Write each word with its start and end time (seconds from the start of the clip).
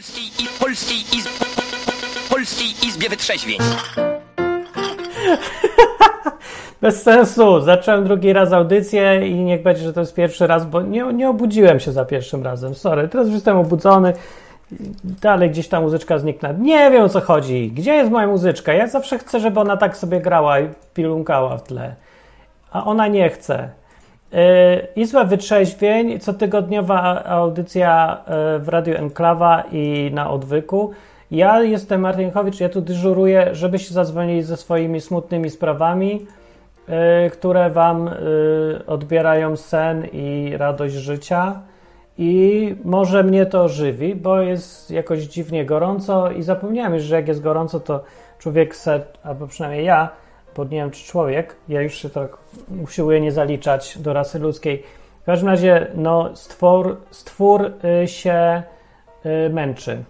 Polskiej, 0.00 0.24
i, 0.44 0.48
Polskiej, 0.60 0.96
iz, 1.18 1.28
Polskiej 2.30 2.88
Izbie 2.88 3.08
Wytrzeźwień. 3.08 3.58
Bez 6.82 7.02
sensu. 7.02 7.60
Zacząłem 7.60 8.04
drugi 8.04 8.32
raz 8.32 8.52
audycję 8.52 9.28
i 9.28 9.34
niech 9.34 9.62
będzie, 9.62 9.82
że 9.82 9.92
to 9.92 10.00
jest 10.00 10.14
pierwszy 10.14 10.46
raz, 10.46 10.66
bo 10.66 10.82
nie, 10.82 11.04
nie 11.12 11.28
obudziłem 11.30 11.80
się 11.80 11.92
za 11.92 12.04
pierwszym 12.04 12.42
razem. 12.42 12.74
Sorry, 12.74 13.08
teraz 13.08 13.26
już 13.26 13.34
jestem 13.34 13.56
obudzony. 13.56 14.12
Dalej 15.04 15.50
gdzieś 15.50 15.68
ta 15.68 15.80
muzyczka 15.80 16.18
zniknęła. 16.18 16.54
Nie 16.58 16.90
wiem 16.90 17.02
o 17.02 17.08
co 17.08 17.20
chodzi. 17.20 17.72
Gdzie 17.74 17.94
jest 17.94 18.10
moja 18.10 18.26
muzyczka? 18.26 18.72
Ja 18.72 18.86
zawsze 18.86 19.18
chcę, 19.18 19.40
żeby 19.40 19.60
ona 19.60 19.76
tak 19.76 19.96
sobie 19.96 20.20
grała 20.20 20.60
i 20.60 20.68
pilunkała 20.94 21.56
w 21.56 21.62
tle. 21.62 21.94
A 22.72 22.84
ona 22.84 23.06
nie 23.06 23.30
chce. 23.30 23.79
Yy, 24.32 24.38
Izba 24.96 25.24
Wytrzeźwień, 25.24 26.18
cotygodniowa 26.18 27.24
audycja 27.24 28.22
yy, 28.52 28.58
w 28.58 28.68
Radiu 28.68 28.96
Enklawa 28.96 29.64
i 29.72 30.10
na 30.14 30.30
Odwyku. 30.30 30.90
Ja 31.30 31.62
jestem 31.62 32.00
Martin 32.00 32.30
Chowicz, 32.30 32.60
ja 32.60 32.68
tu 32.68 32.80
dyżuruję, 32.80 33.48
żebyście 33.52 33.94
zadzwonili 33.94 34.42
ze 34.42 34.56
swoimi 34.56 35.00
smutnymi 35.00 35.50
sprawami, 35.50 36.26
yy, 36.88 37.30
które 37.30 37.70
wam 37.70 38.10
odbierają 38.86 39.56
sen 39.56 40.06
i 40.12 40.52
radość 40.56 40.94
życia. 40.94 41.60
I 42.18 42.74
może 42.84 43.24
mnie 43.24 43.46
to 43.46 43.68
żywi, 43.68 44.14
bo 44.14 44.40
jest 44.40 44.90
jakoś 44.90 45.20
dziwnie 45.20 45.64
gorąco 45.64 46.30
i 46.30 46.42
zapomniałem 46.42 46.94
już, 46.94 47.02
że 47.02 47.16
jak 47.16 47.28
jest 47.28 47.42
gorąco, 47.42 47.80
to 47.80 48.04
człowiek 48.38 48.76
se, 48.76 49.00
albo 49.22 49.46
przynajmniej 49.46 49.84
ja, 49.84 50.08
bo 50.56 50.64
nie 50.64 50.70
wiem 50.70 50.90
czy 50.90 51.04
człowiek, 51.04 51.56
ja 51.68 51.82
już 51.82 51.94
się 51.94 52.10
tak 52.10 52.36
usiłuję 52.84 53.20
nie 53.20 53.32
zaliczać 53.32 53.98
do 53.98 54.12
rasy 54.12 54.38
ludzkiej. 54.38 54.82
W 55.22 55.24
każdym 55.24 55.48
razie, 55.48 55.86
no, 55.94 56.36
stwór, 56.36 56.96
stwór 57.10 57.72
y, 58.02 58.08
się 58.08 58.62
y, 59.26 59.50
męczy, 59.50 60.04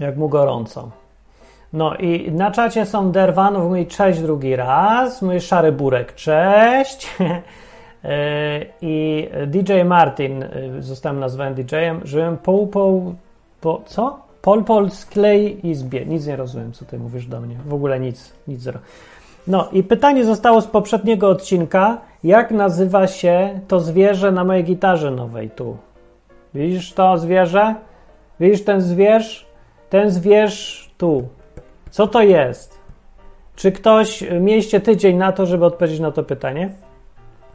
jak 0.00 0.16
mu 0.16 0.28
gorąco. 0.28 0.90
No 1.72 1.94
i 1.94 2.32
na 2.32 2.50
czacie 2.50 2.86
są 2.86 3.12
Derwanów, 3.12 3.68
mój 3.68 3.86
cześć 3.86 4.20
drugi 4.20 4.56
raz, 4.56 5.22
mój 5.22 5.40
szary 5.40 5.72
burek, 5.72 6.14
cześć. 6.14 7.08
I 8.80 9.28
DJ 9.46 9.72
Martin, 9.84 10.42
y, 10.42 10.82
zostałem 10.82 11.20
nazwany 11.20 11.54
DJ-em, 11.54 12.00
żyłem 12.04 12.36
po, 13.60 13.82
co? 13.86 14.24
Pol 14.44 14.64
Pol 14.64 14.90
Sklej 14.90 15.66
Izbie. 15.66 16.06
Nic 16.06 16.26
nie 16.26 16.36
rozumiem, 16.36 16.72
co 16.72 16.84
ty 16.84 16.98
mówisz 16.98 17.26
do 17.26 17.40
mnie. 17.40 17.56
W 17.66 17.74
ogóle 17.74 18.00
nic, 18.00 18.32
nic 18.48 18.60
zero. 18.60 18.78
No 19.46 19.68
i 19.72 19.82
pytanie 19.82 20.24
zostało 20.24 20.60
z 20.60 20.66
poprzedniego 20.66 21.28
odcinka. 21.28 21.98
Jak 22.24 22.50
nazywa 22.50 23.06
się 23.06 23.60
to 23.68 23.80
zwierzę 23.80 24.32
na 24.32 24.44
mojej 24.44 24.64
gitarze 24.64 25.10
nowej 25.10 25.50
tu? 25.50 25.76
Widzisz 26.54 26.92
to 26.92 27.18
zwierzę? 27.18 27.74
Widzisz 28.40 28.64
ten 28.64 28.80
zwierz? 28.80 29.46
Ten 29.90 30.10
zwierz 30.10 30.90
tu. 30.98 31.28
Co 31.90 32.06
to 32.06 32.22
jest? 32.22 32.78
Czy 33.56 33.72
ktoś 33.72 34.24
mieliście 34.40 34.80
tydzień 34.80 35.16
na 35.16 35.32
to, 35.32 35.46
żeby 35.46 35.64
odpowiedzieć 35.64 36.00
na 36.00 36.10
to 36.10 36.22
pytanie? 36.22 36.70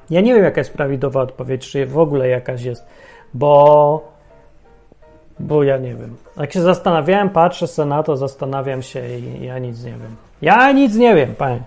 Ja 0.10 0.22
nie 0.22 0.34
wiem, 0.34 0.44
jaka 0.44 0.62
jest 0.62 0.73
prawidłowa 0.73 1.22
odpowiedź, 1.22 1.72
czy 1.72 1.86
w 1.86 1.98
ogóle 1.98 2.28
jakaś 2.28 2.62
jest, 2.64 2.88
bo, 3.34 4.12
bo 5.40 5.64
ja 5.64 5.78
nie 5.78 5.95
wiem. 5.95 6.16
Jak 6.38 6.54
się 6.54 6.62
zastanawiałem, 6.62 7.30
patrzę 7.30 7.67
sobie 7.67 7.90
na 7.90 8.04
to, 8.04 8.17
zastanawiam 8.17 8.82
się 8.82 9.02
i 9.17 9.45
ja 9.45 9.60
nic 9.60 9.84
nie 9.84 9.92
wiem. 9.92 10.16
Ja 10.42 10.72
nic 10.72 10.95
nie 10.95 11.16
wiem, 11.16 11.36
panie. 11.36 11.60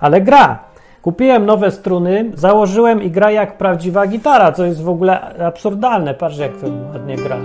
Ale 0.00 0.20
gra. 0.20 0.58
Kupiłem 1.02 1.46
nowe 1.46 1.70
struny, 1.70 2.30
założyłem 2.34 3.02
i 3.02 3.10
gra 3.10 3.30
jak 3.30 3.58
prawdziwa 3.58 4.06
gitara, 4.06 4.52
co 4.52 4.64
jest 4.64 4.82
w 4.82 4.88
ogóle 4.88 5.44
absurdalne. 5.46 6.14
Patrz, 6.14 6.38
jak 6.38 6.52
to 6.52 6.66
ładnie 6.92 7.16
gra. 7.16 7.36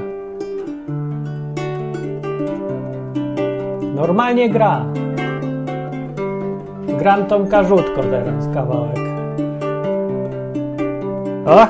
Normalnie 3.95 4.49
gra. 4.49 4.85
Gram 6.99 7.25
tą 7.25 7.47
karzutką 7.47 8.01
teraz, 8.01 8.49
kawałek. 8.53 8.97
O! 11.45 11.67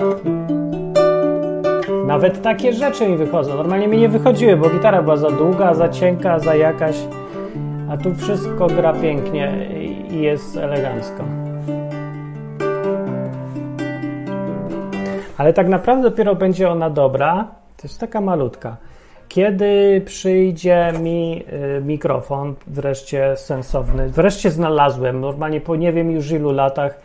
Nawet 2.07 2.41
takie 2.41 2.73
rzeczy 2.73 3.07
mi 3.07 3.17
wychodzą. 3.17 3.55
Normalnie 3.55 3.87
mi 3.87 3.97
nie 3.97 4.09
wychodziły, 4.09 4.57
bo 4.57 4.69
gitara 4.69 5.01
była 5.01 5.17
za 5.17 5.31
długa, 5.31 5.73
za 5.73 5.89
cienka, 5.89 6.39
za 6.39 6.55
jakaś. 6.55 6.95
A 7.89 7.97
tu 7.97 8.15
wszystko 8.15 8.67
gra 8.67 8.93
pięknie 8.93 9.69
i 10.13 10.21
jest 10.21 10.57
elegancko. 10.57 11.23
Ale 15.37 15.53
tak 15.53 15.67
naprawdę 15.67 16.09
dopiero 16.09 16.35
będzie 16.35 16.69
ona 16.69 16.89
dobra. 16.89 17.47
To 17.77 17.87
jest 17.87 17.99
taka 17.99 18.21
malutka. 18.21 18.77
Kiedy 19.27 20.01
przyjdzie 20.05 20.93
mi 21.01 21.43
y, 21.77 21.81
mikrofon, 21.81 22.55
wreszcie 22.67 23.37
sensowny, 23.37 24.09
wreszcie 24.09 24.51
znalazłem, 24.51 25.21
normalnie 25.21 25.61
po 25.61 25.75
nie 25.75 25.93
wiem 25.93 26.11
już 26.11 26.31
ilu 26.31 26.51
latach, 26.51 26.99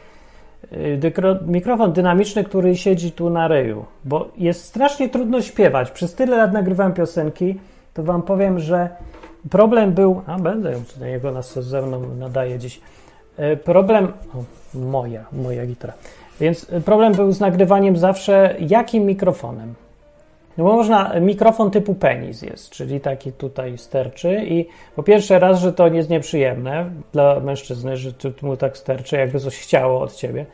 mikrofon 1.46 1.92
dynamiczny, 1.92 2.44
który 2.44 2.76
siedzi 2.76 3.12
tu 3.12 3.30
na 3.30 3.48
ryju, 3.48 3.84
bo 4.04 4.28
jest 4.36 4.64
strasznie 4.64 5.08
trudno 5.08 5.42
śpiewać. 5.42 5.90
Przez 5.90 6.14
tyle 6.14 6.36
lat 6.36 6.52
nagrywałem 6.52 6.92
piosenki, 6.92 7.58
to 7.94 8.02
wam 8.02 8.22
powiem, 8.22 8.60
że 8.60 8.88
problem 9.50 9.92
był. 9.92 10.22
A 10.26 10.38
będę 10.38 10.72
ją 10.72 10.84
tutaj 10.84 11.10
jego 11.10 11.32
nas 11.32 11.58
ze 11.58 11.82
mną 11.82 12.00
nadaje 12.18 12.58
dziś. 12.58 12.80
Problem. 13.64 14.12
O, 14.34 14.44
moja, 14.78 15.24
moja 15.32 15.66
gitara. 15.66 15.92
Więc 16.40 16.66
problem 16.84 17.12
był 17.12 17.32
z 17.32 17.40
nagrywaniem 17.40 17.96
zawsze 17.96 18.56
jakim 18.60 19.04
mikrofonem. 19.04 19.74
No 20.58 20.64
bo 20.64 20.72
można, 20.72 21.20
mikrofon 21.20 21.70
typu 21.70 21.94
penis 21.94 22.42
jest, 22.42 22.70
czyli 22.70 23.00
taki 23.00 23.32
tutaj 23.32 23.78
sterczy 23.78 24.44
i 24.44 24.66
po 24.96 25.02
pierwsze 25.02 25.38
raz, 25.38 25.60
że 25.60 25.72
to 25.72 25.86
jest 25.88 26.10
nieprzyjemne 26.10 26.90
dla 27.12 27.40
mężczyzny, 27.40 27.96
że 27.96 28.10
mu 28.42 28.56
tak 28.56 28.76
sterczy, 28.76 29.16
jakby 29.16 29.40
coś 29.40 29.58
chciało 29.58 30.00
od 30.00 30.14
ciebie. 30.14 30.46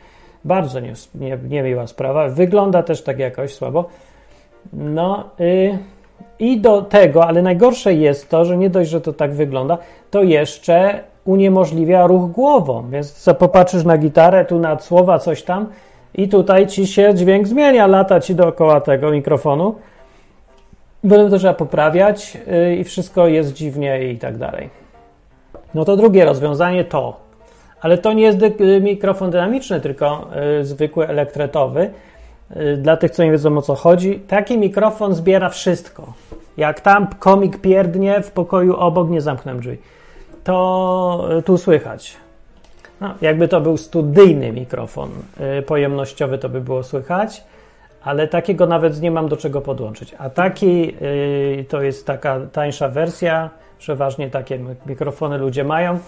Bardzo 0.45 0.79
nie, 0.79 0.93
nie, 1.15 1.37
niemiła 1.49 1.87
sprawa. 1.87 2.29
Wygląda 2.29 2.83
też 2.83 3.03
tak 3.03 3.19
jakoś 3.19 3.53
słabo. 3.53 3.89
No 4.73 5.29
yy, 5.39 5.77
i 6.39 6.59
do 6.61 6.81
tego, 6.81 7.27
ale 7.27 7.41
najgorsze 7.41 7.93
jest 7.93 8.29
to, 8.29 8.45
że 8.45 8.57
nie 8.57 8.69
dość, 8.69 8.89
że 8.89 9.01
to 9.01 9.13
tak 9.13 9.33
wygląda, 9.33 9.77
to 10.11 10.23
jeszcze 10.23 10.99
uniemożliwia 11.25 12.07
ruch 12.07 12.31
głową. 12.31 12.89
Więc 12.89 13.13
co 13.13 13.35
popatrzysz 13.35 13.83
na 13.83 13.97
gitarę, 13.97 14.45
tu 14.45 14.59
na 14.59 14.79
słowa 14.79 15.19
coś 15.19 15.43
tam 15.43 15.67
i 16.13 16.29
tutaj 16.29 16.67
ci 16.67 16.87
się 16.87 17.13
dźwięk 17.13 17.47
zmienia, 17.47 17.87
lata 17.87 18.19
ci 18.19 18.35
dookoła 18.35 18.81
tego 18.81 19.11
mikrofonu. 19.11 19.75
Będę 21.03 21.29
to 21.29 21.37
trzeba 21.37 21.53
poprawiać 21.53 22.37
yy, 22.47 22.75
i 22.75 22.83
wszystko 22.83 23.27
jest 23.27 23.53
dziwnie 23.53 24.11
i 24.11 24.17
tak 24.17 24.37
dalej. 24.37 24.69
No 25.73 25.85
to 25.85 25.97
drugie 25.97 26.25
rozwiązanie 26.25 26.83
to, 26.83 27.19
ale 27.81 27.97
to 27.97 28.13
nie 28.13 28.23
jest 28.23 28.39
mikrofon 28.81 29.31
dynamiczny, 29.31 29.81
tylko 29.81 30.27
yy, 30.57 30.65
zwykły 30.65 31.07
elektretowy. 31.07 31.89
Yy, 32.55 32.77
dla 32.77 32.97
tych, 32.97 33.11
co 33.11 33.23
nie 33.23 33.31
wiedzą 33.31 33.57
o 33.57 33.61
co 33.61 33.75
chodzi, 33.75 34.19
taki 34.19 34.57
mikrofon 34.57 35.15
zbiera 35.15 35.49
wszystko. 35.49 36.13
Jak 36.57 36.81
tam 36.81 37.07
komik 37.19 37.61
pierdnie 37.61 38.21
w 38.21 38.31
pokoju 38.31 38.75
obok, 38.75 39.09
nie 39.09 39.21
zamknę 39.21 39.55
drzwi, 39.55 39.77
to 40.43 41.27
y, 41.39 41.41
tu 41.41 41.57
słychać. 41.57 42.17
No, 43.01 43.13
jakby 43.21 43.47
to 43.47 43.61
był 43.61 43.77
studyjny 43.77 44.51
mikrofon 44.51 45.09
y, 45.59 45.61
pojemnościowy, 45.61 46.37
to 46.37 46.49
by 46.49 46.61
było 46.61 46.83
słychać 46.83 47.43
ale 48.05 48.27
takiego 48.27 48.65
nawet 48.67 49.01
nie 49.01 49.11
mam 49.11 49.27
do 49.27 49.37
czego 49.37 49.61
podłączyć. 49.61 50.15
A 50.17 50.29
taki 50.29 50.95
to 51.69 51.81
jest 51.81 52.07
taka 52.07 52.39
tańsza 52.51 52.89
wersja, 52.89 53.49
przeważnie 53.79 54.29
takie 54.29 54.59
mikrofony 54.85 55.37
ludzie 55.37 55.63
mają, 55.63 55.99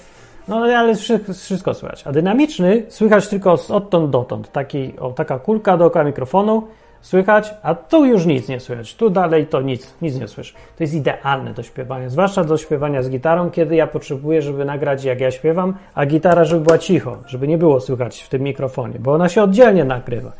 no 0.47 0.56
ale 0.56 0.96
wszystko 1.34 1.74
słychać. 1.74 2.08
A 2.08 2.12
dynamiczny 2.12 2.84
słychać 2.90 3.28
tylko 3.28 3.58
odtąd 3.69 4.12
dotąd. 4.12 4.52
Taki, 4.52 4.94
o, 5.00 5.12
taka 5.12 5.40
kulka 5.40 5.78
dookoła 5.78 6.06
mikrofonu 6.06 6.63
słychać, 7.02 7.53
a 7.63 7.75
tu 7.75 8.06
już 8.06 8.25
nic 8.25 8.47
nie 8.47 8.59
słychać. 8.59 8.96
Tu 8.96 9.09
dalej 9.09 9.47
to 9.47 9.62
nic, 9.62 9.94
nic 10.02 10.19
nie 10.19 10.28
słyszę. 10.28 10.53
To 10.78 10.84
jest 10.84 10.94
idealne 10.94 11.53
do 11.53 11.63
śpiewania, 11.63 12.10
zwłaszcza 12.10 12.44
do 12.44 12.57
śpiewania 12.57 13.04
z 13.04 13.10
gitarą, 13.10 13.51
kiedy 13.51 13.75
ja 13.75 13.88
potrzebuję, 13.88 14.42
żeby 14.42 14.66
nagrać 14.66 15.04
jak 15.04 15.19
ja 15.19 15.31
śpiewam, 15.31 15.75
a 15.95 16.06
gitara, 16.06 16.45
żeby 16.45 16.66
była 16.66 16.77
cicho, 16.77 17.18
żeby 17.25 17.48
nie 17.48 17.57
było 17.57 17.80
słychać 17.80 18.22
w 18.22 18.30
tym 18.30 18.42
mikrofonie, 18.42 19.00
bo 19.00 19.13
ona 19.13 19.30
się 19.30 19.44
oddzielnie 19.44 19.83
nagrywa. 19.83 20.31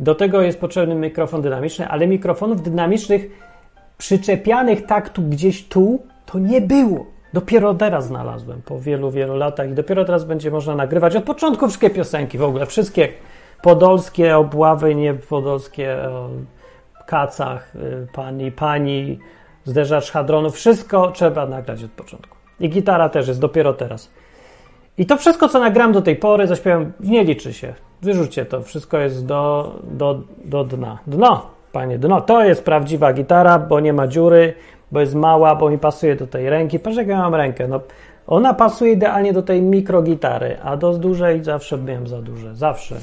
Do 0.00 0.14
tego 0.14 0.42
jest 0.42 0.60
potrzebny 0.60 0.94
mikrofon 0.94 1.42
dynamiczny, 1.42 1.88
ale 1.88 2.06
mikrofonów 2.06 2.62
dynamicznych 2.62 3.26
przyczepianych 3.98 4.86
tak 4.86 5.08
tu 5.08 5.22
gdzieś 5.22 5.68
tu 5.68 5.98
to 6.26 6.38
nie 6.38 6.60
było. 6.60 7.15
Dopiero 7.32 7.74
teraz 7.74 8.06
znalazłem 8.06 8.62
po 8.62 8.80
wielu, 8.80 9.10
wielu 9.10 9.36
latach 9.36 9.70
i 9.70 9.72
dopiero 9.72 10.04
teraz 10.04 10.24
będzie 10.24 10.50
można 10.50 10.74
nagrywać 10.74 11.16
od 11.16 11.24
początku 11.24 11.66
wszystkie 11.66 11.90
piosenki 11.90 12.38
w 12.38 12.42
ogóle, 12.42 12.66
wszystkie 12.66 13.08
podolskie 13.62 14.36
obławy, 14.36 14.94
nie 14.94 15.14
podolskie 15.14 15.96
o 16.10 16.28
kacach, 17.06 17.76
y, 17.76 18.06
pani, 18.12 18.52
pani, 18.52 19.18
zderzacz 19.64 20.10
hadronów, 20.10 20.54
wszystko 20.54 21.10
trzeba 21.12 21.46
nagrać 21.46 21.84
od 21.84 21.90
początku. 21.90 22.36
I 22.60 22.68
gitara 22.68 23.08
też 23.08 23.28
jest 23.28 23.40
dopiero 23.40 23.72
teraz. 23.72 24.10
I 24.98 25.06
to 25.06 25.16
wszystko, 25.16 25.48
co 25.48 25.60
nagram 25.60 25.92
do 25.92 26.02
tej 26.02 26.16
pory, 26.16 26.46
zaśpiewam, 26.46 26.92
nie 27.00 27.24
liczy 27.24 27.52
się. 27.52 27.74
Wyrzućcie 28.02 28.44
to, 28.44 28.62
wszystko 28.62 28.98
jest 28.98 29.26
do, 29.26 29.74
do, 29.82 30.20
do 30.44 30.64
dna. 30.64 30.98
Dno, 31.06 31.46
panie, 31.72 31.98
dno. 31.98 32.20
To 32.20 32.44
jest 32.44 32.64
prawdziwa 32.64 33.12
gitara, 33.12 33.58
bo 33.58 33.80
nie 33.80 33.92
ma 33.92 34.06
dziury, 34.06 34.54
bo 34.92 35.00
jest 35.00 35.14
mała, 35.14 35.54
bo 35.54 35.70
mi 35.70 35.78
pasuje 35.78 36.16
do 36.16 36.26
tej 36.26 36.50
ręki. 36.50 36.78
Patrz, 36.78 36.96
jak 36.96 37.08
ja 37.08 37.18
mam 37.18 37.34
rękę. 37.34 37.68
No, 37.68 37.80
ona 38.26 38.54
pasuje 38.54 38.92
idealnie 38.92 39.32
do 39.32 39.42
tej 39.42 39.62
mikrogitary, 39.62 40.56
a 40.62 40.76
do 40.76 40.92
dużej 40.92 41.44
zawsze 41.44 41.78
miałem 41.78 42.08
za 42.08 42.22
duże. 42.22 42.54
Zawsze. 42.54 42.96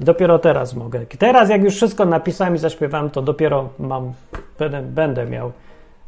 Dopiero 0.00 0.38
teraz 0.38 0.74
mogę. 0.74 1.06
Teraz, 1.18 1.50
jak 1.50 1.62
już 1.62 1.74
wszystko 1.74 2.04
napisałem 2.04 2.54
i 2.54 2.58
zaśpiewałem, 2.58 3.10
to 3.10 3.22
dopiero 3.22 3.68
mam, 3.78 4.12
będę, 4.58 4.82
będę 4.82 5.26
miał 5.26 5.52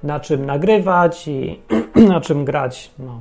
na 0.03 0.21
czym 0.21 0.47
nagrywać 0.47 1.29
i 1.29 1.61
na 2.09 2.21
czym 2.21 2.45
grać. 2.45 2.91
No. 2.99 3.21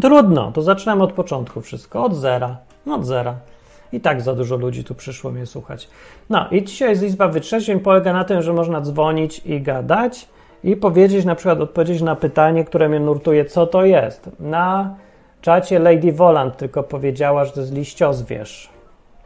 Trudno, 0.00 0.52
to 0.52 0.62
zaczynam 0.62 1.02
od 1.02 1.12
początku 1.12 1.60
wszystko, 1.60 2.04
od 2.04 2.14
zera. 2.14 2.56
Od 2.86 3.06
zera. 3.06 3.34
I 3.92 4.00
tak 4.00 4.20
za 4.20 4.34
dużo 4.34 4.56
ludzi 4.56 4.84
tu 4.84 4.94
przyszło 4.94 5.30
mnie 5.30 5.46
słuchać. 5.46 5.88
No 6.30 6.48
i 6.50 6.64
dzisiaj 6.64 6.90
jest 6.90 7.02
Izba 7.02 7.28
Wytrzeźwień 7.28 7.80
polega 7.80 8.12
na 8.12 8.24
tym, 8.24 8.42
że 8.42 8.52
można 8.52 8.80
dzwonić 8.80 9.42
i 9.46 9.60
gadać 9.60 10.28
i 10.64 10.76
powiedzieć, 10.76 11.24
na 11.24 11.34
przykład 11.34 11.60
odpowiedzieć 11.60 12.02
na 12.02 12.16
pytanie, 12.16 12.64
które 12.64 12.88
mnie 12.88 13.00
nurtuje, 13.00 13.44
co 13.44 13.66
to 13.66 13.84
jest. 13.84 14.30
Na 14.40 14.96
czacie 15.40 15.78
Lady 15.78 16.12
Volant 16.12 16.56
tylko 16.56 16.82
powiedziała, 16.82 17.44
że 17.44 17.52
to 17.52 17.60
jest 17.60 17.72
liściozwierz. 17.72 18.70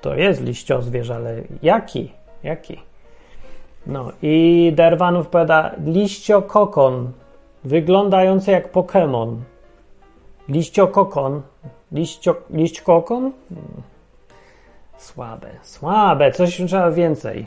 To 0.01 0.15
jest 0.15 0.43
liściozwierz, 0.43 1.11
ale 1.11 1.37
jaki? 1.63 2.13
Jaki? 2.43 2.81
No 3.87 4.13
i 4.23 4.73
Derwanów 4.77 5.29
powiada 5.29 5.71
liściokokon, 5.85 7.13
wyglądający 7.65 8.51
jak 8.51 8.73
Pokémon. 8.73 9.37
Liściokokon. 10.49 11.43
Liścio, 11.93 12.35
liśćkokon? 12.51 13.33
Hmm. 13.49 13.83
Słabe, 14.99 15.49
słabe, 15.63 16.33
coś 16.33 16.57
trzeba 16.67 16.91
więcej. 16.91 17.47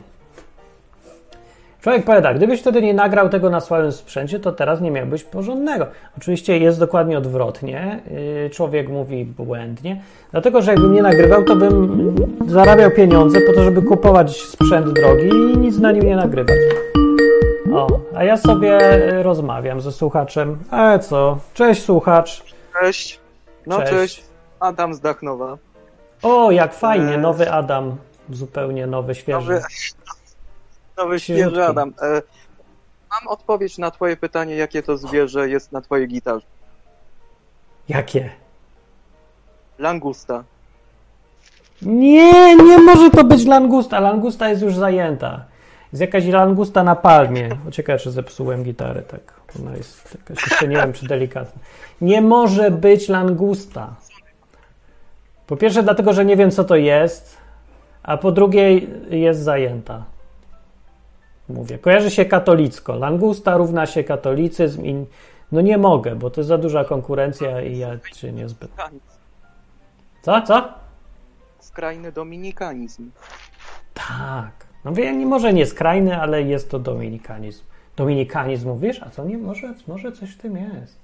Człowiek 1.86 2.04
powiada, 2.04 2.34
gdybyś 2.34 2.60
wtedy 2.60 2.82
nie 2.82 2.94
nagrał 2.94 3.28
tego 3.28 3.50
na 3.50 3.60
słabym 3.60 3.92
sprzęcie, 3.92 4.40
to 4.40 4.52
teraz 4.52 4.80
nie 4.80 4.90
miałbyś 4.90 5.24
porządnego. 5.24 5.86
Oczywiście 6.18 6.58
jest 6.58 6.78
dokładnie 6.78 7.18
odwrotnie. 7.18 8.00
Yy, 8.42 8.50
człowiek 8.50 8.88
mówi 8.88 9.24
błędnie, 9.24 10.02
dlatego 10.32 10.62
że 10.62 10.70
jakbym 10.70 10.94
nie 10.94 11.02
nagrywał, 11.02 11.44
to 11.44 11.56
bym 11.56 12.14
zarabiał 12.46 12.90
pieniądze 12.90 13.40
po 13.40 13.52
to, 13.52 13.64
żeby 13.64 13.82
kupować 13.82 14.40
sprzęt 14.40 14.92
drogi 14.92 15.28
i 15.28 15.58
nic 15.58 15.78
na 15.78 15.92
nim 15.92 16.02
nie 16.02 16.16
nagrywać. 16.16 16.56
O, 17.74 17.86
a 18.14 18.24
ja 18.24 18.36
sobie 18.36 18.78
rozmawiam 19.22 19.80
ze 19.80 19.92
słuchaczem. 19.92 20.58
A 20.70 20.98
co? 20.98 21.38
Cześć 21.54 21.82
słuchacz. 21.82 22.42
Cześć. 22.80 23.20
No 23.66 23.78
Cześć. 23.78 23.92
cześć. 23.92 24.24
Adam 24.60 24.94
z 24.94 25.00
Dachnowa. 25.00 25.58
O, 26.22 26.50
jak 26.50 26.74
fajnie, 26.74 27.12
Eee. 27.12 27.18
nowy 27.18 27.50
Adam. 27.50 27.96
Zupełnie 28.30 28.86
nowy, 28.86 29.14
świeży. 29.14 29.52
Nowy, 29.52 29.64
nowy 30.96 31.20
świeży 31.20 31.64
Adam. 31.64 31.92
E, 32.02 32.22
mam 33.10 33.28
odpowiedź 33.28 33.78
na 33.78 33.90
twoje 33.90 34.16
pytanie, 34.16 34.54
jakie 34.56 34.82
to 34.82 34.96
zwierzę 34.96 35.48
jest 35.48 35.72
na 35.72 35.80
twojej 35.80 36.08
gitarze. 36.08 36.46
Jakie? 37.88 38.30
Langusta. 39.78 40.44
Nie, 41.82 42.56
nie 42.56 42.78
może 42.78 43.10
to 43.10 43.24
być 43.24 43.46
langusta. 43.46 44.00
Langusta 44.00 44.48
jest 44.48 44.62
już 44.62 44.76
zajęta. 44.76 45.44
Jest 45.92 46.00
jakaś 46.00 46.26
langusta 46.26 46.84
na 46.84 46.96
palmie. 46.96 47.48
Ciekawe, 47.70 47.98
czy 47.98 48.10
zepsułem 48.10 48.64
gitarę, 48.64 49.02
tak. 49.02 49.20
Ona 49.60 49.76
jest 49.76 50.14
jakaś, 50.14 50.50
jeszcze 50.50 50.68
nie 50.68 50.76
wiem, 50.76 50.92
czy 50.92 51.06
delikatna. 51.06 51.62
Nie 52.00 52.22
może 52.22 52.70
być 52.70 53.08
langusta. 53.08 53.94
Po 55.46 55.56
pierwsze, 55.56 55.82
dlatego, 55.82 56.12
że 56.12 56.24
nie 56.24 56.36
wiem, 56.36 56.50
co 56.50 56.64
to 56.64 56.76
jest, 56.76 57.36
a 58.02 58.16
po 58.16 58.32
drugie, 58.32 58.78
jest 59.10 59.40
zajęta. 59.40 60.04
Mówię, 61.48 61.78
kojarzy 61.78 62.10
się 62.10 62.24
katolicko. 62.24 62.96
Langusta 62.96 63.56
równa 63.56 63.86
się 63.86 64.04
katolicyzm 64.04 64.84
i 64.84 65.06
no 65.52 65.60
nie 65.60 65.78
mogę, 65.78 66.16
bo 66.16 66.30
to 66.30 66.40
jest 66.40 66.48
za 66.48 66.58
duża 66.58 66.84
konkurencja 66.84 67.62
i 67.62 67.78
ja 67.78 67.98
się 68.14 68.32
niezbyt. 68.32 68.70
Co, 70.22 70.42
co? 70.42 70.68
Skrajny 71.58 72.12
dominikanizm. 72.12 73.10
Tak. 73.94 74.66
No 74.84 74.92
wiem, 74.92 75.18
nie 75.18 75.26
może 75.26 75.52
nie 75.52 75.66
skrajny, 75.66 76.20
ale 76.20 76.42
jest 76.42 76.70
to 76.70 76.78
dominikanizm. 76.78 77.64
Dominikanizm 77.96 78.68
mówisz? 78.68 79.02
A 79.02 79.10
co 79.10 79.24
nie? 79.24 79.38
Może, 79.38 79.74
może 79.88 80.12
coś 80.12 80.30
w 80.30 80.38
tym 80.38 80.56
jest. 80.56 80.98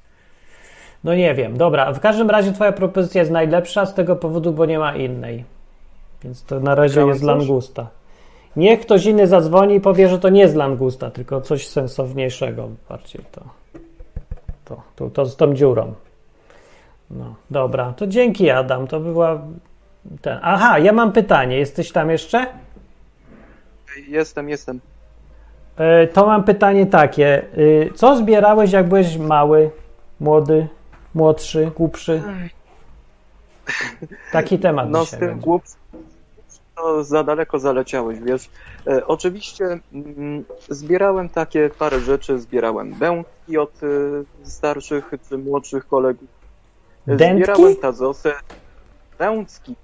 No 1.05 1.15
nie 1.15 1.35
wiem. 1.35 1.57
Dobra, 1.57 1.93
w 1.93 2.01
każdym 2.01 2.31
razie 2.31 2.53
twoja 2.53 2.73
propozycja 2.73 3.21
jest 3.21 3.33
najlepsza 3.33 3.87
z 3.87 3.95
tego 3.95 4.17
powodu, 4.17 4.53
bo 4.53 4.67
nie 4.67 4.79
ma 4.79 4.97
innej. 4.97 5.45
Więc 6.25 6.45
to 6.45 6.61
na 6.61 6.75
razie 6.75 7.07
jest 7.07 7.25
coś? 7.25 7.47
Niech 8.57 8.81
ktoś 8.81 9.07
inny 9.07 9.27
zadzwoni 9.27 9.75
i 9.75 9.81
powie, 9.81 10.09
że 10.09 10.19
to 10.19 10.29
nie 10.29 10.41
jest 10.41 10.55
langusta, 10.55 11.11
tylko 11.11 11.41
coś 11.41 11.69
sensowniejszego 11.69 12.69
bardziej 12.89 13.25
to. 13.33 13.43
To, 14.65 14.83
to, 14.97 15.11
to 15.11 15.27
z 15.27 15.37
tą 15.37 15.55
dziurą. 15.55 15.95
No, 17.11 17.35
dobra, 17.51 17.93
to 17.93 18.07
dzięki 18.07 18.51
Adam, 18.51 18.87
to 18.87 19.01
była 19.01 19.43
ten. 20.21 20.39
Aha, 20.43 20.79
ja 20.79 20.93
mam 20.93 21.13
pytanie. 21.13 21.57
Jesteś 21.57 21.93
tam 21.93 22.11
jeszcze? 22.11 22.47
Jestem, 24.09 24.49
jestem. 24.49 24.81
E, 25.77 26.07
To 26.07 26.27
mam 26.27 26.45
pytanie 26.45 26.87
takie. 26.87 27.43
Y, 27.59 27.91
Co 27.95 28.17
zbierałeś, 28.17 28.73
jak 28.73 28.89
byłeś 28.89 29.17
mały, 29.17 29.71
młody, 30.21 30.69
młodszy, 31.15 31.71
głupszy? 31.77 32.23
Taki 34.33 34.59
temat 34.59 34.91
No 34.91 35.05
z 35.05 35.07
dzisiaj 35.07 35.21
tym 35.21 35.29
będzie. 35.29 35.43
To 36.83 37.05
za 37.05 37.25
daleko 37.25 37.59
zaleciałeś, 37.59 38.19
wiesz. 38.21 38.51
E, 38.87 39.07
oczywiście 39.07 39.65
mm, 39.93 40.45
zbierałem 40.69 41.29
takie 41.29 41.71
parę 41.79 42.01
rzeczy, 42.01 42.41
zbierałem 42.41 42.95
bębki 42.95 43.59
od 43.59 43.71
e, 43.83 43.87
starszych 44.49 45.11
czy 45.29 45.39
młodszych 45.39 45.87
kolegów. 45.89 46.29
E, 47.09 47.17
Dętki? 47.17 47.45
Zbierałem 47.45 47.77
tazosy. 47.77 48.33
Bęcki. 49.19 49.77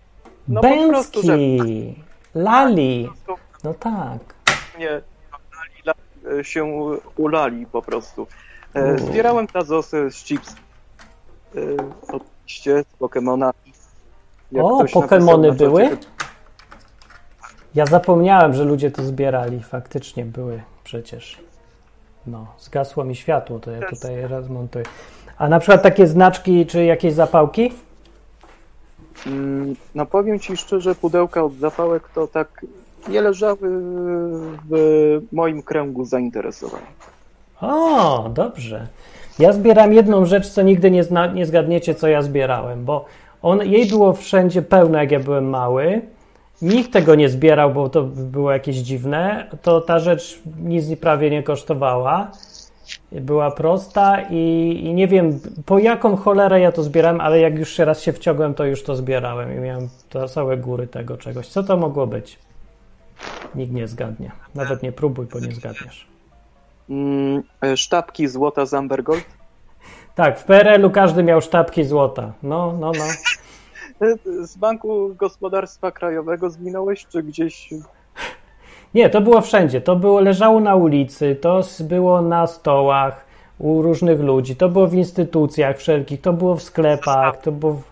No 0.48 0.60
po 0.60 0.88
prostu, 0.88 1.22
że 1.22 1.32
Bęcki, 1.36 1.94
lali, 2.34 3.08
no 3.64 3.74
tak. 3.74 4.18
mnie 4.76 4.88
lali, 4.90 5.82
la- 5.86 6.38
e, 6.38 6.44
się 6.44 6.64
ulali 7.16 7.66
po 7.66 7.82
prostu. 7.82 8.26
E. 8.74 8.98
Zbierałem 8.98 9.46
tazosy 9.46 10.10
z 10.10 10.14
chips. 10.24 10.54
E, 11.56 11.58
Oczywiście 12.02 12.82
z 12.94 12.96
Pokemona. 12.98 13.52
Jak 14.52 14.64
O, 14.64 14.84
Pokemony 14.92 15.48
na 15.48 15.54
czacie, 15.54 15.64
były? 15.64 15.96
Ja 17.74 17.86
zapomniałem, 17.86 18.54
że 18.54 18.64
ludzie 18.64 18.90
to 18.90 19.02
zbierali. 19.02 19.62
Faktycznie 19.62 20.24
były 20.24 20.62
przecież. 20.84 21.38
No, 22.26 22.46
zgasło 22.58 23.04
mi 23.04 23.16
światło, 23.16 23.58
to 23.58 23.70
ja 23.70 23.88
tutaj 23.88 24.28
raz 24.28 24.48
montuję. 24.48 24.84
A 25.38 25.48
na 25.48 25.60
przykład 25.60 25.82
takie 25.82 26.06
znaczki 26.06 26.66
czy 26.66 26.84
jakieś 26.84 27.12
zapałki? 27.12 27.72
Mm, 29.26 29.74
No 29.94 30.06
powiem 30.06 30.40
Ci 30.40 30.56
szczerze, 30.56 30.94
pudełka 30.94 31.42
od 31.44 31.54
zapałek 31.54 32.08
to 32.14 32.26
tak 32.26 32.66
nie 33.08 33.20
leżały 33.20 33.56
w 34.70 35.20
moim 35.32 35.62
kręgu 35.62 36.04
zainteresowań. 36.04 36.82
O, 37.60 38.28
dobrze. 38.34 38.86
Ja 39.38 39.52
zbieram 39.52 39.92
jedną 39.92 40.24
rzecz, 40.24 40.48
co 40.48 40.62
nigdy 40.62 40.90
nie, 40.90 41.04
zna, 41.04 41.26
nie 41.26 41.46
zgadniecie, 41.46 41.94
co 41.94 42.08
ja 42.08 42.22
zbierałem, 42.22 42.84
bo 42.84 43.04
on, 43.42 43.62
jej 43.62 43.86
było 43.86 44.12
wszędzie 44.12 44.62
pełno, 44.62 44.98
jak 44.98 45.10
ja 45.10 45.20
byłem 45.20 45.50
mały. 45.50 46.02
Nikt 46.62 46.92
tego 46.92 47.14
nie 47.14 47.28
zbierał, 47.28 47.72
bo 47.72 47.88
to 47.88 48.02
było 48.02 48.52
jakieś 48.52 48.76
dziwne. 48.76 49.46
To 49.62 49.80
ta 49.80 49.98
rzecz 49.98 50.40
nic 50.60 50.98
prawie 51.00 51.30
nie 51.30 51.42
kosztowała. 51.42 52.30
Była 53.12 53.50
prosta 53.50 54.22
i, 54.30 54.80
i 54.84 54.94
nie 54.94 55.08
wiem, 55.08 55.40
po 55.66 55.78
jaką 55.78 56.16
cholerę 56.16 56.60
ja 56.60 56.72
to 56.72 56.82
zbierałem, 56.82 57.20
ale 57.20 57.40
jak 57.40 57.58
już 57.58 57.72
się 57.72 57.84
raz 57.84 58.02
się 58.02 58.12
wciągłem, 58.12 58.54
to 58.54 58.64
już 58.64 58.82
to 58.82 58.96
zbierałem 58.96 59.56
i 59.56 59.60
miałem 59.60 59.88
całe 60.28 60.56
góry 60.56 60.86
tego 60.86 61.16
czegoś. 61.16 61.48
Co 61.48 61.62
to 61.62 61.76
mogło 61.76 62.06
być? 62.06 62.38
Nikt 63.54 63.72
nie 63.72 63.88
zgadnie. 63.88 64.30
Nawet 64.54 64.82
nie 64.82 64.92
próbuj, 64.92 65.26
bo 65.26 65.40
nie 65.40 65.52
zgadniesz. 65.52 66.06
Mm, 66.90 67.42
e, 67.64 67.76
Sztabki 67.76 68.28
złota 68.28 68.66
z 68.66 68.74
Ambergold. 68.74 69.24
Tak, 70.14 70.38
w 70.40 70.44
PRL-u 70.44 70.90
każdy 70.90 71.22
miał 71.22 71.40
sztabki 71.40 71.84
złota. 71.84 72.32
No, 72.42 72.74
no, 72.80 72.92
no. 72.98 73.04
Z 74.42 74.56
Banku 74.56 75.14
Gospodarstwa 75.14 75.90
Krajowego 75.90 76.50
zginąłeś, 76.50 77.06
czy 77.06 77.22
gdzieś 77.22 77.70
Nie, 78.94 79.10
to 79.10 79.20
było 79.20 79.40
wszędzie. 79.40 79.80
To 79.80 79.96
było, 79.96 80.20
leżało 80.20 80.60
na 80.60 80.76
ulicy, 80.76 81.36
to 81.36 81.60
było 81.80 82.22
na 82.22 82.46
stołach 82.46 83.24
u 83.58 83.82
różnych 83.82 84.20
ludzi, 84.20 84.56
to 84.56 84.68
było 84.68 84.88
w 84.88 84.94
instytucjach 84.94 85.78
wszelkich, 85.78 86.20
to 86.20 86.32
było 86.32 86.56
w 86.56 86.62
sklepach, 86.62 87.40
to 87.40 87.52
było 87.52 87.72
w... 87.72 87.82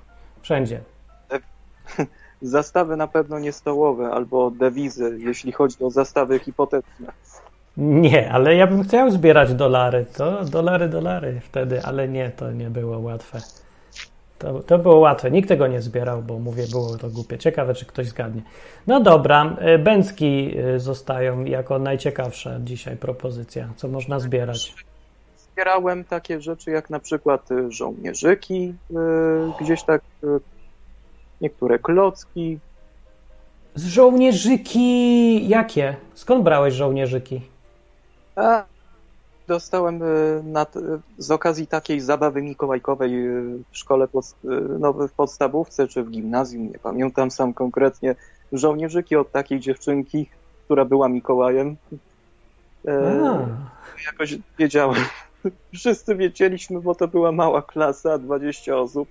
wszędzie. 0.42 0.80
zastawy 2.42 2.96
na 2.96 3.06
pewno 3.06 3.38
nie 3.38 3.52
stołowe, 3.52 4.10
albo 4.10 4.50
dewizy, 4.50 5.16
jeśli 5.18 5.52
chodzi 5.52 5.84
o 5.84 5.90
zastawy 5.90 6.38
hipotetyczne. 6.38 7.12
Nie, 7.76 8.32
ale 8.32 8.56
ja 8.56 8.66
bym 8.66 8.82
chciał 8.82 9.10
zbierać 9.10 9.54
dolary. 9.54 10.06
To 10.16 10.44
dolary, 10.44 10.88
dolary 10.88 11.40
wtedy, 11.44 11.82
ale 11.82 12.08
nie, 12.08 12.30
to 12.30 12.52
nie 12.52 12.70
było 12.70 12.98
łatwe. 12.98 13.40
To, 14.38 14.62
to 14.62 14.78
było 14.78 14.96
łatwe. 14.98 15.30
Nikt 15.30 15.48
tego 15.48 15.66
nie 15.66 15.82
zbierał, 15.82 16.22
bo 16.22 16.38
mówię, 16.38 16.64
było 16.70 16.96
to 16.96 17.10
głupie. 17.10 17.38
Ciekawe, 17.38 17.74
czy 17.74 17.86
ktoś 17.86 18.06
zgadnie. 18.06 18.42
No 18.86 19.00
dobra, 19.00 19.56
y, 19.74 19.78
bęcki 19.78 20.58
y, 20.58 20.80
zostają 20.80 21.44
jako 21.44 21.78
najciekawsza 21.78 22.60
dzisiaj 22.60 22.96
propozycja, 22.96 23.68
co 23.76 23.88
można 23.88 24.20
zbierać. 24.20 24.74
zbierałem 25.52 26.04
takie 26.04 26.40
rzeczy 26.40 26.70
jak 26.70 26.90
na 26.90 27.00
przykład 27.00 27.50
y, 27.50 27.72
żołnierzyki, 27.72 28.74
gdzieś 29.60 29.82
tak 29.82 30.02
niektóre 31.40 31.78
klocki. 31.78 32.58
Z 33.74 33.86
żołnierzyki 33.86 35.48
jakie? 35.48 35.96
Skąd 36.14 36.44
brałeś 36.44 36.74
żołnierzyki? 36.74 37.40
A 38.36 38.64
dostałem 39.46 40.02
t- 40.64 40.80
z 41.18 41.30
okazji 41.30 41.66
takiej 41.66 42.00
zabawy 42.00 42.42
mikołajkowej 42.42 43.26
y, 43.26 43.58
w 43.70 43.78
szkole 43.78 44.08
pod, 44.08 44.24
y, 44.26 44.48
no, 44.78 44.92
w 44.92 45.12
podstawówce 45.12 45.88
czy 45.88 46.02
w 46.02 46.10
gimnazjum, 46.10 46.68
nie 46.72 46.78
pamiętam 46.78 47.30
sam 47.30 47.54
konkretnie, 47.54 48.14
żołnierzyki 48.52 49.16
od 49.16 49.32
takiej 49.32 49.60
dziewczynki, 49.60 50.28
która 50.64 50.84
była 50.84 51.08
Mikołajem. 51.08 51.76
E, 52.88 53.22
A, 53.28 53.46
jakoś 54.06 54.38
wiedziałem. 54.58 55.04
Wszyscy 55.74 56.16
wiedzieliśmy, 56.16 56.80
bo 56.80 56.94
to 56.94 57.08
była 57.08 57.32
mała 57.32 57.62
klasa, 57.62 58.18
20 58.18 58.76
osób. 58.76 59.08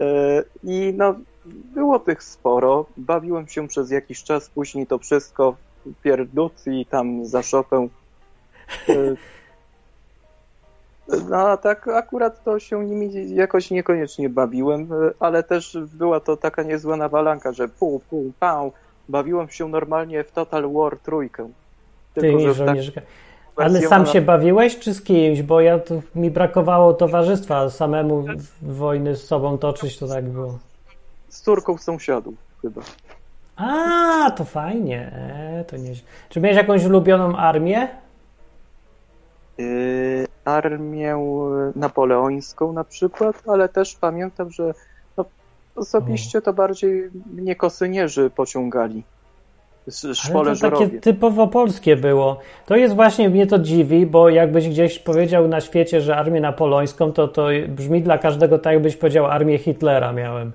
E, 0.00 0.42
I 0.64 0.94
no, 0.96 1.14
było 1.46 1.98
tych 1.98 2.22
sporo. 2.22 2.86
Bawiłem 2.96 3.48
się 3.48 3.68
przez 3.68 3.90
jakiś 3.90 4.22
czas, 4.22 4.48
później 4.48 4.86
to 4.86 4.98
wszystko 4.98 5.56
pierdut 6.02 6.52
i 6.66 6.86
tam 6.86 7.26
za 7.26 7.42
szopę. 7.42 7.88
No 11.30 11.36
a 11.36 11.56
tak 11.56 11.88
akurat 11.88 12.44
to 12.44 12.58
się 12.58 12.84
nimi 12.84 13.34
jakoś 13.34 13.70
niekoniecznie 13.70 14.28
bawiłem, 14.28 14.82
e, 14.82 15.10
ale 15.20 15.42
też 15.42 15.78
była 15.94 16.20
to 16.20 16.36
taka 16.36 16.62
niezła 16.62 16.96
nawalanka, 16.96 17.52
że 17.52 17.68
pół, 17.68 18.00
pół, 18.00 18.32
pał. 18.40 18.72
Bawiłem 19.08 19.48
się 19.48 19.68
normalnie 19.68 20.24
w 20.24 20.32
Total 20.32 20.72
War 20.72 20.98
trójkę. 20.98 21.48
tymi 22.14 22.42
że 22.42 22.54
w 22.54 22.94
tak-. 22.94 23.02
Ale 23.56 23.80
sam 23.80 24.06
się 24.06 24.20
bawiłeś, 24.20 24.78
czy 24.78 24.94
z 24.94 25.02
kimś? 25.02 25.42
Bo 25.42 25.60
ja 25.60 25.78
tu, 25.78 26.02
mi 26.14 26.30
brakowało 26.30 26.94
towarzystwa, 26.94 27.70
samemu 27.70 28.24
wojny 28.62 29.16
z 29.16 29.24
sobą 29.24 29.58
toczyć 29.58 29.98
to 29.98 30.08
tak 30.08 30.24
było. 30.24 30.58
z 31.28 31.40
córką 31.40 31.78
sąsiadów 31.78 32.34
chyba. 32.62 32.82
A, 33.56 34.30
to 34.30 34.44
fajnie. 34.44 35.12
E, 35.14 35.64
to 35.64 35.76
nie... 35.76 35.92
Czy 36.28 36.40
miałeś 36.40 36.56
jakąś 36.56 36.84
ulubioną 36.84 37.36
armię? 37.36 37.88
Yy, 39.58 40.26
armię 40.50 41.16
napoleońską 41.76 42.72
na 42.72 42.84
przykład, 42.84 43.42
ale 43.46 43.68
też 43.68 43.94
pamiętam, 43.94 44.50
że 44.50 44.74
no, 45.16 45.24
osobiście 45.76 46.42
to 46.42 46.52
bardziej 46.52 47.10
mnie 47.32 47.56
kosynierzy 47.56 48.30
pociągali. 48.30 49.02
Sz- 49.86 50.04
Ale 50.04 50.14
Szwole 50.14 50.56
to 50.56 50.70
takie 50.70 51.00
typowo 51.00 51.46
polskie 51.46 51.96
było. 51.96 52.38
To 52.66 52.76
jest 52.76 52.94
właśnie, 52.94 53.30
mnie 53.30 53.46
to 53.46 53.58
dziwi, 53.58 54.06
bo 54.06 54.28
jakbyś 54.28 54.68
gdzieś 54.68 54.98
powiedział 54.98 55.48
na 55.48 55.60
świecie, 55.60 56.00
że 56.00 56.16
armię 56.16 56.40
napoleońską, 56.40 57.12
to 57.12 57.28
to 57.28 57.46
brzmi 57.68 58.02
dla 58.02 58.18
każdego 58.18 58.58
tak, 58.58 58.72
jakbyś 58.72 58.96
powiedział 58.96 59.26
armię 59.26 59.58
Hitlera 59.58 60.12
miałem. 60.12 60.52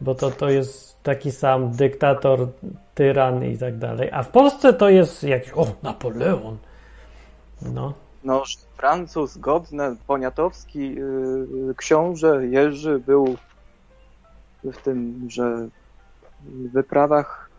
Bo 0.00 0.14
to, 0.14 0.30
to 0.30 0.50
jest 0.50 1.02
taki 1.02 1.32
sam 1.32 1.70
dyktator, 1.70 2.46
tyran 2.94 3.44
i 3.44 3.58
tak 3.58 3.78
dalej. 3.78 4.08
A 4.12 4.22
w 4.22 4.28
Polsce 4.28 4.72
to 4.72 4.88
jest 4.88 5.22
jakiś, 5.24 5.52
o, 5.56 5.66
Napoleon. 5.82 6.56
No. 7.62 7.92
No, 8.24 8.42
Francuz, 8.76 9.38
Godne, 9.38 9.96
Poniatowski, 10.06 10.94
yy, 10.94 11.74
książę 11.76 12.46
Jerzy 12.46 12.98
był 13.06 13.36
w 14.64 14.76
tym, 14.76 15.26
że 15.28 15.68
wyprawach 16.72 17.50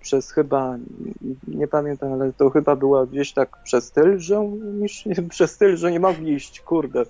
przez 0.00 0.30
chyba, 0.30 0.76
nie 1.48 1.68
pamiętam, 1.68 2.12
ale 2.12 2.32
to 2.32 2.50
chyba 2.50 2.76
była 2.76 3.06
gdzieś 3.06 3.32
tak 3.32 3.56
przez 3.64 3.90
Tylżę, 3.92 4.50
niż 4.62 5.04
przez 5.30 5.58
Tylżę 5.58 5.92
nie 5.92 6.00
mogli 6.00 6.32
iść, 6.32 6.60
kurde. 6.60 7.04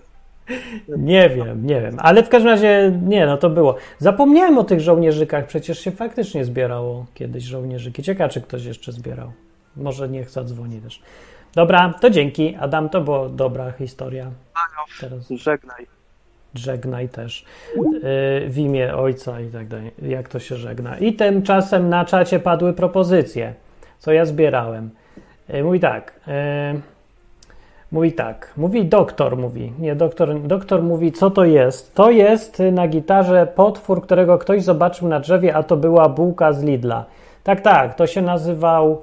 Nie 0.89 1.29
wiem, 1.29 1.67
nie 1.67 1.81
wiem. 1.81 1.97
Ale 1.99 2.23
w 2.23 2.29
każdym 2.29 2.51
razie, 2.51 3.01
nie, 3.03 3.27
no 3.27 3.37
to 3.37 3.51
było. 3.51 3.77
Zapomniałem 3.99 4.59
o 4.59 4.65
tych 4.65 4.81
żołnierzykach, 4.81 5.47
przecież 5.47 5.81
się 5.81 5.91
faktycznie 5.91 6.45
zbierało 6.45 7.07
kiedyś 7.15 7.45
żołnierzyki. 7.45 8.03
Ciekawe, 8.03 8.31
czy 8.31 8.41
ktoś 8.41 8.65
jeszcze 8.65 8.93
zbierał. 8.93 9.33
Może 9.77 10.09
niech 10.09 10.31
zadzwoni 10.31 10.81
też. 10.81 11.03
Dobra, 11.55 11.95
to 12.01 12.11
dzięki. 12.11 12.57
Adam, 12.61 12.89
to 12.89 13.01
była 13.01 13.29
dobra 13.29 13.73
historia. 13.73 14.31
Teraz 15.01 15.29
Żegnaj. 15.31 15.87
żegnaj 16.55 17.09
też. 17.09 17.45
Yy, 17.77 18.01
w 18.49 18.59
imię 18.59 18.95
ojca 18.97 19.41
i 19.41 19.47
tak 19.49 19.69
dalej. 19.69 19.91
Jak 20.03 20.29
to 20.29 20.39
się 20.39 20.57
żegna. 20.57 20.99
I 20.99 21.13
tymczasem 21.13 21.89
na 21.89 22.05
czacie 22.05 22.39
padły 22.39 22.73
propozycje, 22.73 23.55
co 23.99 24.13
ja 24.13 24.25
zbierałem. 24.25 24.91
Yy, 25.49 25.65
mówi 25.65 25.81
tak. 25.81 26.21
Yy, 26.27 26.81
mówi 27.93 28.13
tak. 28.13 28.53
Mówi 28.57 28.85
doktor, 28.85 29.37
mówi. 29.37 29.73
Nie, 29.79 29.97
doktor, 29.97 30.41
doktor 30.41 30.83
mówi, 30.83 31.13
co 31.13 31.31
to 31.31 31.45
jest. 31.45 31.95
To 31.95 32.11
jest 32.11 32.63
na 32.73 32.89
gitarze 32.89 33.47
potwór, 33.47 34.03
którego 34.03 34.39
ktoś 34.39 34.63
zobaczył 34.63 35.09
na 35.09 35.21
drzewie, 35.21 35.55
a 35.55 35.63
to 35.63 35.77
była 35.77 36.09
bułka 36.09 36.53
z 36.53 36.63
Lidla. 36.63 37.05
Tak, 37.45 37.61
tak. 37.61 37.95
To 37.95 38.07
się 38.07 38.23
nazywał 38.23 39.03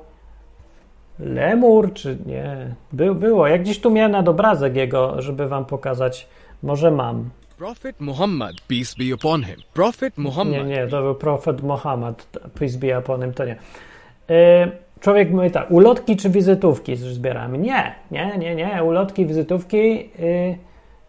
Lemur, 1.24 1.94
czy 1.94 2.18
nie? 2.26 2.76
Był, 2.94 3.16
było. 3.16 3.48
Jak 3.48 3.62
gdzieś 3.62 3.80
tu 3.80 3.92
miałem 3.92 4.12
nad 4.12 4.28
obrazek 4.28 4.76
jego, 4.76 5.22
żeby 5.22 5.48
wam 5.48 5.66
pokazać. 5.66 6.28
Może 6.64 6.92
mam. 6.92 7.30
Prophet 7.58 8.02
Muhammad, 8.02 8.54
peace 8.68 8.96
be 8.98 9.16
upon 9.16 9.44
him. 9.44 9.56
Prophet 9.74 10.18
Muhammad. 10.18 10.54
Nie, 10.54 10.64
nie, 10.64 10.88
to 10.88 11.02
był 11.02 11.16
profet 11.16 11.62
Mohammed, 11.62 12.40
peace 12.60 12.78
be 12.78 13.00
upon 13.00 13.22
him, 13.22 13.34
to 13.34 13.46
nie. 13.46 13.56
Yy, 14.30 14.36
człowiek 15.00 15.32
mówi 15.32 15.52
tak, 15.52 15.72
ulotki 15.72 16.16
czy 16.16 16.30
wizytówki 16.30 16.96
zbieramy? 16.96 17.58
Nie, 17.58 17.96
nie, 18.12 18.38
nie, 18.38 18.56
nie, 18.56 18.84
ulotki, 18.84 19.26
wizytówki, 19.26 20.10
yy, 20.20 20.58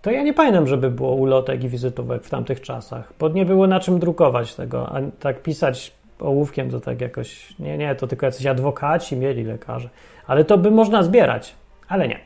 to 0.02 0.11
ja 0.11 0.23
nie 0.23 0.35
pamiętam, 0.35 0.66
żeby 0.66 0.90
było 0.90 1.14
ulotek 1.14 1.64
i 1.64 1.68
wizytówek 1.68 2.25
w 2.25 2.30
tamtych 2.30 2.61
czasach, 2.61 3.12
bo 3.18 3.28
nie 3.28 3.44
było 3.44 3.66
na 3.66 3.80
czym 3.80 3.99
drukować 3.99 4.54
tego, 4.54 4.88
a 4.88 5.00
tak 5.21 5.42
pisać 5.42 5.92
ołówkiem 6.21 6.71
to 6.71 6.80
tak 6.80 7.00
jakoś, 7.00 7.59
nie, 7.59 7.78
nie, 7.78 7.94
to 7.94 8.06
tylko 8.06 8.26
jacyś 8.26 8.47
adwokaci 8.47 9.16
mieli, 9.16 9.44
lekarze, 9.44 9.88
ale 10.26 10.44
to 10.44 10.59
by 10.59 10.71
można 10.71 11.02
zbierać, 11.02 11.54
ale 11.88 12.09
nie. 12.09 12.21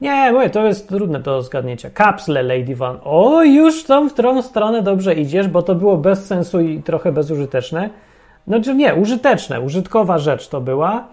Nie, 0.00 0.32
mówię, 0.32 0.50
to 0.50 0.66
jest 0.66 0.88
trudne 0.88 1.20
do 1.20 1.42
zgadnięcia. 1.42 1.90
Kapsle 1.90 2.42
Lady 2.42 2.76
Van. 2.76 2.98
O, 3.04 3.42
już 3.44 3.84
tą 3.84 4.08
w 4.08 4.12
którą 4.12 4.42
stronę 4.42 4.82
dobrze 4.82 5.14
idziesz, 5.14 5.48
bo 5.48 5.62
to 5.62 5.74
było 5.74 5.96
bez 5.96 6.26
sensu 6.26 6.60
i 6.60 6.82
trochę 6.82 7.12
bezużyteczne. 7.12 7.90
Znaczy 8.46 8.74
nie, 8.74 8.94
użyteczne, 8.94 9.60
użytkowa 9.60 10.18
rzecz 10.18 10.48
to 10.48 10.60
była. 10.60 11.08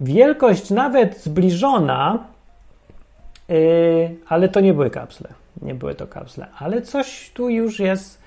Wielkość 0.00 0.70
nawet 0.70 1.18
zbliżona, 1.18 2.18
yy, 3.48 4.16
ale 4.28 4.48
to 4.48 4.60
nie 4.60 4.74
były 4.74 4.90
kapsle. 4.90 5.28
Nie 5.62 5.74
były 5.74 5.94
to 5.94 6.06
kapsle, 6.06 6.46
ale 6.58 6.82
coś 6.82 7.30
tu 7.34 7.48
już 7.48 7.80
jest 7.80 8.22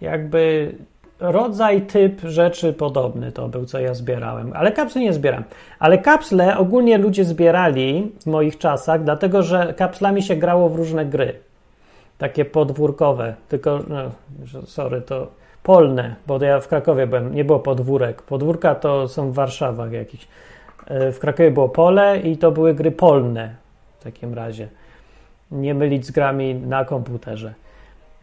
jakby 0.00 0.72
rodzaj, 1.20 1.82
typ 1.82 2.20
rzeczy 2.20 2.72
podobny 2.72 3.32
to 3.32 3.48
był, 3.48 3.64
co 3.64 3.80
ja 3.80 3.94
zbierałem. 3.94 4.52
Ale 4.54 4.72
kapsle 4.72 5.00
nie 5.00 5.12
zbieram. 5.12 5.44
Ale 5.78 5.98
kapsle 5.98 6.58
ogólnie 6.58 6.98
ludzie 6.98 7.24
zbierali 7.24 8.12
w 8.20 8.26
moich 8.26 8.58
czasach, 8.58 9.04
dlatego 9.04 9.42
że 9.42 9.74
kapslami 9.76 10.22
się 10.22 10.36
grało 10.36 10.68
w 10.68 10.76
różne 10.76 11.06
gry. 11.06 11.32
Takie 12.18 12.44
podwórkowe, 12.44 13.34
tylko, 13.48 13.80
no, 13.88 14.10
sorry, 14.66 15.00
to 15.00 15.26
polne, 15.62 16.14
bo 16.26 16.44
ja 16.44 16.60
w 16.60 16.68
Krakowie 16.68 17.06
byłem, 17.06 17.34
nie 17.34 17.44
było 17.44 17.58
podwórek. 17.58 18.22
Podwórka 18.22 18.74
to 18.74 19.08
są 19.08 19.30
w 19.30 19.34
Warszawach 19.34 19.92
jakiś. 19.92 20.28
E, 20.86 21.12
W 21.12 21.18
Krakowie 21.18 21.50
było 21.50 21.68
pole 21.68 22.20
i 22.20 22.36
to 22.36 22.50
były 22.50 22.74
gry 22.74 22.90
polne 22.90 23.54
w 24.00 24.04
takim 24.04 24.34
razie. 24.34 24.68
Nie 25.50 25.74
mylić 25.74 26.06
z 26.06 26.10
grami 26.10 26.54
na 26.54 26.84
komputerze. 26.84 27.54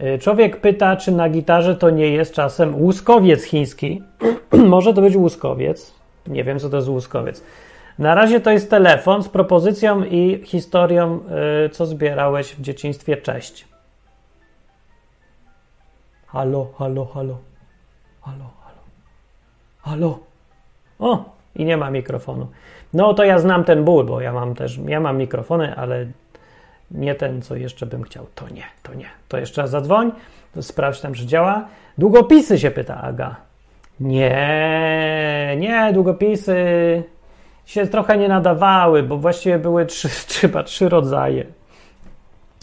Y, 0.01 0.19
Człowiek 0.19 0.61
pyta, 0.61 0.95
czy 0.95 1.11
na 1.11 1.29
gitarze 1.29 1.75
to 1.75 1.89
nie 1.89 2.07
jest 2.07 2.33
czasem 2.33 2.75
łuskowiec 2.75 3.43
chiński. 3.43 4.01
Może 4.67 4.93
to 4.93 5.01
być 5.01 5.15
łuskowiec. 5.15 5.93
Nie 6.27 6.43
wiem, 6.43 6.59
co 6.59 6.69
to 6.69 6.75
jest 6.75 6.89
łuskowiec. 6.89 7.43
Na 7.99 8.15
razie 8.15 8.39
to 8.39 8.51
jest 8.51 8.69
telefon 8.69 9.23
z 9.23 9.29
propozycją 9.29 10.03
i 10.03 10.41
historią, 10.43 11.19
y, 11.65 11.69
co 11.69 11.85
zbierałeś 11.85 12.55
w 12.55 12.61
dzieciństwie. 12.61 13.17
Cześć. 13.17 13.67
Halo, 16.27 16.67
halo, 16.77 17.05
halo. 17.05 17.37
Halo, 18.21 18.49
halo. 18.63 18.81
Halo. 19.81 20.19
O, 20.99 21.25
i 21.55 21.65
nie 21.65 21.77
ma 21.77 21.89
mikrofonu. 21.89 22.47
No 22.93 23.13
to 23.13 23.23
ja 23.23 23.39
znam 23.39 23.63
ten 23.63 23.83
ból, 23.83 24.05
bo 24.05 24.21
ja 24.21 24.33
mam 24.33 24.55
też, 24.55 24.79
ja 24.87 24.99
mam 24.99 25.17
mikrofony, 25.17 25.75
ale 25.75 26.07
nie 26.91 27.15
ten, 27.15 27.41
co 27.41 27.55
jeszcze 27.55 27.85
bym 27.85 28.03
chciał. 28.03 28.25
To 28.35 28.49
nie, 28.49 28.63
to 28.83 28.93
nie. 28.93 29.09
To 29.27 29.37
jeszcze 29.37 29.61
raz 29.61 29.69
zadzwoń, 29.69 30.11
to 30.53 30.63
sprawdź 30.63 31.01
tam, 31.01 31.13
czy 31.13 31.25
działa. 31.25 31.67
Długopisy 31.97 32.59
się 32.59 32.71
pyta 32.71 33.01
Aga. 33.01 33.35
Nie, 33.99 35.55
nie, 35.59 35.93
długopisy 35.93 36.55
się 37.65 37.87
trochę 37.87 38.17
nie 38.17 38.27
nadawały, 38.27 39.03
bo 39.03 39.17
właściwie 39.17 39.59
były 39.59 39.85
trzy, 39.85 40.09
chyba 40.41 40.63
trzy 40.63 40.89
rodzaje. 40.89 41.45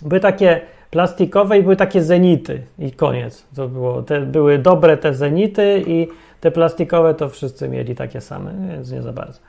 Były 0.03 0.21
takie 0.21 0.61
plastikowe 0.91 1.59
i 1.59 1.63
były 1.63 1.77
takie 1.77 2.03
zenity 2.03 2.63
i 2.79 2.93
koniec. 2.93 3.47
To 3.57 3.69
było, 3.69 4.03
te, 4.03 4.21
były 4.21 4.59
dobre 4.59 4.97
te 4.97 5.15
zenity 5.15 5.85
i 5.87 6.09
te 6.41 6.51
plastikowe 6.51 7.15
to 7.15 7.29
wszyscy 7.29 7.69
mieli 7.69 7.95
takie 7.95 8.21
same, 8.21 8.55
więc 8.71 8.91
nie 8.91 9.03
za 9.03 9.13
bardzo. 9.13 9.41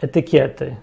Etykiety. 0.00 0.76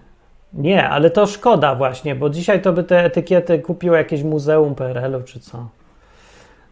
Nie, 0.54 0.88
ale 0.88 1.10
to 1.10 1.26
szkoda 1.26 1.74
właśnie, 1.74 2.14
bo 2.14 2.30
dzisiaj 2.30 2.62
to 2.62 2.72
by 2.72 2.84
te 2.84 3.04
etykiety 3.04 3.58
kupiło 3.58 3.96
jakieś 3.96 4.22
muzeum 4.22 4.74
PRL-u 4.74 5.22
czy 5.22 5.40
co. 5.40 5.68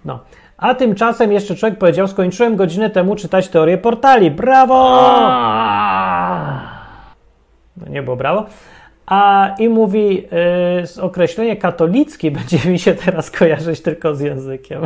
No. 0.05 0.19
A 0.57 0.75
tymczasem 0.75 1.33
jeszcze 1.33 1.55
człowiek 1.55 1.79
powiedział, 1.79 2.09
skończyłem 2.09 2.57
godzinę 2.57 2.91
temu 2.91 3.17
czytać 3.17 3.49
teorię 3.49 3.79
portali. 3.79 4.31
Brawo! 4.31 5.01
No 7.77 7.89
nie 7.89 8.03
było 8.03 8.17
brawo. 8.17 8.47
A 9.07 9.51
i 9.59 9.69
mówi, 9.69 10.15
yy, 10.15 11.03
określenie 11.03 11.57
katolicki 11.57 12.31
będzie 12.41 12.71
mi 12.71 12.79
się 12.79 12.95
teraz 12.95 13.31
kojarzyć 13.31 13.81
tylko 13.81 14.15
z 14.15 14.21
językiem. 14.21 14.83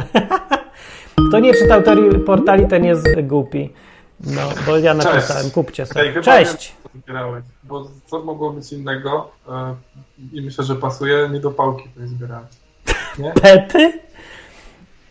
Kto 1.28 1.38
nie 1.38 1.54
czytał 1.54 1.82
teorii 1.82 2.18
portali, 2.18 2.66
ten 2.66 2.84
jest 2.84 3.20
głupi. 3.22 3.72
No, 4.20 4.40
bo 4.66 4.78
ja 4.78 4.94
napisałem, 4.94 5.50
kupcie 5.50 5.86
sobie. 5.86 6.00
Ej, 6.00 6.22
Cześć! 6.22 6.74
wiem, 6.94 7.02
zbierałeś, 7.02 7.44
bo 7.64 7.88
co 8.06 8.22
mogło 8.22 8.50
być 8.52 8.72
innego 8.72 9.30
e, 9.48 9.74
i 10.32 10.42
myślę, 10.42 10.64
że 10.64 10.76
pasuje, 10.76 11.28
nie 11.32 11.40
do 11.40 11.50
pałki 11.50 11.88
to 11.88 12.06
zbierałem. 12.08 12.46
Nie? 13.18 13.32
Pety? 13.42 14.00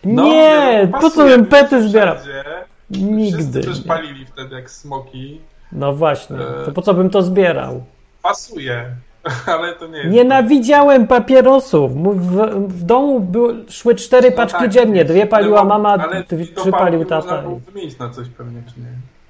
No, 0.04 0.24
nie, 0.24 0.90
no, 0.92 1.00
po 1.00 1.10
co 1.10 1.26
bym 1.26 1.46
pety 1.46 1.90
zbierał? 1.90 2.16
Wszyscy 2.18 3.06
Nigdy. 3.12 3.62
też 3.62 3.78
nie. 3.80 3.86
palili 3.86 4.26
wtedy 4.26 4.56
jak 4.56 4.72
smoki. 4.72 5.42
No 5.72 5.94
właśnie, 5.94 6.38
E, 6.38 6.66
to 6.66 6.72
po 6.72 6.82
co 6.82 6.94
bym 6.94 7.10
to 7.10 7.22
zbierał? 7.22 7.84
Pasuje, 8.22 8.96
ale 9.58 9.74
to 9.74 9.88
nie 9.88 9.98
jest. 9.98 10.10
Nienawidziałem 10.12 11.08
papierosów. 11.08 11.92
W, 12.16 12.36
w 12.68 12.84
domu 12.84 13.20
były, 13.20 13.56
szły 13.70 13.96
cztery 13.96 14.30
No 14.30 14.36
paczki 14.36 14.60
tak, 14.60 14.70
dziennie. 14.70 15.06
Dwie 15.06 15.28
paliła 15.28 15.60
ale- 15.60 15.70
mama, 15.70 15.90
ale 15.94 16.24
trzy 16.24 16.72
palił 16.72 17.00
Można 17.00 17.22
tata. 17.22 17.42
było 17.42 17.60
wymienić 17.60 18.00
na 18.00 18.10
coś 18.10 18.28
pewnie, 18.30 18.62
czy 18.74 18.80
nie? 18.80 18.86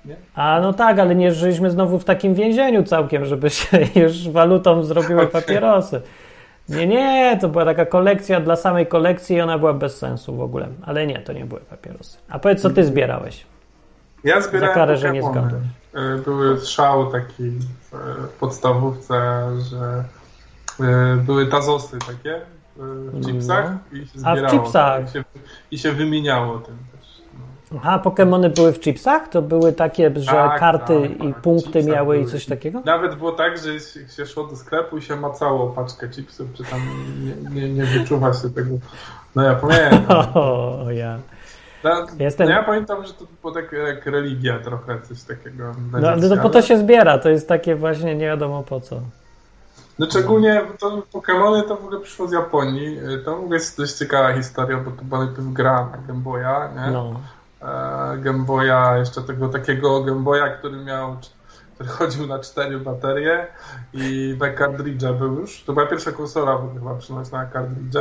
nie? 0.05 0.15
A 0.35 0.59
no 0.61 0.73
tak, 0.73 0.99
ale 0.99 1.15
nie 1.15 1.31
żyliśmy 1.31 1.71
znowu 1.71 1.99
w 1.99 2.05
takim 2.05 2.33
więzieniu 2.33 2.83
całkiem, 2.83 3.25
żeby 3.25 3.49
się 3.49 3.77
już 4.01 4.29
walutą 4.29 4.83
zrobiły 4.83 5.27
papierosy. 5.27 6.01
Nie, 6.69 6.87
nie, 6.87 7.37
to 7.41 7.49
była 7.49 7.65
taka 7.65 7.85
kolekcja 7.85 8.39
dla 8.39 8.55
samej 8.55 8.87
kolekcji 8.87 9.35
i 9.35 9.41
ona 9.41 9.57
była 9.59 9.73
bez 9.73 9.97
sensu 9.97 10.35
w 10.35 10.41
ogóle. 10.41 10.67
Ale 10.85 11.07
nie, 11.07 11.19
to 11.19 11.33
nie 11.33 11.45
były 11.45 11.61
papierosy. 11.61 12.17
A 12.29 12.39
powiedz, 12.39 12.61
co 12.61 12.69
ty 12.69 12.83
zbierałeś? 12.83 13.45
Ja 14.25 14.41
zbierałem 14.41 14.73
Za 14.75 14.79
karę, 14.79 14.97
że 14.97 15.11
nie. 15.11 15.21
E, 15.21 16.17
Były 16.25 16.59
szał 16.65 17.11
taki 17.11 17.51
w 17.59 17.93
e, 17.93 17.97
podstawówce, 18.39 19.15
że 19.69 20.03
e, 20.85 21.15
były 21.15 21.47
tazosy 21.47 21.97
takie 22.07 22.41
w 22.77 23.25
chipsach 23.25 23.71
i 23.91 23.97
się 23.97 24.05
No. 24.15 24.29
A 24.29 24.35
w 24.35 24.37
zbierało. 24.37 24.59
chipsach. 24.63 25.09
I 25.09 25.11
się, 25.13 25.23
I 25.71 25.77
się 25.79 25.91
wymieniało 25.91 26.59
tym 26.59 26.77
też. 26.91 27.21
No. 27.71 27.77
Aha, 27.79 27.99
Pokemony 27.99 28.49
były 28.49 28.73
w 28.73 28.79
chipsach? 28.79 29.27
To 29.29 29.41
były 29.41 29.73
takie, 29.73 30.11
że 30.15 30.31
Tak, 30.31 30.59
karty 30.59 31.09
tak, 31.17 31.27
i 31.27 31.33
tak. 31.33 31.41
punkty 31.41 31.83
miały 31.83 32.15
i 32.17 32.19
były. 32.19 32.31
coś 32.31 32.45
takiego? 32.45 32.81
Nawet 32.85 33.15
było 33.15 33.31
tak, 33.31 33.57
że 33.57 33.79
się- 33.79 34.07
się 34.15 34.25
szło 34.25 34.47
do 34.47 34.55
sklepu 34.55 34.97
i 34.97 35.01
się 35.01 35.15
macało 35.15 35.67
paczkę 35.69 36.09
chipsów, 36.09 36.47
czy 36.53 36.63
tam 36.63 36.79
nie, 37.23 37.61
nie, 37.61 37.69
nie 37.73 37.85
wyczuwa 37.85 38.33
się 38.33 38.49
tego. 38.49 38.69
No 39.35 39.43
ja 39.43 39.55
pamiętam. 39.55 40.25
O, 40.33 40.85
ja. 40.91 41.17
No, 41.85 42.05
Jestem- 42.19 42.47
no 42.47 42.53
ja 42.53 42.63
pamiętam, 42.63 43.05
że 43.05 43.13
to 43.13 43.25
było 43.41 43.53
tak 43.53 43.71
jak 43.71 44.05
religia 44.05 44.59
trochę, 44.59 45.01
coś 45.01 45.23
takiego. 45.23 45.75
No, 45.91 46.07
ale 46.09 46.29
to 46.29 46.37
po 46.37 46.49
to 46.49 46.61
się 46.61 46.77
zbiera, 46.77 47.17
to 47.17 47.29
jest 47.29 47.47
takie 47.47 47.75
właśnie 47.75 48.15
nie 48.15 48.25
wiadomo 48.25 48.63
po 48.63 48.81
co. 48.81 49.01
No 49.99 50.05
szczególnie 50.05 50.61
to 50.79 51.03
Pokémony 51.13 51.63
to 51.63 51.75
w 51.75 51.85
ogóle 51.85 51.99
przyszło 51.99 52.27
z 52.27 52.31
Japonii. 52.31 52.97
To 53.25 53.35
w 53.35 53.39
ogóle 53.39 53.55
jest 53.55 53.77
dość 53.77 53.93
ciekawa 53.93 54.33
historia, 54.33 54.77
bo 54.77 54.91
to 54.91 55.03
była 55.03 55.25
najpierw 55.25 55.53
gra 55.53 55.89
na 55.91 55.97
Game 56.07 56.19
Boya, 56.19 56.69
nie? 56.75 56.91
No. 56.91 57.19
E, 57.61 58.17
Game 58.17 58.45
Boya, 58.45 58.97
jeszcze 58.97 59.21
tego 59.21 59.49
takiego 59.49 60.03
Game 60.03 60.19
Boya, 60.23 60.49
który 60.59 60.77
miał, 60.77 61.17
który 61.73 61.89
chodził 61.89 62.27
na 62.27 62.39
cztery 62.39 62.79
baterie 62.79 63.47
i 63.93 64.35
na 64.39 64.53
cartridge 64.57 65.03
był 65.19 65.33
już. 65.39 65.63
To 65.63 65.73
była 65.73 65.85
pierwsza 65.85 66.11
konsola 66.11 66.51
ogóle 66.53 66.79
chyba 66.79 66.95
przynośna 66.95 67.37
na 67.43 67.49
cartridge. 67.51 67.97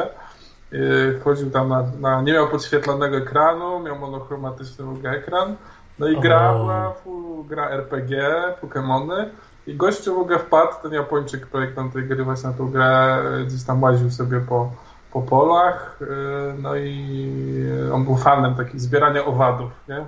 E, 0.75 1.21
Chodził 1.21 1.51
tam 1.51 1.69
na, 1.69 1.85
na, 2.01 2.23
nie 2.23 2.33
miał 2.33 2.49
podświetlonego 2.49 3.17
ekranu, 3.17 3.81
miał 3.81 3.99
monochromatyczny 3.99 4.85
ekran. 5.11 5.57
No 5.99 6.09
i 6.09 6.21
gra 6.21 6.53
była 6.55 6.91
full, 6.91 7.45
gra 7.49 7.69
RPG, 7.71 8.33
Pokémony. 8.63 9.29
I 9.67 9.75
gościu 9.77 10.15
w 10.15 10.19
ogóle 10.19 10.39
wpadł, 10.39 10.73
ten 10.83 10.93
Japończyk, 10.93 11.47
projektant 11.47 11.93
tej 11.93 12.05
gry 12.05 12.25
właśnie 12.25 12.51
na 12.51 12.57
tą 12.57 12.71
grę, 12.71 13.23
gdzieś 13.47 13.65
tam 13.65 13.83
łaził 13.83 14.11
sobie 14.11 14.41
po, 14.41 14.73
po 15.13 15.23
polach, 15.23 15.99
yy, 16.01 16.07
no 16.63 16.77
i 16.77 17.31
on 17.95 18.05
był 18.05 18.17
fanem 18.17 18.55
takich 18.55 18.81
zbierania 18.81 19.25
owadów, 19.25 19.71
nie? 19.89 20.05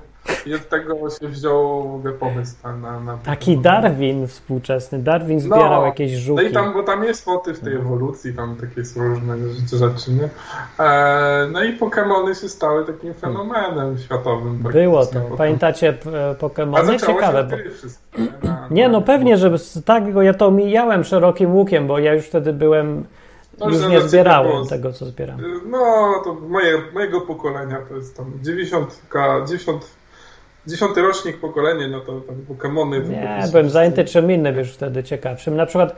I 0.47 0.55
od 0.55 0.69
tego 0.69 1.11
się 1.11 1.29
wziął 1.29 2.03
pomysł 2.21 2.55
na... 2.65 2.77
na, 2.77 3.01
na 3.01 3.17
Taki 3.17 3.59
Darwin 3.59 4.27
współczesny. 4.27 4.99
Darwin 4.99 5.41
zbierał 5.41 5.85
jakieś 5.85 6.13
No 6.13 6.19
żuki. 6.21 6.45
i 6.47 6.53
tam, 6.53 6.73
bo 6.73 6.83
tam 6.83 7.05
jest 7.05 7.27
motyw 7.27 7.61
tej 7.61 7.75
ewolucji, 7.75 8.35
tam 8.35 8.57
takie 8.57 8.85
są 8.85 9.09
różne 9.09 9.37
rzeczy, 9.39 9.77
rzeczy 9.77 10.11
nie? 10.13 10.29
E, 10.85 11.49
no 11.53 11.65
i 11.65 11.79
Pokémony 11.79 12.41
się 12.41 12.49
stały 12.49 12.85
takim 12.85 13.15
fenomenem 13.15 13.99
światowym. 13.99 14.59
Było 14.59 15.07
to. 15.07 15.13
potem. 15.13 15.37
Pamiętacie 15.37 15.89
e, 15.89 16.35
zaczęło 16.99 17.19
Ciekawe. 17.19 17.45
Bo... 17.45 17.57
wszystko, 17.75 18.19
nie? 18.19 18.49
Na- 18.49 18.67
Nie, 18.71 18.89
no 18.89 19.03
pewnie, 19.03 19.37
że 19.37 19.51
tak, 19.85 20.13
bo 20.13 20.23
ja 20.23 20.35
to 20.35 20.47
omijałem 20.47 21.05
szerokim 21.05 21.55
łukiem, 21.55 21.87
bo 21.87 21.99
ja 21.99 22.15
już 22.15 22.25
wtedy 22.27 22.53
byłem, 22.53 23.05
To 23.59 23.69
już 23.71 23.89
nie 23.89 24.01
zbierałem 24.01 24.53
było. 24.53 24.67
tego, 24.67 24.93
co 24.93 25.07
zbieram. 25.07 25.41
No, 25.71 25.79
to 26.25 26.35
moje, 26.49 26.73
mojego 26.95 27.21
pokolenia 27.21 27.79
to 27.89 27.97
jest 27.97 28.17
tam 28.17 28.33
90, 28.43 29.03
90, 29.47 29.91
10 30.67 30.97
rocznik 30.97 31.37
pokolenie, 31.37 31.89
no 31.89 32.01
to 32.01 32.21
tam 32.21 32.37
Pokemony. 32.37 33.01
Nie, 33.01 33.45
byłem 33.51 33.71
zajęty 33.71 34.05
czym 34.05 34.31
innym 34.31 34.59
już 34.59 34.73
wtedy 34.73 35.05
ciekawszym. 35.05 35.57
Na 35.57 35.67
przykład 35.67 35.97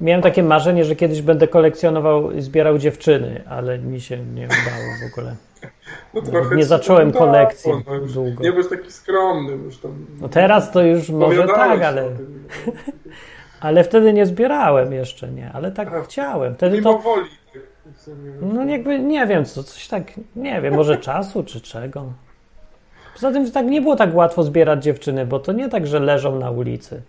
miałem 0.00 0.22
takie 0.22 0.42
marzenie, 0.42 0.84
że 0.84 0.96
kiedyś 0.96 1.22
będę 1.22 1.48
kolekcjonował 1.48 2.32
i 2.32 2.40
zbierał 2.40 2.78
dziewczyny, 2.78 3.42
ale 3.48 3.78
mi 3.78 4.00
się 4.00 4.18
nie 4.18 4.44
udało 4.44 4.92
w 5.02 5.12
ogóle. 5.12 5.36
No, 6.14 6.22
trochę 6.22 6.56
nie 6.56 6.64
zacząłem 6.64 7.12
kolekcji 7.12 7.72
no, 7.86 7.94
już 7.94 8.12
długo. 8.12 8.44
Nie 8.44 8.52
byłeś 8.52 8.68
taki 8.68 8.92
skromny, 8.92 9.52
już 9.52 9.78
tam. 9.78 10.06
No 10.20 10.28
teraz 10.28 10.72
to 10.72 10.82
już 10.82 11.10
może 11.10 11.46
tak, 11.46 11.82
ale, 11.82 12.02
no. 12.02 12.72
ale 13.60 13.84
wtedy 13.84 14.12
nie 14.12 14.26
zbierałem 14.26 14.92
jeszcze, 14.92 15.28
nie, 15.28 15.50
ale 15.52 15.72
tak 15.72 15.88
Aha. 15.88 16.02
chciałem. 16.04 16.54
Wtedy 16.54 16.76
Mimo 16.76 16.94
to, 16.94 16.98
woli. 16.98 17.28
tak, 17.54 17.62
no 18.40 18.64
jakby, 18.64 18.98
nie 18.98 19.26
wiem, 19.26 19.44
co, 19.44 19.62
coś 19.62 19.88
tak, 19.88 20.12
nie 20.36 20.60
wiem, 20.60 20.74
może 20.74 20.96
czasu 20.96 21.44
czy 21.44 21.60
czego. 21.60 22.12
Poza 23.20 23.32
tym 23.32 23.46
że 23.46 23.52
tak 23.52 23.66
nie 23.66 23.80
było 23.80 23.96
tak 23.96 24.14
łatwo 24.14 24.42
zbierać 24.42 24.84
dziewczyny, 24.84 25.26
bo 25.26 25.38
to 25.38 25.52
nie 25.52 25.68
tak, 25.68 25.86
że 25.86 26.00
leżą 26.00 26.38
na 26.38 26.50
ulicy, 26.50 27.02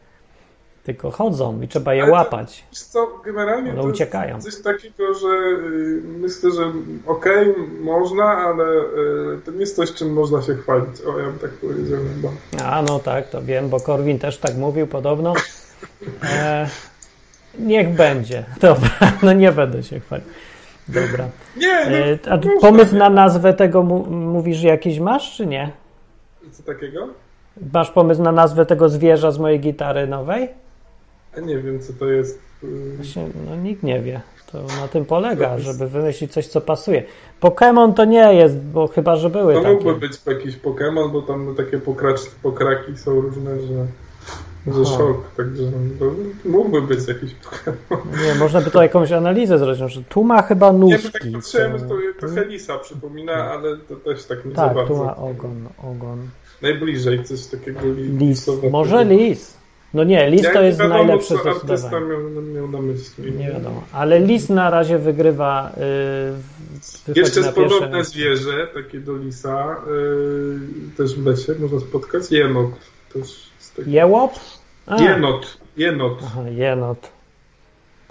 tylko 0.84 1.12
chodzą 1.12 1.62
i 1.62 1.67
trzeba 1.67 1.93
je 1.93 2.04
Ale 2.04 2.12
łapać. 2.12 2.63
Co, 2.72 3.08
generalnie 3.26 3.72
One 3.72 3.82
to 3.82 3.88
uciekają. 3.88 4.41
coś 4.41 4.62
takiego, 4.62 5.13
że 5.13 5.28
y, 5.28 6.02
myślę, 6.19 6.52
że 6.52 6.72
okej, 7.08 7.54
można, 7.82 8.24
ale 8.24 8.63
y, 8.63 9.41
to 9.45 9.52
nie 9.52 9.60
jest 9.60 9.76
coś, 9.76 9.93
czym 9.93 10.13
można 10.13 10.41
się 10.41 10.56
chwalić. 10.56 11.02
O, 11.02 11.19
ja 11.19 11.26
bym 11.26 11.39
tak 11.39 11.52
powiedział 11.52 12.00
chyba. 12.15 12.30
A, 12.72 12.82
no 12.82 13.00
tak, 13.00 13.30
to 13.30 13.41
wiem, 13.41 13.69
bo 13.69 13.80
Korwin 13.80 14.19
też 14.19 14.38
tak 14.38 14.56
mówił 14.58 14.88
podobno. 14.88 15.34
E, 16.24 16.67
niech 17.60 17.89
będzie. 17.89 18.43
Dobra, 18.62 18.89
no 19.24 19.34
nie 19.34 19.52
będę 19.52 19.84
się 19.84 20.00
chwalił. 20.00 20.26
Dobra. 20.88 21.26
Nie, 21.58 21.86
no, 21.89 21.98
E, 21.98 22.34
a 22.34 22.38
pomysł 22.62 22.95
na 22.95 23.10
nazwę 23.10 23.54
tego 23.54 23.84
mówisz, 23.84 24.58
że 24.58 24.67
jakiś 24.67 25.00
masz, 25.00 25.36
czy 25.38 25.45
nie? 25.45 25.72
Co 26.60 26.63
takiego? 26.74 27.08
Masz 27.74 27.91
pomysł 27.91 28.22
na 28.22 28.32
nazwę 28.32 28.65
tego 28.65 28.89
zwierza 28.89 29.32
z 29.32 29.38
mojej 29.39 29.60
gitary 29.60 30.08
nowej? 30.08 30.50
Ja 31.36 31.41
nie 31.41 31.58
wiem, 31.60 31.80
co 31.80 31.93
to 31.93 32.06
jest. 32.06 32.39
Właśnie, 32.95 33.28
no 33.50 33.56
nikt 33.56 33.84
nie 33.84 34.02
wie. 34.02 34.22
To 34.52 34.58
na 34.82 34.88
tym 34.88 35.06
polega, 35.06 35.60
żeby 35.60 35.88
wymyślić 35.88 36.32
coś, 36.34 36.48
co 36.48 36.62
pasuje. 36.62 37.04
Pokémon 37.41 37.93
to 37.93 38.06
nie 38.06 38.34
jest, 38.34 38.58
bo 38.58 38.88
chyba, 38.88 39.15
że 39.15 39.30
były 39.30 39.54
To 39.54 39.62
mógłby 39.63 39.93
takie. 39.93 40.00
być 40.08 40.22
jakiś 40.26 40.58
Pokémon, 40.58 41.12
bo 41.12 41.22
tam 41.22 41.56
takie 41.56 41.78
pokracz, 41.80 42.19
pokraki 42.43 42.98
są 42.98 43.22
różne, 43.22 43.60
że, 43.60 43.67
że 44.74 44.82
Aha. 44.86 44.98
szok. 44.98 45.17
Także 45.38 45.63
no, 46.00 46.06
mógłby 46.45 46.82
być 46.82 47.08
jakiś 47.08 47.32
Pokémon. 47.36 47.98
Nie, 48.28 48.36
można 48.36 48.62
by 48.62 48.72
to 48.72 48.84
jakąś 48.84 49.12
analizę 49.12 49.58
zrobić, 49.60 49.93
że 49.93 50.04
tu 50.04 50.24
ma 50.24 50.41
chyba 50.41 50.72
Nie, 50.72 50.78
nóżki. 50.80 51.08
bo 51.08 51.19
tak 51.19 51.32
patrzyłem, 51.34 51.72
to- 51.80 51.88
to, 52.19 52.28
to 52.28 52.34
Helisa 52.36 52.78
przypomina, 52.78 53.34
ale 53.52 53.78
to 53.78 53.95
też 53.95 54.26
tak 54.26 54.45
nie 54.45 54.52
za 54.56 54.65
Tak, 54.67 54.74
bardzo. 54.76 54.93
tu 54.93 55.04
ma 55.06 55.15
ogon, 55.17 55.67
ogon. 55.91 56.28
Najbliżej 56.62 57.24
coś 57.24 57.45
takiego 57.45 57.80
li, 57.86 58.17
Lis. 58.17 58.50
Może 58.72 59.06
lis. 59.06 59.60
No 59.93 60.04
nie, 60.04 60.30
lis 60.30 60.43
Ja 60.43 60.54
to 60.54 60.62
jest 60.62 60.80
wiadomo, 60.80 60.98
najlepsze 61.04 61.36
co 61.43 61.50
artysta 61.50 62.00
miał, 62.00 62.19
miał 62.54 62.67
na 62.67 62.82
myśli. 62.82 63.32
Nie 63.32 63.52
wiadomo. 63.52 63.84
Ale 63.93 64.19
lis 64.19 64.50
na 64.50 64.69
razie 64.69 64.98
wygrywa. 64.98 65.72
Yy, 67.08 67.15
Jeszcze 67.22 67.39
jest 67.39 67.54
podobne 67.54 67.89
miejsce. 67.89 68.13
zwierzę, 68.13 68.67
takie 68.74 69.00
do 69.00 69.17
lisa, 69.17 69.76
yy, 69.88 70.60
też 70.98 71.15
w 71.15 71.26
lesie 71.26 71.56
można 71.60 71.80
spotkać. 71.80 72.32
Jenot. 72.32 72.72
Też. 73.13 73.50
Jełop? 73.88 74.32
A, 74.88 75.02
Jenot. 75.02 75.58
Jenot. 75.78 76.19
Aha, 76.26 76.41
jenot. 76.50 77.10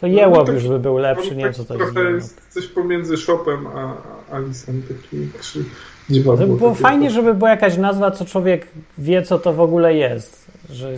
To 0.00 0.06
No, 0.06 0.12
jełop 0.12 0.46
tak- 0.46 0.54
już 0.54 0.68
by 0.68 0.78
był 0.78 0.96
lepszy, 0.98 1.30
nie 1.30 1.44
wiem 1.44 1.52
taki 1.52 1.56
co 1.56 1.64
to 1.64 1.74
jest 1.82 1.94
trochę 1.94 2.10
jest 2.10 2.40
coś 2.50 2.66
pomiędzy 2.66 3.16
Shopem 3.16 3.66
a, 3.66 3.94
a 4.30 4.38
lisem, 4.38 4.82
taki 4.82 5.28
krzy, 5.38 5.58
To 5.64 6.12
dziwadło. 6.14 6.46
by 6.46 6.56
było 6.56 6.70
takie. 6.70 6.82
fajnie, 6.82 7.10
żeby 7.10 7.34
była 7.34 7.50
jakaś 7.50 7.76
nazwa, 7.76 8.10
co 8.10 8.24
człowiek 8.24 8.66
wie, 8.98 9.22
co 9.22 9.38
to 9.38 9.52
w 9.52 9.60
ogóle 9.60 9.94
jest. 9.94 10.46
Że 10.70 10.92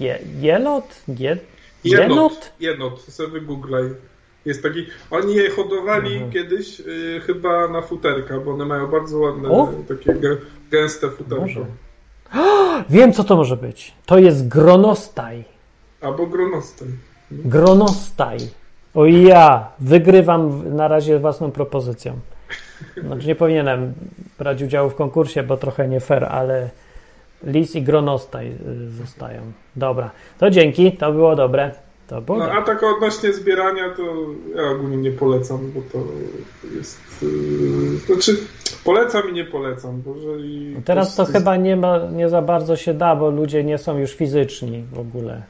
je, 0.00 0.18
jelot? 0.40 0.84
Je, 1.08 1.36
Jenot? 1.84 2.52
Jenot, 2.60 3.00
sobie 3.02 3.28
wygooglaj. 3.28 3.84
Jest 4.44 4.62
taki, 4.62 4.86
oni 5.10 5.34
je 5.34 5.50
hodowali 5.50 6.12
Mhm. 6.12 6.32
kiedyś 6.32 6.80
y, 6.80 7.20
chyba 7.26 7.68
na 7.68 7.82
futerka, 7.82 8.38
bo 8.40 8.50
one 8.52 8.64
mają 8.64 8.86
bardzo 8.86 9.18
ładne, 9.18 9.48
O! 9.48 9.72
takie 9.88 10.12
gę- 10.12 10.36
gęste 10.70 11.10
futerko. 11.10 11.66
Wiem, 12.90 13.12
co 13.12 13.24
to 13.24 13.36
może 13.36 13.56
być. 13.56 13.94
To 14.06 14.18
jest 14.18 14.48
gronostaj. 14.48 15.44
Albo 16.00 16.26
gronostem. 16.26 16.96
Gronostaj. 17.30 18.38
O 18.94 19.06
ja, 19.06 19.68
wygrywam 19.80 20.62
na 20.76 20.88
razie 20.88 21.18
własną 21.18 21.50
propozycją. 21.50 22.12
Znaczy 23.04 23.26
nie 23.26 23.34
powinienem 23.34 23.92
brać 24.38 24.62
udziału 24.62 24.90
w 24.90 24.94
konkursie, 24.94 25.42
bo 25.42 25.56
trochę 25.56 25.88
nie 25.88 26.00
fair, 26.00 26.24
ale 26.24 26.70
lis 27.44 27.76
i 27.76 27.82
gronostaj 27.82 28.48
y, 28.48 28.90
zostają. 28.90 29.40
Dobra, 29.76 30.10
to 30.38 30.50
dzięki, 30.50 30.92
to 30.92 31.12
było 31.12 31.36
dobre. 31.36 31.70
To 32.08 32.20
było 32.22 32.38
No, 32.38 32.44
dobre. 32.44 32.58
a 32.60 32.62
tak 32.64 32.82
odnośnie 32.82 33.32
zbierania, 33.32 33.90
to 33.96 34.02
ja 34.56 34.70
ogólnie 34.70 34.96
nie 34.96 35.10
polecam, 35.10 35.58
bo 35.74 35.80
to 35.92 36.04
jest. 36.76 37.00
Yy, 37.22 37.98
znaczy, 38.06 38.36
polecam 38.84 39.30
i 39.30 39.32
nie 39.32 39.44
polecam, 39.44 40.02
bo 40.02 40.14
jeżeli. 40.16 40.74
No 40.74 40.80
Teraz 40.84 41.16
to 41.16 41.24
chyba 41.24 41.56
nie, 41.56 41.76
ma, 41.76 41.98
nie 41.98 42.28
za 42.28 42.42
bardzo 42.42 42.76
się 42.76 42.94
da, 42.94 43.16
bo 43.16 43.30
ludzie 43.30 43.64
nie 43.64 43.78
są 43.78 43.98
już 43.98 44.14
fizyczni 44.14 44.84
w 44.92 44.98
ogóle. 44.98 45.42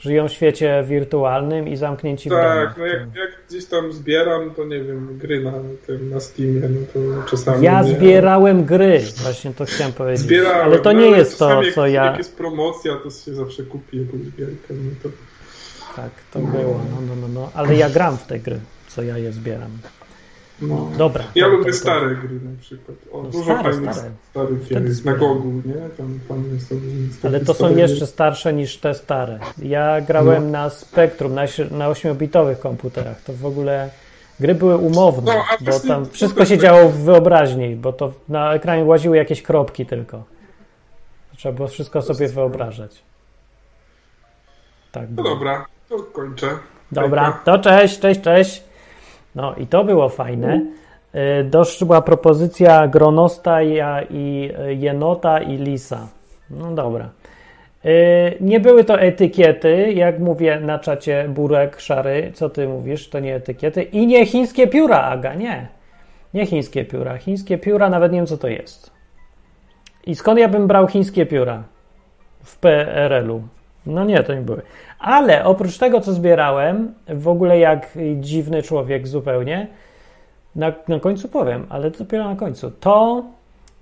Żyją 0.00 0.28
w 0.28 0.32
świecie 0.32 0.84
wirtualnym 0.86 1.68
i 1.68 1.76
zamknięci 1.76 2.28
w 2.28 2.32
Tak, 2.32 2.58
domach. 2.58 2.76
no 2.78 2.86
jak, 2.86 3.00
jak 3.00 3.30
gdzieś 3.48 3.64
tam 3.66 3.92
zbieram, 3.92 4.50
to 4.54 4.64
nie 4.64 4.80
wiem, 4.84 5.18
gry 5.18 5.40
na 5.40 5.52
tym, 5.86 6.10
na 6.10 6.20
Steamie, 6.20 6.60
no 6.60 6.80
to 6.92 7.30
czasami. 7.30 7.64
Ja 7.64 7.82
nie, 7.82 7.88
zbierałem 7.94 8.64
gry, 8.64 9.00
właśnie 9.22 9.54
to 9.54 9.64
chciałem 9.64 9.92
powiedzieć. 9.92 10.20
Zbierałem, 10.20 10.64
Ale 10.66 10.78
to 10.78 10.92
no, 10.92 11.00
nie 11.00 11.10
jest 11.10 11.38
to, 11.38 11.62
jak, 11.62 11.74
co 11.74 11.86
ja. 11.86 12.04
Jak 12.04 12.18
jest 12.18 12.36
promocja, 12.36 12.96
to 12.96 13.10
się 13.10 13.34
zawsze 13.34 13.62
kupi 13.62 13.98
jakąś 13.98 14.20
gierkę, 14.20 14.74
no 14.74 14.90
to. 15.02 15.08
Tak, 15.96 16.10
to 16.32 16.38
było. 16.38 16.80
No, 16.90 17.00
no, 17.08 17.16
no, 17.20 17.28
no. 17.28 17.50
Ale 17.54 17.74
ja 17.76 17.90
gram 17.90 18.16
w 18.18 18.26
te 18.26 18.38
gry, 18.38 18.60
co 18.88 19.02
ja 19.02 19.18
je 19.18 19.32
zbieram. 19.32 19.70
No. 20.62 20.88
Dobra. 20.98 21.24
Ja 21.34 21.44
to- 21.44 21.50
lubię 21.50 21.64
to- 21.64 21.70
to- 21.70 21.76
stare 21.76 22.14
gry 22.14 22.34
na 22.34 22.60
przykład. 22.60 22.96
O, 23.12 23.22
No 23.22 23.28
dużo 23.28 23.44
stare, 23.44 23.62
fajnych 23.72 23.94
stare. 23.94 24.10
starych 24.30 24.68
gier 24.68 24.84
jest 24.84 25.04
na. 25.04 25.12
Gogu, 25.12 25.52
nie? 25.64 25.74
Tam 25.96 26.20
fajne 26.28 26.60
są. 26.60 26.74
Ale 27.24 27.40
to 27.40 27.46
są 27.46 27.66
stare 27.66 27.80
jeszcze 27.80 28.06
starsze 28.06 28.52
niż 28.52 28.76
te 28.76 28.94
stare. 28.94 29.38
Ja 29.62 30.00
grałem 30.00 30.44
No. 30.44 30.50
na 30.50 30.70
Spectrum, 30.70 31.34
na, 31.34 31.42
na 31.70 31.88
8-bitowych 31.90 32.58
komputerach. 32.58 33.20
To 33.22 33.32
w 33.32 33.46
ogóle 33.46 33.90
gry 34.40 34.54
były 34.54 34.76
umowne, 34.76 35.34
No, 35.34 35.44
bo 35.60 35.80
tam 35.80 36.06
wszystko 36.06 36.44
się 36.44 36.54
tak- 36.56 36.62
działo 36.62 36.88
w 36.88 36.96
wyobraźni, 36.96 37.76
bo 37.76 37.92
to 37.92 38.12
na 38.28 38.54
ekranie 38.54 38.84
łaziły 38.84 39.16
jakieś 39.16 39.42
kropki 39.42 39.86
tylko. 39.86 40.24
Trzeba 41.36 41.54
było 41.54 41.68
wszystko 41.68 42.02
sobie 42.02 42.28
wyobrażać. 42.28 43.02
Tak 44.92 45.02
No 45.10 45.22
było. 45.22 45.28
dobra, 45.34 45.66
to 45.88 45.98
kończę. 45.98 46.46
Dobra, 46.92 47.40
to 47.44 47.58
cześć, 47.58 48.00
cześć, 48.00 48.20
cześć. 48.20 48.62
No 49.34 49.54
i 49.54 49.66
to 49.66 49.84
było 49.84 50.08
fajne. 50.08 50.60
Y, 51.40 51.44
Doszła 51.44 52.02
propozycja 52.02 52.88
gronostaja 52.88 54.02
i 54.10 54.50
y, 54.70 54.74
jenota 54.74 55.38
i 55.40 55.56
lisa. 55.56 56.08
No 56.50 56.72
dobra. 56.74 57.08
Y, 57.84 58.36
Nie 58.40 58.60
były 58.60 58.84
to 58.84 59.00
etykiety, 59.00 59.92
jak 59.92 60.18
mówię 60.18 60.60
na 60.60 60.78
czacie 60.78 61.26
Burek 61.28 61.80
Szary, 61.80 62.32
co 62.34 62.50
ty 62.50 62.68
mówisz, 62.68 63.08
to 63.08 63.20
nie 63.20 63.34
etykiety. 63.34 63.82
I 63.82 64.06
nie 64.06 64.26
chińskie 64.26 64.66
pióra, 64.66 65.02
Aga, 65.02 65.34
nie. 65.34 65.68
Nie 66.34 66.46
chińskie 66.46 66.84
pióra. 66.84 67.18
Chińskie 67.18 67.58
pióra, 67.58 67.90
nawet 67.90 68.12
nie 68.12 68.18
wiem, 68.18 68.26
co 68.26 68.38
to 68.38 68.48
jest. 68.48 68.90
I 70.06 70.14
skąd 70.14 70.38
ja 70.38 70.48
bym 70.48 70.66
brał 70.66 70.86
chińskie 70.86 71.26
pióra 71.26 71.62
w 72.44 72.58
PRL-u? 72.58 73.42
No 73.86 74.04
nie, 74.04 74.22
to 74.22 74.34
nie 74.34 74.40
były. 74.40 74.62
Ale 74.98 75.44
oprócz 75.44 75.78
tego, 75.78 76.00
co 76.00 76.12
zbierałem, 76.12 76.94
w 77.08 77.28
ogóle 77.28 77.58
jak 77.58 77.98
dziwny 78.16 78.62
człowiek 78.62 79.08
zupełnie, 79.08 79.66
na, 80.56 80.72
na 80.88 81.00
końcu 81.00 81.28
powiem, 81.28 81.66
ale 81.68 81.90
to 81.90 81.98
dopiero 81.98 82.24
na 82.24 82.36
końcu, 82.36 82.70
to, 82.70 83.24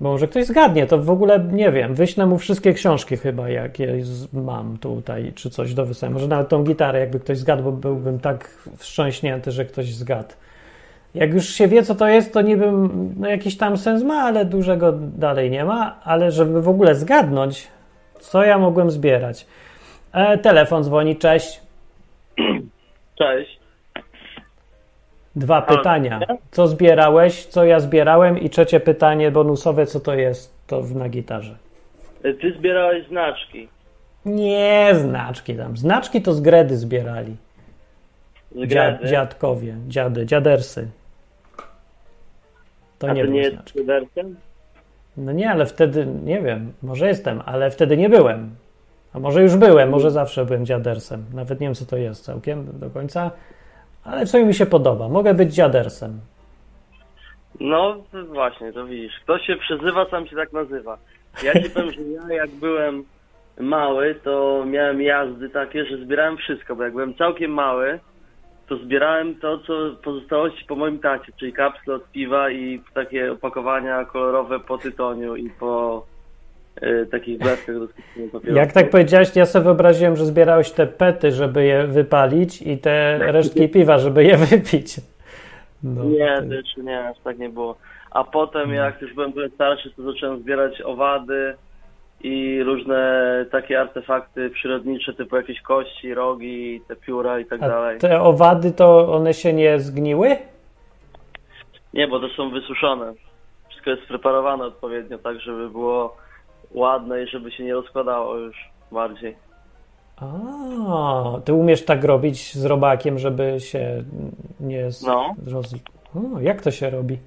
bo 0.01 0.11
może 0.11 0.29
ktoś 0.29 0.47
zgadnie, 0.47 0.87
to 0.87 0.99
w 0.99 1.11
ogóle 1.11 1.49
nie 1.53 1.73
wiem, 1.73 1.95
wyślę 1.95 2.27
mu 2.27 2.39
wszystkie 2.39 2.75
książki 2.75 3.17
chyba, 3.17 3.49
jakie 3.49 4.03
mam 4.33 4.79
tutaj, 4.79 5.33
czy 5.35 5.51
coś 5.51 5.75
do 5.75 5.87
wysłania. 5.87 6.15
Może 6.15 6.29
nawet 6.29 6.49
tą 6.49 6.65
gitarę, 6.65 7.01
jakby 7.01 7.21
ktoś 7.21 7.39
zgadł, 7.39 7.63
bo 7.63 7.73
byłbym 7.73 8.19
tak 8.19 8.51
wstrząśnięty, 8.77 9.51
że 9.51 9.65
ktoś 9.65 9.95
zgadł. 9.95 10.35
Jak 11.15 11.35
już 11.35 11.49
się 11.49 11.69
wie, 11.69 11.83
co 11.83 11.95
to 11.95 12.09
jest, 12.09 12.33
to 12.33 12.43
niby 12.43 12.73
no, 13.17 13.29
jakiś 13.29 13.57
tam 13.57 13.77
sens 13.77 14.03
ma, 14.03 14.15
ale 14.15 14.45
dużego 14.45 14.93
dalej 14.93 15.51
nie 15.51 15.65
ma. 15.65 16.01
Ale 16.05 16.33
żeby 16.33 16.63
w 16.63 16.69
ogóle 16.69 16.95
zgadnąć, 16.95 17.69
co 18.21 18.45
ja 18.45 18.59
mogłem 18.59 18.91
zbierać. 18.91 19.47
E, 20.17 20.39
telefon 20.39 20.83
dzwoni, 20.85 21.17
cześć. 21.17 21.61
Cześć. 23.19 23.59
Dwa 25.37 25.61
Halo, 25.61 25.79
pytania. 25.79 26.21
Co 26.51 26.67
zbierałeś, 26.69 27.47
co 27.47 27.65
ja 27.65 27.81
zbierałem 27.81 28.39
i 28.39 28.51
trzecie 28.51 28.81
pytanie 28.81 29.31
bonusowe, 29.31 29.87
co 29.87 30.01
to 30.01 30.15
jest, 30.15 30.55
to 30.67 30.83
w- 30.83 30.95
na 30.97 31.09
gitarze. 31.09 31.57
Ty 32.23 32.55
zbierałeś 32.59 33.07
znaczki 33.09 33.69
Nie 34.25 34.91
znaczki 34.95 35.55
tam. 35.57 35.77
Znaczki 35.77 36.23
to 36.23 36.33
z 36.33 36.41
gredy 36.41 36.77
zbierali. 36.77 37.37
z 38.53 38.67
Dzia, 38.69 38.91
gredy. 38.93 39.09
dziadkowie, 39.09 39.75
dziady, 39.89 40.27
dziadersy. 40.27 40.89
To 42.99 43.09
A 43.09 43.13
nie 43.13 43.25
to 43.25 43.31
nie 43.31 43.41
jest? 43.41 43.57
No 45.17 45.33
nie, 45.33 45.51
ale 45.51 45.67
wtedy, 45.67 46.07
nie 46.25 46.43
wiem, 46.43 46.73
może 46.83 47.09
jestem, 47.09 47.43
ale 47.47 47.71
wtedy 47.71 47.97
nie 47.97 48.09
byłem. 48.09 48.51
A 49.17 49.19
może 49.19 49.43
już 49.43 49.57
byłem, 49.57 49.89
może 49.89 50.11
zawsze 50.11 50.45
byłem 50.45 50.67
dziadersem. 50.67 51.25
Nawet 51.35 51.61
nie 51.61 51.67
wiem, 51.67 51.75
co 51.75 51.87
to 51.87 51.97
jest 51.97 52.25
całkiem 52.25 52.79
do 52.79 52.91
końca, 52.91 53.31
ale 54.05 54.27
sumie 54.27 54.45
mi 54.45 54.55
się 54.55 54.67
podoba. 54.67 55.09
Mogę 55.09 55.35
być 55.35 55.55
dziadersem. 55.55 56.21
No 57.61 57.97
właśnie, 58.33 58.73
to 58.73 58.87
widzisz. 58.87 59.13
Kto 59.23 59.39
się 59.39 59.57
przezywa, 59.57 60.07
sam 60.11 60.27
się 60.27 60.37
tak 60.37 60.53
nazywa. 60.53 60.99
Ja 61.43 61.63
ci 61.63 61.71
powiem, 61.71 61.93
że 61.93 62.01
ja 62.03 62.35
jak 62.35 62.51
byłem 62.51 63.05
mały, 63.61 64.15
to 64.25 64.65
miałem 64.67 65.03
jazdy 65.03 65.51
takie, 65.51 65.85
że 65.85 65.97
zbierałem 65.97 66.37
wszystko, 66.37 66.77
bo 66.77 66.83
jak 66.83 66.93
byłem 66.93 67.15
całkiem 67.15 67.51
mały, 67.51 67.99
to 68.69 68.77
zbierałem 68.77 69.35
to, 69.35 69.59
co 69.59 69.73
pozostałości 70.03 70.65
po 70.65 70.77
moim 70.77 70.99
tacie, 70.99 71.33
czyli 71.37 71.53
kapsle 71.53 71.95
od 71.95 72.11
piwa 72.11 72.51
i 72.51 72.83
takie 72.95 73.33
opakowania 73.33 74.05
kolorowe 74.05 74.61
po 74.61 74.79
tytoniu 74.79 75.37
i 75.37 75.51
po 75.51 76.07
takich 77.11 77.39
bleskach 77.39 77.79
do 77.79 77.87
skupienia 77.87 78.27
papierosów. 78.33 78.57
Jak 78.57 78.73
tak 78.73 78.91
powiedziałeś, 78.91 79.37
ja 79.37 79.47
sobie 79.47 79.65
wyobraziłem, 79.65 80.17
że 80.17 80.27
zbierałeś 80.27 80.71
te 80.71 80.87
pety, 80.87 81.33
żeby 81.33 81.65
je 81.65 81.87
wypalić 81.87 82.63
i 82.63 82.79
te 82.79 83.19
resztki 83.19 83.69
piwa, 83.69 83.99
żeby 83.99 84.25
je 84.25 84.37
wypić. 84.47 84.97
No, 85.83 86.05
Nie, 86.05 86.43
to- 86.49 86.55
jeszcze 86.55 86.81
nie, 86.83 87.09
aż 87.09 87.17
tak 87.25 87.39
nie 87.39 87.49
było. 87.49 87.77
A 88.11 88.25
potem 88.25 88.73
jak 88.75 89.03
już 89.03 89.15
byłem 89.15 89.33
starszy, 89.55 89.91
to 89.97 90.03
zacząłem 90.03 90.41
zbierać 90.41 90.81
owady 90.81 91.55
i 92.21 92.63
różne 92.63 93.45
takie 93.51 93.81
artefakty 93.81 94.51
przyrodnicze, 94.51 95.15
typu 95.15 95.37
jakieś 95.37 95.61
kości, 95.61 96.15
rogi, 96.15 96.81
te 96.89 96.97
pióra 96.97 97.41
i 97.41 97.45
tak 97.45 97.63
A 97.63 97.69
dalej. 97.69 97.99
te 97.99 98.21
owady, 98.21 98.73
to 98.73 99.13
one 99.13 99.35
się 99.35 99.53
nie 99.53 99.81
zgniły? 99.81 100.37
Nie, 101.95 102.09
bo 102.09 102.21
to 102.21 102.29
są 102.29 102.51
wysuszone. 102.51 103.13
Wszystko 103.69 103.91
jest 103.91 104.03
preparowane 104.03 104.65
odpowiednio, 104.65 105.19
tak 105.19 105.41
żeby 105.41 105.71
było 105.71 106.17
ładne 106.77 107.23
i 107.23 107.29
żeby 107.29 107.53
się 107.53 107.65
nie 107.65 107.75
rozkładało 107.75 108.37
już 108.37 108.57
bardziej. 108.93 109.37
A, 110.17 111.41
ty 111.45 111.53
umiesz 111.53 111.85
tak 111.85 112.05
robić 112.05 112.55
z 112.55 112.65
robakiem, 112.65 113.19
żeby 113.19 113.61
się 113.61 114.03
nie 114.61 114.91
z... 114.91 115.03
No. 115.03 115.35
roz... 115.53 115.75
O, 116.15 116.41
jak 116.41 116.63
to 116.63 116.71
się 116.71 116.91
robi? 116.91 117.19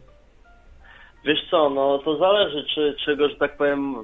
Wiesz 1.26 1.40
co, 1.52 1.70
no 1.70 2.00
to 2.06 2.18
zależy, 2.18 2.66
czy 2.76 2.96
czego, 3.06 3.30
że 3.30 3.36
tak 3.36 3.58
powiem, 3.58 3.96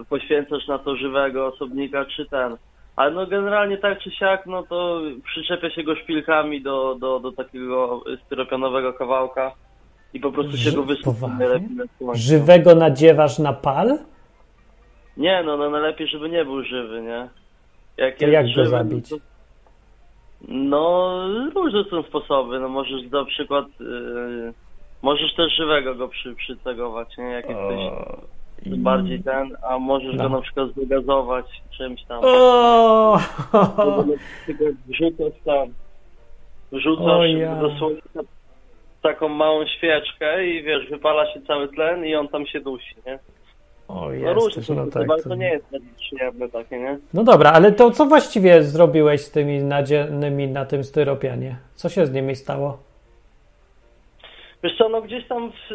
y, 0.00 0.04
poświęcasz 0.04 0.68
na 0.68 0.78
to 0.78 0.96
żywego 0.96 1.46
osobnika, 1.46 2.04
czy 2.04 2.26
ten. 2.26 2.56
Ale 2.96 3.10
no 3.10 3.26
generalnie 3.26 3.78
tak 3.78 3.98
czy 3.98 4.10
siak, 4.10 4.46
no 4.46 4.62
to 4.62 5.00
przyczepia 5.24 5.70
się 5.70 5.82
go 5.82 5.96
szpilkami 5.96 6.62
do, 6.62 6.94
do, 6.94 7.20
do 7.20 7.32
takiego 7.32 8.02
styropianowego 8.26 8.92
kawałka 8.92 9.52
i 10.14 10.20
po 10.20 10.32
prostu 10.32 10.56
się 10.56 10.70
Ży- 10.70 10.76
go 10.76 10.84
najlepiej 11.38 11.76
na 11.76 11.84
słońcu. 11.98 12.22
Żywego 12.22 12.74
nadziewasz 12.74 13.38
na 13.38 13.52
pal? 13.52 13.98
Nie, 15.20 15.42
no, 15.42 15.56
no 15.56 15.70
najlepiej, 15.70 16.06
żeby 16.08 16.28
nie 16.30 16.44
był 16.44 16.64
żywy, 16.64 17.02
nie? 17.02 17.28
Jak 17.96 18.16
To 18.18 18.26
jak 18.26 18.46
go 18.46 18.52
żywy, 18.52 18.66
zabić? 18.68 19.10
No, 19.10 19.18
to- 19.18 19.24
no 20.48 21.28
różne 21.54 21.84
są 21.90 22.02
sposoby, 22.02 22.60
no 22.60 22.68
możesz 22.68 23.10
na 23.10 23.24
przykład, 23.24 23.64
y, 23.80 24.52
możesz 25.02 25.34
też 25.34 25.52
żywego 25.56 25.94
go 25.94 26.08
przy, 26.08 26.34
przycegować, 26.34 27.18
nie? 27.18 27.24
Jak 27.24 27.46
jesteś 27.48 27.80
bardziej 28.78 29.22
ten, 29.22 29.56
a 29.70 29.78
możesz 29.78 30.14
No. 30.16 30.22
go 30.22 30.36
na 30.36 30.42
przykład 30.42 30.70
zdegazować 30.70 31.46
czymś 31.76 32.04
tam. 32.04 32.20
O! 32.22 33.18
Na 33.52 33.66
przykład 34.44 34.72
wrzucasz 34.86 35.40
tam, 35.44 35.68
O 36.72 36.76
wrzucasz 36.76 37.28
ja. 37.38 37.54
do 37.54 37.78
słońca 37.78 38.20
taką 39.02 39.28
małą 39.28 39.66
świeczkę 39.66 40.46
i 40.46 40.62
wiesz, 40.62 40.90
wypala 40.90 41.32
się 41.34 41.40
cały 41.42 41.68
tlen 41.68 42.04
i 42.06 42.14
on 42.14 42.28
tam 42.28 42.46
się 42.46 42.60
dusi, 42.60 42.94
nie? 43.06 43.18
O, 43.94 44.08
No 44.34 44.40
są 44.50 44.74
no 44.74 44.86
tak. 44.86 45.06
to- 45.08 45.28
to 45.28 45.34
nie 45.34 45.48
jest 45.48 45.64
tragiczne 45.70 46.48
takie, 46.48 46.78
nie? 46.78 46.98
No 47.14 47.24
dobra, 47.24 47.52
ale 47.52 47.72
to 47.72 47.90
co 47.90 48.06
właściwie 48.06 48.62
zrobiłeś 48.62 49.20
z 49.20 49.30
tymi 49.30 49.58
nadziennymi 49.58 50.48
na 50.48 50.64
tym 50.64 50.84
styropianie? 50.84 51.56
Co 51.74 51.88
się 51.88 52.06
z 52.06 52.12
nimi 52.12 52.36
stało? 52.36 52.78
Wiesz 54.62 54.78
co, 54.78 54.88
no 54.88 55.02
gdzieś 55.02 55.28
tam 55.28 55.52
w, 55.52 55.74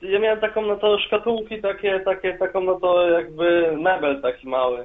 w, 0.00 0.02
ja 0.04 0.18
miałem 0.18 0.40
taką 0.40 0.66
na 0.66 0.76
to 0.76 0.98
szkatułki, 0.98 1.62
takie, 1.62 2.00
takie, 2.00 2.38
taką 2.38 2.60
na 2.60 2.74
to 2.80 3.10
jakby 3.10 3.76
mebel 3.80 4.22
taki 4.22 4.48
mały, 4.48 4.84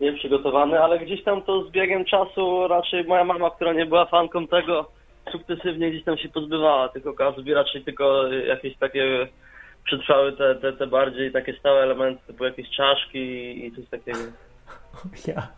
nie 0.00 0.12
przygotowany, 0.12 0.80
ale 0.82 0.98
gdzieś 0.98 1.24
tam 1.24 1.42
to 1.42 1.62
z 1.62 1.70
biegiem 1.70 2.04
czasu 2.04 2.68
raczej 2.68 3.04
moja 3.04 3.24
mama, 3.24 3.50
która 3.50 3.72
nie 3.72 3.86
była 3.86 4.06
fanką 4.06 4.46
tego, 4.46 4.86
sukcesywnie 5.32 5.90
gdzieś 5.90 6.04
tam 6.04 6.16
się 6.18 6.28
pozbywała 6.28 6.88
tych 6.88 7.06
okazów 7.06 7.46
i 7.46 7.54
raczej 7.54 7.84
tylko 7.84 8.28
jakieś 8.28 8.76
takie 8.76 9.28
przetrwały 9.86 10.32
te, 10.32 10.54
te, 10.54 10.72
te 10.72 10.86
bardziej 10.86 11.32
takie 11.32 11.52
stałe 11.58 11.82
elementy, 11.82 12.22
typu 12.26 12.44
jakieś 12.44 12.70
czaszki 12.70 13.18
i 13.66 13.72
coś 13.76 13.88
takiego. 13.88 14.18
Ja. 15.26 15.48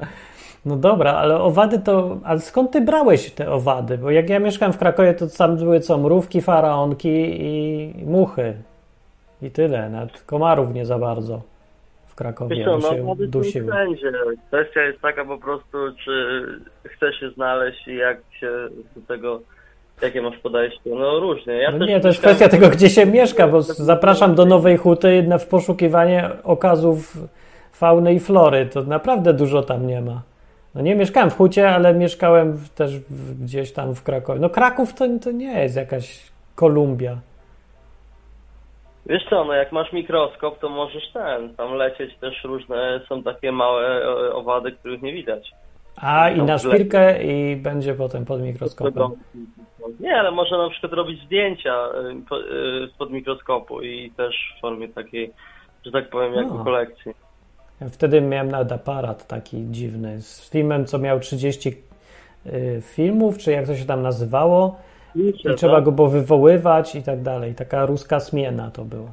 No 0.64 0.76
dobra, 0.76 1.12
ale 1.12 1.36
owady 1.40 1.78
to. 1.78 2.18
Ale 2.24 2.40
skąd 2.40 2.70
ty 2.70 2.80
brałeś 2.80 3.30
te 3.30 3.50
owady? 3.50 3.98
Bo 3.98 4.10
jak 4.10 4.30
ja 4.30 4.38
mieszkałem 4.40 4.72
w 4.72 4.78
Krakowie, 4.78 5.14
to 5.14 5.26
tam 5.38 5.56
były 5.56 5.80
co? 5.80 5.98
Mrówki, 5.98 6.42
faraonki 6.42 7.42
i 7.42 7.94
muchy. 8.04 8.54
I 9.42 9.50
tyle. 9.50 9.90
Nawet 9.90 10.22
komarów 10.22 10.74
nie 10.74 10.86
za 10.86 10.98
bardzo 10.98 11.42
w 12.06 12.14
Krakowie, 12.14 12.56
Wiesz 12.56 12.64
co, 12.64 12.78
no 12.78 13.16
się 13.16 13.26
dusiły. 13.26 13.72
wszędzie. 13.72 14.12
Kwestia 14.48 14.82
jest 14.82 15.00
taka 15.00 15.24
po 15.24 15.38
prostu, 15.38 15.78
czy 16.04 16.44
chce 16.84 17.12
się 17.12 17.30
znaleźć 17.30 17.88
i 17.88 17.96
jak 17.96 18.18
się 18.40 18.50
do 18.96 19.06
tego, 19.08 19.40
jakie 20.02 20.22
masz 20.22 20.38
podejście. 20.38 20.90
No 20.90 21.20
różnie. 21.20 21.52
Ja 21.52 21.70
No 21.70 21.86
nie, 21.86 22.00
to 22.00 22.08
jest 22.08 22.20
kwestia 22.20 22.48
tego, 22.48 22.68
gdzie 22.68 22.90
się 22.90 23.06
mieszka, 23.06 23.48
bo 23.48 23.62
zapraszam 23.62 24.34
do 24.34 24.44
Nowej 24.44 24.76
Huty 24.76 25.22
na 25.22 25.38
w 25.38 25.46
poszukiwanie 25.46 26.28
okazów 26.44 27.16
fauny 27.72 28.14
i 28.14 28.20
flory. 28.20 28.66
To 28.66 28.82
naprawdę 28.82 29.34
dużo 29.34 29.62
tam 29.62 29.86
nie 29.86 30.00
ma. 30.00 30.22
No 30.74 30.80
nie 30.80 30.94
mieszkałem 30.94 31.30
w 31.30 31.36
Hucie, 31.36 31.70
ale 31.70 31.94
mieszkałem 31.94 32.58
też 32.74 32.92
gdzieś 33.40 33.72
tam 33.72 33.94
w 33.94 34.02
Krakowie. 34.02 34.40
No 34.40 34.50
Kraków 34.50 34.94
to, 34.94 35.04
to 35.22 35.30
nie 35.30 35.62
jest 35.62 35.76
jakaś 35.76 36.30
Kolumbia. 36.54 37.16
Wiesz 39.06 39.22
co, 39.30 39.44
no 39.44 39.52
jak 39.52 39.72
masz 39.72 39.92
mikroskop, 39.92 40.58
to 40.58 40.68
możesz 40.68 41.12
ten, 41.12 41.54
tam 41.54 41.74
lecieć 41.74 42.16
też 42.16 42.44
różne, 42.44 43.00
są 43.08 43.22
takie 43.22 43.52
małe 43.52 44.04
e, 44.04 44.32
owady, 44.34 44.72
których 44.72 45.02
nie 45.02 45.12
widać. 45.12 45.52
A 46.00 46.30
i 46.30 46.42
na 46.42 46.58
szpilkę 46.58 47.24
i 47.24 47.56
będzie 47.56 47.94
potem 47.94 48.24
pod 48.24 48.40
mikroskopem. 48.42 49.10
Nie, 50.00 50.16
ale 50.16 50.30
można 50.30 50.58
na 50.58 50.70
przykład 50.70 50.92
robić 50.92 51.24
zdjęcia 51.24 51.74
e, 51.74 52.20
po- 52.28 52.40
e, 52.40 52.44
spod 52.94 53.10
mikroskopu 53.10 53.82
i 53.82 54.10
też 54.16 54.54
w 54.58 54.60
formie 54.60 54.88
takiej, 54.88 55.32
że 55.86 55.92
tak 55.92 56.10
powiem, 56.10 56.34
jakby 56.34 56.54
No. 56.54 56.64
kolekcji. 56.64 57.12
Wtedy 57.90 58.20
miałem 58.20 58.50
nawet 58.50 58.72
aparat 58.72 59.26
taki 59.26 59.64
dziwny 59.70 60.22
z 60.22 60.50
filmem, 60.50 60.86
co 60.86 60.98
miał 60.98 61.20
30 61.20 61.68
y, 62.46 62.82
filmów, 62.82 63.38
czy 63.38 63.52
jak 63.52 63.66
to 63.66 63.76
się 63.76 63.84
tam 63.84 64.02
nazywało. 64.02 64.76
I 65.14 65.32
trzeba 65.56 65.80
go 65.80 65.92
było 65.92 66.08
wywoływać 66.08 66.94
i 66.94 67.02
tak 67.02 67.22
dalej. 67.22 67.54
Taka 67.54 67.86
ruska 67.86 68.20
zmiena 68.20 68.70
to 68.70 68.84
była. 68.84 69.10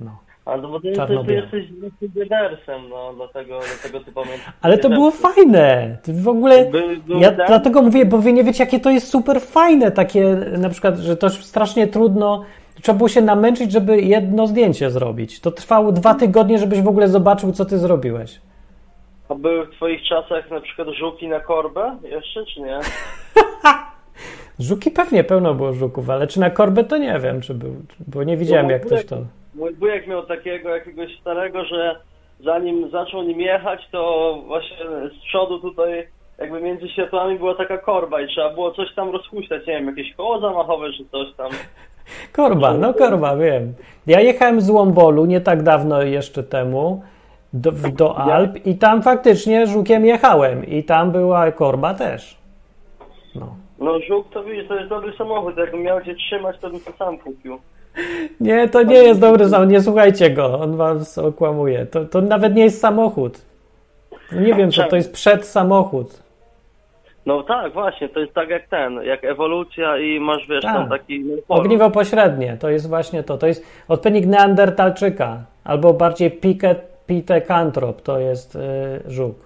No. 0.00 0.18
No 0.46 0.80
ty, 0.80 0.92
ty, 0.92 1.24
ty 1.26 1.34
jesteś 1.34 1.64
diversem, 2.00 2.88
no 2.88 3.12
dlatego, 3.16 3.60
dlatego 3.82 4.04
ty 4.04 4.12
pamiętasz. 4.12 4.52
Ale 4.62 4.78
to 4.78 4.90
było 4.90 5.10
fajne. 5.10 5.96
To 6.02 6.12
w 6.14 6.28
ogóle. 6.28 6.64
Był, 6.64 6.80
był 7.06 7.20
Ja 7.20 7.32
ten- 7.32 7.46
dlatego 7.46 7.82
mówię, 7.82 8.06
bo 8.06 8.18
wy 8.18 8.32
nie 8.32 8.44
wiecie, 8.44 8.64
jakie 8.64 8.80
to 8.80 8.90
jest 8.90 9.08
super 9.08 9.40
fajne. 9.40 9.90
Takie 9.90 10.34
na 10.58 10.68
przykład, 10.68 10.98
że 10.98 11.16
to 11.16 11.30
strasznie 11.30 11.86
trudno. 11.86 12.44
Trzeba 12.82 12.96
było 12.98 13.08
się 13.08 13.20
namęczyć, 13.20 13.72
żeby 13.72 14.00
jedno 14.00 14.46
zdjęcie 14.46 14.90
zrobić. 14.90 15.40
To 15.40 15.50
trwało 15.50 15.92
dwa 15.92 16.14
tygodnie, 16.14 16.58
żebyś 16.58 16.80
w 16.82 16.88
ogóle 16.88 17.08
zobaczył, 17.08 17.52
co 17.52 17.64
ty 17.64 17.78
zrobiłeś. 17.78 18.40
A 19.28 19.34
były 19.34 19.66
w 19.66 19.70
twoich 19.70 20.02
czasach 20.02 20.50
na 20.50 20.60
przykład 20.60 20.88
żuki 20.88 21.28
na 21.28 21.40
korbę 21.40 21.96
jeszcze, 22.02 22.44
czy 22.46 22.60
nie? 22.60 22.80
Żuki 24.58 24.90
pewnie 24.90 25.24
pełno 25.24 25.54
było 25.54 25.72
żuków, 25.72 26.10
ale 26.10 26.26
czy 26.26 26.40
na 26.40 26.50
korbę 26.50 26.84
to 26.84 26.96
nie 26.96 27.18
wiem, 27.20 27.40
czy 27.40 27.54
był. 27.54 27.74
Bo 28.08 28.24
nie 28.24 28.36
widziałem, 28.36 28.70
jak 28.70 28.86
ktoś 28.86 29.04
to. 29.04 29.16
Mój 29.54 29.74
wujek 29.74 30.06
miał 30.06 30.26
takiego 30.26 30.68
jakiegoś 30.68 31.20
starego, 31.20 31.64
że 31.64 32.00
zanim 32.44 32.90
zaczął 32.90 33.22
nim 33.22 33.40
jechać, 33.40 33.88
to 33.92 34.34
właśnie 34.46 34.86
z 34.86 35.24
przodu 35.24 35.60
tutaj 35.60 36.08
jakby 36.38 36.60
między 36.60 36.88
światłami 36.88 37.38
była 37.38 37.54
taka 37.54 37.78
korba 37.78 38.20
i 38.20 38.28
trzeba 38.28 38.50
było 38.50 38.70
coś 38.70 38.94
tam 38.94 39.10
rozhuśtać, 39.10 39.66
nie 39.66 39.72
wiem, 39.72 39.86
jakieś 39.86 40.14
koło 40.14 40.40
zamachowe 40.40 40.92
czy 40.92 41.04
coś 41.04 41.34
tam. 41.36 41.50
Korba, 42.32 42.74
no 42.74 42.94
korba, 42.94 43.36
wiem. 43.36 43.74
Ja 44.06 44.20
jechałem 44.20 44.60
z 44.60 44.70
Łombolu 44.70 45.24
nie 45.24 45.40
tak 45.40 45.62
dawno 45.62 46.02
jeszcze 46.02 46.42
temu 46.42 47.02
do, 47.52 47.72
do 47.72 48.18
Alp 48.18 48.66
i 48.66 48.74
tam 48.74 49.02
faktycznie 49.02 49.66
żukiem 49.66 50.06
jechałem 50.06 50.66
i 50.66 50.84
tam 50.84 51.12
była 51.12 51.52
korba 51.52 51.94
też. 51.94 52.36
No. 53.34 53.56
No 53.78 54.00
żuk 54.00 54.30
to 54.30 54.44
widzisz, 54.44 54.68
to 54.68 54.76
jest 54.76 54.88
dobry 54.88 55.12
samochód, 55.18 55.56
jakbym 55.56 55.82
miał 55.82 56.02
cię 56.02 56.14
trzymać, 56.14 56.58
to 56.60 56.70
bym 56.70 56.80
to 56.80 56.92
sam 56.92 57.18
kupił. 57.18 57.58
Nie, 58.40 58.68
to 58.68 58.82
nie 58.82 58.96
jest 58.96 59.20
dobry 59.20 59.48
samochód, 59.48 59.72
nie 59.72 59.80
słuchajcie 59.80 60.30
go, 60.30 60.60
on 60.60 60.76
was 60.76 61.18
okłamuje. 61.18 61.86
To, 61.86 62.04
to 62.04 62.20
nawet 62.20 62.54
nie 62.54 62.64
jest 62.64 62.80
samochód. 62.80 63.40
No 64.32 64.40
nie 64.40 64.54
wiem, 64.54 64.70
co 64.70 64.84
to 64.84 64.96
jest 64.96 65.12
przed 65.12 65.46
samochód. 65.46 66.22
No 67.26 67.42
tak, 67.42 67.72
właśnie, 67.72 68.08
to 68.08 68.20
jest 68.20 68.32
tak 68.32 68.48
jak 68.48 68.68
ten, 68.68 69.02
jak 69.02 69.24
ewolucja 69.24 69.98
i 69.98 70.20
masz, 70.20 70.46
wiesz, 70.48 70.62
Tak. 70.62 70.74
tam 70.74 70.88
taki... 70.88 71.24
Ogniwo 71.48 71.90
pośrednie, 71.90 72.56
to 72.60 72.70
jest 72.70 72.88
właśnie 72.88 73.22
to. 73.22 73.38
To 73.38 73.46
jest 73.46 73.66
odpowiednik 73.88 74.26
neandertalczyka, 74.26 75.44
albo 75.64 75.92
bardziej 75.92 76.40
pitekantrop, 77.06 78.02
to 78.02 78.18
jest 78.18 78.56
y, 78.56 78.58
żuk. 79.06 79.36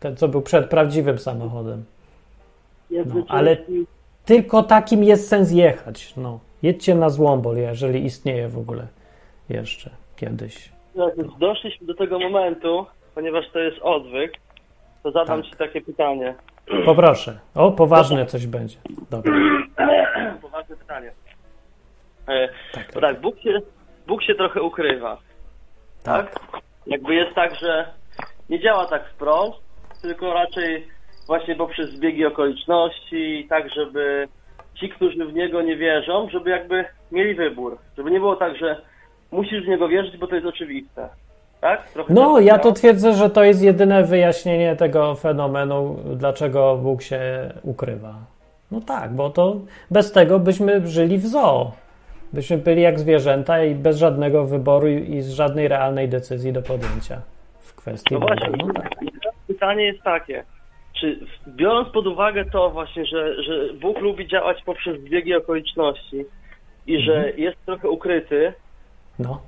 Ten, 0.00 0.16
co 0.16 0.28
był 0.28 0.42
przed 0.42 0.66
prawdziwym 0.66 1.18
samochodem. 1.18 1.84
No, 2.90 3.24
ale 3.28 3.56
tylko 4.24 4.62
takim 4.62 5.04
jest 5.04 5.28
sens 5.28 5.52
jechać. 5.52 6.16
No. 6.16 6.40
Jedźcie 6.62 6.94
na 6.94 7.10
Złombol, 7.10 7.56
jeżeli 7.56 8.04
istnieje 8.04 8.48
w 8.48 8.58
ogóle 8.58 8.86
jeszcze 9.48 9.90
kiedyś. 10.16 10.72
Już 11.16 11.34
doszliśmy 11.38 11.86
do 11.86 11.94
tego 11.94 12.18
momentu, 12.18 12.86
ponieważ 13.14 13.44
to 13.52 13.58
jest 13.58 13.78
odwyk, 13.82 14.32
to 15.02 15.10
zadam 15.12 15.42
Tak. 15.42 15.50
Ci 15.50 15.56
takie 15.56 15.80
pytanie. 15.80 16.34
Poproszę. 16.84 17.38
O, 17.54 17.70
poważne 17.72 18.26
coś 18.26 18.46
będzie. 18.46 18.76
Dobra. 19.10 19.32
Poważne 20.42 20.76
pytanie. 20.76 21.12
E, 22.28 22.48
Tak, 22.72 22.90
Bo 22.94 23.00
tak, 23.00 23.20
Bóg 23.20 23.40
się, 23.40 23.58
Bóg 24.06 24.22
się 24.22 24.34
trochę 24.34 24.62
ukrywa, 24.62 25.18
tak? 26.02 26.40
Jakby 26.86 27.14
jest 27.14 27.34
tak, 27.34 27.54
że 27.54 27.88
nie 28.50 28.60
działa 28.60 28.86
tak 28.86 29.08
wprost, 29.08 29.58
tylko 30.02 30.34
raczej 30.34 30.86
właśnie 31.26 31.56
poprzez 31.56 31.90
zbiegi 31.90 32.26
okoliczności, 32.26 33.46
tak 33.48 33.70
żeby 33.74 34.28
ci, 34.74 34.88
którzy 34.88 35.26
w 35.26 35.32
Niego 35.34 35.62
nie 35.62 35.76
wierzą, 35.76 36.28
żeby 36.30 36.50
jakby 36.50 36.84
mieli 37.12 37.34
wybór. 37.34 37.78
Żeby 37.96 38.10
nie 38.10 38.18
było 38.20 38.36
tak, 38.36 38.56
że 38.56 38.80
musisz 39.32 39.64
w 39.64 39.68
Niego 39.68 39.88
wierzyć, 39.88 40.16
bo 40.16 40.26
to 40.26 40.34
jest 40.34 40.46
oczywiste. 40.46 41.08
Tak? 41.60 41.88
Trochę 41.88 42.14
No, 42.14 42.34
tak 42.36 42.44
ja 42.44 42.58
to 42.58 42.72
twierdzę, 42.72 43.12
że 43.14 43.30
to 43.30 43.44
jest 43.44 43.62
jedyne 43.62 44.04
wyjaśnienie 44.04 44.76
tego 44.76 45.14
fenomenu, 45.14 45.96
dlaczego 46.16 46.76
Bóg 46.76 47.02
się 47.02 47.20
ukrywa. 47.62 48.14
No 48.70 48.80
tak, 48.80 49.12
bo 49.12 49.30
to 49.30 49.56
bez 49.90 50.12
tego 50.12 50.38
byśmy 50.38 50.86
żyli 50.86 51.18
w 51.18 51.26
zoo. 51.26 51.72
Byśmy 52.32 52.58
byli 52.58 52.82
jak 52.82 53.00
zwierzęta 53.00 53.64
i 53.64 53.74
bez 53.74 53.96
żadnego 53.98 54.44
wyboru 54.46 54.88
i 54.88 55.20
z 55.20 55.30
żadnej 55.32 55.68
realnej 55.68 56.08
decyzji 56.08 56.52
do 56.52 56.62
podjęcia 56.62 57.20
w 57.60 57.74
kwestii 57.74 58.14
No 58.14 58.20
Boga. 58.20 58.34
właśnie, 58.34 58.56
No 58.66 58.72
tak. 58.74 58.90
pytanie 59.46 59.84
jest 59.84 60.02
takie, 60.02 60.44
czy 61.00 61.18
biorąc 61.48 61.88
pod 61.88 62.06
uwagę 62.06 62.44
to 62.44 62.70
właśnie, 62.70 63.06
że, 63.06 63.42
że 63.42 63.74
Bóg 63.74 64.00
lubi 64.00 64.26
działać 64.28 64.62
poprzez 64.64 65.00
zbiegi 65.00 65.34
okoliczności 65.34 66.24
i 66.86 67.00
że 67.02 67.16
Mhm. 67.16 67.38
jest 67.38 67.66
trochę 67.66 67.88
ukryty, 67.88 68.52
no. 69.18 69.42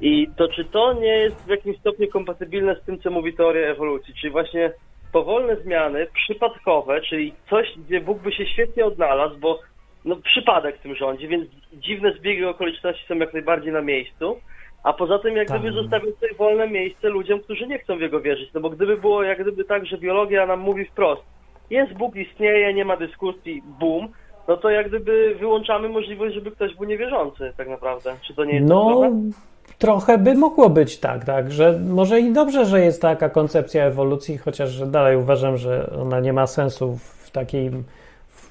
i 0.00 0.28
to 0.36 0.48
czy 0.48 0.64
to 0.64 0.92
nie 0.92 1.16
jest 1.18 1.46
w 1.46 1.48
jakimś 1.48 1.78
stopniu 1.78 2.08
kompatybilne 2.08 2.76
z 2.76 2.84
tym, 2.84 3.00
co 3.00 3.10
mówi 3.10 3.32
teoria 3.32 3.68
ewolucji, 3.68 4.14
czyli 4.14 4.30
właśnie 4.32 4.72
powolne 5.12 5.56
zmiany, 5.56 6.06
przypadkowe, 6.14 7.00
czyli 7.00 7.34
coś, 7.50 7.66
gdzie 7.76 8.00
Bóg 8.00 8.18
by 8.18 8.32
się 8.32 8.46
świetnie 8.46 8.84
odnalazł, 8.86 9.38
bo 9.38 9.60
no, 10.04 10.16
przypadek 10.16 10.78
tym 10.78 10.96
rządzi, 10.96 11.28
więc 11.28 11.48
dziwne 11.72 12.12
zbiegi 12.12 12.44
okoliczności 12.44 13.06
są 13.06 13.14
jak 13.14 13.32
najbardziej 13.32 13.72
na 13.72 13.82
miejscu, 13.82 14.40
a 14.84 14.92
poza 14.92 15.18
tym 15.18 15.36
jak 15.36 15.48
Tak. 15.48 15.60
gdyby 15.60 15.74
zostawił 15.82 16.12
tutaj 16.12 16.30
wolne 16.38 16.68
miejsce 16.68 17.08
ludziom, 17.08 17.40
którzy 17.40 17.66
nie 17.66 17.78
chcą 17.78 17.98
w 17.98 18.00
jego 18.00 18.20
wierzyć, 18.20 18.50
no 18.54 18.60
bo 18.60 18.70
gdyby 18.70 18.96
było 18.96 19.22
jak 19.22 19.42
gdyby 19.42 19.64
tak, 19.64 19.86
że 19.86 19.98
biologia 19.98 20.46
nam 20.46 20.60
mówi 20.60 20.84
wprost, 20.84 21.22
jest 21.70 21.92
Bóg, 21.92 22.16
istnieje, 22.16 22.74
nie 22.74 22.84
ma 22.84 22.96
dyskusji, 22.96 23.62
boom, 23.80 24.08
no 24.48 24.56
to 24.56 24.70
jak 24.70 24.88
gdyby 24.88 25.36
wyłączamy 25.40 25.88
możliwość, 25.88 26.34
żeby 26.34 26.50
ktoś 26.50 26.74
był 26.74 26.84
niewierzący 26.84 27.52
tak 27.56 27.68
naprawdę. 27.68 28.14
Czy 28.26 28.34
to 28.34 28.44
nie 28.44 28.54
jest 28.54 28.66
No, 28.68 29.10
trochę 29.78 30.18
by 30.18 30.34
mogło 30.34 30.70
być 30.70 30.98
tak, 30.98 31.24
tak, 31.24 31.52
że 31.52 31.80
może 31.88 32.20
i 32.20 32.32
dobrze, 32.32 32.64
że 32.64 32.80
jest 32.80 33.02
taka 33.02 33.28
koncepcja 33.28 33.84
ewolucji, 33.84 34.38
chociaż 34.38 34.80
dalej 34.80 35.16
uważam, 35.16 35.56
że 35.56 35.90
ona 36.02 36.20
nie 36.20 36.32
ma 36.32 36.46
sensu 36.46 36.98
w 37.24 37.30
takiej, 37.30 37.70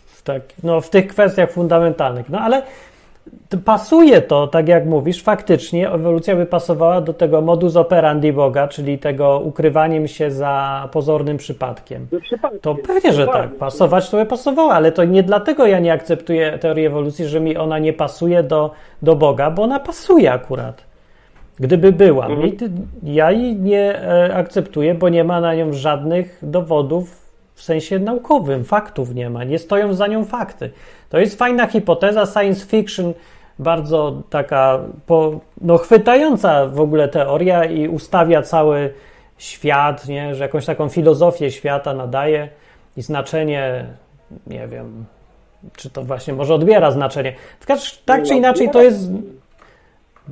w 0.05 0.21
tak, 0.23 0.41
no, 0.63 0.81
w 0.81 0.89
tych 0.89 1.07
kwestiach 1.07 1.51
fundamentalnych. 1.51 2.29
No 2.29 2.39
ale 2.39 2.61
pasuje 3.65 4.21
to, 4.21 4.47
tak 4.47 4.67
jak 4.67 4.85
mówisz, 4.85 5.23
faktycznie 5.23 5.91
ewolucja 5.91 6.35
by 6.35 6.45
pasowała 6.45 7.01
do 7.01 7.13
tego 7.13 7.41
modus 7.41 7.75
operandi 7.75 8.33
Boga, 8.33 8.67
czyli 8.67 8.99
tego 8.99 9.39
ukrywaniem 9.39 10.07
się 10.07 10.31
za 10.31 10.89
pozornym 10.91 11.37
przypadkiem. 11.37 12.07
To 12.11 12.19
przypadkiem. 12.19 12.59
To 12.59 12.75
pewnie, 12.75 13.13
że 13.13 13.27
tak. 13.27 13.55
Pasować 13.55 14.09
to 14.09 14.17
by 14.17 14.25
pasowało, 14.25 14.73
ale 14.73 14.91
to 14.91 15.03
nie 15.03 15.23
dlatego 15.23 15.67
ja 15.67 15.79
nie 15.79 15.93
akceptuję 15.93 16.57
teorii 16.57 16.85
ewolucji, 16.85 17.25
że 17.25 17.39
mi 17.39 17.57
ona 17.57 17.79
nie 17.79 17.93
pasuje 17.93 18.43
do, 18.43 18.71
do 19.01 19.15
Boga, 19.15 19.51
bo 19.51 19.63
ona 19.63 19.79
pasuje 19.79 20.31
akurat. 20.31 20.83
Gdyby 21.59 21.91
była. 21.91 22.27
Mhm. 22.27 22.51
Ja 23.03 23.31
jej 23.31 23.55
nie 23.55 24.01
e, 24.01 24.35
akceptuję, 24.35 24.95
bo 24.95 25.09
nie 25.09 25.23
ma 25.23 25.41
na 25.41 25.55
nią 25.55 25.73
żadnych 25.73 26.39
dowodów 26.41 27.22
w 27.55 27.63
sensie 27.63 27.99
naukowym, 27.99 28.63
faktów 28.63 29.15
nie 29.15 29.29
ma, 29.29 29.43
nie 29.43 29.59
stoją 29.59 29.93
za 29.93 30.07
nią 30.07 30.25
fakty. 30.25 30.71
To 31.09 31.19
jest 31.19 31.37
fajna 31.37 31.67
hipoteza 31.67 32.25
science 32.25 32.65
fiction, 32.65 33.13
bardzo 33.59 34.21
taka 34.29 34.79
po, 35.05 35.39
no, 35.61 35.77
chwytająca 35.77 36.67
w 36.67 36.79
ogóle 36.79 37.07
teoria 37.07 37.65
i 37.65 37.87
ustawia 37.87 38.41
cały 38.41 38.93
świat, 39.37 40.07
nie? 40.07 40.35
że 40.35 40.43
jakąś 40.43 40.65
taką 40.65 40.89
filozofię 40.89 41.51
świata 41.51 41.93
nadaje 41.93 42.49
i 42.97 43.01
znaczenie, 43.01 43.85
nie 44.47 44.67
wiem, 44.67 45.05
czy 45.75 45.89
to 45.89 46.03
właśnie 46.03 46.33
może 46.33 46.53
odbiera 46.53 46.91
znaczenie. 46.91 47.33
W 47.59 47.65
Tak 48.05 48.23
czy 48.23 48.31
No, 48.31 48.37
inaczej 48.37 48.69
to 48.69 48.81
jest. 48.81 49.09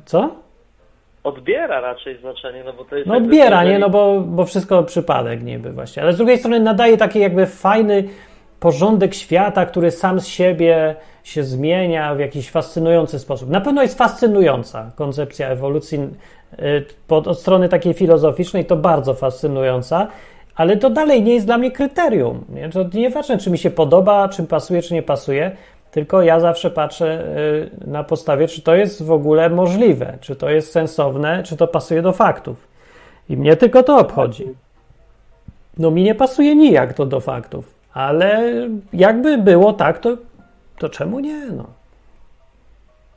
Co? 0.04 0.41
Odbiera 1.24 1.80
raczej 1.80 2.18
znaczenie, 2.18 2.64
no 2.64 2.72
bo 2.72 2.84
to 2.84 2.96
jest... 2.96 3.08
No 3.08 3.16
odbiera, 3.16 3.64
nie? 3.64 3.78
No 3.78 3.90
bo, 3.90 4.20
bo 4.20 4.44
wszystko 4.44 4.82
przypadek 4.82 5.42
niby 5.42 5.72
właśnie. 5.72 6.02
Ale 6.02 6.12
z 6.12 6.16
drugiej 6.16 6.38
strony 6.38 6.60
nadaje 6.60 6.96
taki 6.96 7.18
jakby 7.20 7.46
fajny 7.46 8.04
porządek 8.60 9.14
świata, 9.14 9.66
który 9.66 9.90
sam 9.90 10.20
z 10.20 10.26
siebie 10.26 10.96
się 11.24 11.44
zmienia 11.44 12.14
w 12.14 12.18
jakiś 12.18 12.50
fascynujący 12.50 13.18
sposób. 13.18 13.50
Na 13.50 13.60
pewno 13.60 13.82
jest 13.82 13.98
fascynująca 13.98 14.90
koncepcja 14.96 15.48
ewolucji 15.48 15.98
y, 15.98 16.84
pod, 17.06 17.28
od 17.28 17.38
strony 17.38 17.68
takiej 17.68 17.94
filozoficznej, 17.94 18.64
to 18.64 18.76
bardzo 18.76 19.14
fascynująca, 19.14 20.08
ale 20.54 20.76
to 20.76 20.90
dalej 20.90 21.22
nie 21.22 21.34
jest 21.34 21.46
dla 21.46 21.58
mnie 21.58 21.70
kryterium. 21.70 22.44
Nie? 22.48 22.68
To 22.68 22.84
nieważne, 22.94 23.38
czy 23.38 23.50
mi 23.50 23.58
się 23.58 23.70
podoba, 23.70 24.28
czy 24.28 24.42
pasuje, 24.42 24.82
czy 24.82 24.94
nie 24.94 25.02
pasuje, 25.02 25.56
tylko 25.92 26.22
ja 26.22 26.40
zawsze 26.40 26.70
patrzę 26.70 27.24
y, 27.84 27.86
na 27.86 28.04
podstawie, 28.04 28.48
czy 28.48 28.62
to 28.62 28.74
jest 28.74 29.02
w 29.02 29.12
ogóle 29.12 29.50
możliwe, 29.50 30.18
czy 30.20 30.36
to 30.36 30.50
jest 30.50 30.72
sensowne, 30.72 31.42
czy 31.42 31.56
to 31.56 31.66
pasuje 31.66 32.02
do 32.02 32.12
faktów. 32.12 32.68
I 33.28 33.36
mnie 33.36 33.56
tylko 33.56 33.82
to 33.82 33.98
obchodzi. 33.98 34.46
No 35.78 35.90
mi 35.90 36.02
nie 36.02 36.14
pasuje 36.14 36.56
nijak 36.56 36.94
to 36.94 37.06
do 37.06 37.20
faktów, 37.20 37.74
ale 37.94 38.52
jakby 38.92 39.38
było 39.38 39.72
tak, 39.72 39.98
to, 39.98 40.16
to 40.78 40.88
czemu 40.88 41.20
nie? 41.20 41.46
No. 41.46 41.64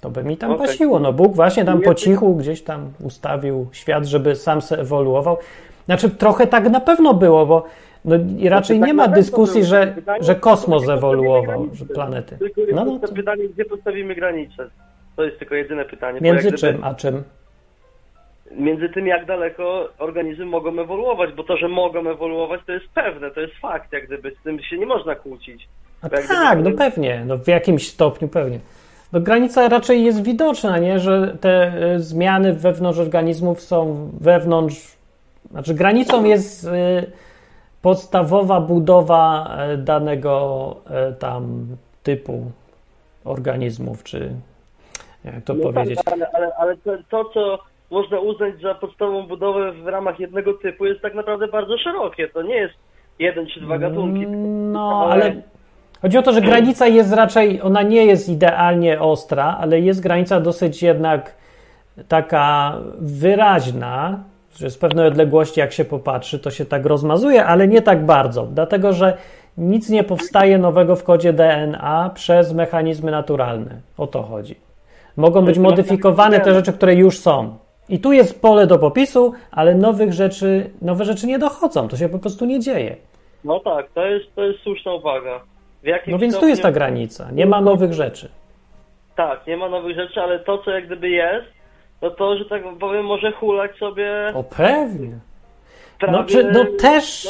To 0.02 0.10
by 0.10 0.24
mi 0.24 0.38
tam 0.38 0.52
Okej. 0.52 0.68
pasiło. 0.68 1.00
No 1.00 1.14
Bóg 1.14 1.36
właśnie 1.36 1.66
tam 1.66 1.82
po 1.82 1.94
cichu 1.94 2.36
gdzieś 2.36 2.62
tam 2.62 2.92
ustawił 3.04 3.68
świat, 3.72 4.06
żeby 4.06 4.36
sam 4.36 4.62
se 4.62 4.80
ewoluował. 4.80 5.38
Znaczy 5.86 6.10
trochę 6.10 6.48
tak 6.48 6.70
na 6.70 6.80
pewno 6.80 7.14
było, 7.14 7.46
bo 7.46 7.64
no, 8.06 8.16
i 8.38 8.50
raczej 8.50 8.80
tak 8.80 8.88
nie 8.88 8.94
ma 8.94 9.08
dyskusji, 9.08 9.64
że, 9.64 9.88
Pytanie, 9.96 10.24
że 10.24 10.36
kosmos 10.36 10.90
ewoluował, 10.90 11.70
że 11.74 11.86
planety. 11.86 12.38
Tylko 12.38 12.62
jest 12.62 12.74
No, 12.74 12.86
no, 12.86 13.00
to 13.00 13.14
pytanie, 13.14 13.44
gdzie 13.54 13.66
postawimy 13.66 14.16
granicę. 14.16 14.70
To 15.16 15.24
jest 15.24 15.40
tylko 15.40 15.56
jedyne 15.56 15.86
pytanie. 15.86 16.20
między 16.22 16.42
gdyby- 16.42 16.58
czym 16.58 16.84
a 16.84 16.94
czym? 16.94 17.24
Między 18.58 18.90
tym, 18.90 19.08
jak 19.08 19.26
daleko 19.26 19.90
organizmy 20.00 20.46
mogą 20.46 20.80
ewoluować, 20.80 21.34
bo 21.34 21.44
to, 21.44 21.58
że 21.58 21.68
mogą 21.68 22.10
ewoluować, 22.10 22.62
to 22.66 22.72
jest 22.72 22.86
pewne, 22.94 23.32
to 23.32 23.42
jest 23.42 23.54
fakt, 23.62 23.94
jak 23.94 24.06
gdyby 24.08 24.32
z 24.42 24.44
tym 24.44 24.60
się 24.64 24.78
nie 24.78 24.86
można 24.86 25.16
kłócić. 25.16 25.68
A 26.02 26.10
tak, 26.10 26.24
gdyby- 26.60 26.70
no 26.70 26.78
pewnie, 26.78 27.24
no 27.28 27.38
w 27.38 27.48
jakimś 27.48 27.88
stopniu 27.88 28.28
pewnie. 28.28 28.60
No 29.14 29.20
granica 29.22 29.70
raczej 29.70 30.04
jest 30.04 30.24
widoczna, 30.24 30.78
nie? 30.78 31.00
że 31.00 31.38
te 31.42 31.74
y, 31.96 32.00
zmiany 32.00 32.54
wewnątrz 32.54 33.00
organizmów 33.00 33.62
są 33.62 34.10
wewnątrz, 34.22 34.96
znaczy 35.52 35.74
granicą 35.74 36.24
jest 36.24 36.64
y, 36.64 36.70
podstawowa 37.86 38.62
budowa 38.62 39.58
y, 39.74 39.78
danego 39.78 40.76
y, 41.10 41.16
tam 41.16 41.68
typu 42.04 42.52
organizmów, 43.26 44.04
czy 44.04 44.32
jak 45.26 45.44
to 45.44 45.54
No 45.54 45.64
powiedzieć. 45.64 46.00
Tak, 46.06 46.14
ale, 46.14 46.32
ale, 46.34 46.52
ale 46.58 46.78
to, 46.78 46.92
to, 47.10 47.26
co 47.34 47.60
można 47.92 48.20
uznać 48.20 48.62
za 48.62 48.76
podstawową 48.76 49.28
budowę 49.28 49.72
w 49.72 49.88
ramach 49.88 50.20
jednego 50.20 50.54
typu, 50.54 50.86
jest 50.86 51.02
tak 51.02 51.16
naprawdę 51.16 51.48
bardzo 51.48 51.78
szerokie. 51.78 52.28
To 52.28 52.42
nie 52.42 52.56
jest 52.56 52.74
jeden 53.20 53.48
czy 53.48 53.62
dwa 53.62 53.78
gatunki. 53.78 54.28
No, 54.28 55.08
ale 55.12 55.36
chodzi 56.02 56.18
o 56.18 56.22
to, 56.22 56.34
że 56.34 56.42
granica 56.42 56.88
jest 56.88 57.14
raczej, 57.14 57.62
ona 57.62 57.82
nie 57.82 58.06
jest 58.06 58.30
idealnie 58.30 59.02
ostra, 59.02 59.58
ale 59.60 59.80
jest 59.80 60.02
granica 60.02 60.40
dosyć 60.40 60.84
jednak 60.84 61.36
taka 62.08 62.78
wyraźna, 63.00 64.20
z 64.58 64.78
pewnej 64.78 65.08
odległości, 65.08 65.60
jak 65.60 65.72
się 65.74 65.86
popatrzy, 65.86 66.40
to 66.40 66.52
się 66.52 66.66
tak 66.66 66.86
rozmazuje, 66.86 67.46
ale 67.46 67.68
nie 67.68 67.82
tak 67.82 68.06
bardzo, 68.06 68.44
dlatego 68.44 68.94
że 68.94 69.18
nic 69.58 69.90
nie 69.90 70.04
powstaje 70.04 70.58
nowego 70.58 70.96
w 70.96 71.04
kodzie 71.04 71.34
DNA 71.34 72.12
przez 72.14 72.54
mechanizmy 72.54 73.12
naturalne. 73.12 73.82
O 73.98 74.08
to 74.08 74.24
chodzi. 74.24 74.56
Mogą 75.18 75.46
być 75.46 75.58
modyfikowane 75.58 76.40
te 76.40 76.54
rzeczy, 76.54 76.74
które 76.74 76.96
już 76.96 77.20
są. 77.20 77.58
I 77.90 78.00
tu 78.00 78.14
jest 78.14 78.42
pole 78.42 78.68
do 78.68 78.80
popisu, 78.80 79.34
ale 79.52 79.76
nowych 79.76 80.14
rzeczy, 80.14 80.70
nowe 80.82 81.06
rzeczy 81.06 81.28
nie 81.28 81.40
dochodzą. 81.40 81.88
To 81.88 81.98
się 81.98 82.10
po 82.10 82.20
prostu 82.20 82.46
nie 82.46 82.60
dzieje. 82.60 82.96
No 83.44 83.60
tak, 83.60 83.90
to 83.94 84.06
jest, 84.06 84.36
to 84.36 84.44
jest 84.44 84.60
słuszna 84.60 84.94
uwaga. 84.94 85.40
No 86.08 86.18
więc 86.18 86.40
tu 86.40 86.48
jest 86.48 86.62
ta 86.62 86.72
granica. 86.72 87.32
Nie 87.32 87.46
ma 87.46 87.62
nowych 87.62 87.94
rzeczy. 87.94 88.30
Tak, 89.16 89.48
nie 89.48 89.58
ma 89.58 89.70
nowych 89.70 89.96
rzeczy, 89.96 90.22
ale 90.22 90.40
to, 90.40 90.58
co 90.58 90.72
jak 90.72 90.86
gdyby 90.86 91.10
jest, 91.10 91.55
no 92.06 92.12
to, 92.12 92.38
że 92.38 92.46
tak 92.46 92.64
powiem, 92.80 93.06
może 93.06 93.32
hulać 93.32 93.78
sobie 93.78 94.32
O 94.36 94.44
pewnie. 94.44 95.20
prawie... 96.00 96.18
No, 96.18 96.24
czy, 96.24 96.44
no 96.44 96.66
też. 96.80 97.28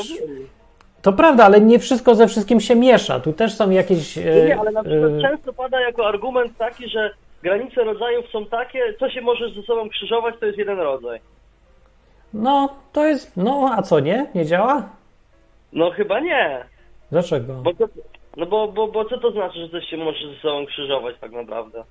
To 1.01 1.13
prawda, 1.13 1.45
ale 1.45 1.61
nie 1.61 1.79
wszystko 1.79 2.15
ze 2.15 2.27
wszystkim 2.27 2.59
się 2.59 2.75
miesza. 2.75 3.19
Tu 3.19 3.33
też 3.33 3.53
są 3.53 3.69
jakieś. 3.69 4.15
Nie, 4.15 4.31
e, 4.31 4.45
nie, 4.47 4.59
ale 4.59 4.71
na 4.71 4.83
przykład 4.83 5.11
e, 5.11 5.21
często 5.21 5.53
pada 5.53 5.81
jako 5.81 6.07
argument 6.07 6.57
taki, 6.57 6.89
że 6.89 7.13
granice 7.43 7.83
rodzajów 7.83 8.25
są 8.29 8.45
takie, 8.45 8.93
co 8.99 9.09
się 9.09 9.21
może 9.21 9.49
ze 9.49 9.61
sobą 9.61 9.89
krzyżować, 9.89 10.35
to 10.39 10.45
jest 10.45 10.57
jeden 10.57 10.79
rodzaj. 10.79 11.19
No, 12.33 12.69
to 12.93 13.05
jest. 13.05 13.37
No, 13.37 13.71
a 13.77 13.81
co 13.81 13.99
nie? 13.99 14.25
Nie 14.35 14.45
działa? 14.45 14.89
No 15.73 15.91
chyba 15.91 16.19
nie. 16.19 16.65
Dlaczego? 17.11 17.53
Bo 17.53 17.73
to, 17.73 17.85
no 18.37 18.45
bo, 18.45 18.67
bo, 18.67 18.87
bo 18.87 19.05
co 19.05 19.17
to 19.19 19.31
znaczy, 19.31 19.59
że 19.59 19.69
coś 19.69 19.89
się 19.89 19.97
może 19.97 20.27
ze 20.35 20.41
sobą 20.41 20.65
krzyżować 20.65 21.15
tak 21.21 21.31
naprawdę? 21.31 21.83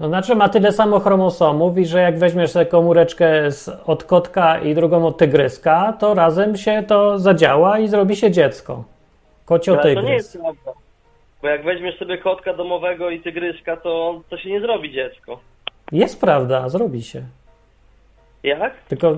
No, 0.00 0.08
znaczy 0.08 0.34
ma 0.34 0.48
tyle 0.48 0.72
samo 0.72 1.00
chromosomów 1.00 1.78
i 1.78 1.86
że 1.86 2.00
jak 2.00 2.18
weźmiesz 2.18 2.50
sobie 2.50 2.66
komóreczkę 2.66 3.52
z, 3.52 3.68
od 3.86 4.04
kotka 4.04 4.58
i 4.58 4.74
drugą 4.74 5.06
od 5.06 5.18
tygryska, 5.18 5.92
to 5.92 6.14
razem 6.14 6.56
się 6.56 6.82
to 6.88 7.18
zadziała 7.18 7.78
i 7.78 7.88
zrobi 7.88 8.16
się 8.16 8.30
dziecko. 8.30 8.84
Kocio 9.44 9.72
Ale 9.72 9.82
to 9.82 9.88
nie 9.88 9.94
tygrys. 9.94 10.12
jest 10.12 10.38
prawda. 10.38 10.72
Bo 11.42 11.48
jak 11.48 11.64
weźmiesz 11.64 11.98
sobie 11.98 12.18
kotka 12.18 12.54
domowego 12.54 13.10
i 13.10 13.20
tygryska, 13.20 13.76
to, 13.76 14.20
to 14.30 14.38
się 14.38 14.50
nie 14.50 14.60
zrobi 14.60 14.92
dziecko. 14.92 15.40
Jest 15.92 16.20
prawda, 16.20 16.68
zrobi 16.68 17.02
się. 17.02 17.22
Jak? 18.42 18.74
Tylko 18.88 19.16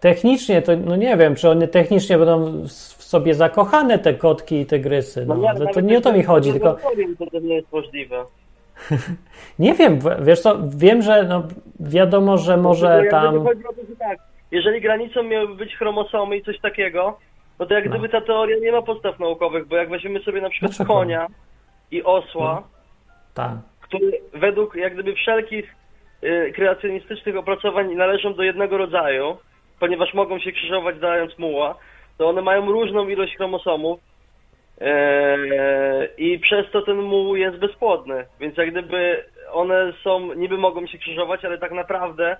technicznie 0.00 0.62
to, 0.62 0.72
no 0.76 0.96
nie 0.96 1.16
wiem, 1.16 1.34
czy 1.34 1.50
one 1.50 1.68
technicznie 1.68 2.18
będą 2.18 2.62
w 2.62 3.02
sobie 3.02 3.34
zakochane, 3.34 3.98
te 3.98 4.14
kotki 4.14 4.60
i 4.60 4.66
tygrysy. 4.66 5.26
No, 5.26 5.36
nie, 5.36 5.50
ale 5.50 5.66
to 5.66 5.80
nie 5.80 5.98
o 5.98 6.00
to 6.00 6.12
mi 6.12 6.22
chodzi, 6.22 6.52
tylko 6.52 6.74
powiem, 6.74 7.16
to, 7.16 7.26
to 7.26 7.40
nie 7.40 7.54
jest 7.54 7.72
możliwe. 7.72 8.24
nie 9.58 9.74
wiem, 9.74 9.98
wiesz 10.20 10.40
co, 10.40 10.58
wiem, 10.76 11.02
że 11.02 11.22
no, 11.24 11.42
wiadomo, 11.80 12.38
że 12.38 12.56
może 12.56 12.86
Dlatego 12.86 13.02
jak 13.02 13.10
tam... 13.10 13.44
to, 13.44 13.82
że 13.90 13.96
tak, 13.96 14.18
jeżeli 14.50 14.80
granicą 14.80 15.22
miałyby 15.22 15.54
być 15.54 15.76
chromosomy 15.76 16.36
i 16.36 16.42
coś 16.44 16.60
takiego, 16.60 17.18
no 17.58 17.66
to 17.66 17.74
jak 17.74 17.84
No. 17.84 17.90
gdyby 17.90 18.08
ta 18.08 18.20
teoria 18.20 18.56
nie 18.62 18.72
ma 18.72 18.82
podstaw 18.82 19.18
naukowych, 19.20 19.66
bo 19.68 19.76
jak 19.76 19.90
weźmiemy 19.90 20.20
sobie 20.20 20.40
na 20.40 20.50
przykład 20.50 20.70
Dlaczego? 20.72 20.94
konia 20.94 21.26
i 21.90 22.02
osła, 22.02 22.62
Tak. 23.34 23.52
które 23.80 24.06
według 24.34 24.74
jak 24.76 24.94
gdyby 24.94 25.14
wszelkich 25.14 25.74
y, 26.24 26.52
kreacjonistycznych 26.54 27.36
opracowań 27.36 27.94
należą 27.94 28.34
do 28.34 28.42
jednego 28.42 28.78
rodzaju, 28.78 29.36
ponieważ 29.80 30.14
mogą 30.14 30.38
się 30.38 30.52
krzyżować 30.52 30.98
dając 30.98 31.38
muła, 31.38 31.74
to 32.18 32.28
one 32.28 32.42
mają 32.42 32.66
różną 32.72 33.08
ilość 33.08 33.36
chromosomów 33.36 34.00
i 36.18 36.38
przez 36.38 36.70
to 36.72 36.82
ten 36.82 36.96
muł 36.96 37.36
jest 37.36 37.56
bezpłodny. 37.58 38.24
Więc 38.40 38.56
jak 38.56 38.70
gdyby 38.70 39.24
one 39.52 39.92
są, 40.04 40.34
niby 40.34 40.58
mogą 40.58 40.86
się 40.86 40.98
krzyżować, 40.98 41.44
ale 41.44 41.58
tak 41.58 41.72
naprawdę 41.72 42.36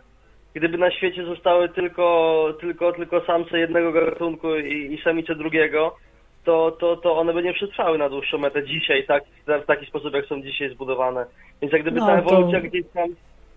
gdyby 0.54 0.78
na 0.78 0.90
świecie 0.90 1.24
zostały 1.24 1.68
tylko, 1.68 2.46
tylko, 2.60 2.92
tylko 2.92 3.20
samce 3.20 3.58
jednego 3.58 3.92
gatunku 3.92 4.56
i, 4.56 4.94
i 4.94 5.02
samice 5.04 5.34
drugiego, 5.34 5.96
to, 6.44 6.70
to, 6.70 6.96
to 6.96 7.16
one 7.16 7.32
by 7.32 7.42
nie 7.42 7.52
przetrwały 7.52 7.98
na 7.98 8.08
dłuższą 8.08 8.38
metę 8.38 8.64
dzisiaj, 8.64 9.06
tak, 9.06 9.24
w 9.46 9.66
taki 9.66 9.86
sposób, 9.86 10.14
jak 10.14 10.26
są 10.26 10.42
dzisiaj 10.42 10.70
zbudowane. 10.70 11.26
Więc 11.62 11.72
jak 11.72 11.82
gdyby 11.82 12.00
No, 12.00 12.06
ta 12.06 12.12
to- 12.12 12.18
ewolucja 12.18 12.60
gdzieś 12.60 12.84
tam 12.94 13.08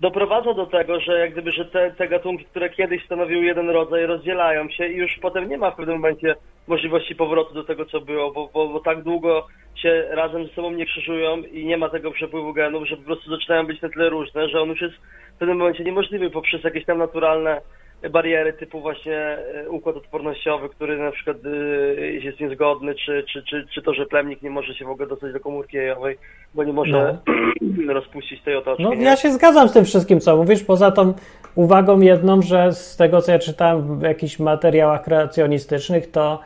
doprowadza 0.04 0.54
do 0.54 0.66
tego, 0.66 1.00
że 1.00 1.20
jak 1.20 1.32
gdyby, 1.32 1.52
że 1.52 1.66
te, 1.66 1.92
te 1.92 2.08
gatunki, 2.08 2.46
które 2.46 2.70
kiedyś 2.70 3.06
stanowiły 3.06 3.46
jeden 3.46 3.70
rodzaj, 3.70 4.06
rozdzielają 4.06 4.70
się 4.70 4.88
i 4.88 4.98
już 4.98 5.18
potem 5.22 5.50
nie 5.50 5.58
ma 5.58 5.72
w 5.72 5.76
pewnym 5.76 5.96
momencie 5.96 6.36
możliwości 6.68 7.16
powrotu 7.16 7.54
do 7.54 7.64
tego, 7.64 7.86
co 7.86 8.02
było, 8.02 8.32
bo, 8.32 8.50
bo, 8.54 8.68
bo 8.68 8.80
tak 8.80 9.04
długo 9.04 9.48
się 9.76 10.08
razem 10.12 10.48
ze 10.48 10.54
sobą 10.54 10.72
nie 10.72 10.86
krzyżują 10.86 11.38
i 11.38 11.66
nie 11.66 11.78
ma 11.78 11.90
tego 11.90 12.12
przepływu 12.12 12.54
genów, 12.54 12.88
że 12.88 12.98
po 12.98 13.04
prostu 13.04 13.30
zaczynają 13.30 13.66
być 13.66 13.82
na 13.82 13.90
tyle 13.90 14.10
różne, 14.10 14.50
że 14.50 14.62
on 14.62 14.70
już 14.70 14.82
jest 14.82 14.96
w 15.36 15.40
pewnym 15.40 15.58
momencie 15.58 15.84
niemożliwy 15.84 16.30
poprzez 16.30 16.64
jakieś 16.64 16.86
tam 16.86 16.98
naturalne 16.98 17.62
bariery 18.10 18.54
typu 18.54 18.82
właśnie 18.82 19.18
e, 19.18 19.70
układ 19.70 19.96
odpornościowy, 19.96 20.70
który 20.70 20.98
na 20.98 21.12
przykład 21.12 21.38
e, 21.46 22.02
jest 22.02 22.40
niezgodny, 22.40 22.96
czy, 22.96 23.24
czy, 23.34 23.44
czy, 23.44 23.68
czy 23.74 23.82
to, 23.82 23.94
że 23.94 24.06
plemnik 24.06 24.42
nie 24.42 24.50
może 24.50 24.74
się 24.74 24.86
w 24.86 24.90
ogóle 24.90 25.08
dostać 25.08 25.34
do 25.34 25.40
komórki 25.40 25.78
jajowej, 25.78 26.18
bo 26.54 26.64
nie 26.64 26.74
może 26.74 27.18
rozpuścić 27.88 28.42
tej 28.42 28.56
otoczki. 28.56 28.84
No 28.84 28.94
nie? 28.94 29.04
ja 29.04 29.16
się 29.16 29.32
zgadzam 29.32 29.70
z 29.70 29.74
tym 29.74 29.86
wszystkim, 29.86 30.20
co 30.20 30.38
mówisz, 30.38 30.64
poza 30.64 30.92
tą 30.92 31.14
uwagą 31.56 32.00
jedną, 32.00 32.42
że 32.42 32.74
z 32.74 32.98
tego, 32.98 33.22
co 33.22 33.32
ja 33.32 33.40
czytałem 33.40 34.00
w 34.00 34.02
jakichś 34.02 34.40
materiałach 34.40 35.04
kreacjonistycznych, 35.04 36.12
to 36.12 36.40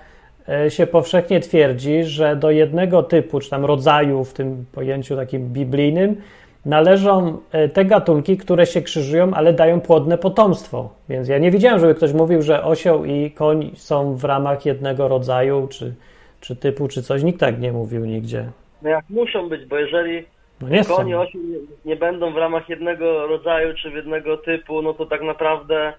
e, 0.50 0.72
się 0.72 0.88
powszechnie 0.88 1.40
twierdzi, 1.40 2.04
że 2.04 2.36
do 2.36 2.52
jednego 2.52 3.04
typu, 3.04 3.40
czy 3.40 3.50
tam 3.50 3.66
rodzaju 3.66 4.24
w 4.24 4.34
tym 4.34 4.66
pojęciu 4.72 5.16
takim 5.16 5.50
biblijnym, 5.54 6.22
należą 6.68 7.38
e, 7.52 7.70
te 7.70 7.86
gatunki, 7.86 8.38
które 8.38 8.66
się 8.66 8.82
krzyżują, 8.82 9.34
ale 9.34 9.54
dają 9.54 9.82
płodne 9.82 10.18
potomstwo. 10.18 10.90
Więc 11.10 11.28
ja 11.28 11.38
nie 11.38 11.52
widziałem, 11.52 11.80
żeby 11.80 11.96
ktoś 11.96 12.14
mówił, 12.14 12.42
że 12.42 12.64
osioł 12.64 13.06
i 13.06 13.32
koń 13.32 13.72
są 13.76 14.16
w 14.16 14.24
ramach 14.24 14.66
jednego 14.66 15.08
rodzaju, 15.08 15.68
czy, 15.68 15.94
czy 16.42 16.56
typu, 16.56 16.88
czy 16.88 17.04
coś. 17.04 17.24
Nikt 17.24 17.40
tak 17.40 17.60
nie 17.60 17.72
mówił 17.72 18.06
nigdzie. 18.06 18.46
No 18.82 18.90
jak 18.90 19.10
muszą 19.10 19.50
być, 19.50 19.66
bo 19.66 19.78
jeżeli 19.78 20.26
No 20.62 20.70
nie 20.70 20.86
konie 20.86 21.12
i 21.12 21.16
osioł 21.16 21.42
nie, 21.42 21.58
nie 21.86 21.96
będą 21.96 22.34
w 22.34 22.38
ramach 22.38 22.70
jednego 22.70 23.28
rodzaju 23.28 23.74
czy 23.82 23.90
w 23.92 23.94
jednego 23.94 24.38
typu, 24.38 24.82
no 24.82 24.94
to 24.94 25.06
tak 25.06 25.22
naprawdę 25.22 25.94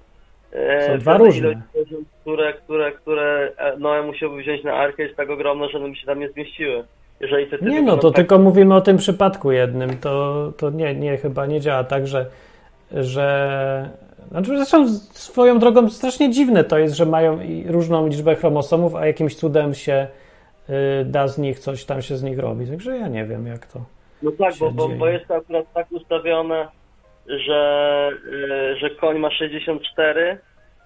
e, 0.53 0.87
Są 0.87 0.99
dwa 0.99 1.17
różne. 1.19 1.49
ilość 1.49 1.59
które, 2.21 2.53
które, 2.53 2.93
które 2.93 3.53
e, 3.57 3.77
Noe 3.77 4.03
musiałby 4.03 4.43
wziąć 4.43 4.65
na 4.65 4.73
arkę 4.75 5.03
jest 5.03 5.17
tak 5.17 5.31
ogromna, 5.31 5.69
że 5.69 5.79
one 5.79 5.89
by 5.89 5.97
się 5.97 6.07
tam 6.07 6.21
nie 6.21 6.29
zmieściły. 6.29 6.85
Jeżeli 7.21 7.47
te 7.47 7.59
typy 7.59 7.71
Nie, 7.71 7.83
no 7.83 7.97
to 7.97 8.11
tak- 8.11 8.17
tylko 8.17 8.39
mówimy 8.39 8.75
o 8.75 8.81
tym 8.81 8.97
przypadku 8.97 9.53
jednym. 9.53 9.99
To, 9.99 10.53
to 10.57 10.71
nie, 10.71 10.95
nie, 10.95 11.17
chyba 11.17 11.47
nie 11.47 11.61
działa 11.61 11.85
tak, 11.85 12.07
że, 12.07 12.27
że. 12.93 13.89
Znaczy, 14.31 14.57
zresztą 14.57 14.89
swoją 15.13 15.59
drogą 15.59 15.91
strasznie 15.91 16.31
dziwne 16.31 16.65
to 16.65 16.79
jest, 16.79 16.97
że 16.97 17.07
mają 17.07 17.39
różną 17.67 18.07
liczbę 18.07 18.37
chromosomów, 18.37 18.95
a 18.95 19.07
jakimś 19.07 19.35
cudem 19.35 19.75
się 19.75 20.07
y, 20.71 21.05
da 21.05 21.29
z 21.29 21.39
nich 21.39 21.59
coś 21.59 21.85
tam 21.85 22.03
się 22.03 22.17
z 22.17 22.23
nich 22.23 22.39
robi. 22.39 22.67
Także 22.67 22.97
ja 22.97 23.09
nie 23.09 23.25
wiem, 23.25 23.47
jak 23.47 23.67
to. 23.67 23.81
No 24.23 24.31
tak, 24.39 24.55
bo, 24.61 24.71
bo, 24.71 24.89
bo 24.89 25.09
jest 25.09 25.29
to 25.29 25.35
akurat 25.35 25.73
tak 25.75 25.93
ustawione, 25.93 26.69
że, 27.27 28.11
y, 28.33 28.77
że 28.77 28.91
koń 28.91 29.19
ma 29.19 29.31
64, 29.31 30.39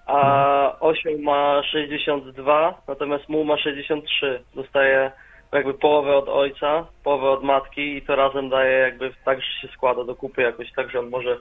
a 0.05 0.79
osioł 0.79 1.17
ma 1.19 1.63
62, 1.63 2.81
natomiast 2.87 3.29
muł 3.29 3.43
ma 3.43 3.57
63. 3.57 4.39
Dostaje 4.55 5.11
jakby 5.53 5.73
połowę 5.73 6.15
od 6.15 6.29
ojca, 6.29 6.85
połowę 7.03 7.29
od 7.29 7.43
matki 7.43 7.97
i 7.97 8.01
to 8.01 8.15
razem 8.15 8.49
daje 8.49 8.77
jakby 8.77 9.11
tak, 9.25 9.41
że 9.41 9.61
się 9.61 9.73
składa 9.73 10.03
do 10.03 10.15
kupy 10.15 10.41
jakoś 10.41 10.71
tak, 10.75 10.89
że 10.89 10.99
on 10.99 11.09
może, 11.09 11.37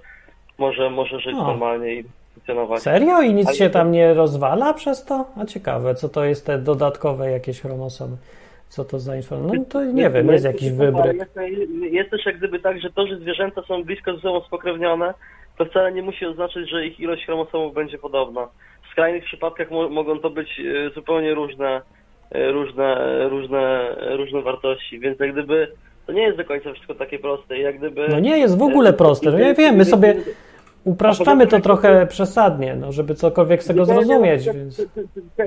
może, 0.59 0.91
może 0.91 1.21
żyć 1.21 1.35
O. 1.35 1.47
normalnie 1.47 1.95
i 1.95 2.05
funkcjonować. 2.35 2.83
Serio? 2.83 3.23
I 3.23 3.35
nic 3.35 3.55
się 3.55 3.67
to- 3.67 3.73
tam 3.73 3.93
nie 3.93 4.15
rozwala 4.15 4.75
przez 4.75 5.05
to? 5.05 5.25
A 5.43 5.45
ciekawe, 5.47 5.95
co 5.95 6.09
to 6.09 6.25
jest 6.25 6.47
te 6.47 6.59
dodatkowe 6.59 7.31
jakieś 7.31 7.61
chromosomy? 7.61 8.17
Co 8.69 8.85
to 8.85 8.99
za 8.99 9.17
informacja? 9.17 9.59
No 9.59 9.65
to 9.65 9.85
nie 9.85 10.11
wiem, 10.11 10.29
jest 10.29 10.45
jakiś 10.45 10.71
wybryk. 10.71 11.17
Jest, 11.91 12.11
też 12.11 12.27
jak 12.27 12.39
gdyby 12.39 12.59
tak, 12.59 12.81
że 12.81 12.91
to, 12.91 13.07
że 13.07 13.17
zwierzęta 13.19 13.63
są 13.63 13.85
blisko 13.85 14.15
ze 14.15 14.21
sobą 14.21 14.41
spokrewnione, 14.41 15.15
to 15.59 15.65
wcale 15.65 15.93
nie 15.93 16.03
musi 16.03 16.27
oznaczać, 16.27 16.71
że 16.71 16.87
ich 16.87 17.01
ilość 17.01 17.25
chromosomów 17.27 17.75
będzie 17.75 17.99
podobna. 17.99 18.49
W 18.89 18.93
skrajnych 18.93 19.25
przypadkach 19.25 19.71
mo 19.71 19.89
mogą 19.89 20.19
to 20.19 20.31
być 20.31 20.61
e, 20.61 20.91
zupełnie 20.95 21.35
różne, 21.35 21.83
różne, 22.35 22.97
e, 22.97 23.28
różne, 23.28 23.97
e, 24.01 24.16
różne 24.16 24.43
wartości, 24.43 24.99
więc 25.01 25.20
jak 25.20 25.33
gdyby 25.33 25.68
to 26.07 26.12
nie 26.12 26.22
jest 26.22 26.37
do 26.37 26.45
końca 26.45 26.72
wszystko 26.72 26.95
takie 26.95 27.18
proste. 27.18 27.59
Jak 27.59 27.78
gdyby, 27.78 28.09
No 28.09 28.20
nie 28.20 28.39
jest 28.39 28.59
w 28.59 28.62
ogóle 28.62 28.93
proste. 28.93 29.30
No 29.30 29.39
ja 29.39 29.55
wiem, 29.55 29.74
my 29.76 29.85
sobie 29.85 30.14
upraszczamy 30.85 31.47
to 31.47 31.61
trochę 31.61 32.07
przesadnie, 32.07 32.76
no, 32.76 32.93
żeby 32.93 33.14
cokolwiek 33.14 33.62
z 33.62 33.66
tego 33.66 33.85
zrozumieć. 33.85 34.45
Więc... 34.47 34.89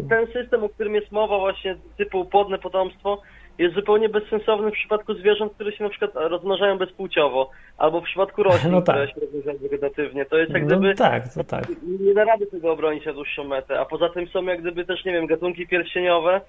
Ten, 0.09 0.27
system, 0.33 0.63
o 0.63 0.69
którym 0.69 0.95
jest 0.95 1.11
mowa 1.11 1.39
właśnie 1.39 1.75
typu 1.97 2.25
płodne 2.25 2.57
potomstwo, 2.57 3.21
jest 3.57 3.75
zupełnie 3.75 4.09
bezsensowny 4.09 4.71
w 4.71 4.73
przypadku 4.73 5.13
zwierząt, 5.13 5.53
które 5.53 5.71
się 5.71 5.83
na 5.83 5.89
przykład 5.89 6.11
rozmnażają 6.15 6.77
bezpłciowo, 6.77 7.49
albo 7.77 8.01
w 8.01 8.03
przypadku 8.03 8.43
roślin, 8.49 8.71
No 8.71 8.81
tak. 8.81 8.95
które 8.95 9.07
się 9.07 9.21
rozmnażają 9.21 9.57
wegetatywnie. 9.57 10.25
To 10.25 10.37
jest 10.37 10.51
jak 10.51 10.61
No 10.61 10.67
gdyby 10.67 10.95
tak, 10.95 11.33
to 11.33 11.43
tak. 11.43 11.63
nie 11.99 12.13
da 12.13 12.23
rady 12.23 12.45
tego 12.45 12.71
obronić 12.71 13.05
na 13.05 13.13
dłuższą 13.13 13.43
metę. 13.43 13.79
A 13.79 13.85
poza 13.85 14.09
tym 14.09 14.27
są 14.27 14.43
jak 14.43 14.61
gdyby 14.61 14.85
też, 14.85 15.05
nie 15.05 15.11
wiem, 15.11 15.25
gatunki 15.27 15.67
pierścieniowe, 15.67 16.41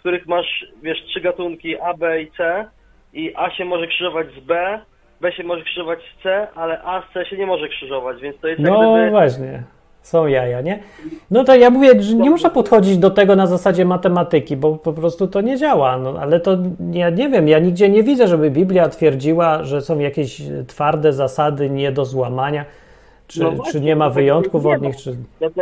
w 0.00 0.02
których 0.02 0.26
masz, 0.26 0.66
wiesz, 0.82 0.98
trzy 1.08 1.20
gatunki 1.20 1.80
A, 1.80 1.94
B 1.94 2.22
i 2.22 2.30
C 2.36 2.64
i 3.12 3.32
A 3.36 3.50
się 3.50 3.64
może 3.64 3.86
krzyżować 3.86 4.26
z 4.42 4.46
B, 4.46 4.80
B 5.20 5.32
się 5.32 5.44
może 5.44 5.64
krzyżować 5.64 5.98
z 5.98 6.22
C, 6.22 6.46
ale 6.54 6.82
A 6.82 7.02
z 7.02 7.12
C 7.14 7.26
się 7.26 7.36
nie 7.36 7.46
może 7.46 7.68
krzyżować, 7.68 8.20
więc 8.20 8.40
to 8.40 8.48
jest 8.48 8.60
No 8.60 8.94
gdyby... 8.94 9.10
właśnie, 9.10 9.62
są 10.02 10.26
jaja, 10.26 10.60
nie? 10.60 10.78
No 11.30 11.44
to 11.44 11.54
ja 11.54 11.70
mówię, 11.70 12.02
że 12.02 12.14
nie 12.14 12.30
można 12.30 12.50
podchodzić 12.50 12.98
do 12.98 13.10
tego 13.10 13.36
na 13.36 13.46
zasadzie 13.46 13.84
matematyki, 13.84 14.56
bo 14.56 14.76
po 14.76 14.92
prostu 14.92 15.26
to 15.28 15.40
nie 15.40 15.56
działa. 15.56 15.98
No, 15.98 16.14
ale 16.20 16.40
to 16.40 16.58
ja 16.92 17.10
nie 17.10 17.28
wiem, 17.28 17.48
ja 17.48 17.58
nigdzie 17.58 17.88
nie 17.88 18.02
widzę, 18.02 18.28
żeby 18.28 18.50
Biblia 18.50 18.88
twierdziła, 18.88 19.64
że 19.64 19.80
są 19.80 19.98
jakieś 19.98 20.42
twarde 20.66 21.12
zasady 21.12 21.70
nie 21.70 21.92
do 21.92 22.04
złamania, 22.04 22.64
czy, 23.30 23.40
No 23.42 23.50
właśnie, 23.50 23.72
czy 23.72 23.80
nie 23.80 23.96
ma 23.96 24.10
wyjątków 24.10 24.64
nie 24.64 24.70
od 24.74 24.82
nich, 24.82 24.96
czy... 24.96 25.16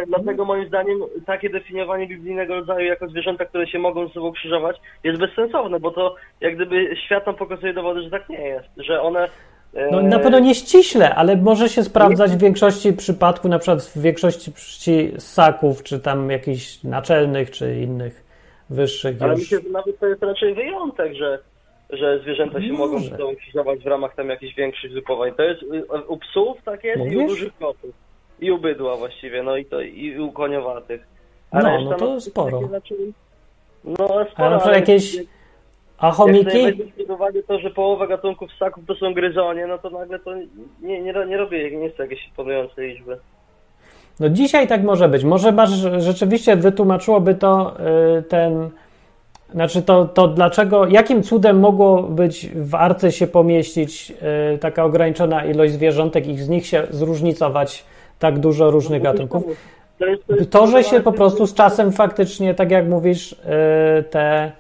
Dlatego, 0.06 0.44
moim 0.44 0.68
zdaniem 0.68 0.98
takie 1.26 1.50
definiowanie 1.50 2.06
biblijnego 2.06 2.54
rodzaju 2.54 2.86
jako 2.86 3.08
zwierzęta, 3.08 3.44
które 3.44 3.66
się 3.66 3.78
mogą 3.78 4.08
ze 4.08 4.14
sobą 4.14 4.32
krzyżować, 4.32 4.76
jest 5.04 5.20
bezsensowne, 5.20 5.80
bo 5.80 5.90
to 5.90 6.14
jak 6.40 6.54
gdyby 6.54 6.96
świat 7.06 7.26
nam 7.26 7.34
pokazuje 7.34 7.72
dowody, 7.74 8.02
że 8.02 8.10
tak 8.10 8.28
nie 8.28 8.40
jest, 8.48 8.68
że 8.76 9.02
one... 9.02 9.28
e, 9.74 9.90
No 9.90 10.02
na 10.02 10.18
pewno 10.18 10.38
nie 10.38 10.54
ściśle, 10.54 11.14
ale 11.14 11.36
może 11.36 11.68
się 11.68 11.82
sprawdzać 11.84 12.30
w 12.30 12.38
większości 12.40 12.92
przypadków, 12.92 13.50
na 13.50 13.58
przykład 13.58 13.82
w 13.82 14.00
większości 14.02 15.12
ssaków, 15.18 15.82
czy 15.82 16.00
tam 16.00 16.30
jakichś 16.30 16.82
naczelnych, 16.84 17.50
czy 17.50 17.76
innych 17.76 18.24
wyższych 18.70 19.16
Ale 19.20 19.32
już. 19.32 19.40
myślę, 19.40 19.58
że 19.60 19.68
nawet 19.70 19.98
to 19.98 20.06
jest 20.06 20.22
raczej 20.22 20.54
wyjątek, 20.54 21.14
że, 21.14 21.38
że 21.90 22.18
zwierzęta 22.18 22.62
się 22.62 22.72
mogą 22.72 22.98
ze 23.00 23.10
sobą 23.10 23.36
krzyżować 23.36 23.80
w 23.84 23.86
ramach 23.86 24.14
tam 24.14 24.28
jakichś 24.28 24.54
większych 24.54 24.90
zgrupowań. 24.90 25.32
To 25.36 25.42
jest 25.42 25.62
y, 25.62 25.84
u 26.08 26.16
psów 26.16 26.58
tak 26.64 26.84
jest 26.84 26.98
i 26.98 27.02
u 27.02 27.04
Mówisz? 27.20 27.28
dużych 27.28 27.58
kotów. 27.58 27.90
I 28.40 28.50
u 28.50 28.58
bydła 28.58 28.96
właściwie, 28.96 29.42
no 29.42 29.56
i 29.56 29.64
to 29.64 29.80
i 29.80 30.18
u 30.20 30.32
koniowatych. 30.32 31.00
No, 31.52 31.60
reszta, 31.60 31.90
no 31.90 31.96
to 31.96 32.06
takie 32.08 32.20
sporo. 32.20 32.60
raczej- 32.72 33.12
No 33.84 34.26
sporo, 34.32 34.56
A 34.56 34.62
ale 34.62 34.74
jakieś 34.74 35.14
jak- 35.14 35.26
A 35.98 36.06
Jak 36.06 36.14
chomiki? 36.16 36.44
weźmiesz 36.62 36.88
pod 36.98 37.10
uwagę 37.10 37.42
to, 37.42 37.58
że 37.58 37.70
połowa 37.70 38.06
gatunków 38.06 38.52
ssaków 38.52 38.84
to 38.86 38.94
są 38.94 39.14
gryzonie, 39.14 39.66
no 39.66 39.78
to 39.78 39.90
nagle 39.90 40.18
to 40.18 40.34
nie, 40.82 41.00
nie, 41.02 41.12
nie 41.26 41.36
robię, 41.36 41.76
nie 41.76 41.90
są 41.90 42.02
jakieś 42.02 42.26
imponujące 42.28 42.82
liczby. 42.86 43.18
No 44.20 44.28
dzisiaj 44.28 44.68
tak 44.68 44.82
może 44.82 45.08
być. 45.08 45.24
Może 45.24 45.52
masz 45.52 45.70
rzeczywiście 45.98 46.56
wytłumaczyłoby 46.56 47.34
to 47.34 47.74
y, 48.18 48.22
ten. 48.22 48.70
Znaczy 49.52 49.82
to, 49.82 50.04
to 50.04 50.28
dlaczego, 50.28 50.86
jakim 50.86 51.22
cudem 51.22 51.60
mogło 51.60 52.02
być 52.02 52.48
w 52.54 52.74
arce 52.74 53.12
się 53.12 53.26
pomieścić 53.26 54.12
y, 54.54 54.58
taka 54.58 54.84
ograniczona 54.84 55.44
ilość 55.44 55.72
zwierzątek 55.72 56.26
i 56.26 56.36
z 56.36 56.48
nich 56.48 56.66
się 56.66 56.86
zróżnicować 56.90 57.84
tak 58.18 58.38
dużo 58.38 58.70
różnych 58.70 59.02
gatunków? 59.02 59.44
To, 60.50 60.66
że 60.66 60.84
się 60.84 61.00
po 61.00 61.12
prostu 61.12 61.46
z 61.46 61.54
czasem 61.54 61.92
faktycznie, 61.92 62.54
tak 62.54 62.70
jak 62.70 62.88
mówisz, 62.88 63.32
y, 63.32 63.36
te, 64.10 64.52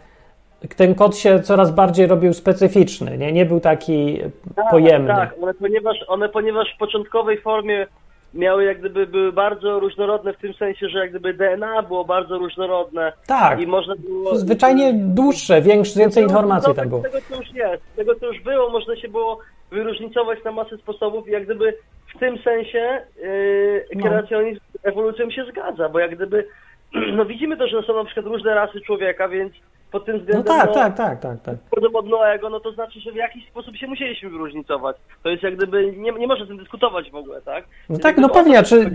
ten 0.76 0.94
kod 0.94 1.16
się 1.16 1.40
coraz 1.40 1.70
bardziej 1.70 2.06
robił 2.06 2.34
specyficzny, 2.34 3.18
nie, 3.18 3.32
nie 3.32 3.46
był 3.46 3.60
taki 3.60 4.18
Tak, 4.56 4.70
pojemny. 4.70 5.08
Tak, 5.08 5.34
one 5.42 5.54
ponieważ, 5.54 5.96
one 6.08 6.28
ponieważ 6.28 6.74
w 6.74 6.78
początkowej 6.78 7.40
formie 7.40 7.86
miały 8.34 8.64
jak 8.64 8.78
gdyby 8.80 9.06
były 9.06 9.32
bardzo 9.32 9.80
różnorodne 9.80 10.32
w 10.32 10.36
tym 10.38 10.54
sensie, 10.54 10.88
że 10.88 10.98
jak 10.98 11.10
gdyby 11.10 11.34
DNA 11.34 11.82
było 11.82 12.04
bardzo 12.04 12.38
różnorodne 12.38 13.12
Tak, 13.26 13.60
i 13.60 13.66
można 13.66 13.94
było... 13.96 14.36
zwyczajnie 14.36 14.92
dłuższe, 14.94 15.62
większe, 15.62 16.00
więcej 16.00 16.22
informacji 16.22 16.74
tam 16.74 16.88
było. 16.88 17.00
Z 17.00 17.04
tego, 17.04 17.18
co 17.28 17.36
już 17.36 17.52
jest, 17.54 17.82
z 17.92 17.96
tego, 17.96 18.14
co 18.14 18.26
już 18.26 18.40
było, 18.42 18.70
można 18.70 18.96
się 18.96 19.08
było 19.08 19.38
wyróżnicować 19.70 20.44
na 20.44 20.52
masę 20.52 20.76
sposobów 20.76 21.28
i 21.28 21.30
jak 21.30 21.44
gdyby 21.44 21.76
w 22.16 22.18
tym 22.18 22.38
sensie 22.38 23.00
yy, 23.22 23.84
No. 23.94 24.02
kreacjonizm 24.02 24.60
z 24.82 24.86
ewolucją 24.86 25.30
się 25.30 25.44
zgadza, 25.44 25.88
bo 25.88 25.98
jak 25.98 26.16
gdyby 26.16 26.46
no 27.16 27.24
widzimy 27.24 27.56
to, 27.56 27.68
że 27.68 27.82
są 27.82 27.96
na 27.96 28.04
przykład 28.04 28.26
różne 28.26 28.54
rasy 28.54 28.80
człowieka, 28.80 29.28
więc 29.28 29.52
pod 29.92 30.04
tym 30.04 30.14
No 30.14 30.20
względem 30.20 30.44
tak, 30.56 30.66
no, 30.68 30.74
tak, 30.74 30.96
tak, 30.96 31.20
tak, 31.20 31.40
tak. 31.42 31.54
od 31.94 32.06
Noego, 32.08 32.50
no 32.50 32.60
to 32.60 32.72
znaczy, 32.72 33.00
że 33.00 33.12
w 33.12 33.16
jakiś 33.16 33.48
sposób 33.48 33.76
się 33.76 33.86
musieliśmy 33.86 34.30
wyróżnicować. 34.30 34.96
To 35.22 35.28
jest 35.28 35.42
jak 35.42 35.56
gdyby, 35.56 35.92
nie, 35.96 36.12
nie 36.12 36.26
można 36.26 36.44
z 36.44 36.48
tym 36.48 36.56
dyskutować 36.58 37.10
w 37.10 37.14
ogóle, 37.14 37.42
tak? 37.42 37.64
No 37.88 37.98
tak, 37.98 38.16
no 38.18 38.28
pewnie, 38.28 38.56
to 38.58 38.62
czy 38.68 38.90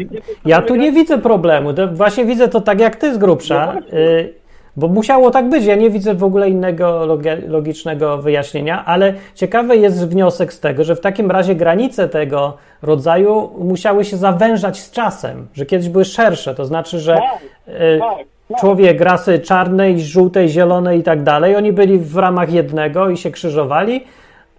ja 0.46 0.62
tu 0.62 0.76
nie 0.76 0.80
polega- 0.88 0.96
widzę 0.96 1.18
problemu. 1.18 1.70
Właśnie 1.94 2.26
widzę 2.26 2.48
to 2.48 2.62
tak 2.62 2.80
jak 2.80 2.96
ty 2.96 3.14
z 3.14 3.18
grubsza. 3.18 3.74
No. 3.92 3.98
Y, 4.00 4.34
Bo 4.76 4.88
musiało 4.88 5.32
tak 5.32 5.50
być. 5.50 5.66
Ja 5.66 5.76
nie 5.76 5.90
widzę 5.90 6.14
w 6.14 6.24
ogóle 6.24 6.50
innego 6.50 7.06
logi- 7.06 7.48
logicznego 7.48 8.18
wyjaśnienia, 8.18 8.86
ale 8.86 9.14
ciekawy 9.36 9.78
jest 9.78 10.10
wniosek 10.10 10.54
z 10.54 10.60
tego, 10.60 10.84
że 10.84 10.96
w 10.96 11.02
takim 11.02 11.32
razie 11.32 11.56
granice 11.56 12.10
tego 12.10 12.58
rodzaju 12.82 13.52
musiały 13.60 14.06
się 14.06 14.18
zawężać 14.18 14.80
z 14.80 14.92
czasem, 14.92 15.48
że 15.54 15.66
kiedyś 15.66 15.90
były 15.90 16.06
szersze. 16.06 16.56
To 16.56 16.66
znaczy, 16.66 17.00
że 17.00 17.14
e, 17.68 17.98
tak, 18.00 18.18
człowiek 18.60 19.02
rasy 19.02 19.40
czarnej, 19.40 20.02
żółtej, 20.02 20.50
zielonej 20.50 21.00
i 21.00 21.04
tak 21.04 21.24
dalej, 21.24 21.56
oni 21.56 21.74
byli 21.74 22.00
w 22.00 22.18
ramach 22.18 22.54
jednego 22.54 23.10
i 23.10 23.18
się 23.18 23.32
krzyżowali. 23.32 24.04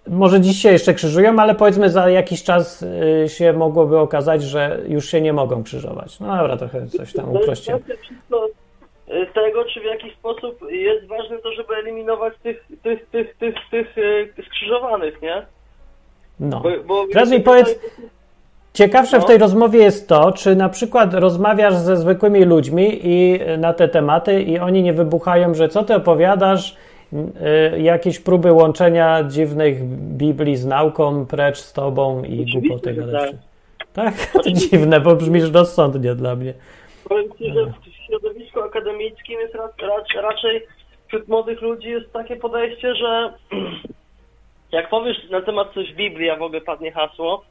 Może 0.08 0.40
dziś 0.40 0.62
się 0.62 0.72
jeszcze 0.72 0.94
krzyżują, 0.94 1.38
ale 1.38 1.54
powiedzmy 1.54 1.90
za 1.90 2.10
jakiś 2.10 2.44
czas 2.44 2.82
y, 2.82 3.28
się 3.28 3.52
mogłoby 3.52 3.98
okazać, 3.98 4.42
że 4.42 4.80
już 4.88 5.08
się 5.08 5.20
nie 5.20 5.32
mogą 5.32 5.64
krzyżować. 5.64 6.20
No 6.20 6.36
dobra, 6.36 6.56
trochę 6.56 6.86
coś 6.86 7.12
tam 7.12 7.32
jest 7.32 7.42
uprościłem. 7.42 7.80
y, 7.80 9.26
tego, 9.34 9.64
czy 9.64 9.80
w 9.80 9.84
jakiś 9.84 10.14
sposób 10.14 10.58
jest 10.70 11.06
ważne 11.06 11.38
to, 11.38 11.52
żeby 11.52 11.74
eliminować 11.74 12.34
tych, 12.42 12.66
tych, 12.82 13.06
tych, 13.06 13.36
tych, 13.36 13.54
tych 13.70 13.98
y, 13.98 14.32
skrzyżowanych, 14.46 15.22
nie? 15.22 15.46
No. 16.40 16.60
Bo, 16.60 16.70
bo 16.86 17.06
Teraz 17.12 17.30
mi 17.30 17.40
powiedz, 17.40 17.78
ciekawsze 18.74 19.18
w 19.18 19.20
No. 19.20 19.26
tej 19.26 19.38
rozmowie 19.38 19.78
jest 19.78 20.08
to, 20.08 20.32
czy 20.32 20.56
na 20.56 20.68
przykład 20.68 21.14
rozmawiasz 21.14 21.74
ze 21.74 21.96
zwykłymi 21.96 22.44
ludźmi 22.44 23.00
i 23.06 23.42
y, 23.42 23.58
na 23.58 23.72
te 23.72 23.88
tematy 23.88 24.42
i 24.42 24.58
oni 24.58 24.82
nie 24.82 24.92
wybuchają, 24.92 25.54
że 25.54 25.68
co 25.68 25.82
ty 25.84 25.94
opowiadasz, 25.94 26.76
y, 27.74 27.80
jakieś 27.80 28.20
próby 28.20 28.52
łączenia 28.52 29.24
dziwnych 29.24 29.84
Biblii 30.16 30.56
z 30.56 30.66
nauką, 30.66 31.26
precz 31.26 31.58
z 31.58 31.72
tobą 31.72 32.22
i 32.24 32.52
głupoty 32.52 32.94
że 32.94 33.00
gadasz. 33.00 33.30
Tak? 33.92 34.14
To 34.32 34.50
dziwne, 34.50 35.00
bo 35.00 35.16
brzmisz 35.16 35.52
rozsądnie 35.52 36.14
dla 36.14 36.36
mnie. 36.36 36.54
Powiem 37.08 37.24
Ci, 37.38 37.52
że 37.52 37.66
w 37.66 38.06
środowisku 38.06 38.60
akademickim 38.60 39.40
jest 39.40 39.54
ra, 39.54 39.68
ra, 39.82 40.22
raczej 40.22 40.66
wśród 41.06 41.28
młodych 41.28 41.62
ludzi 41.62 41.88
jest 41.88 42.12
takie 42.12 42.36
podejście, 42.36 42.94
że 42.94 43.32
jak 44.72 44.88
powiesz 44.90 45.16
na 45.30 45.40
temat 45.42 45.72
coś 45.74 45.92
w 45.92 45.96
Biblii, 45.96 46.30
a 46.30 46.36
w 46.36 46.42
ogóle 46.42 46.60
padnie 46.60 46.92
hasło, 46.92 47.44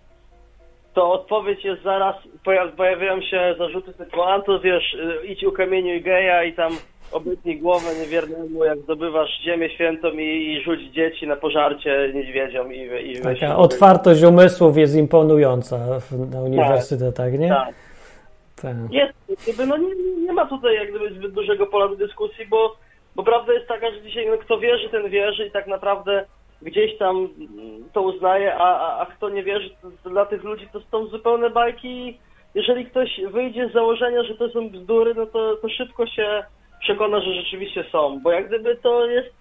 to 0.93 1.11
odpowiedź 1.11 1.65
jest 1.65 1.83
zaraz, 1.83 2.15
pojaw, 2.43 2.71
pojawiają 2.71 3.21
się 3.21 3.55
zarzuty 3.57 3.93
typu, 3.93 4.23
a 4.23 4.41
to 4.41 4.59
wiesz, 4.59 4.93
y, 4.93 5.25
idź 5.25 5.43
ukamieniuj 5.43 6.01
geja 6.01 6.43
i 6.43 6.53
tam 6.53 6.73
obetnij 7.11 7.59
głowę 7.59 7.89
niewiernemu, 7.99 8.65
jak 8.65 8.79
zdobywasz 8.79 9.29
ziemię 9.43 9.69
świętą 9.69 10.09
i, 10.09 10.53
i 10.53 10.63
rzuć 10.63 10.81
dzieci 10.81 11.27
na 11.27 11.35
pożarcie 11.35 12.11
niedźwiedziom 12.13 12.73
i, 12.73 12.89
i 13.03 13.21
Taka 13.21 13.57
otwartość 13.57 14.23
umysłów 14.23 14.77
jest 14.77 14.95
imponująca 14.95 15.77
na 16.31 16.41
uniwersytetach, 16.41 17.33
nie? 17.33 17.49
Tak. 17.49 17.73
Tak. 18.61 18.75
Jest, 18.91 19.13
jakby 19.47 19.65
no 19.65 19.77
nie, 19.77 19.95
nie 20.25 20.33
ma 20.33 20.45
tutaj 20.45 20.75
jak 20.75 20.89
gdyby 20.89 21.13
zbyt 21.15 21.33
dużego 21.33 21.65
pola 21.65 21.87
do 21.87 21.95
dyskusji, 21.95 22.45
bo, 22.45 22.75
bo 23.15 23.23
prawda 23.23 23.53
jest 23.53 23.67
taka, 23.67 23.91
że 23.91 24.01
dzisiaj 24.01 24.27
no, 24.27 24.37
kto 24.37 24.59
wierzy, 24.59 24.89
ten 24.89 25.09
wierzy 25.09 25.45
i 25.45 25.51
tak 25.51 25.67
naprawdę 25.67 26.25
gdzieś 26.63 26.97
tam 26.97 27.29
to 27.93 28.01
uznaje, 28.01 28.55
a, 28.55 28.79
a, 28.79 28.99
a 29.01 29.05
kto 29.05 29.29
nie 29.29 29.43
wierzy, 29.43 29.69
to, 30.03 30.09
dla 30.09 30.25
tych 30.25 30.43
ludzi 30.43 30.67
to 30.73 30.81
są 30.91 31.07
zupełne 31.07 31.49
bajki. 31.49 32.17
Jeżeli 32.55 32.85
ktoś 32.85 33.21
wyjdzie 33.31 33.69
z 33.69 33.73
założenia, 33.73 34.23
że 34.23 34.35
to 34.35 34.49
są 34.49 34.69
bzdury, 34.69 35.13
no 35.13 35.25
to, 35.25 35.55
to 35.55 35.69
szybko 35.69 36.07
się 36.07 36.43
przekona, 36.81 37.19
że 37.21 37.33
rzeczywiście 37.33 37.85
są, 37.91 38.19
bo 38.23 38.31
jak 38.31 38.47
gdyby 38.47 38.75
to 38.75 39.05
jest 39.05 39.33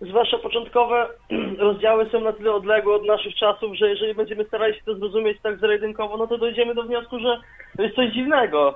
zwłaszcza 0.00 0.38
początkowe 0.38 1.06
rozdziały 1.58 2.06
są 2.12 2.20
na 2.20 2.32
tyle 2.32 2.52
odległe 2.52 2.94
od 2.94 3.06
naszych 3.06 3.34
czasów, 3.34 3.74
że 3.76 3.90
jeżeli 3.90 4.14
będziemy 4.14 4.44
starali 4.44 4.74
się 4.74 4.80
to 4.84 4.94
zrozumieć 4.94 5.38
tak 5.42 5.58
zero-jedynkowo, 5.58 6.16
no 6.16 6.26
to 6.26 6.38
dojdziemy 6.38 6.74
do 6.74 6.82
wniosku, 6.82 7.18
że 7.18 7.40
to 7.76 7.82
jest 7.82 7.96
coś 7.96 8.12
dziwnego. 8.12 8.74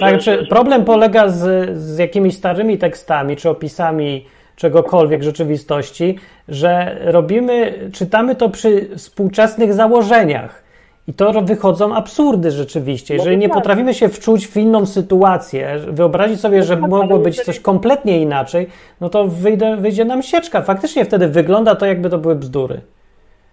Tak, 0.00 0.20
Że- 0.20 0.38
że- 0.38 0.46
problem 0.46 0.84
polega 0.84 1.28
z, 1.28 1.70
z 1.76 1.98
jakimiś 1.98 2.34
starymi 2.34 2.78
tekstami, 2.78 3.36
czy 3.36 3.50
opisami 3.50 4.26
czegokolwiek 4.62 5.22
rzeczywistości, 5.22 6.18
że 6.48 6.96
robimy, 7.00 7.74
czytamy 7.92 8.34
to 8.34 8.48
przy 8.48 8.96
współczesnych 8.96 9.72
założeniach. 9.72 10.62
I 11.08 11.12
to 11.14 11.32
wychodzą 11.32 11.94
absurdy 11.94 12.50
rzeczywiście. 12.50 13.14
Jeżeli 13.14 13.36
nie 13.38 13.48
tak. 13.48 13.54
potrafimy 13.58 13.94
się 13.94 14.08
wczuć 14.08 14.46
w 14.46 14.56
inną 14.56 14.86
sytuację, 14.86 15.78
wyobrazić 15.88 16.40
sobie, 16.40 16.62
że 16.62 16.76
tak, 16.76 16.90
mogło 16.90 17.18
być 17.18 17.40
coś 17.40 17.60
kompletnie 17.60 18.20
inaczej, 18.20 18.66
no 19.00 19.08
to 19.08 19.24
wyjdzie, 19.24 19.76
wyjdzie 19.76 20.04
nam 20.04 20.22
sieczka. 20.22 20.62
Faktycznie 20.62 21.04
wtedy 21.04 21.28
wygląda 21.28 21.74
to, 21.74 21.86
jakby 21.86 22.10
to 22.10 22.18
były 22.18 22.34
bzdury. 22.34 22.80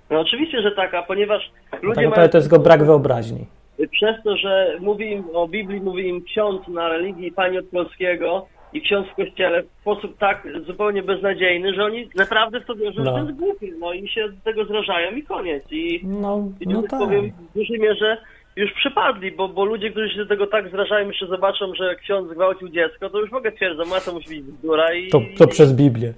No 0.10 0.20
oczywiście, 0.20 0.62
że 0.62 0.72
tak, 0.72 0.94
a 0.94 1.04
ponieważ 1.04 1.52
Tak 1.72 1.84
ludzie 1.84 2.02
naprawdę 2.02 2.18
mają 2.18 2.30
to 2.30 2.38
jest 2.38 2.50
tylko 2.50 2.64
brak 2.64 2.84
wyobraźni. 2.84 3.46
przez 3.92 4.16
to, 4.24 4.38
że 4.38 4.78
mówi 4.80 5.12
im 5.12 5.24
o 5.34 5.48
Biblii, 5.48 5.82
mówi 5.82 6.08
im 6.08 6.24
ksiądz 6.24 6.68
na 6.68 6.90
religii 6.90 7.32
pani 7.32 7.58
od 7.58 7.66
polskiego 7.66 8.46
i 8.74 8.82
ksiądz 8.82 9.08
w 9.08 9.16
kościele 9.16 9.64
w 9.64 9.82
sposób 9.82 10.18
tak 10.18 10.48
zupełnie 10.68 11.04
beznadziejny, 11.04 11.74
że 11.74 11.86
oni 11.86 12.10
naprawdę 12.16 12.60
w 12.60 12.66
to 12.66 12.76
wierzą, 12.76 13.04
No. 13.04 13.06
że 13.06 13.12
to 13.12 13.28
jest 13.28 13.40
głupie, 13.40 13.68
no 13.80 13.94
i 13.94 14.08
się 14.08 14.30
do 14.30 14.44
tego 14.44 14.66
zrażają 14.66 15.12
i 15.12 15.24
koniec. 15.24 15.64
I, 15.72 16.02
No, 16.04 16.44
i 16.60 16.68
no 16.68 16.82
że 16.82 16.88
tak. 16.88 17.00
powiem, 17.00 17.32
w 17.52 17.58
dużej 17.58 17.80
mierze 17.80 18.18
już 18.56 18.74
przypadli, 18.74 19.32
bo, 19.32 19.48
bo 19.50 19.66
ludzie, 19.66 19.92
którzy 19.92 20.10
się 20.10 20.18
do 20.18 20.26
tego 20.26 20.48
tak 20.48 20.70
zrażają, 20.70 21.08
jeszcze 21.08 21.28
zobaczą, 21.28 21.76
że 21.76 21.96
ksiądz 21.96 22.32
zgwałcił 22.32 22.70
dziecko, 22.70 23.10
to 23.10 23.20
już 23.20 23.34
ogóle 23.34 23.52
twierdzą, 23.52 23.84
a 23.96 24.00
to 24.02 24.14
musi 24.14 24.30
być 24.30 24.42
bzdura 24.42 24.94
i... 24.94 25.10
To, 25.10 25.22
to 25.38 25.48
przez 25.48 25.74
Biblię. 25.74 26.14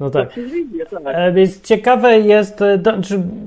No 0.00 0.10
to 0.10 0.18
tak. 0.18 0.28
przez 0.28 0.52
Biblię, 0.52 0.86
tak. 0.86 1.02
E, 1.06 1.32
Więc 1.32 1.62
ciekawe 1.62 2.18
jest, 2.18 2.62
e, 2.62 2.78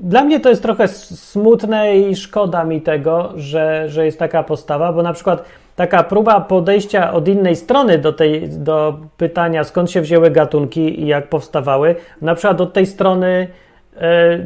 dla 0.02 0.24
mnie 0.24 0.40
to 0.40 0.48
jest 0.48 0.62
trochę 0.62 0.88
smutne 0.88 1.98
i 1.98 2.16
szkoda 2.16 2.64
mi 2.64 2.80
tego, 2.82 3.32
że, 3.36 3.88
że 3.88 4.04
jest 4.04 4.18
taka 4.18 4.42
postawa, 4.42 4.92
bo 4.92 5.02
na 5.02 5.12
przykład 5.12 5.65
taka 5.76 6.02
próba 6.02 6.40
podejścia 6.40 7.12
od 7.12 7.28
innej 7.28 7.56
strony 7.56 7.98
do, 7.98 8.12
tej, 8.12 8.48
do 8.48 8.98
pytania, 9.16 9.64
skąd 9.64 9.90
się 9.90 10.00
wzięły 10.00 10.30
gatunki 10.30 11.00
i 11.02 11.06
jak 11.06 11.28
powstawały, 11.28 11.94
na 12.22 12.34
przykład 12.34 12.60
od 12.60 12.72
tej 12.72 12.86
strony, 12.86 13.48
e, 13.96 14.38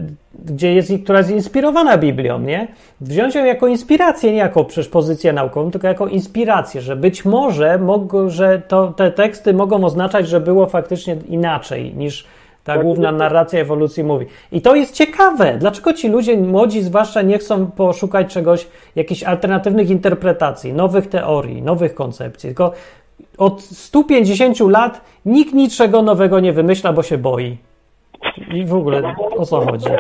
gdzie 0.45 0.75
jest, 0.75 0.93
która 1.05 1.19
jest 1.19 1.31
inspirowana 1.31 1.99
Biblią, 1.99 2.41
nie? 2.41 2.69
Wziąć 3.01 3.35
ją 3.35 3.45
jako 3.45 3.67
inspirację, 3.67 4.33
nie 4.33 4.39
jako 4.39 4.67
pozycję 4.93 5.33
naukową, 5.33 5.71
tylko 5.71 5.87
jako 5.89 6.07
inspirację, 6.07 6.81
że 6.81 6.97
być 6.97 7.25
może, 7.25 7.79
mogą, 7.79 8.29
że 8.29 8.63
to, 8.69 8.87
te 8.87 9.11
teksty 9.11 9.55
mogą 9.55 9.85
oznaczać, 9.85 10.29
że 10.29 10.41
było 10.41 10.67
faktycznie 10.67 11.17
inaczej 11.29 11.95
niż 11.95 12.27
ta 12.65 12.79
główna 12.79 13.13
narracja 13.13 13.61
ewolucji 13.61 14.05
mówi. 14.05 14.27
I 14.53 14.63
to 14.63 14.75
jest 14.75 14.95
ciekawe. 14.95 15.57
Dlaczego 15.59 15.93
ci 15.93 16.09
ludzie 16.09 16.37
młodzi 16.37 16.83
zwłaszcza 16.83 17.23
nie 17.23 17.39
chcą 17.39 17.67
poszukać 17.71 18.33
czegoś, 18.33 18.69
jakichś 18.97 19.23
alternatywnych 19.23 19.91
interpretacji, 19.91 20.73
nowych 20.73 21.07
teorii, 21.09 21.63
nowych 21.63 21.95
koncepcji, 21.95 22.49
tylko 22.49 22.73
od 23.39 23.63
150 23.63 24.61
lat 24.61 25.01
nikt 25.27 25.55
niczego 25.55 26.03
nowego 26.03 26.41
nie 26.41 26.53
wymyśla, 26.53 26.93
bo 26.93 27.03
się 27.03 27.19
boi. 27.19 27.57
I 28.55 28.65
w 28.65 28.75
ogóle 28.75 29.15
o 29.37 29.47
co 29.47 29.61
chodzi? 29.61 29.91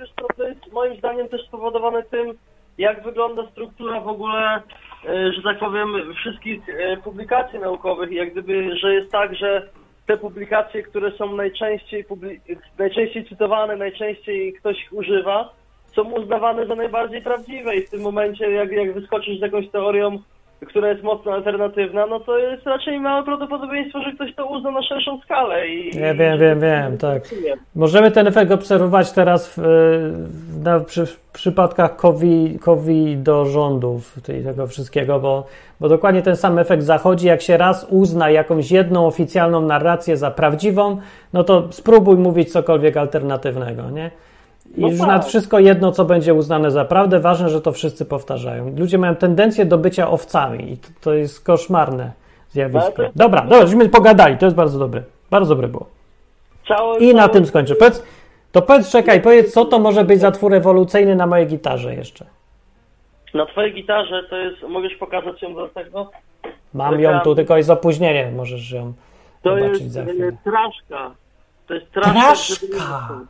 Wiesz 0.00 0.10
to 0.36 0.44
jest 0.48 0.72
moim 0.72 0.96
zdaniem 0.96 1.28
też 1.28 1.46
spowodowane 1.46 2.02
tym, 2.02 2.34
jak 2.78 3.02
wygląda 3.02 3.46
struktura 3.46 4.00
w 4.00 4.08
ogóle, 4.08 4.62
e, 5.08 5.32
że 5.32 5.42
tak 5.42 5.58
powiem, 5.58 5.88
wszystkich 6.14 6.68
e, 6.68 6.96
publikacji 6.96 7.58
naukowych. 7.58 8.12
Jak 8.12 8.32
gdyby, 8.32 8.76
że 8.76 8.94
jest 8.94 9.12
tak, 9.12 9.34
że 9.34 9.68
te 10.06 10.16
publikacje, 10.16 10.82
które 10.82 11.12
są 11.12 11.36
najczęściej, 11.36 12.04
najczęściej 12.78 13.28
cytowane, 13.28 13.76
najczęściej 13.76 14.52
ktoś 14.52 14.82
ich 14.82 14.92
używa, 14.92 15.52
są 15.94 16.12
uznawane 16.12 16.66
za 16.66 16.74
najbardziej 16.74 17.22
prawdziwe 17.22 17.76
i 17.76 17.86
w 17.86 17.90
tym 17.90 18.00
momencie, 18.00 18.50
jak, 18.50 18.72
jak 18.72 18.94
wyskoczysz 18.94 19.38
z 19.38 19.42
jakąś 19.42 19.70
teorią, 19.70 20.18
która 20.60 20.88
jest 20.88 21.02
mocno 21.02 21.32
alternatywna, 21.32 22.06
no 22.06 22.20
to 22.20 22.38
jest 22.38 22.66
raczej 22.66 23.00
małe 23.00 23.24
prawdopodobieństwo, 23.24 24.02
że 24.02 24.12
ktoś 24.12 24.34
to 24.34 24.46
uzna 24.46 24.70
na 24.70 24.82
szerszą 24.82 25.20
skalę. 25.20 25.68
I, 25.68 25.98
Ja 26.00 26.14
wiem, 26.14 26.38
wiem, 26.38 26.60
wiem, 26.60 26.98
tak. 26.98 27.22
Możemy 27.74 28.10
ten 28.10 28.26
efekt 28.26 28.52
obserwować 28.52 29.12
teraz 29.12 29.48
w, 29.48 29.58
w, 29.58 30.64
na, 30.64 30.80
przy, 30.80 31.06
w 31.06 31.20
przypadkach 31.32 31.96
COVID, 31.96 32.62
COVID 32.62 33.22
do 33.22 33.44
rządów 33.44 34.16
i 34.40 34.44
tego 34.44 34.66
wszystkiego, 34.66 35.20
bo, 35.20 35.46
bo 35.80 35.88
dokładnie 35.88 36.22
ten 36.22 36.36
sam 36.36 36.58
efekt 36.58 36.82
zachodzi. 36.82 37.26
Jak 37.26 37.42
się 37.42 37.56
raz 37.56 37.86
uzna 37.90 38.30
jakąś 38.30 38.70
jedną 38.70 39.06
oficjalną 39.06 39.60
narrację 39.60 40.16
za 40.16 40.30
prawdziwą, 40.30 40.98
no 41.32 41.44
to 41.44 41.72
spróbuj 41.72 42.16
mówić 42.16 42.52
cokolwiek 42.52 42.96
alternatywnego, 42.96 43.90
nie? 43.90 44.10
I 44.76 44.80
No 44.80 44.88
już 44.88 44.98
tak. 44.98 45.08
nad 45.08 45.26
wszystko 45.26 45.58
jedno, 45.58 45.92
co 45.92 46.04
będzie 46.04 46.34
uznane 46.34 46.70
za 46.70 46.84
prawdę, 46.84 47.20
ważne, 47.20 47.48
że 47.48 47.60
to 47.60 47.72
wszyscy 47.72 48.04
powtarzają. 48.04 48.74
Ludzie 48.78 48.98
mają 48.98 49.16
tendencję 49.16 49.64
do 49.66 49.78
bycia 49.78 50.10
owcami 50.10 50.72
i 50.72 50.76
to, 50.78 50.88
to 51.00 51.14
jest 51.14 51.44
koszmarne 51.44 52.12
zjawisko. 52.50 52.92
to 52.92 53.02
jest- 53.02 53.16
Dobra, 53.16 53.40
dobra, 53.42 53.66
żeśmy 53.66 53.88
pogadali, 53.88 54.38
to 54.38 54.44
jest 54.46 54.56
bardzo 54.56 54.78
dobre. 54.78 55.02
Bardzo 55.30 55.54
dobre 55.54 55.68
było. 55.68 55.86
I 57.00 57.14
na 57.14 57.28
tym 57.28 57.46
skończę. 57.46 57.74
Powiedz, 57.74 58.02
to 58.52 58.62
powiedz, 58.62 58.90
czekaj, 58.90 59.20
powiedz, 59.22 59.52
co 59.52 59.64
to 59.64 59.78
może 59.78 60.04
być 60.04 60.20
za 60.20 60.30
twór 60.30 60.54
ewolucyjny 60.54 61.16
na 61.16 61.26
mojej 61.26 61.46
gitarze 61.46 61.94
jeszcze. 61.94 62.24
Na 63.34 63.46
twojej 63.46 63.74
gitarze 63.74 64.22
to 64.30 64.36
jest, 64.36 64.62
możesz 64.68 64.94
pokazać 64.94 65.42
ją 65.42 65.54
do 65.54 65.68
tego? 65.68 66.10
Mam 66.74 67.00
ją 67.00 67.20
tu, 67.20 67.34
tylko 67.34 67.56
jest 67.56 67.70
opóźnienie, 67.70 68.32
możesz 68.36 68.70
ją 68.70 68.92
To 69.42 69.54
zobaczyć 69.56 69.80
jest 69.82 69.92
za 69.92 70.00
e, 70.00 70.04
chwilę. 70.06 70.32
traszka. 70.44 71.10
To 71.68 71.74
jest 71.74 71.92
traszka. 71.92 72.12
Traszka! 72.20 73.20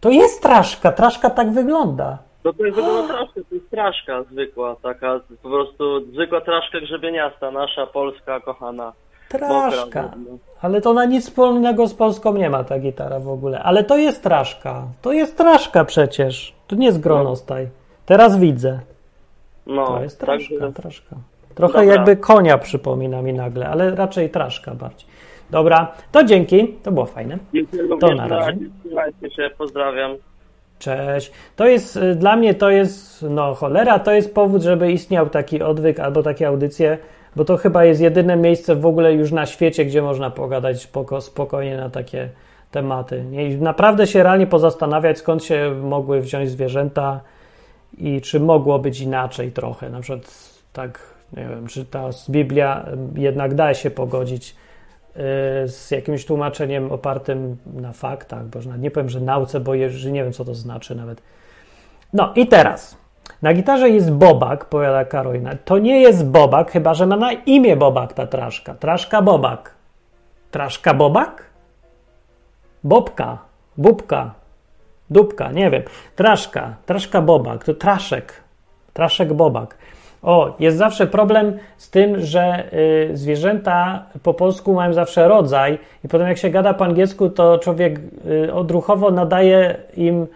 To 0.00 0.10
jest 0.10 0.42
traszka, 0.42 0.92
traszka 0.92 1.30
tak 1.30 1.52
wygląda. 1.52 2.18
No 2.44 2.52
to 2.52 2.64
jest 2.66 2.76
wygląda 2.76 3.14
traszka, 3.14 3.40
to 3.48 3.54
jest 3.54 3.70
traszka 3.70 4.22
zwykła, 4.22 4.76
taka 4.82 5.20
po 5.42 5.48
prostu 5.48 6.00
zwykła 6.12 6.40
traszka 6.40 6.80
grzebieniasta, 6.80 7.50
nasza, 7.50 7.86
polska, 7.86 8.40
kochana. 8.40 8.92
Traszka. 9.28 10.10
no. 10.16 10.38
Ale 10.62 10.80
to 10.80 10.90
ona 10.90 11.04
nic 11.04 11.24
wspólnego 11.24 11.86
z 11.86 11.94
Polską 11.94 12.32
nie 12.32 12.50
ma, 12.50 12.64
ta 12.64 12.78
gitara 12.78 13.20
w 13.20 13.28
ogóle. 13.28 13.62
Ale 13.62 13.84
to 13.84 13.96
jest 13.96 14.22
traszka. 14.22 14.82
To 15.02 15.12
jest 15.12 15.36
traszka 15.36 15.84
przecież. 15.84 16.54
To 16.66 16.76
nie 16.76 16.86
jest 16.86 17.00
gronostaj. 17.00 17.68
Teraz 18.06 18.38
widzę. 18.38 18.80
No, 19.66 19.86
To 19.86 20.02
jest 20.02 20.20
traszka, 20.20 20.54
także 20.60 20.72
traszka. 20.82 21.16
Trochę 21.54 21.78
Dobra. 21.78 21.94
jakby 21.94 22.16
konia 22.16 22.58
przypomina 22.58 23.22
mi 23.22 23.32
nagle, 23.32 23.68
ale 23.68 23.94
raczej 23.94 24.30
traszka 24.30 24.74
bardziej. 24.74 25.07
Dobra, 25.50 25.92
to 26.12 26.24
dzięki. 26.24 26.74
To 26.82 26.92
było 26.92 27.06
fajne. 27.06 27.38
dziękuję 27.54 27.82
To 28.00 28.14
na 28.14 28.28
razie. 28.28 28.58
Trzymajcie 28.84 29.30
się, 29.30 29.50
pozdrawiam. 29.58 30.16
Cześć. 30.78 31.32
To 31.56 31.66
jest, 31.66 31.96
y, 31.96 32.14
dla 32.14 32.36
mnie 32.36 32.54
to 32.54 32.70
jest, 32.70 33.22
no 33.30 33.54
cholera, 33.54 33.98
to 33.98 34.12
jest 34.12 34.34
powód, 34.34 34.62
żeby 34.62 34.92
istniał 34.92 35.30
taki 35.30 35.62
odwyk 35.62 36.00
albo 36.00 36.22
takie 36.22 36.48
audycje, 36.48 36.98
bo 37.36 37.44
to 37.44 37.56
chyba 37.56 37.84
jest 37.84 38.00
jedyne 38.00 38.36
miejsce 38.36 38.74
w 38.76 38.86
ogóle 38.86 39.14
już 39.14 39.32
na 39.32 39.46
świecie, 39.46 39.84
gdzie 39.84 40.02
można 40.02 40.30
pogadać 40.30 40.82
spoko, 40.82 41.20
spokojnie 41.20 41.76
na 41.76 41.90
takie 41.90 42.28
tematy. 42.70 43.24
Nie? 43.24 43.46
I 43.46 43.56
naprawdę 43.56 44.06
się 44.06 44.22
realnie 44.22 44.46
pozastanawiać, 44.46 45.18
skąd 45.18 45.44
się 45.44 45.74
mogły 45.82 46.20
wziąć 46.20 46.50
zwierzęta 46.50 47.20
i 47.98 48.20
czy 48.20 48.40
mogło 48.40 48.78
być 48.78 49.00
inaczej 49.00 49.52
trochę. 49.52 49.90
Na 49.90 50.00
przykład 50.00 50.52
tak, 50.72 51.00
nie 51.36 51.48
wiem, 51.48 51.66
czy 51.66 51.84
ta 51.84 52.08
Biblia 52.30 52.86
jednak 53.14 53.54
da 53.54 53.74
się 53.74 53.90
pogodzić 53.90 54.54
z 55.66 55.90
jakimś 55.90 56.24
tłumaczeniem 56.24 56.92
opartym 56.92 57.56
na 57.74 57.92
faktach, 57.92 58.46
bo 58.46 58.58
nie 58.78 58.90
powiem, 58.90 59.08
że 59.08 59.20
nauce, 59.20 59.60
bo 59.60 59.74
nie 59.74 60.24
wiem, 60.24 60.32
co 60.32 60.44
to 60.44 60.54
znaczy 60.54 60.94
nawet. 60.94 61.22
No 62.12 62.32
i 62.36 62.46
teraz. 62.46 62.96
Na 63.42 63.54
gitarze 63.54 63.90
jest 63.90 64.12
Bobak, 64.12 64.64
powiada 64.64 65.04
Karolina. 65.04 65.50
To 65.64 65.78
nie 65.78 66.00
jest 66.00 66.26
Bobak, 66.26 66.70
chyba 66.70 66.94
że 66.94 67.06
ma 67.06 67.16
na 67.16 67.32
imię 67.32 67.76
Bobak 67.76 68.12
ta 68.12 68.26
traszka. 68.26 68.74
Traszka 68.74 69.22
Bobak. 69.22 69.74
Traszka 70.50 70.94
Bobak? 70.94 71.44
Bobka, 72.84 73.38
Bubka, 73.76 74.34
Dubka, 75.10 75.52
nie 75.52 75.70
wiem. 75.70 75.82
Traszka, 76.16 76.76
Traszka 76.86 77.22
Bobak, 77.22 77.64
to 77.64 77.74
Traszek, 77.74 78.42
Traszek 78.92 79.32
Bobak. 79.32 79.78
O, 80.22 80.56
jest 80.60 80.76
zawsze 80.76 81.06
problem 81.06 81.58
z 81.76 81.90
tym, 81.90 82.20
że 82.20 82.72
y, 83.12 83.16
zwierzęta 83.16 84.06
po 84.22 84.34
polsku 84.34 84.74
mają 84.74 84.92
zawsze 84.92 85.28
rodzaj 85.28 85.78
i 86.04 86.08
potem 86.08 86.28
jak 86.28 86.38
się 86.38 86.50
gada 86.50 86.74
po 86.74 86.84
angielsku, 86.84 87.30
to 87.30 87.58
człowiek 87.58 88.00
y, 88.46 88.54
odruchowo 88.54 89.10
nadaje 89.10 89.76
im 89.96 90.26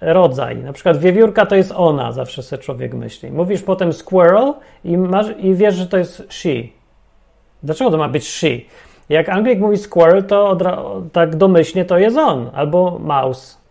rodzaj. 0.00 0.56
Na 0.56 0.72
przykład 0.72 0.96
wiewiórka 0.96 1.46
to 1.46 1.56
jest 1.56 1.72
ona, 1.76 2.12
zawsze 2.12 2.42
sobie 2.42 2.62
człowiek 2.62 2.94
myśli. 2.94 3.30
Mówisz 3.30 3.62
potem 3.62 3.92
squirrel 3.92 4.52
i, 4.84 4.98
masz, 4.98 5.26
i 5.38 5.54
wiesz, 5.54 5.74
że 5.74 5.86
to 5.86 5.98
jest 5.98 6.26
she. 6.28 6.62
Dlaczego 7.62 7.90
to 7.90 7.96
ma 7.96 8.08
być 8.08 8.28
she? 8.28 8.60
Jak 9.08 9.28
Anglik 9.28 9.60
mówi 9.60 9.76
squirrel, 9.76 10.24
to 10.24 10.56
tak 11.12 11.36
domyślnie 11.36 11.84
to 11.84 11.98
jest 11.98 12.16
on, 12.16 12.50
albo 12.54 12.98
mouse. 12.98 13.65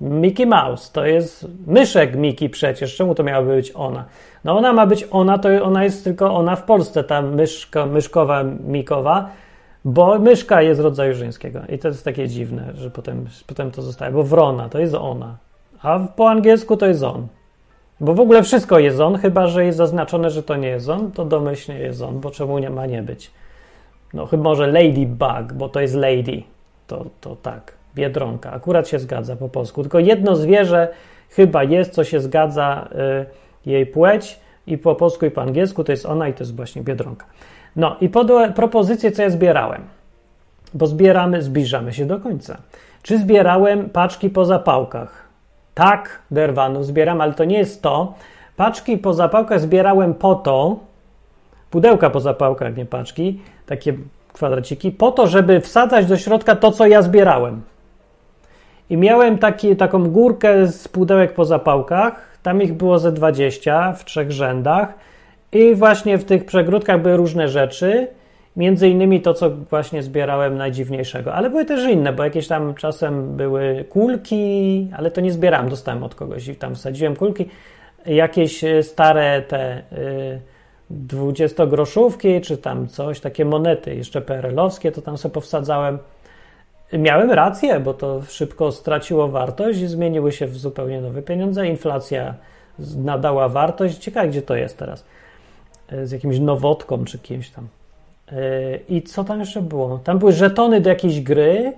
Mickey 0.00 0.46
Mouse 0.46 0.92
to 0.92 1.06
jest 1.06 1.46
myszek 1.66 2.16
Mickey 2.16 2.48
przecież. 2.48 2.96
Czemu 2.96 3.14
to 3.14 3.22
miałaby 3.22 3.56
być 3.56 3.72
ona? 3.74 4.04
No 4.44 4.58
ona 4.58 4.72
ma 4.72 4.86
być 4.86 5.08
ona, 5.10 5.38
to 5.38 5.48
ona 5.62 5.84
jest 5.84 6.04
tylko 6.04 6.34
ona 6.34 6.56
w 6.56 6.62
Polsce, 6.62 7.04
ta 7.04 7.22
myszka, 7.22 7.86
myszkowa, 7.86 8.42
mikowa, 8.66 9.30
bo 9.84 10.18
myszka 10.18 10.62
jest 10.62 10.80
rodzaju 10.80 11.14
żeńskiego. 11.14 11.60
I 11.68 11.78
to 11.78 11.88
jest 11.88 12.04
takie 12.04 12.28
dziwne, 12.28 12.72
że 12.74 12.90
potem, 12.90 13.26
potem 13.46 13.70
to 13.70 13.82
zostaje, 13.82 14.12
bo 14.12 14.22
wrona 14.22 14.68
to 14.68 14.78
jest 14.78 14.94
ona, 14.94 15.36
a 15.82 16.00
po 16.16 16.30
angielsku 16.30 16.76
to 16.76 16.86
jest 16.86 17.02
on. 17.02 17.26
Bo 18.00 18.14
w 18.14 18.20
ogóle 18.20 18.42
wszystko 18.42 18.78
jest 18.78 19.00
on, 19.00 19.16
chyba 19.16 19.46
że 19.46 19.64
jest 19.64 19.78
zaznaczone, 19.78 20.30
że 20.30 20.42
to 20.42 20.56
nie 20.56 20.68
jest 20.68 20.88
on, 20.88 21.12
to 21.12 21.24
domyślnie 21.24 21.80
jest 21.80 22.02
on, 22.02 22.20
bo 22.20 22.30
czemu 22.30 22.58
nie 22.58 22.70
ma 22.70 22.86
nie 22.86 23.02
być? 23.02 23.30
No 24.14 24.26
chyba 24.26 24.42
może 24.42 24.66
ladybug, 24.66 25.52
bo 25.54 25.68
to 25.68 25.80
jest 25.80 25.94
lady. 25.94 26.42
To, 26.86 27.06
to 27.20 27.36
tak, 27.36 27.72
biedronka. 27.94 28.52
Akurat 28.52 28.88
się 28.88 28.98
zgadza 28.98 29.36
po 29.36 29.48
polsku. 29.48 29.82
Tylko 29.82 29.98
jedno 29.98 30.36
zwierzę 30.36 30.88
chyba 31.30 31.64
jest, 31.64 31.92
co 31.92 32.04
się 32.04 32.20
zgadza 32.20 32.88
y, 33.64 33.70
jej 33.70 33.86
płeć 33.86 34.40
i 34.66 34.78
po 34.78 34.94
polsku 34.94 35.26
i 35.26 35.30
po 35.30 35.42
angielsku 35.42 35.84
to 35.84 35.92
jest 35.92 36.06
ona 36.06 36.28
i 36.28 36.32
to 36.32 36.44
jest 36.44 36.56
właśnie 36.56 36.82
biedronka. 36.82 37.26
No 37.76 37.96
i 38.00 38.08
podłe 38.08 38.52
propozycje, 38.52 39.12
co 39.12 39.22
ja 39.22 39.30
zbierałem. 39.30 39.82
Bo 40.74 40.86
zbieramy, 40.86 41.42
zbliżamy 41.42 41.92
się 41.92 42.06
do 42.06 42.20
końca. 42.20 42.56
Czy 43.02 43.18
zbierałem 43.18 43.90
paczki 43.90 44.30
po 44.30 44.44
zapałkach? 44.44 45.28
Tak, 45.74 46.22
derwanów 46.30 46.86
zbieram, 46.86 47.20
ale 47.20 47.32
to 47.32 47.44
nie 47.44 47.58
jest 47.58 47.82
to. 47.82 48.14
Paczki 48.56 48.98
po 48.98 49.14
zapałkach 49.14 49.60
zbierałem 49.60 50.14
po 50.14 50.34
to, 50.34 50.76
pudełka 51.70 52.10
po 52.10 52.20
zapałkach, 52.20 52.76
nie 52.76 52.86
paczki, 52.86 53.40
takie 53.66 53.94
kwadraciki, 54.32 54.90
po 54.90 55.12
to, 55.12 55.26
żeby 55.26 55.60
wsadzać 55.60 56.06
do 56.06 56.16
środka 56.16 56.56
to, 56.56 56.72
co 56.72 56.86
ja 56.86 57.02
zbierałem. 57.02 57.62
I 58.90 58.96
miałem 58.96 59.38
taki, 59.38 59.76
taką 59.76 60.10
górkę 60.10 60.66
z 60.66 60.88
pudełek 60.88 61.34
po 61.34 61.44
zapałkach. 61.44 62.38
Tam 62.42 62.62
ich 62.62 62.72
było 62.72 62.98
ze 62.98 63.12
20 63.12 63.92
w 63.92 64.04
trzech 64.04 64.32
rzędach. 64.32 64.94
I 65.52 65.74
właśnie 65.74 66.18
w 66.18 66.24
tych 66.24 66.44
przegródkach 66.44 67.02
były 67.02 67.16
różne 67.16 67.48
rzeczy. 67.48 68.08
Między 68.56 68.88
innymi 68.88 69.20
to, 69.20 69.34
co 69.34 69.50
właśnie 69.50 70.02
zbierałem 70.02 70.56
najdziwniejszego. 70.56 71.34
Ale 71.34 71.50
były 71.50 71.64
też 71.64 71.90
inne, 71.90 72.12
bo 72.12 72.24
jakieś 72.24 72.48
tam 72.48 72.74
czasem 72.74 73.36
były 73.36 73.84
kulki, 73.88 74.88
ale 74.96 75.10
to 75.10 75.20
nie 75.20 75.32
zbierałem, 75.32 75.68
dostałem 75.68 76.02
od 76.02 76.14
kogoś 76.14 76.48
i 76.48 76.54
tam 76.54 76.74
wsadziłem 76.74 77.16
kulki. 77.16 77.48
Jakieś 78.06 78.64
e, 78.64 78.82
stare 78.82 79.42
te 79.42 79.78
y, 79.78 80.40
20-groszówki, 81.08 82.40
czy 82.40 82.58
tam 82.58 82.88
coś, 82.88 83.20
takie 83.20 83.44
monety 83.44 83.94
jeszcze 83.94 84.20
PRL-owskie, 84.20 84.92
to 84.92 85.02
tam 85.02 85.18
sobie 85.18 85.32
powsadzałem. 85.32 85.98
Miałem 86.92 87.30
rację, 87.30 87.80
bo 87.80 87.94
to 87.94 88.22
szybko 88.28 88.72
straciło 88.72 89.28
wartość 89.28 89.80
i 89.80 89.86
zmieniły 89.86 90.32
się 90.32 90.46
w 90.46 90.56
zupełnie 90.56 91.00
nowe 91.00 91.22
pieniądze. 91.22 91.66
Inflacja 91.66 92.34
nadała 92.96 93.48
wartość. 93.48 93.98
Ciekawe, 93.98 94.28
gdzie 94.28 94.42
to 94.42 94.56
jest 94.56 94.78
teraz. 94.78 95.04
E, 95.88 96.06
Z 96.06 96.12
jakimś 96.12 96.38
nowotką 96.38 97.04
czy 97.04 97.18
kimś 97.18 97.50
tam. 97.50 97.68
E, 98.32 98.36
I 98.88 99.02
co 99.02 99.24
tam 99.24 99.40
jeszcze 99.40 99.62
było? 99.62 99.98
Tam 99.98 100.18
były 100.18 100.32
żetony 100.32 100.80
do 100.80 100.88
jakiejś 100.88 101.20
gry 101.20 101.72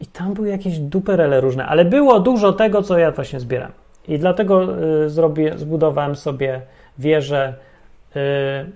i 0.00 0.06
tam 0.06 0.34
były 0.34 0.48
jakieś 0.48 0.78
duperele 0.78 1.40
różne, 1.40 1.66
ale 1.66 1.84
było 1.84 2.20
dużo 2.20 2.52
tego, 2.52 2.82
co 2.82 2.98
ja 2.98 3.10
właśnie 3.12 3.40
zbieram. 3.40 3.72
I 4.08 4.18
dlatego 4.18 4.82
y, 5.04 5.10
zrobię, 5.10 5.58
zbudowałem 5.58 6.16
sobie 6.16 6.60
wieżę 6.98 7.54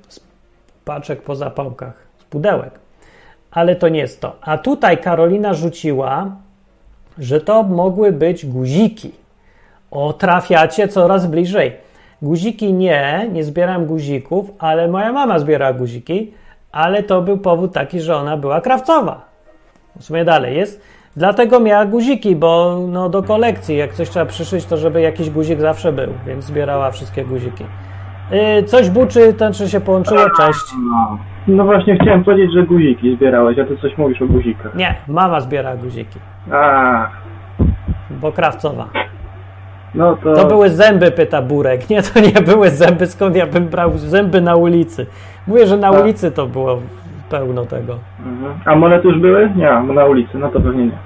z 0.09 0.21
paczek 0.85 1.23
po 1.23 1.37
zapałkach, 1.37 1.95
z 2.19 2.25
pudełek. 2.25 2.82
Ale 3.53 3.77
to 3.77 3.89
nie 3.89 4.01
jest 4.01 4.21
to. 4.21 4.37
A 4.41 4.59
tutaj 4.59 4.99
Karolina 4.99 5.55
rzuciła, 5.55 6.27
że 7.19 7.41
to 7.41 7.63
mogły 7.63 8.13
być 8.13 8.47
guziki. 8.47 9.13
O, 9.91 10.13
trafiacie 10.13 10.89
coraz 10.89 11.27
bliżej. 11.27 11.73
Guziki 12.23 12.73
nie, 12.73 13.29
nie 13.33 13.45
zbieram 13.45 13.87
guzików, 13.87 14.51
ale 14.59 14.89
moja 14.89 15.13
mama 15.13 15.39
zbiera 15.39 15.73
guziki, 15.73 16.33
ale 16.73 17.03
to 17.03 17.23
był 17.23 17.39
powód 17.39 17.73
taki, 17.73 18.01
że 18.01 18.17
ona 18.17 18.37
była 18.37 18.61
krawcowa. 18.61 19.21
W 19.99 20.05
sumie 20.05 20.25
dalej 20.25 20.57
jest. 20.57 20.83
Dlatego 21.17 21.61
miała 21.61 21.87
guziki, 21.87 22.37
bo 22.37 22.79
no, 22.89 23.09
do 23.09 23.23
kolekcji, 23.23 23.77
jak 23.77 23.93
coś 23.93 24.11
trzeba 24.11 24.27
przyszyć, 24.27 24.65
to 24.65 24.77
żeby 24.77 25.01
jakiś 25.01 25.31
guzik 25.31 25.61
zawsze 25.61 25.93
był, 25.93 26.09
więc 26.27 26.45
zbierała 26.45 26.91
wszystkie 26.91 27.25
guziki. 27.25 27.65
Yy, 28.31 28.65
coś 28.65 28.91
buczy, 28.91 29.35
to 29.35 29.53
czy 29.53 29.71
się 29.71 29.81
połączyło? 29.81 30.31
Cześć. 30.37 30.65
No. 31.49 31.65
właśnie 31.65 31.99
chciałem 31.99 32.25
powiedzieć, 32.25 32.53
że 32.55 32.63
guziki 32.63 33.17
zbierałeś, 33.17 33.59
a 33.59 33.65
ty 33.65 33.77
coś 33.77 33.99
mówisz 33.99 34.23
o 34.23 34.27
guzikach. 34.27 34.75
Nie, 34.75 34.95
mama 35.09 35.41
zbiera 35.41 35.77
guziki, 35.77 36.19
A, 36.53 37.07
bo 38.11 38.33
krawcowa. 38.33 38.87
no 39.95 40.17
to... 40.17 40.33
To 40.35 40.47
były 40.47 40.71
zęby, 40.71 41.11
pyta 41.11 41.43
Burek. 41.43 41.91
Nie, 41.91 42.03
to 42.03 42.21
nie 42.21 42.43
były 42.47 42.71
zęby, 42.71 43.07
skąd 43.07 43.37
ja 43.37 43.47
bym 43.47 43.67
brał 43.67 43.99
zęby 43.99 44.41
na 44.41 44.57
ulicy. 44.57 45.07
Mówię, 45.47 45.67
że 45.67 45.77
na 45.77 45.93
Tak. 45.93 46.03
ulicy 46.03 46.31
to 46.31 46.47
było 46.47 46.79
pełno 47.31 47.67
tego. 47.67 47.99
Mhm. 48.27 48.55
A 48.65 48.77
monety 48.77 49.09
już 49.09 49.19
były? 49.21 49.51
Nie, 49.57 49.83
na 49.95 50.05
ulicy, 50.05 50.39
no 50.39 50.49
to 50.49 50.61
pewnie 50.61 50.85
nie. 50.87 50.99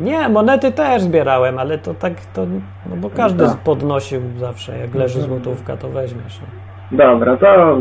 Nie, 0.00 0.28
monety 0.28 0.72
też 0.72 1.02
zbierałem, 1.02 1.58
ale 1.58 1.78
to 1.78 1.94
tak, 1.94 2.12
to, 2.34 2.46
no 2.90 2.96
bo 2.96 3.10
każdy 3.10 3.46
tak. 3.46 3.56
podnosił 3.56 4.20
zawsze, 4.36 4.78
jak 4.78 4.94
leży 4.94 5.20
złotówka, 5.20 5.76
to 5.76 5.88
weźmiesz. 5.88 6.40
No. 6.40 6.98
Dobra, 6.98 7.36
to 7.36 7.78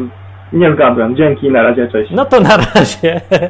nie 0.54 0.74
zgadłem. 0.74 1.16
Dzięki, 1.16 1.52
na 1.52 1.64
razie, 1.64 1.88
cześć. 1.92 2.12
No 2.12 2.26
to 2.26 2.40
na 2.40 2.58
razie. 2.58 3.22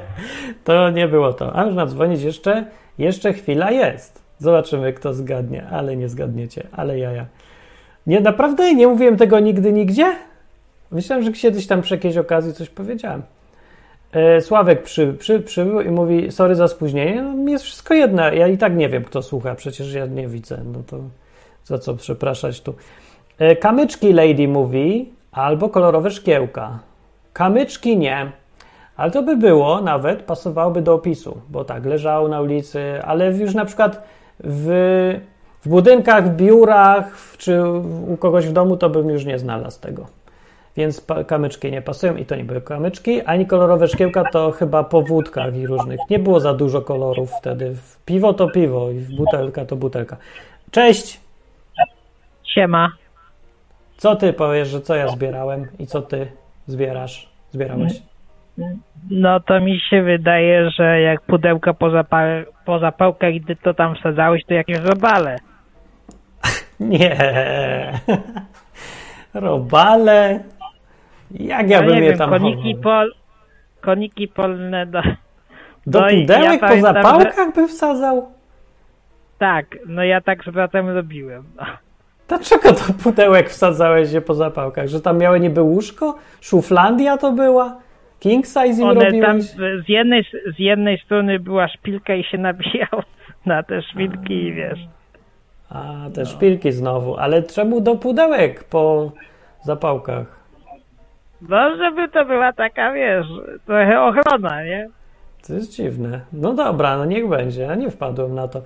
To 0.63 0.89
nie 0.89 1.07
było 1.07 1.33
to. 1.33 1.55
A 1.55 1.65
można 1.65 1.85
dzwonić 1.85 2.23
jeszcze. 2.23 2.65
Jeszcze 2.97 3.33
chwila 3.33 3.71
jest. 3.71 4.23
Zobaczymy, 4.37 4.93
kto 4.93 5.13
zgadnie, 5.13 5.67
ale 5.71 5.95
nie 5.95 6.09
zgadniecie. 6.09 6.67
Ale 6.71 6.99
jaja. 6.99 7.25
Nie, 8.07 8.19
naprawdę 8.19 8.73
nie 8.73 8.87
mówiłem 8.87 9.17
tego 9.17 9.39
nigdy, 9.39 9.73
nigdzie? 9.73 10.15
Myślałem, 10.91 11.25
że 11.25 11.31
kiedyś 11.31 11.67
tam 11.67 11.81
przy 11.81 11.95
jakiejś 11.95 12.17
okazji 12.17 12.53
coś 12.53 12.69
powiedziałem. 12.69 13.21
E, 14.11 14.41
Sławek 14.41 14.83
przy, 14.83 15.13
przy, 15.13 15.39
przybył 15.39 15.81
i 15.81 15.89
mówi, 15.89 16.31
sorry 16.31 16.55
za 16.55 16.67
spóźnienie. 16.67 17.21
No, 17.21 17.51
jest 17.51 17.65
wszystko 17.65 17.93
jedno. 17.93 18.33
Ja 18.33 18.47
i 18.47 18.57
tak 18.57 18.75
nie 18.75 18.89
wiem, 18.89 19.03
kto 19.03 19.21
słucha. 19.21 19.55
Przecież 19.55 19.93
ja 19.93 20.05
nie 20.05 20.27
widzę. 20.27 20.59
No 20.73 20.79
to 20.87 20.99
za 21.63 21.77
co 21.77 21.95
przepraszać 21.95 22.61
tu. 22.61 22.75
E, 23.39 23.55
Kamyczki 23.55 24.13
Lady 24.13 24.47
mówi, 24.47 25.09
albo 25.37 25.69
kolorowe 25.69 26.11
szkiełka. 26.11 26.79
Kamyczki 27.33 27.97
nie. 27.97 28.31
Ale 28.97 29.11
to 29.11 29.23
by 29.23 29.37
było 29.37 29.81
nawet, 29.81 30.23
pasowałoby 30.23 30.81
do 30.81 30.93
opisu, 30.93 31.41
bo 31.49 31.63
tak, 31.65 31.85
leżało 31.85 32.27
na 32.27 32.41
ulicy, 32.41 33.03
ale 33.03 33.31
już 33.31 33.53
na 33.53 33.65
przykład 33.65 34.03
w, 34.39 34.69
w 35.61 35.69
budynkach, 35.69 36.29
w 36.29 36.35
biurach 36.35 37.35
czy 37.37 37.63
u 38.07 38.17
kogoś 38.17 38.47
w 38.47 38.53
domu 38.53 38.77
to 38.77 38.89
bym 38.89 39.09
już 39.09 39.25
nie 39.25 39.39
znalazł 39.39 39.81
tego. 39.81 40.05
Więc 40.77 41.05
kamyczki 41.27 41.71
nie 41.71 41.81
pasują 41.81 42.15
i 42.15 42.25
to 42.25 42.35
nie 42.35 42.43
były 42.43 42.61
kamyczki, 42.61 43.21
ani 43.21 43.45
kolorowe 43.45 43.87
szkiełka 43.87 44.23
to 44.31 44.51
chyba 44.51 44.83
po 44.83 45.01
wódkach 45.01 45.55
i 45.55 45.67
różnych. 45.67 45.99
Nie 46.09 46.19
było 46.19 46.39
za 46.39 46.53
dużo 46.53 46.81
kolorów 46.81 47.31
wtedy. 47.39 47.75
Piwo 48.05 48.33
to 48.33 48.47
piwo 48.47 48.91
i 48.91 48.99
butelka 48.99 49.65
to 49.65 49.75
butelka. 49.75 50.17
Cześć! 50.71 51.19
Siema. 52.43 52.91
Co 53.97 54.15
ty 54.15 54.33
powiesz, 54.33 54.67
że 54.67 54.81
co 54.81 54.95
ja 54.95 55.07
zbierałem 55.07 55.67
i 55.79 55.87
co 55.87 56.01
ty 56.01 56.27
zbierasz? 56.67 57.29
Zbierałeś? 57.51 58.01
No 59.09 59.39
to 59.39 59.59
mi 59.59 59.79
się 59.79 60.03
wydaje, 60.03 60.69
że 60.69 61.01
jak 61.01 61.21
pudełka 61.21 61.73
po, 61.73 61.89
zapa- 61.89 62.45
po 62.65 62.79
zapałkach, 62.79 63.33
gdy 63.33 63.55
to 63.55 63.73
tam 63.73 63.95
wsadzałeś, 63.95 64.45
to 64.45 64.53
jakieś 64.53 64.77
robale. 64.77 65.37
Nie. 66.79 67.17
Robale. 69.33 70.39
Jak 71.31 71.69
ja 71.69 71.81
no 71.81 71.87
bym 71.87 71.95
je 71.95 72.01
wiem, 72.01 72.17
tam 72.17 72.29
koniki, 72.29 72.75
pol, 72.75 73.13
koniki 73.81 74.27
polne 74.27 74.85
do... 74.85 75.01
Do 75.87 75.99
no 76.01 76.07
pudełek 76.07 76.61
ja 76.61 76.69
po 76.69 76.81
zapałkach 76.81 77.55
by 77.55 77.67
wsadzał? 77.67 78.31
Tak, 79.37 79.65
no 79.87 80.03
ja 80.03 80.21
tak 80.21 80.43
z 80.43 80.49
bratem 80.49 80.89
robiłem. 80.89 81.43
No. 82.29 82.37
Dlaczego 82.37 82.71
do 82.71 82.93
pudełek 83.03 83.49
wsadzałeś 83.49 84.11
się 84.11 84.21
po 84.21 84.33
zapałkach? 84.33 84.87
Że 84.87 85.01
tam 85.01 85.17
miały 85.17 85.39
niby 85.39 85.61
łóżko? 85.61 86.15
Szuflandia 86.41 87.17
to 87.17 87.31
była? 87.31 87.77
King 88.19 88.45
size 88.45 88.81
im 88.81 88.83
One 88.87 89.11
tam 89.11 89.19
robiłeś? 89.21 89.45
z 89.85 89.89
jednej, 89.89 90.23
z 90.55 90.59
jednej 90.59 90.97
strony 90.99 91.39
była 91.39 91.67
szpilka 91.67 92.15
i 92.15 92.23
się 92.23 92.37
nabijał 92.37 93.03
na 93.45 93.63
te 93.63 93.81
szpilki 93.81 94.33
i 94.33 94.53
wiesz. 94.53 94.79
A, 95.69 95.93
te 96.15 96.25
szpilki 96.25 96.71
znowu. 96.71 97.17
Ale 97.17 97.43
czemu 97.43 97.81
do 97.81 97.95
pudełek 97.95 98.63
po 98.63 99.11
zapałkach? 99.63 100.37
No, 101.49 101.77
żeby 101.77 102.09
to 102.09 102.25
była 102.25 102.53
taka, 102.53 102.91
wiesz, 102.93 103.27
trochę 103.65 104.01
ochrona, 104.01 104.63
nie? 104.63 104.89
To 105.47 105.53
jest 105.53 105.75
dziwne. 105.75 106.21
No 106.33 106.53
dobra, 106.53 106.97
no 106.97 107.05
niech 107.05 107.27
będzie. 107.29 107.61
Ja 107.61 107.75
nie 107.75 107.89
wpadłem 107.91 108.35
na 108.35 108.47
to. 108.47 108.61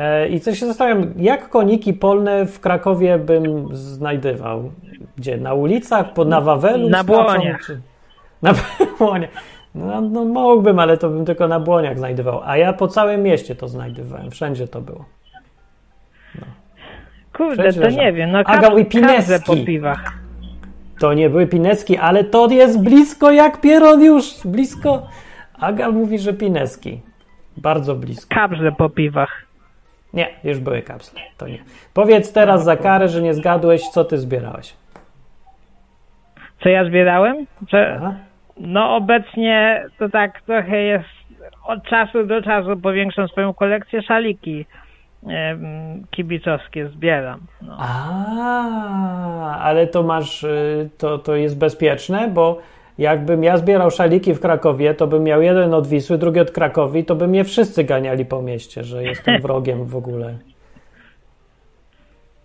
E, 0.00 0.28
I 0.28 0.40
coś 0.40 0.58
się 0.58 0.66
zastanawiam, 0.66 1.12
jak 1.16 1.48
koniki 1.48 1.94
polne 1.94 2.46
w 2.46 2.60
Krakowie 2.60 3.18
bym 3.18 3.76
znajdywał? 3.76 4.70
Gdzie? 5.16 5.36
Na 5.36 5.54
ulicach? 5.54 6.12
Pod, 6.12 6.28
na 6.28 6.40
Wawelu? 6.40 6.88
Na 6.88 7.04
błoniach. 7.04 7.60
Czy... 7.66 7.80
Na 8.42 8.54
błoniach. 8.98 9.30
No, 9.74 10.00
no 10.00 10.24
mógłbym, 10.24 10.78
ale 10.78 10.96
to 10.98 11.08
bym 11.08 11.24
tylko 11.24 11.48
na 11.48 11.60
błoniach 11.60 11.98
znajdywał. 11.98 12.40
A 12.44 12.56
ja 12.56 12.72
po 12.72 12.88
całym 12.88 13.22
mieście 13.22 13.54
to 13.54 13.68
znajdywałem. 13.68 14.30
Wszędzie 14.30 14.68
to 14.68 14.80
było. 14.80 15.04
Kurde, 17.32 17.62
Wszędzie 17.62 17.80
to 17.80 17.90
nie 17.90 18.12
wiem, 18.12 18.30
no 18.30 18.38
Agał 18.38 18.78
i 18.78 18.86
każde 18.86 19.38
po 19.38 19.44
Pineski. 19.46 19.64
piwach. 19.64 20.12
To 20.98 21.14
nie 21.14 21.30
były 21.30 21.46
Pineski, 21.46 21.96
ale 21.96 22.24
to 22.24 22.48
jest 22.50 22.82
blisko 22.82 23.30
jak 23.30 23.60
pieron 23.60 24.02
już. 24.02 24.46
Blisko. 24.46 25.06
Aga 25.58 25.90
mówi, 25.90 26.18
że 26.18 26.32
Pineski. 26.32 27.00
Bardzo 27.56 27.94
blisko. 27.94 28.34
Kabrze 28.34 28.72
po 28.72 28.88
piwach. 28.90 29.49
Nie, 30.14 30.28
już 30.44 30.58
były 30.58 30.82
kapsle. 30.82 31.20
To 31.38 31.48
nie. 31.48 31.58
Powiedz 31.94 32.32
teraz 32.32 32.64
za 32.64 32.76
karę, 32.76 33.08
że 33.08 33.22
nie 33.22 33.34
zgadłeś, 33.34 33.88
co 33.88 34.04
ty 34.04 34.18
zbierałeś. 34.18 34.74
Co 36.62 36.68
ja 36.68 36.84
zbierałem? 36.84 37.46
Aha. 37.96 38.14
no 38.56 38.96
obecnie 38.96 39.84
to 39.98 40.08
tak 40.08 40.42
trochę 40.42 40.76
jest 40.76 41.08
od 41.64 41.84
czasu 41.84 42.26
do 42.26 42.42
czasu 42.42 42.76
powiększam 42.76 43.28
swoją 43.28 43.54
kolekcję 43.54 44.02
szaliki 44.02 44.66
kibicowskie 46.10 46.88
zbieram. 46.88 47.40
No. 47.62 47.76
A, 47.80 49.58
ale 49.58 49.86
to 49.86 50.02
masz, 50.02 50.44
y, 50.44 50.90
to, 50.98 51.18
to 51.18 51.34
jest 51.34 51.58
bezpieczne, 51.58 52.28
bo 52.28 52.58
jakbym 53.00 53.44
ja 53.44 53.56
zbierał 53.56 53.90
szaliki 53.90 54.34
w 54.34 54.40
Krakowie, 54.40 54.94
to 54.94 55.06
bym 55.06 55.22
miał 55.24 55.42
jeden 55.42 55.74
od 55.74 55.86
Wisły, 55.86 56.18
drugi 56.18 56.40
od 56.40 56.50
Krakowi, 56.50 57.04
to 57.04 57.14
by 57.14 57.28
mnie 57.28 57.44
wszyscy 57.44 57.84
ganiali 57.84 58.24
po 58.24 58.42
mieście, 58.42 58.84
że 58.84 59.04
jestem 59.04 59.40
wrogiem 59.42 59.84
w 59.84 59.96
ogóle. 59.96 60.38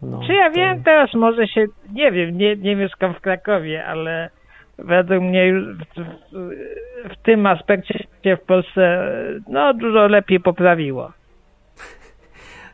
No, 0.02 0.22
Czy 0.28 0.34
ja 0.34 0.50
to- 0.50 0.56
wiem, 0.56 0.84
teraz 0.84 1.14
może 1.14 1.48
się, 1.48 1.66
nie 1.94 2.12
wiem, 2.12 2.38
nie, 2.38 2.56
nie 2.56 2.76
mieszkam 2.76 3.14
w 3.14 3.22
Krakowie, 3.22 3.86
ale 3.86 4.30
według 4.78 5.22
mnie 5.24 5.48
już 5.48 5.78
w, 5.78 5.80
w, 6.32 6.50
w 7.14 7.24
tym 7.24 7.46
aspekcie 7.46 8.04
się 8.24 8.38
w 8.38 8.42
Polsce 8.42 9.12
no 9.50 9.74
dużo 9.74 10.08
lepiej 10.08 10.40
poprawiło. 10.40 11.12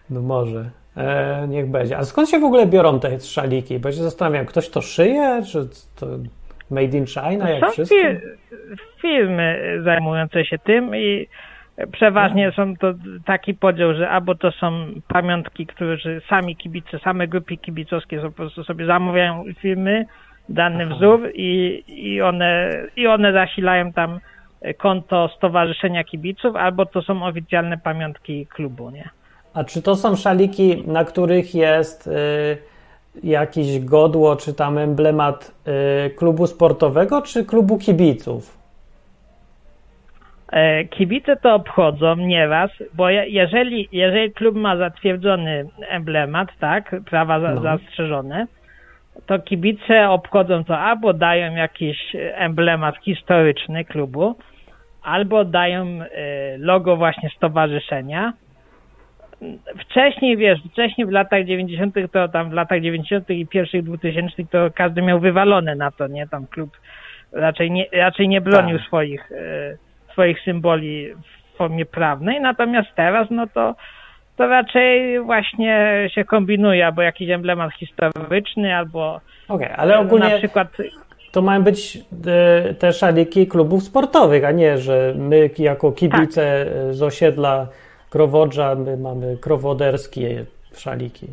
No 0.09 0.21
może. 0.21 0.69
E, 0.97 1.47
niech 1.47 1.69
będzie. 1.69 1.97
A 1.97 2.03
skąd 2.03 2.29
się 2.29 2.39
w 2.39 2.43
ogóle 2.43 2.65
biorą 2.67 2.99
te 2.99 3.19
szaliki? 3.19 3.79
Bo 3.79 3.91
się 3.91 4.03
zastanawiam, 4.03 4.45
ktoś 4.45 4.69
to 4.69 4.81
szyje, 4.81 5.41
czy 5.51 5.67
to 5.95 6.07
made 6.71 6.97
in 6.97 7.05
China, 7.05 7.49
jak 7.49 7.65
Są 7.65 7.71
wszystko? 7.71 7.95
fi- 7.97 8.17
firmy 9.01 9.79
zajmujące 9.83 10.45
się 10.45 10.57
tym 10.57 10.95
i 10.95 11.27
przeważnie 11.91 12.51
są 12.51 12.75
to 12.77 12.93
taki 13.25 13.53
podział, 13.53 13.93
że 13.93 14.09
albo 14.09 14.35
to 14.35 14.51
są 14.51 14.85
pamiątki, 15.07 15.65
które 15.65 15.97
sami 16.29 16.55
kibice, 16.55 16.99
same 16.99 17.27
grupy 17.27 17.57
kibicowskie 17.57 18.19
po 18.19 18.31
prostu 18.31 18.63
sobie 18.63 18.85
zamawiają 18.85 19.41
u 19.43 19.53
firmy 19.53 20.05
dany 20.49 20.83
Aha. 20.85 20.95
wzór 20.95 21.29
i, 21.33 21.83
i, 21.87 22.21
one, 22.21 22.71
i 22.95 23.07
one 23.07 23.33
zasilają 23.33 23.93
tam 23.93 24.19
konto 24.77 25.29
Stowarzyszenia 25.37 26.03
Kibiców, 26.03 26.55
albo 26.55 26.85
to 26.85 27.01
są 27.01 27.25
oficjalne 27.25 27.77
pamiątki 27.77 28.47
klubu, 28.47 28.89
nie? 28.89 29.09
A 29.53 29.63
czy 29.63 29.81
to 29.81 29.95
są 29.95 30.15
szaliki, 30.15 30.83
na 30.87 31.05
których 31.05 31.55
jest 31.55 32.07
y, 32.07 32.11
jakieś 33.23 33.79
godło, 33.79 34.35
czy 34.35 34.53
tam 34.53 34.77
emblemat 34.77 35.51
y, 36.07 36.09
klubu 36.09 36.47
sportowego, 36.47 37.21
czy 37.21 37.45
klubu 37.45 37.77
kibiców? 37.77 38.57
E, 40.51 40.85
Kibice 40.85 41.35
to 41.35 41.55
obchodzą 41.55 42.15
nieraz, 42.15 42.71
bo 42.93 43.09
je- 43.09 43.27
jeżeli, 43.29 43.89
jeżeli 43.91 44.31
klub 44.31 44.55
ma 44.55 44.77
zatwierdzony 44.77 45.65
emblemat, 45.89 46.49
tak, 46.59 46.95
prawa 47.09 47.39
za, 47.39 47.53
No. 47.53 47.61
zastrzeżone, 47.61 48.47
to 49.25 49.39
kibice 49.39 50.09
obchodzą 50.09 50.63
to 50.63 50.77
albo 50.79 51.13
dają 51.13 51.55
jakiś 51.55 51.97
emblemat 52.33 52.95
historyczny 52.97 53.85
klubu, 53.85 54.35
albo 55.03 55.45
dają 55.45 55.85
e, 55.85 56.07
logo 56.57 56.95
właśnie 56.97 57.29
stowarzyszenia. 57.37 58.33
Wcześniej, 59.79 60.37
wiesz, 60.37 60.59
wcześniej 60.71 61.07
w 61.07 61.11
latach 61.11 61.45
90. 61.45 61.95
to 62.11 62.27
tam 62.27 62.49
w 62.49 62.53
latach 62.53 62.81
90. 62.81 63.29
i 63.29 63.47
pierwszych 63.47 63.83
2000 63.83 64.43
to 64.51 64.57
każdy 64.75 65.01
miał 65.01 65.19
wywalone 65.19 65.75
na 65.75 65.91
to, 65.91 66.07
nie? 66.07 66.27
Tam 66.27 66.47
klub 66.47 66.77
raczej 67.31 67.71
nie, 67.71 67.85
raczej 67.93 68.27
nie 68.27 68.41
bronił 68.41 68.77
Tak. 68.77 68.87
swoich, 68.87 69.31
e, 69.31 69.77
swoich 70.11 70.41
symboli 70.41 71.07
w 71.53 71.57
formie 71.57 71.85
prawnej, 71.85 72.41
natomiast 72.41 72.89
teraz 72.95 73.27
no 73.31 73.47
to 73.47 73.75
to 74.37 74.47
raczej 74.47 75.19
właśnie 75.19 76.07
się 76.13 76.25
kombinuje, 76.25 76.85
albo 76.85 77.01
jakiś 77.01 77.29
emblemat 77.29 77.73
historyczny, 77.73 78.75
albo 78.75 79.21
Okej, 79.47 79.69
ale 79.75 79.93
na 79.93 79.99
ogólnie 79.99 80.37
przykład 80.37 80.67
to 81.31 81.41
mają 81.41 81.63
być 81.63 81.97
y, 82.69 82.73
te 82.73 82.93
szaliki 82.93 83.47
klubów 83.47 83.83
sportowych, 83.83 84.45
a 84.45 84.51
nie, 84.51 84.77
że 84.77 85.13
my 85.17 85.49
jako 85.57 85.91
kibice 85.91 86.65
y, 86.89 86.93
z 86.93 87.03
osiedla 87.03 87.67
Krowodrza, 88.11 88.75
my 88.75 88.97
mamy 88.97 89.37
krowoderskie 89.37 90.45
szaliki. 90.77 91.27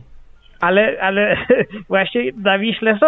Ale, 0.61 0.97
ale 1.01 1.37
właśnie 1.89 2.23
na 2.45 2.59
Wiśle 2.59 2.99
są, 3.01 3.07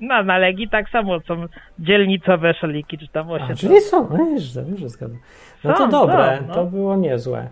na, 0.00 0.22
na 0.22 0.38
Legii 0.38 0.68
tak 0.68 0.88
samo 0.88 1.20
są 1.20 1.46
dzielnicowe 1.78 2.54
szaliki, 2.54 2.98
czy 2.98 3.08
tam 3.08 3.28
A, 3.28 3.32
osiedlowe. 3.32 3.54
czyli 3.56 3.80
są, 3.80 4.08
no, 4.10 4.30
już, 4.30 4.42
już 4.80 4.90
zgadzam. 4.90 5.18
No 5.64 5.72
to 5.72 5.78
Są, 5.78 5.90
dobre, 5.90 6.38
są, 6.40 6.46
no. 6.48 6.54
to 6.54 6.64
było 6.64 6.96
niezłe. 6.96 7.48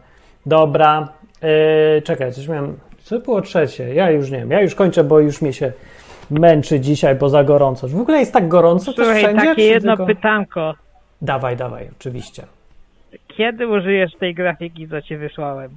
Dobra, 0.46 1.08
yy, 1.42 2.02
czekaj, 2.02 2.32
coś 2.32 2.48
miałem, 2.48 2.76
co 3.02 3.18
było 3.20 3.40
trzecie? 3.42 3.94
Ja 3.94 4.10
już 4.10 4.30
nie 4.30 4.38
wiem, 4.38 4.50
ja 4.50 4.60
już 4.60 4.74
kończę, 4.74 5.04
bo 5.04 5.20
już 5.20 5.42
mi 5.42 5.54
się 5.54 5.72
męczy 6.30 6.80
dzisiaj, 6.80 7.14
bo 7.14 7.28
za 7.28 7.44
gorąco. 7.44 7.88
W 7.88 8.00
ogóle 8.00 8.18
jest 8.18 8.32
tak 8.32 8.48
gorąco 8.48 8.92
też 8.92 9.04
Słuchaj, 9.06 9.22
wszędzie? 9.22 9.46
takie 9.46 9.62
jedno 9.62 9.96
tylko... 9.96 10.06
pytanko. 10.06 10.74
Dawaj, 11.22 11.56
dawaj, 11.56 11.88
oczywiście. 11.98 12.42
Kiedy 13.36 13.68
użyjesz 13.68 14.12
tej 14.20 14.34
grafiki, 14.34 14.88
co 14.88 15.02
ci 15.02 15.16
wysłałem? 15.16 15.70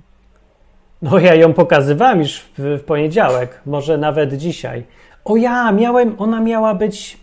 No 1.02 1.20
ja 1.20 1.36
ją 1.36 1.54
pokazywałem 1.54 2.20
już 2.20 2.40
w, 2.58 2.78
w 2.80 2.84
poniedziałek, 2.84 3.62
może 3.66 3.98
nawet 3.98 4.34
dzisiaj. 4.34 4.84
O 5.26 5.36
ja, 5.36 5.72
miałem, 5.72 6.16
ona 6.18 6.40
miała 6.40 6.74
być, 6.74 7.18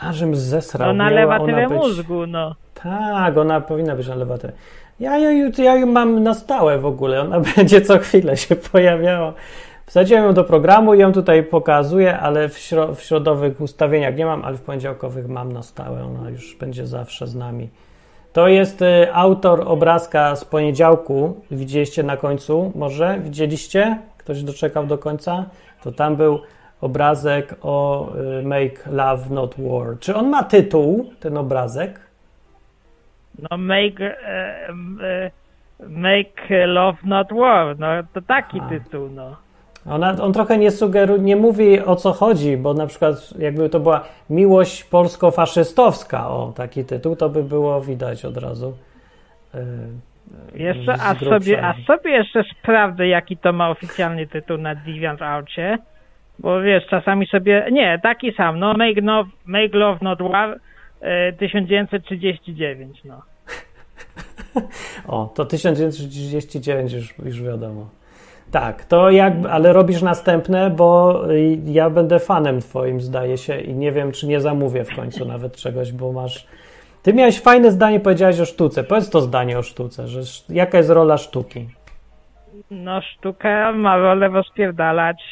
a 0.00 0.12
żem 0.12 0.36
zesrał. 0.36 0.94
Nalewa 0.94 1.36
ona 1.36 1.46
tyle 1.46 1.68
być- 1.68 1.78
mózgu, 1.78 2.26
no. 2.26 2.54
Tak, 2.82 3.36
ona 3.36 3.60
powinna 3.60 3.96
być 3.96 4.08
na 4.08 4.14
lewatę. 4.14 4.52
Ja, 5.00 5.18
ja, 5.18 5.30
ją- 5.32 5.50
ja 5.58 5.76
ją 5.76 5.86
mam 5.86 6.22
na 6.22 6.34
stałe 6.34 6.78
w 6.78 6.86
ogóle, 6.86 7.20
ona 7.20 7.40
będzie 7.56 7.80
co 7.80 7.98
chwilę 7.98 8.36
się 8.36 8.56
pojawiała. 8.56 9.32
Wsadziłem 9.86 10.24
ją 10.24 10.34
do 10.34 10.44
programu 10.44 10.94
i 10.94 10.98
ją 10.98 11.12
tutaj 11.12 11.42
pokazuję, 11.42 12.18
ale 12.18 12.48
w, 12.48 12.54
śro- 12.58 12.94
w 12.94 13.02
środowych 13.02 13.60
ustawieniach 13.60 14.16
nie 14.16 14.26
mam, 14.26 14.44
ale 14.44 14.56
w 14.56 14.62
poniedziałkowych 14.62 15.28
mam 15.28 15.52
na 15.52 15.62
stałe. 15.62 16.04
Ona 16.04 16.30
już 16.30 16.56
będzie 16.56 16.86
zawsze 16.86 17.26
z 17.26 17.34
nami. 17.34 17.68
To 18.32 18.48
jest 18.48 18.82
y, 18.82 19.14
autor 19.14 19.62
obrazka 19.66 20.36
z 20.36 20.44
poniedziałku. 20.44 21.40
Widzieliście 21.50 22.02
na 22.02 22.16
końcu? 22.16 22.72
Może 22.74 23.18
widzieliście? 23.20 23.98
Ktoś 24.18 24.42
doczekał 24.42 24.86
do 24.86 24.98
końca? 24.98 25.44
To 25.82 25.92
tam 25.92 26.16
był 26.16 26.40
obrazek 26.80 27.54
o 27.62 28.08
y, 28.40 28.42
Make 28.42 28.86
Love 28.86 29.30
Not 29.30 29.54
War. 29.58 29.98
Czy 30.00 30.14
on 30.14 30.28
ma 30.28 30.42
tytuł, 30.42 31.12
ten 31.20 31.36
obrazek? 31.36 32.00
No 33.50 33.56
make, 33.56 34.00
e, 34.00 35.30
make 35.88 36.66
love 36.66 36.98
not 37.04 37.32
war, 37.32 37.78
no 37.78 37.86
to 38.12 38.22
taki 38.22 38.60
A. 38.60 38.68
tytuł, 38.68 39.08
no. 39.08 39.36
Ona, 39.86 40.16
on 40.22 40.32
trochę 40.32 40.58
nie 40.58 40.70
sugeruje, 40.70 41.20
nie 41.22 41.36
mówi 41.36 41.80
o 41.80 41.96
co 41.96 42.12
chodzi, 42.12 42.56
bo 42.56 42.74
na 42.74 42.86
przykład 42.86 43.38
jakby 43.38 43.68
to 43.68 43.80
była 43.80 44.04
miłość 44.30 44.84
polsko-faszystowska, 44.84 46.28
o 46.28 46.52
taki 46.56 46.84
tytuł, 46.84 47.16
to 47.16 47.28
by 47.28 47.42
było 47.42 47.80
widać 47.80 48.24
od 48.24 48.36
razu. 48.36 48.74
y, 49.54 49.58
Jeszcze, 50.54 50.92
a 50.92 51.14
sobie, 51.14 51.64
a 51.64 51.74
sobie 51.86 52.10
jeszcze 52.10 52.44
sprawdzę, 52.44 53.06
jaki 53.06 53.36
to 53.36 53.52
ma 53.52 53.70
oficjalny 53.70 54.26
tytuł 54.26 54.58
na 54.58 54.74
DeviantArcie, 54.74 55.78
bo 56.38 56.60
wiesz, 56.60 56.86
czasami 56.86 57.26
sobie, 57.26 57.66
nie, 57.72 58.00
taki 58.02 58.32
sam, 58.32 58.58
no 58.58 58.74
Make, 58.74 59.02
no, 59.02 59.24
make 59.46 59.74
Love 59.74 59.98
Not 60.02 60.22
War 60.22 60.60
e, 61.00 61.32
1939, 61.32 63.04
no. 63.04 63.22
O, 65.08 65.30
to 65.34 65.44
1939 65.44 66.92
już, 66.92 67.18
już 67.18 67.42
wiadomo. 67.42 68.01
Tak, 68.52 68.84
to 68.84 69.10
jak, 69.10 69.32
ale 69.50 69.72
robisz 69.72 70.02
następne, 70.02 70.70
bo 70.70 71.20
y, 71.30 71.58
ja 71.64 71.90
będę 71.90 72.18
fanem 72.18 72.60
twoim, 72.60 73.00
zdaje 73.00 73.38
się, 73.38 73.60
i 73.60 73.74
nie 73.74 73.92
wiem, 73.92 74.12
czy 74.12 74.26
nie 74.26 74.40
zamówię 74.40 74.84
w 74.84 74.96
końcu 74.96 75.24
nawet 75.24 75.56
czegoś, 75.56 75.92
bo 75.92 76.12
masz... 76.12 76.46
Ty 77.02 77.14
miałeś 77.14 77.40
fajne 77.40 77.70
zdanie, 77.70 78.00
powiedziałeś 78.00 78.40
o 78.40 78.44
sztuce. 78.44 78.84
Powiedz 78.84 79.10
to 79.10 79.20
zdanie 79.20 79.58
o 79.58 79.62
sztuce, 79.62 80.08
że 80.08 80.20
jaka 80.48 80.78
jest 80.78 80.90
rola 80.90 81.18
sztuki? 81.18 81.68
No 82.70 83.00
sztuka 83.02 83.72
ma 83.72 83.96
rolę 83.96 84.28
rozpierdalać 84.28 85.22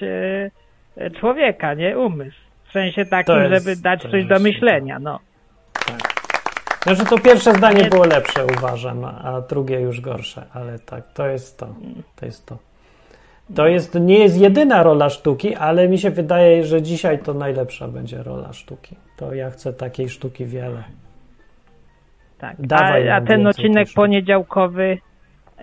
e, 0.97 1.11
człowieka, 1.11 1.75
nie 1.75 1.99
umysł. 1.99 2.37
W 2.69 2.73
sensie 2.73 3.07
takim, 3.07 3.35
jest- 3.37 3.65
żeby 3.65 3.77
dać 3.77 4.03
coś 4.03 4.25
do 4.25 4.39
myślenia, 4.39 4.99
no. 4.99 5.19
Znaczy 6.83 7.05
to 7.05 7.19
pierwsze 7.19 7.55
zdanie 7.55 7.83
Nie- 7.83 7.89
było 7.89 8.05
lepsze, 8.07 8.47
uważam, 8.59 9.05
a 9.05 9.41
drugie 9.49 9.81
już 9.81 10.01
gorsze, 10.01 10.43
ale 10.53 10.79
tak, 10.79 11.13
to 11.13 11.27
jest 11.27 11.59
to. 11.59 11.67
To 12.17 12.27
jest 12.27 12.47
to. 12.47 12.70
To 13.55 13.67
jest, 13.67 13.95
nie 13.95 14.19
jest 14.19 14.41
jedyna 14.41 14.83
rola 14.83 15.11
sztuki, 15.11 15.55
ale 15.55 15.89
mi 15.89 15.99
się 15.99 16.11
wydaje, 16.11 16.65
że 16.65 16.83
dzisiaj 16.83 17.19
to 17.19 17.35
najlepsza 17.35 17.89
będzie 17.89 18.23
rola 18.23 18.53
sztuki. 18.53 18.97
To 19.17 19.35
ja 19.35 19.51
chcę 19.51 19.73
takiej 19.73 20.09
sztuki 20.09 20.47
wiele. 20.47 20.83
Tak. 22.39 22.57
Dawaj 22.59 23.09
a, 23.11 23.17
a 23.17 23.21
ten 23.21 23.47
odcinek 23.47 23.89
poniedziałkowy, 23.95 24.99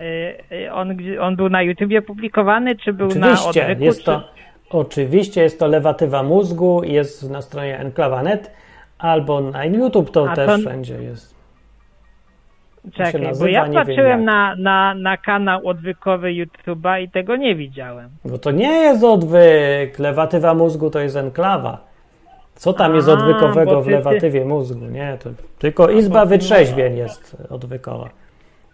y, 0.00 0.54
y, 0.54 0.72
on, 0.72 0.96
on 1.20 1.36
był 1.36 1.48
na 1.48 1.62
YouTubie 1.62 2.02
publikowany, 2.02 2.76
czy 2.76 2.92
był 2.92 3.08
na 3.08 3.26
Oczywiście 3.32 3.62
odwyku? 3.62 3.84
jest 3.84 4.04
to, 4.04 4.22
oczywiście 4.70 5.42
jest 5.42 5.58
to 5.58 5.66
lewatywa 5.66 6.22
mózgu, 6.22 6.84
jest 6.84 7.30
na 7.30 7.42
stronie 7.42 7.78
enklawa.net 7.78 8.50
albo 8.98 9.40
na 9.40 9.64
YouTube 9.64 10.10
to 10.10 10.30
A 10.30 10.36
też 10.36 10.46
to- 10.46 10.58
wszędzie 10.58 11.02
jest. 11.02 11.37
Czekaj, 12.94 13.12
bo 13.22 13.28
nazywa, 13.28 13.50
ja 13.50 13.66
nie 13.66 13.72
wiem 13.76 13.86
patrzyłem 13.86 14.24
na, 14.24 14.54
na, 14.58 14.94
na 14.94 15.16
kanał 15.16 15.66
odwykowy 15.68 16.28
YouTube'a 16.28 17.02
i 17.02 17.08
tego 17.10 17.36
nie 17.36 17.54
widziałem. 17.54 18.08
Bo 18.24 18.38
to 18.38 18.50
nie 18.50 18.72
jest 18.72 19.04
odwyk. 19.04 19.98
Lewatywa 19.98 20.54
mózgu 20.54 20.90
to 20.90 21.00
jest 21.00 21.16
enklawa. 21.16 21.78
Co 22.54 22.72
tam 22.72 22.94
jest 22.94 23.08
A, 23.08 23.12
odwykowego 23.12 23.70
bo 23.74 23.80
w 23.82 23.84
ty- 23.84 23.90
ty- 23.90 23.96
lewatywie 23.96 24.44
mózgu? 24.44 24.84
Nie, 24.86 25.18
to 25.22 25.30
tylko 25.58 25.88
Izba 25.90 26.26
Wytrzeźwień 26.26 26.96
jest 26.96 27.36
odwykowa. 27.50 28.08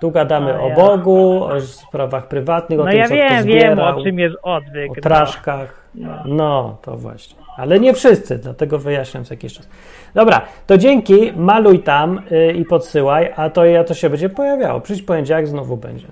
Tu 0.00 0.10
gadamy 0.10 0.54
A, 0.54 0.60
o 0.60 0.68
ja. 0.68 0.74
Bogu, 0.74 1.44
o 1.44 1.60
sprawach 1.60 2.28
prywatnych, 2.28 2.80
o 2.80 2.84
No 2.84 2.90
tym, 2.90 2.98
ja 3.00 3.08
co 3.08 3.14
wiem, 3.14 3.28
kto 3.38 3.44
wiem 3.46 3.78
o 3.78 4.02
czym 4.02 4.18
jest 4.18 4.36
odwyk. 4.42 4.90
o 4.90 4.94
no. 4.96 5.02
traszkach. 5.02 5.83
No. 5.94 6.22
No, 6.26 6.76
to 6.82 6.96
właśnie. 6.96 7.36
Ale 7.56 7.80
nie 7.80 7.94
wszyscy, 7.94 8.38
dlatego 8.38 8.78
wyjaśniam 8.78 9.24
co 9.24 9.34
jakiś 9.34 9.54
czas. 9.54 9.68
Dobra, 10.14 10.40
to 10.66 10.78
dzięki, 10.78 11.32
maluj 11.36 11.78
tam 11.78 12.20
y, 12.32 12.52
i 12.52 12.64
podsyłaj, 12.64 13.32
a 13.36 13.50
to 13.50 13.64
ja 13.64 13.84
to 13.84 13.94
się 13.94 14.10
będzie 14.10 14.28
pojawiało. 14.28 14.80
Przyjdź 14.80 15.02
poniedziałek 15.02 15.46
znowu 15.46 15.76
będzie. 15.76 16.06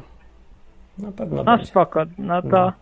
Na 0.98 1.12
pewno 1.12 1.36
No 1.36 1.44
będzie. 1.44 1.66
spoko, 1.66 2.02
no 2.18 2.42
to 2.42 2.48
No. 2.48 2.72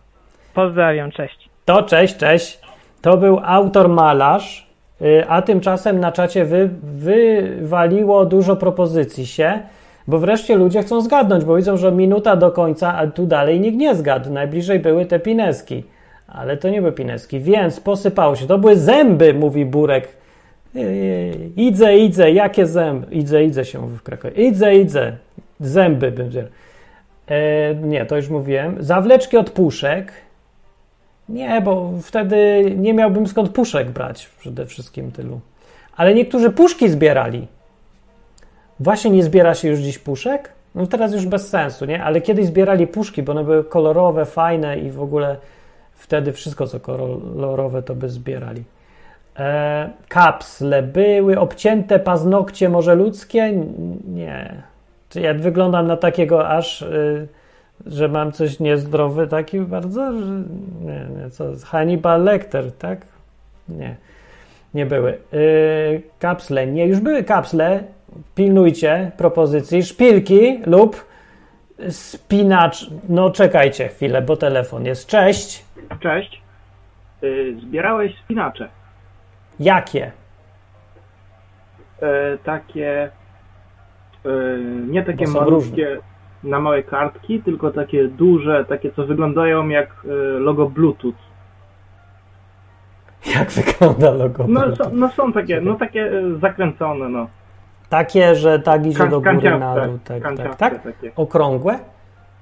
pozdrawiam, 0.53 1.11
cześć. 1.11 1.49
To 1.65 1.83
cześć, 1.83 2.17
cześć. 2.17 2.59
To 3.01 3.17
był 3.17 3.39
autor 3.43 3.89
malarz, 3.89 4.69
y, 5.01 5.23
a 5.29 5.41
tymczasem 5.41 5.99
na 5.99 6.11
czacie 6.11 6.45
wy, 6.45 6.69
wywaliło 6.83 8.25
dużo 8.25 8.55
propozycji 8.55 9.25
się, 9.25 9.59
bo 10.07 10.17
wreszcie 10.19 10.55
ludzie 10.55 10.81
chcą 10.81 11.01
zgadnąć, 11.01 11.45
bo 11.45 11.55
widzą, 11.55 11.77
że 11.77 11.91
minuta 11.91 12.35
do 12.35 12.51
końca, 12.51 12.95
a 12.97 13.07
tu 13.07 13.25
dalej 13.25 13.59
nikt 13.59 13.77
nie 13.77 13.95
zgadł. 13.95 14.29
Najbliżej 14.29 14.79
były 14.79 15.05
te 15.05 15.19
pineski, 15.19 15.83
ale 16.33 16.57
to 16.57 16.69
nie 16.69 16.81
były 16.81 16.93
pineski, 16.93 17.39
więc 17.39 17.79
posypało 17.79 18.35
się. 18.35 18.47
To 18.47 18.57
były 18.57 18.75
zęby, 18.75 19.33
mówi 19.33 19.65
Burek. 19.65 20.07
Yy, 20.73 21.49
Idzę, 21.55 21.97
idzę, 21.97 22.31
jakie 22.31 22.67
zęby? 22.67 23.07
Idzę, 23.15 23.43
idzę 23.43 23.65
się 23.65 23.79
mówi 23.79 23.97
w 23.97 24.03
Krakowie. 24.03 24.47
Idzę, 24.47 24.75
idzę. 24.75 25.17
Zęby 25.59 26.11
będzie. 26.11 26.47
E, 27.27 27.75
nie, 27.75 28.05
to 28.05 28.15
już 28.15 28.29
mówiłem. 28.29 28.75
Zawleczki 28.79 29.37
od 29.37 29.49
puszek. 29.49 30.11
Nie, 31.29 31.61
bo 31.61 31.91
wtedy 32.01 32.63
nie 32.77 32.93
miałbym 32.93 33.27
skąd 33.27 33.49
puszek 33.49 33.89
brać 33.89 34.29
przede 34.39 34.65
wszystkim 34.65 35.11
tylu. 35.11 35.39
Ale 35.97 36.13
niektórzy 36.13 36.49
puszki 36.49 36.89
zbierali. 36.89 37.47
Właśnie 38.79 39.11
nie 39.11 39.23
zbiera 39.23 39.55
się 39.55 39.67
już 39.67 39.79
dziś 39.79 39.99
puszek? 39.99 40.51
No 40.75 40.87
teraz 40.87 41.13
już 41.13 41.25
bez 41.25 41.49
sensu, 41.49 41.85
nie? 41.85 42.03
Ale 42.03 42.21
kiedyś 42.21 42.45
zbierali 42.45 42.87
puszki, 42.87 43.23
bo 43.23 43.31
one 43.31 43.43
były 43.43 43.63
kolorowe, 43.63 44.25
fajne 44.25 44.79
i 44.79 44.91
w 44.91 45.01
ogóle 45.01 45.37
wtedy 46.01 46.31
wszystko, 46.31 46.67
co 46.67 46.79
kolorowe, 46.79 47.83
to 47.83 47.95
by 47.95 48.09
zbierali. 48.09 48.63
E, 49.39 49.89
kapsle 50.07 50.83
były, 50.83 51.39
obcięte 51.39 51.99
paznokcie 51.99 52.69
może 52.69 52.95
ludzkie? 52.95 53.53
Nie. 54.07 54.63
Czy 55.09 55.21
ja 55.21 55.33
wyglądam 55.33 55.87
na 55.87 55.97
takiego 55.97 56.49
aż... 56.49 56.81
Y, 56.81 57.27
że 57.85 58.07
mam 58.07 58.31
coś 58.31 58.59
niezdrowy 58.59 59.27
taki 59.27 59.59
bardzo, 59.59 60.19
że 60.19 60.25
nie, 60.81 61.21
nie, 61.23 61.29
co, 61.29 61.45
Hannibal 61.65 62.23
Lecter, 62.23 62.71
tak? 62.71 63.01
Nie, 63.69 63.95
nie 64.73 64.85
były. 64.85 65.17
Yy, 65.31 66.01
kapsle, 66.19 66.67
nie, 66.67 66.87
już 66.87 66.99
były 66.99 67.23
kapsle, 67.23 67.83
pilnujcie 68.35 69.11
propozycji, 69.17 69.83
szpilki 69.83 70.59
lub 70.65 71.05
spinacz, 71.89 72.89
no 73.09 73.29
czekajcie 73.29 73.87
chwilę, 73.87 74.21
bo 74.21 74.37
telefon 74.37 74.85
jest, 74.85 75.07
cześć, 75.07 75.65
Cześć. 75.99 76.41
Y, 77.23 77.55
Zbierałeś 77.61 78.19
spinacze. 78.19 78.69
jakie? 79.59 80.11
E, 82.01 82.37
takie. 82.37 83.11
e, 84.25 84.29
nie 84.87 85.03
takie 85.03 85.27
malutkie 85.27 85.99
na 86.43 86.59
małe 86.59 86.83
kartki, 86.83 87.41
tylko 87.43 87.71
takie 87.71 88.07
duże, 88.07 88.65
takie 88.65 88.91
co 88.91 89.05
wyglądają 89.05 89.67
jak 89.67 89.89
logo 90.39 90.69
Bluetooth. 90.69 91.13
Jak 93.35 93.51
wygląda 93.61 94.11
logo? 94.11 94.45
No, 94.47 94.75
są, 94.75 94.83
no 94.93 95.09
są 95.09 95.33
takie, 95.33 95.61
no 95.61 95.75
takie 95.75 96.11
zakręcone, 96.41 97.09
no. 97.09 97.27
Takie, 97.89 98.35
że 98.35 98.59
tak 98.59 98.85
idzie 98.85 99.07
do 99.07 99.21
góry, 99.21 99.59
na 99.59 99.75
dół, 99.75 99.99
tak, 100.03 100.37
tak, 100.37 100.55
tak? 100.55 100.73
Okrągłe? 101.15 101.79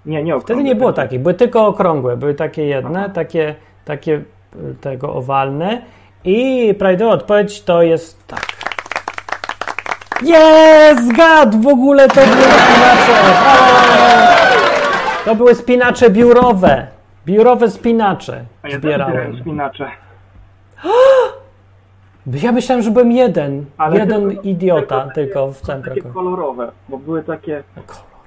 Nie, 0.10 0.24
nie 0.24 0.32
Wtedy 0.32 0.43
okrągłe, 0.43 0.64
nie 0.64 0.76
było 0.76 0.93
takie. 0.93 1.07
takich, 1.07 1.20
były 1.22 1.34
tylko 1.34 1.68
okrągłe, 1.68 2.18
były 2.18 2.34
takie 2.34 2.66
jedne, 2.66 2.99
Aha. 2.99 3.10
takie, 3.10 3.55
takie 3.86 4.14
y, 4.14 4.76
tego 4.82 5.14
owalne 5.16 5.82
i 6.24 6.74
prawidłowa 6.80 7.14
odpowiedź 7.14 7.62
to 7.64 7.82
jest 7.84 8.28
tak. 8.28 8.45
Jest! 10.24 11.07
Zgadł! 11.07 11.60
W 11.62 11.68
ogóle 11.68 12.07
to 12.07 12.14
były 12.16 12.26
spinacze! 12.41 13.14
To 15.26 15.36
były 15.36 15.55
spinacze 15.55 16.10
biurowe. 16.10 16.88
Biurowe 17.26 17.70
spinacze 17.70 18.43
ja 18.64 18.78
zbierałem. 18.78 19.12
zbierałem 19.14 19.39
spinacze. 19.41 19.89
Ja 22.43 22.51
myślałem, 22.51 22.84
że 22.84 22.91
byłem 22.91 23.12
jeden. 23.12 23.66
Ale 23.78 23.97
jeden 23.97 24.30
tylko- 24.30 24.41
idiota 24.43 24.99
takie- 25.01 25.14
tylko 25.14 25.47
w 25.51 25.62
całym 25.62 25.84
Takie 25.84 26.01
kolorowe, 26.01 26.72
bo 26.89 26.97
były 26.97 27.24
takie 27.24 27.64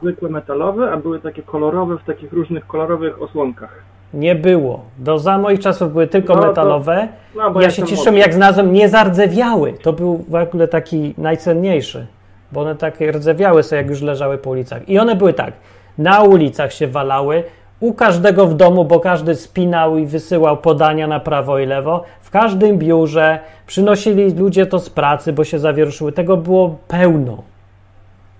zwykłe 0.03 0.29
metalowe, 0.29 0.91
a 0.93 0.97
były 0.97 1.21
takie 1.21 1.43
kolorowe 1.43 1.99
w 1.99 2.05
takich 2.05 2.33
różnych 2.33 2.67
kolorowych 2.67 3.23
osłonkach. 3.23 3.75
Nie 4.15 4.35
było. 4.35 4.81
Do 4.99 5.19
za 5.19 5.39
moich 5.39 5.61
czasów 5.61 5.93
były 5.93 6.07
tylko 6.07 6.35
No 6.35 6.41
to- 6.41 6.47
metalowe. 6.49 7.09
no, 7.37 7.51
bo 7.51 7.61
ja 7.61 7.67
jestem 7.67 7.87
się 7.87 7.91
cieszę, 7.91 8.11
młodszy. 8.11 8.19
jak 8.21 8.35
znalazłem, 8.35 8.73
nie 8.73 8.89
zardzewiały. 8.89 9.73
To 9.73 9.93
był 9.93 10.25
w 10.29 10.35
ogóle 10.35 10.69
taki 10.69 11.15
najcenniejszy, 11.19 12.07
bo 12.53 12.61
one 12.61 12.75
takie 12.77 13.13
rdzewiały 13.13 13.63
sobie, 13.63 13.83
jak 13.83 13.91
już 13.91 14.03
leżały 14.03 14.39
po 14.39 14.51
ulicach. 14.51 14.89
I 14.89 14.99
one 14.99 15.17
były 15.17 15.33
tak, 15.33 15.53
na 15.99 16.23
ulicach 16.23 16.73
się 16.73 16.87
walały, 16.87 17.45
u 17.81 17.93
każdego 17.95 18.47
w 18.47 18.55
domu, 18.55 18.85
bo 18.85 19.01
każdy 19.01 19.35
spinał 19.35 19.97
i 19.97 20.07
wysyłał 20.07 20.57
podania 20.57 21.07
na 21.07 21.21
prawo 21.21 21.59
i 21.59 21.67
lewo, 21.67 22.05
w 22.21 22.31
każdym 22.31 22.79
biurze, 22.79 23.39
przynosili 23.67 24.35
ludzie 24.35 24.67
to 24.67 24.79
z 24.79 24.91
pracy, 24.91 25.33
bo 25.33 25.45
się 25.45 25.59
zawieruszyły. 25.59 26.13
Tego 26.13 26.37
było 26.37 26.77
pełno. 26.89 27.43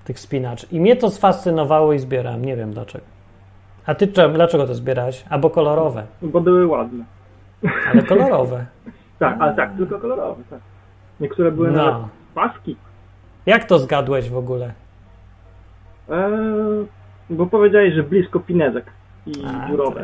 Tych 0.05 0.19
spinaczy. 0.21 0.67
I 0.73 0.81
mnie 0.81 0.97
to 0.97 1.11
sfascynowało 1.11 1.93
i 1.93 1.99
zbierałem. 1.99 2.45
Nie 2.45 2.57
wiem 2.57 2.73
dlaczego. 2.73 3.05
A 3.87 3.95
ty 3.95 4.09
czem, 4.09 4.33
dlaczego 4.33 4.67
to 4.67 4.75
zbierałeś? 4.75 5.25
Albo 5.31 5.51
kolorowe. 5.51 6.07
Bo 6.23 6.41
były 6.41 6.67
ładne. 6.67 7.05
Ale 7.93 8.03
kolorowe. 8.03 8.65
Tak, 9.19 9.37
ale 9.41 9.55
tak, 9.55 9.77
tylko 9.77 9.99
kolorowe, 9.99 10.43
tak. 10.51 10.59
Niektóre 11.21 11.53
były 11.53 11.71
nawet 11.71 11.95
No. 11.95 12.09
paski. 12.35 12.77
Jak 13.47 13.65
to 13.65 13.79
zgadłeś 13.79 14.31
w 14.31 14.37
ogóle? 14.37 14.73
Eee, 16.11 16.87
bo 17.31 17.47
powiedziałeś, 17.47 17.95
że 17.95 18.03
blisko 18.03 18.41
pinezek 18.41 18.85
i 19.27 19.33
dziurowe. 19.69 20.03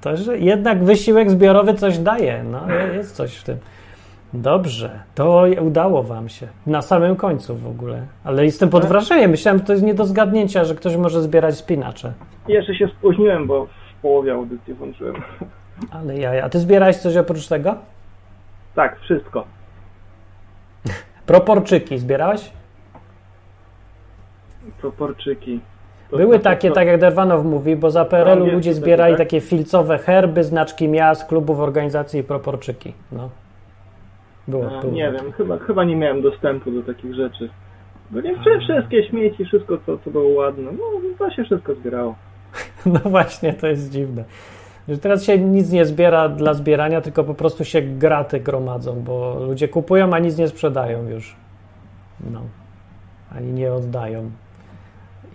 To, 0.00 0.16
że 0.16 0.38
jednak 0.38 0.84
wysiłek 0.84 1.30
zbiorowy 1.30 1.74
coś 1.74 1.98
daje. 1.98 2.44
No, 2.44 2.60
jest 2.92 3.16
coś 3.16 3.36
w 3.36 3.44
tym. 3.44 3.56
Dobrze, 4.34 5.00
to 5.14 5.44
udało 5.60 6.02
wam 6.02 6.28
się. 6.28 6.48
Na 6.66 6.82
samym 6.82 7.16
końcu 7.16 7.56
w 7.56 7.66
ogóle. 7.66 8.06
Ale 8.24 8.44
jestem 8.44 8.68
pod 8.68 8.84
wrażeniem. 8.84 9.30
Myślałem, 9.30 9.58
że 9.60 9.64
to 9.66 9.72
jest 9.72 9.84
nie 9.84 9.94
do 9.94 10.04
zgadnięcia, 10.04 10.64
że 10.64 10.74
ktoś 10.74 10.96
może 10.96 11.22
zbierać 11.22 11.56
spinacze. 11.56 12.12
Jeszcze 12.48 12.74
się 12.74 12.88
spóźniłem, 12.98 13.46
bo 13.46 13.66
w 13.66 14.02
połowie 14.02 14.32
audycji 14.32 14.74
włączyłem. 14.74 15.14
Ale 15.92 16.18
ja, 16.18 16.44
a 16.44 16.48
ty 16.48 16.58
zbierałeś 16.58 16.96
coś 16.96 17.16
oprócz 17.16 17.48
tego? 17.48 17.74
Tak, 18.74 19.00
wszystko. 19.00 19.44
Proporczyki 21.26 21.98
zbierałeś? 21.98 22.50
Proporczyki. 24.80 25.60
To 26.10 26.16
Były 26.16 26.28
znaczy, 26.34 26.44
takie, 26.44 26.68
to- 26.68 26.74
tak 26.74 26.86
jak 26.86 27.00
Derwanow 27.00 27.44
mówi, 27.44 27.76
bo 27.76 27.90
za 27.90 28.04
PRL-u 28.04 28.40
No, 28.40 28.46
wiem, 28.46 28.54
ludzie 28.54 28.74
zbierali 28.74 29.12
tak. 29.14 29.18
takie 29.26 29.40
filcowe 29.40 29.98
herby, 29.98 30.44
znaczki 30.44 30.88
miast, 30.88 31.24
klubów, 31.28 31.60
organizacji 31.60 32.20
i 32.20 32.24
proporczyki. 32.24 32.92
No. 33.12 33.28
Było, 34.48 34.78
A, 34.78 34.80
było. 34.80 34.92
nie 34.92 35.12
wiem, 35.12 35.32
chyba, 35.32 35.58
chyba 35.58 35.84
nie 35.84 35.96
miałem 35.96 36.22
dostępu 36.22 36.70
do 36.70 36.82
takich 36.82 37.14
rzeczy. 37.14 37.50
Bo 38.10 38.20
nie 38.20 38.36
wszystkie 38.60 39.08
śmieci, 39.08 39.44
wszystko 39.44 39.78
co, 39.86 39.98
co 39.98 40.10
było 40.10 40.28
ładne, 40.28 40.72
no 40.72 40.82
to 41.18 41.30
się 41.30 41.44
wszystko 41.44 41.74
zbierało. 41.74 42.14
No 42.86 43.00
właśnie, 43.04 43.52
to 43.52 43.66
jest 43.66 43.90
dziwne. 43.90 44.24
Że 44.88 44.98
teraz 44.98 45.24
się 45.24 45.38
nic 45.38 45.70
nie 45.70 45.84
zbiera 45.84 46.28
dla 46.28 46.54
zbierania, 46.54 47.00
tylko 47.00 47.24
po 47.24 47.34
prostu 47.34 47.64
się 47.64 47.82
graty 47.82 48.40
gromadzą, 48.40 49.02
bo 49.02 49.44
ludzie 49.46 49.68
kupują, 49.68 50.14
a 50.14 50.18
nic 50.18 50.38
nie 50.38 50.48
sprzedają 50.48 51.08
już. 51.08 51.36
No. 52.30 52.40
Ani 53.36 53.52
nie 53.52 53.72
oddają. 53.72 54.30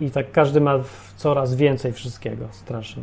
I 0.00 0.10
tak 0.10 0.32
każdy 0.32 0.60
ma 0.60 0.78
coraz 1.16 1.54
więcej 1.54 1.92
wszystkiego. 1.92 2.46
Straszne. 2.50 3.02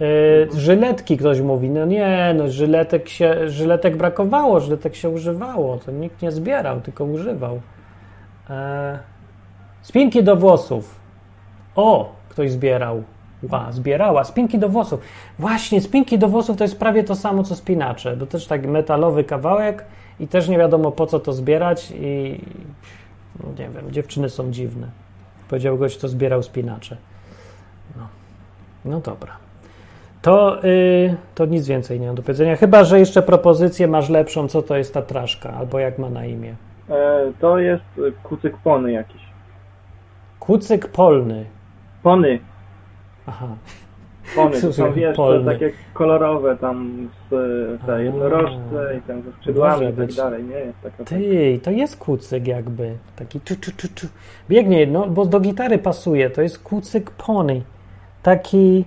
Yy, 0.00 0.60
żyletki 0.60 1.16
ktoś 1.16 1.40
mówi, 1.40 1.70
no 1.70 1.84
nie, 1.84 2.34
no 2.38 2.48
żyletek, 2.48 3.08
się, 3.08 3.50
żyletek 3.50 3.96
brakowało, 3.96 4.60
żyletek 4.60 4.94
się 4.94 5.08
używało, 5.08 5.78
to 5.78 5.92
nikt 5.92 6.22
nie 6.22 6.32
zbierał, 6.32 6.80
tylko 6.80 7.04
używał. 7.04 7.60
E, 8.50 8.98
spinki 9.82 10.24
do 10.24 10.36
włosów. 10.36 11.00
O, 11.74 12.12
ktoś 12.28 12.50
zbierał. 12.50 13.02
Ła, 13.50 13.72
zbierała. 13.72 14.24
Spinki 14.24 14.58
do 14.58 14.68
włosów. 14.68 15.00
Właśnie, 15.38 15.80
spinki 15.80 16.18
do 16.18 16.28
włosów 16.28 16.56
to 16.56 16.64
jest 16.64 16.78
prawie 16.78 17.04
to 17.04 17.14
samo 17.14 17.42
co 17.42 17.56
spinacze. 17.56 18.16
To 18.16 18.26
też 18.26 18.46
tak 18.46 18.66
metalowy 18.66 19.24
kawałek 19.24 19.84
i 20.20 20.28
też 20.28 20.48
nie 20.48 20.58
wiadomo 20.58 20.92
po 20.92 21.06
co 21.06 21.20
to 21.20 21.32
zbierać 21.32 21.92
i 21.96 22.40
no 23.44 23.48
nie 23.58 23.70
wiem, 23.70 23.92
dziewczyny 23.92 24.30
są 24.30 24.50
dziwne. 24.50 24.88
Powiedział 25.48 25.78
gość, 25.78 25.98
kto 25.98 26.08
zbierał 26.08 26.42
spinacze. 26.42 26.96
No, 27.96 28.08
no 28.84 29.00
dobra. 29.00 29.45
To, 30.26 30.64
y, 30.64 31.16
to 31.34 31.46
nic 31.46 31.66
więcej 31.66 32.00
nie 32.00 32.06
mam 32.06 32.16
do 32.16 32.22
powiedzenia. 32.22 32.56
Chyba, 32.56 32.84
że 32.84 32.98
jeszcze 32.98 33.22
propozycję 33.22 33.88
masz 33.88 34.08
lepszą, 34.08 34.48
co 34.48 34.62
to 34.62 34.76
jest 34.76 34.94
ta 34.94 35.02
traszka, 35.02 35.52
albo 35.52 35.78
jak 35.78 35.98
ma 35.98 36.10
na 36.10 36.24
imię. 36.24 36.54
E, 36.90 37.32
to 37.40 37.58
jest 37.58 37.84
kucyk 38.22 38.56
pony 38.56 38.92
jakiś. 38.92 39.22
Kucyk 40.40 40.88
polny. 40.88 41.44
Pony, 42.02 42.38
Aha. 43.26 43.48
pony, 44.36 44.60
to 44.62 44.72
są 44.72 44.92
wiesz, 44.92 45.16
polny. 45.16 45.52
takie 45.52 45.72
kolorowe 45.94 46.56
tam 46.56 47.08
z 47.30 47.32
e, 47.82 47.86
te 47.86 48.04
jednorożce 48.04 48.98
i 48.98 49.02
tam 49.02 49.22
ze 49.22 49.32
skrzydłami 49.32 49.86
i 49.86 49.92
tak 49.92 50.12
dalej, 50.12 50.44
nie? 50.44 50.58
Jest 50.58 50.80
taka 50.82 51.04
Ty, 51.04 51.60
to 51.62 51.70
jest 51.70 51.96
kucyk 51.96 52.46
jakby. 52.46 52.96
Taki 53.16 53.40
czu, 53.40 53.56
czu, 53.60 53.72
czu, 53.76 53.88
czu. 53.94 54.06
Biegnie, 54.48 54.86
no, 54.86 55.06
bo 55.06 55.26
do 55.26 55.40
gitary 55.40 55.78
pasuje. 55.78 56.30
To 56.30 56.42
jest 56.42 56.62
kucyk 56.62 57.10
pony. 57.10 57.62
Taki... 58.22 58.84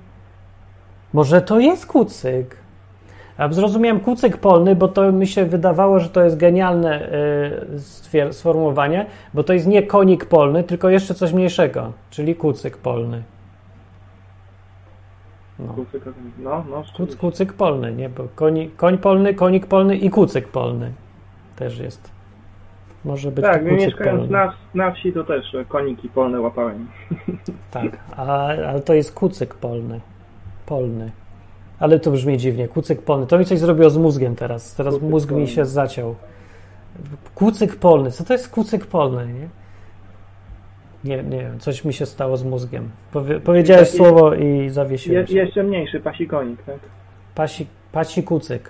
Może 1.14 1.42
to 1.42 1.60
jest 1.60 1.86
kucyk? 1.86 2.58
A 3.38 3.54
zrozumiałem 3.54 4.00
kucyk 4.00 4.38
polny, 4.38 4.76
bo 4.76 4.88
to 4.88 5.12
mi 5.12 5.28
się 5.28 5.46
wydawało, 5.46 6.00
że 6.00 6.10
to 6.10 6.22
jest 6.24 6.38
genialne 6.38 7.10
y, 8.14 8.34
sformułowanie, 8.34 9.06
bo 9.34 9.44
to 9.44 9.54
jest 9.54 9.68
nie 9.68 9.84
konik 9.84 10.26
polny, 10.26 10.64
tylko 10.64 10.90
jeszcze 10.90 11.14
coś 11.14 11.34
mniejszego, 11.34 11.92
czyli 12.10 12.36
kucyk 12.36 12.78
polny. 12.78 13.24
No. 15.60 15.74
kucyk, 15.74 16.04
no, 16.40 16.66
no, 16.70 16.84
Kuc, 16.98 17.16
kucyk 17.16 17.54
polny, 17.54 17.94
nie? 17.94 18.10
Bo 18.10 18.24
koni, 18.36 18.70
koń 18.70 18.98
polny, 18.98 19.34
konik 19.34 19.66
polny 19.66 19.98
i 19.98 20.10
kucyk 20.10 20.48
polny 20.48 20.92
też 21.56 21.80
jest. 21.80 22.12
Może 23.06 23.32
być 23.32 23.46
Tak, 23.46 23.64
kucyk 23.64 23.80
mieszkając 23.80 24.20
polny. 24.20 24.32
na, 24.32 24.54
na 24.74 24.92
wsi 24.92 25.14
to 25.14 25.24
też 25.24 25.56
koniki 25.68 26.10
polne 26.10 26.40
łapałem. 26.42 26.88
Tak, 27.72 27.86
a, 28.18 28.24
ale 28.46 28.82
to 28.82 28.94
jest 28.94 29.14
kucyk 29.14 29.54
polny. 29.56 30.00
Polny. 30.70 31.12
Ale 31.80 32.00
to 32.00 32.12
brzmi 32.12 32.38
dziwnie. 32.38 32.68
Kucyk 32.68 33.02
polny. 33.02 33.28
To 33.28 33.38
mi 33.40 33.46
coś 33.46 33.60
zrobiło 33.60 33.90
z 33.90 33.98
mózgiem 33.98 34.36
teraz. 34.36 34.76
Teraz 34.76 34.94
Kucyk 34.94 35.10
mózg 35.10 35.30
mi 35.30 35.36
polny. 35.36 35.48
się 35.48 35.66
zaciął. 35.66 36.16
Kucyk 37.36 37.76
polny. 37.76 38.12
Co 38.12 38.24
to 38.24 38.34
jest 38.34 38.50
kucyk 38.50 38.86
polny, 38.86 39.28
nie? 39.34 39.48
Nie, 41.04 41.24
nie 41.24 41.38
wiem, 41.40 41.60
coś 41.60 41.86
mi 41.86 41.94
się 41.94 42.06
stało 42.06 42.38
z 42.38 42.44
mózgiem. 42.44 42.90
Powie, 43.12 43.40
powiedziałeś 43.40 43.90
słowo 43.90 44.34
i 44.36 44.70
zawiesiłem 44.70 45.28
się. 45.28 45.34
jeszcze 45.38 45.64
mniejszy 45.64 46.00
pasikonik, 46.00 46.64
tak? 46.64 46.80
Pasi, 47.36 47.68
pasi 47.92 48.24
kucyk. 48.24 48.70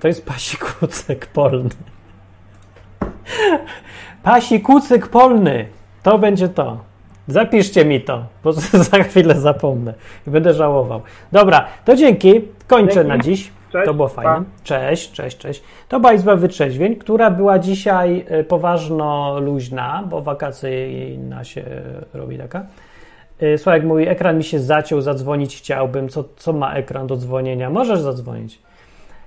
To 0.00 0.08
jest 0.08 0.26
pasi 0.26 0.56
kucyk 0.56 1.26
polny. 1.26 1.70
Pasi 4.22 4.60
kucyk 4.60 5.08
polny. 5.08 5.68
To 6.02 6.18
będzie 6.18 6.48
to. 6.48 6.78
Zapiszcie 7.28 7.84
mi 7.84 8.00
to, 8.00 8.24
bo 8.44 8.52
za 8.90 9.02
chwilę 9.02 9.34
zapomnę 9.34 9.94
i 10.26 10.30
będę 10.30 10.54
żałował. 10.54 11.00
Dobra, 11.32 11.66
to 11.84 11.96
dzięki. 11.96 12.40
Kończę 12.66 12.94
Dzięki. 12.94 13.08
na 13.08 13.18
dziś. 13.18 13.50
Cześć, 13.72 13.86
to 13.86 13.94
było 13.94 14.08
pa. 14.08 14.22
fajne. 14.22 14.44
Cześć, 14.64 15.12
cześć, 15.12 15.38
cześć. 15.38 15.62
To 15.88 16.00
była 16.00 16.12
Izba 16.12 16.36
Wytrzeźwień, 16.36 16.96
która 16.96 17.30
była 17.30 17.58
dzisiaj 17.58 18.24
e, 18.28 18.44
poważno 18.44 19.40
luźna, 19.40 20.04
bo 20.10 20.22
wakacyjna 20.22 21.44
się 21.44 21.64
robi 22.14 22.38
taka. 22.38 22.66
Y, 23.42 23.58
Sławek 23.58 23.84
mówi, 23.84 24.08
ekran 24.08 24.36
mi 24.36 24.44
się 24.44 24.60
zaciął, 24.60 25.00
zadzwonić 25.00 25.56
chciałbym. 25.56 26.08
Co, 26.08 26.24
co 26.36 26.52
ma 26.52 26.74
ekran 26.74 27.06
do 27.06 27.16
dzwonienia? 27.16 27.70
Możesz 27.70 28.00
zadzwonić. 28.00 28.58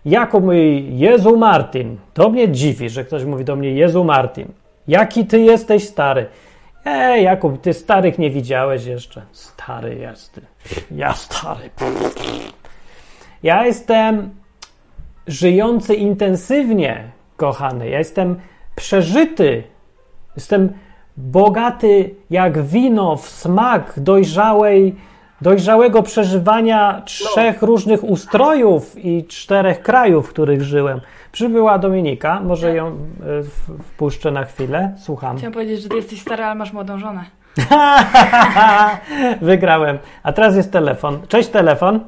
Jakub 0.06 0.44
mówi, 0.44 0.98
Jezu 0.98 1.38
Martin. 1.38 1.98
To 2.14 2.30
mnie 2.30 2.52
dziwi, 2.52 2.90
że 2.90 3.06
ktoś 3.06 3.24
mówi 3.24 3.46
do 3.46 3.56
mnie, 3.56 3.72
Jezu 3.72 4.04
Martin. 4.04 4.48
Jaki 4.88 5.26
ty 5.26 5.40
jesteś 5.40 5.88
stary? 5.88 6.26
Ej, 6.90 7.24
Jakub, 7.24 7.62
ty 7.62 7.74
starych 7.74 8.20
nie 8.20 8.30
widziałeś 8.30 8.86
jeszcze. 8.86 9.22
Stary 9.32 9.96
jest. 9.96 10.34
ty. 10.34 10.42
Ja 10.92 11.14
stary. 11.14 11.70
Ja 13.44 13.66
jestem 13.66 14.30
żyjący 15.28 15.96
intensywnie, 15.96 17.12
kochany. 17.38 17.90
Ja 17.90 17.98
jestem 17.98 18.40
przeżyty. 18.76 19.64
Jestem 20.36 20.74
bogaty 21.18 22.16
jak 22.30 22.64
wino 22.64 23.16
w 23.16 23.30
smak 23.30 23.94
dojrzałej, 23.98 24.96
dojrzałego 25.42 26.04
przeżywania 26.04 27.02
trzech 27.06 27.62
różnych 27.62 28.04
ustrojów 28.04 29.06
i 29.06 29.26
czterech 29.26 29.82
krajów, 29.82 30.28
w 30.28 30.30
których 30.30 30.64
żyłem. 30.64 31.02
Przybyła 31.32 31.78
Dominika, 31.80 32.40
może 32.40 32.76
ją 32.76 32.88
y, 32.88 32.94
w- 33.44 33.84
wpuszczę 33.84 34.32
na 34.32 34.44
chwilę. 34.46 34.94
Słucham. 34.98 35.38
Chciałam 35.38 35.54
powiedzieć, 35.54 35.82
że 35.82 35.90
ty 35.90 35.96
jesteś 35.96 36.22
stary, 36.22 36.44
ale 36.44 36.56
masz 36.56 36.74
młodą 36.74 37.00
żonę. 37.00 37.24
Wygrałem. 39.42 39.98
A 40.24 40.34
teraz 40.34 40.56
jest 40.56 40.72
telefon. 40.72 41.20
Cześć, 41.28 41.50
telefon. 41.50 42.00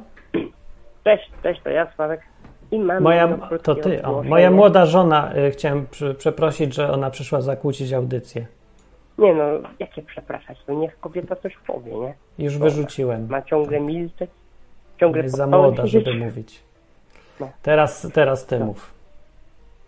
Cześć, 1.04 1.30
cześć, 1.42 1.60
to 1.64 1.70
ja 1.70 1.86
Sławek. 1.96 2.20
I 2.70 2.78
mam 2.78 3.02
Moja, 3.02 3.38
to 3.62 3.74
ty. 3.74 4.02
O, 4.02 4.22
moja 4.22 4.50
młoda 4.50 4.86
żona, 4.86 5.32
y, 5.36 5.50
chciałem 5.50 5.86
przy, 5.90 6.14
przeprosić, 6.14 6.74
że 6.74 6.92
ona 6.92 7.10
przyszła 7.10 7.40
zakłócić 7.40 7.92
audycję. 7.92 8.46
Nie 9.18 9.34
no, 9.34 9.44
jakie 9.78 10.02
przepraszać, 10.02 10.58
to 10.66 10.72
niech 10.72 11.00
kobieta 11.00 11.36
coś 11.36 11.56
powie, 11.66 11.94
nie? 11.98 12.14
Już 12.38 12.52
Dobra. 12.52 12.70
wyrzuciłem. 12.70 13.26
Ma 13.30 13.42
ciągle 13.42 13.80
milczeć, 13.80 14.30
ciągle 15.00 15.22
Jest 15.22 15.36
za 15.36 15.46
młoda, 15.46 15.86
żeby 15.86 16.14
mówić. 16.14 16.60
No. 17.40 17.50
Teraz, 17.62 18.08
teraz 18.14 18.46
ty 18.46 18.60
mów. 18.60 18.94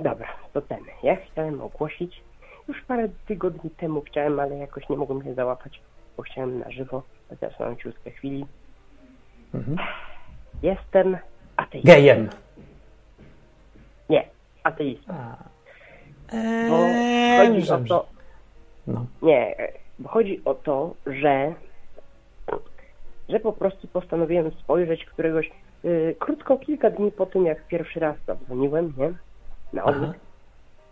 Dobra, 0.03 0.28
to 0.53 0.61
ten. 0.61 0.80
Ja 1.03 1.16
chciałem 1.16 1.61
ogłosić, 1.61 2.22
już 2.68 2.82
parę 2.82 3.09
tygodni 3.26 3.70
temu 3.70 4.00
chciałem, 4.00 4.40
ale 4.40 4.59
jakoś 4.59 4.88
nie 4.88 4.96
mogłem 4.96 5.24
się 5.24 5.34
załapać, 5.34 5.80
bo 6.16 6.22
chciałem 6.22 6.59
na 6.59 6.70
żywo, 6.70 7.03
chociaż 7.28 7.59
mam 7.61 7.76
ciutkę 7.76 8.11
chwili. 8.11 8.46
Mhm. 9.55 9.78
Jestem 10.62 11.18
ateistą. 11.57 11.92
Gejem. 11.92 12.28
Nie, 14.11 14.28
ateistą. 14.64 15.14
Bo 16.68 16.78
Eee, 16.78 17.46
chodzi 17.46 17.72
o 17.72 17.78
to, 17.78 18.07
No. 18.86 19.07
Nie, 19.22 19.57
bo 19.98 20.09
chodzi 20.09 20.40
o 20.44 20.55
to, 20.55 20.94
że, 21.07 21.55
że 23.28 23.40
po 23.40 23.53
prostu 23.53 23.88
postanowiłem 23.88 24.50
spojrzeć 24.50 25.05
któregoś, 25.05 25.50
y, 25.84 26.16
krótko 26.18 26.59
kilka 26.59 26.90
dni 26.90 27.12
po 27.12 27.26
tym, 27.26 27.46
jak 27.46 27.66
pierwszy 27.66 28.00
raz 28.00 28.16
zadzwoniłem, 28.26 28.92
nie, 28.96 29.12
na 29.72 29.82
Aha. 29.84 30.12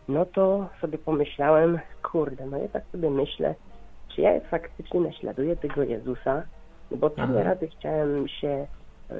no 0.08 0.26
to 0.26 0.68
sobie 0.80 0.98
pomyślałem, 0.98 1.78
kurde, 2.02 2.46
no 2.46 2.58
ja 2.58 2.68
tak 2.68 2.84
sobie 2.92 3.10
myślę, 3.10 3.54
czy 4.08 4.20
ja 4.20 4.40
faktycznie 4.40 5.00
naśladuję 5.00 5.56
tego 5.56 5.82
Jezusa, 5.82 6.42
bo 6.90 7.10
tyle 7.10 7.40
Aha. 7.40 7.42
razy 7.42 7.68
chciałem 7.68 8.28
się 8.28 8.66
y, 9.10 9.14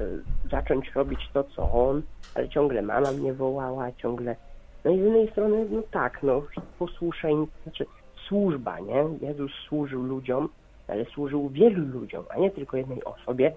zacząć 0.51 0.93
robić 0.95 1.21
to, 1.33 1.45
co 1.45 1.73
On, 1.73 2.03
ale 2.35 2.49
ciągle 2.49 2.83
mama 2.83 3.13
mnie 3.13 3.33
wołała, 3.33 3.93
ciągle, 3.93 4.37
no 4.85 4.91
i 4.91 4.99
z 4.99 5.03
jednej 5.03 5.31
strony, 5.31 5.67
no 5.71 5.83
tak, 5.91 6.23
no 6.23 6.43
posłuszeństwo, 6.79 7.63
znaczy 7.63 7.87
służba, 8.29 8.81
nie? 8.81 9.05
Jezus 9.21 9.53
służył 9.69 10.03
ludziom, 10.03 10.49
ale 10.89 11.05
służył 11.05 11.49
wielu 11.49 11.87
ludziom, 11.87 12.25
a 12.31 12.39
nie 12.39 12.51
tylko 12.51 12.77
jednej 12.77 13.05
osobie 13.05 13.53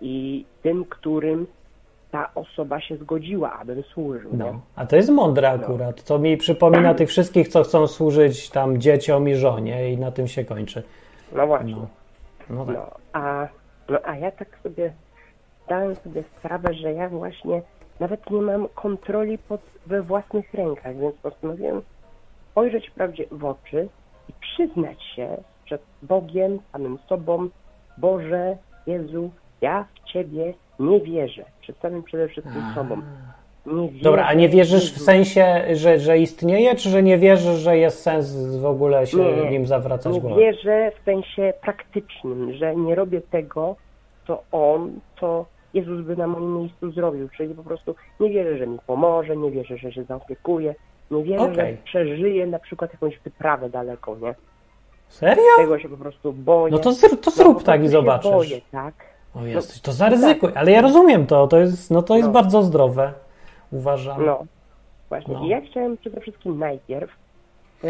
i 0.00 0.44
tym, 0.62 0.84
którym 0.84 1.46
ta 2.14 2.30
osoba 2.34 2.80
się 2.80 2.96
zgodziła, 2.96 3.52
abym 3.52 3.82
służył, 3.82 4.30
nie? 4.30 4.38
No. 4.38 4.60
A 4.76 4.86
to 4.86 4.96
jest 4.96 5.10
mądre 5.10 5.50
akurat. 5.50 6.04
To 6.04 6.18
mi 6.18 6.36
przypomina 6.36 6.94
tych 6.94 7.08
wszystkich, 7.08 7.48
co 7.48 7.62
chcą 7.62 7.86
służyć 7.86 8.50
tam 8.50 8.78
dzieciom 8.78 9.28
i 9.28 9.34
żonie 9.34 9.92
i 9.92 9.98
na 9.98 10.10
tym 10.10 10.28
się 10.28 10.44
kończy. 10.44 10.82
No 11.32 11.46
właśnie. 11.46 11.74
No, 11.74 11.86
no 12.50 12.66
tak. 12.66 12.74
No, 12.76 12.90
a, 13.12 13.48
no, 13.88 13.98
a 14.04 14.16
ja 14.16 14.30
tak 14.30 14.48
sobie 14.62 14.92
zdałem 15.64 15.94
sobie 15.96 16.24
sprawę, 16.36 16.74
że 16.74 16.92
ja 16.92 17.08
właśnie 17.08 17.62
nawet 18.00 18.30
nie 18.30 18.40
mam 18.40 18.68
kontroli 18.68 19.38
pod, 19.38 19.60
we 19.86 20.02
własnych 20.02 20.54
rękach, 20.54 20.96
więc 20.96 21.16
postanowiłem 21.16 21.82
spojrzeć 22.50 22.90
prawdzie 22.90 23.24
w 23.30 23.44
oczy 23.44 23.88
i 24.28 24.32
przyznać 24.40 25.02
się 25.16 25.36
przed 25.64 25.82
Bogiem, 26.02 26.58
samym 26.72 26.98
sobą, 27.08 27.48
Boże, 27.98 28.56
Jezu, 28.86 29.30
ja 29.60 29.86
w 29.94 30.12
Ciebie 30.12 30.54
nie 30.78 31.00
wierzę. 31.00 31.53
Przed 31.64 31.76
samym 31.78 32.02
przede 32.02 32.28
wszystkim 32.28 32.62
sobą. 32.74 32.96
Nie 33.66 34.02
Dobra, 34.02 34.26
a 34.26 34.34
nie 34.34 34.48
wierzysz 34.48 34.92
w 34.94 34.98
sensie, 35.02 35.64
że, 35.72 35.98
że 35.98 36.18
istnieje, 36.18 36.74
czy 36.74 36.88
że 36.90 37.02
nie 37.02 37.18
wierzysz, 37.18 37.56
że 37.56 37.78
jest 37.78 38.02
sens 38.02 38.36
w 38.60 38.66
ogóle 38.66 39.06
się 39.06 39.16
Nie, 39.16 39.50
nim 39.50 39.66
zawracać 39.66 40.14
nie 40.14 40.20
głowę? 40.20 40.36
wierzę 40.40 40.92
w 41.00 41.04
sensie 41.04 41.52
praktycznym, 41.62 42.52
że 42.52 42.76
nie 42.76 42.94
robię 42.94 43.20
tego, 43.20 43.76
co 44.26 44.42
On, 44.52 45.00
co 45.20 45.44
Jezus 45.74 46.00
by 46.00 46.16
na 46.16 46.26
moim 46.26 46.56
miejscu 46.58 46.90
zrobił. 46.90 47.28
Czyli 47.36 47.54
po 47.54 47.62
prostu 47.64 47.94
nie 48.20 48.30
wierzę, 48.30 48.58
że 48.58 48.66
mi 48.66 48.78
pomoże, 48.86 49.36
nie 49.36 49.50
wierzę, 49.50 49.76
że 49.78 49.92
się 49.92 50.04
zaopiekuje, 50.04 50.74
nie 51.10 51.24
wierzę, 51.24 51.44
Okej. 51.44 51.76
że 51.76 51.82
przeżyję 51.84 52.46
na 52.46 52.58
przykład 52.58 52.92
jakąś 52.92 53.18
wyprawę 53.18 53.70
daleką, 53.70 54.16
nie? 54.16 54.34
Serio? 55.08 55.42
Tego 55.56 55.78
się 55.78 55.88
po 55.88 55.96
prostu 55.96 56.32
boję. 56.32 56.72
No 56.72 56.78
to 56.78 56.92
zrób, 56.92 57.20
to 57.20 57.30
No, 57.30 57.36
zrób 57.36 57.58
po 57.58 57.64
tak 57.64 57.84
i 57.84 57.88
zobaczysz. 57.88 58.30
Boję, 58.30 58.60
tak? 58.72 58.94
O 59.34 59.46
jesteś, 59.46 59.80
to 59.80 59.90
no 59.90 59.94
zaryzykuj. 59.94 60.48
tak. 60.48 60.56
Ale 60.56 60.70
ja 60.70 60.80
rozumiem 60.80 61.26
to, 61.26 61.46
to 61.46 61.58
jest, 61.58 61.90
no 61.90 62.02
to 62.02 62.16
jest 62.16 62.26
No. 62.26 62.32
bardzo 62.32 62.62
zdrowe, 62.62 63.12
uważam. 63.72 64.26
No, 64.26 64.44
właśnie. 65.08 65.34
No. 65.34 65.44
I 65.44 65.48
ja 65.48 65.60
chciałem 65.60 65.96
przede 65.96 66.20
wszystkim 66.20 66.58
najpierw 66.58 67.10
e, 67.84 67.88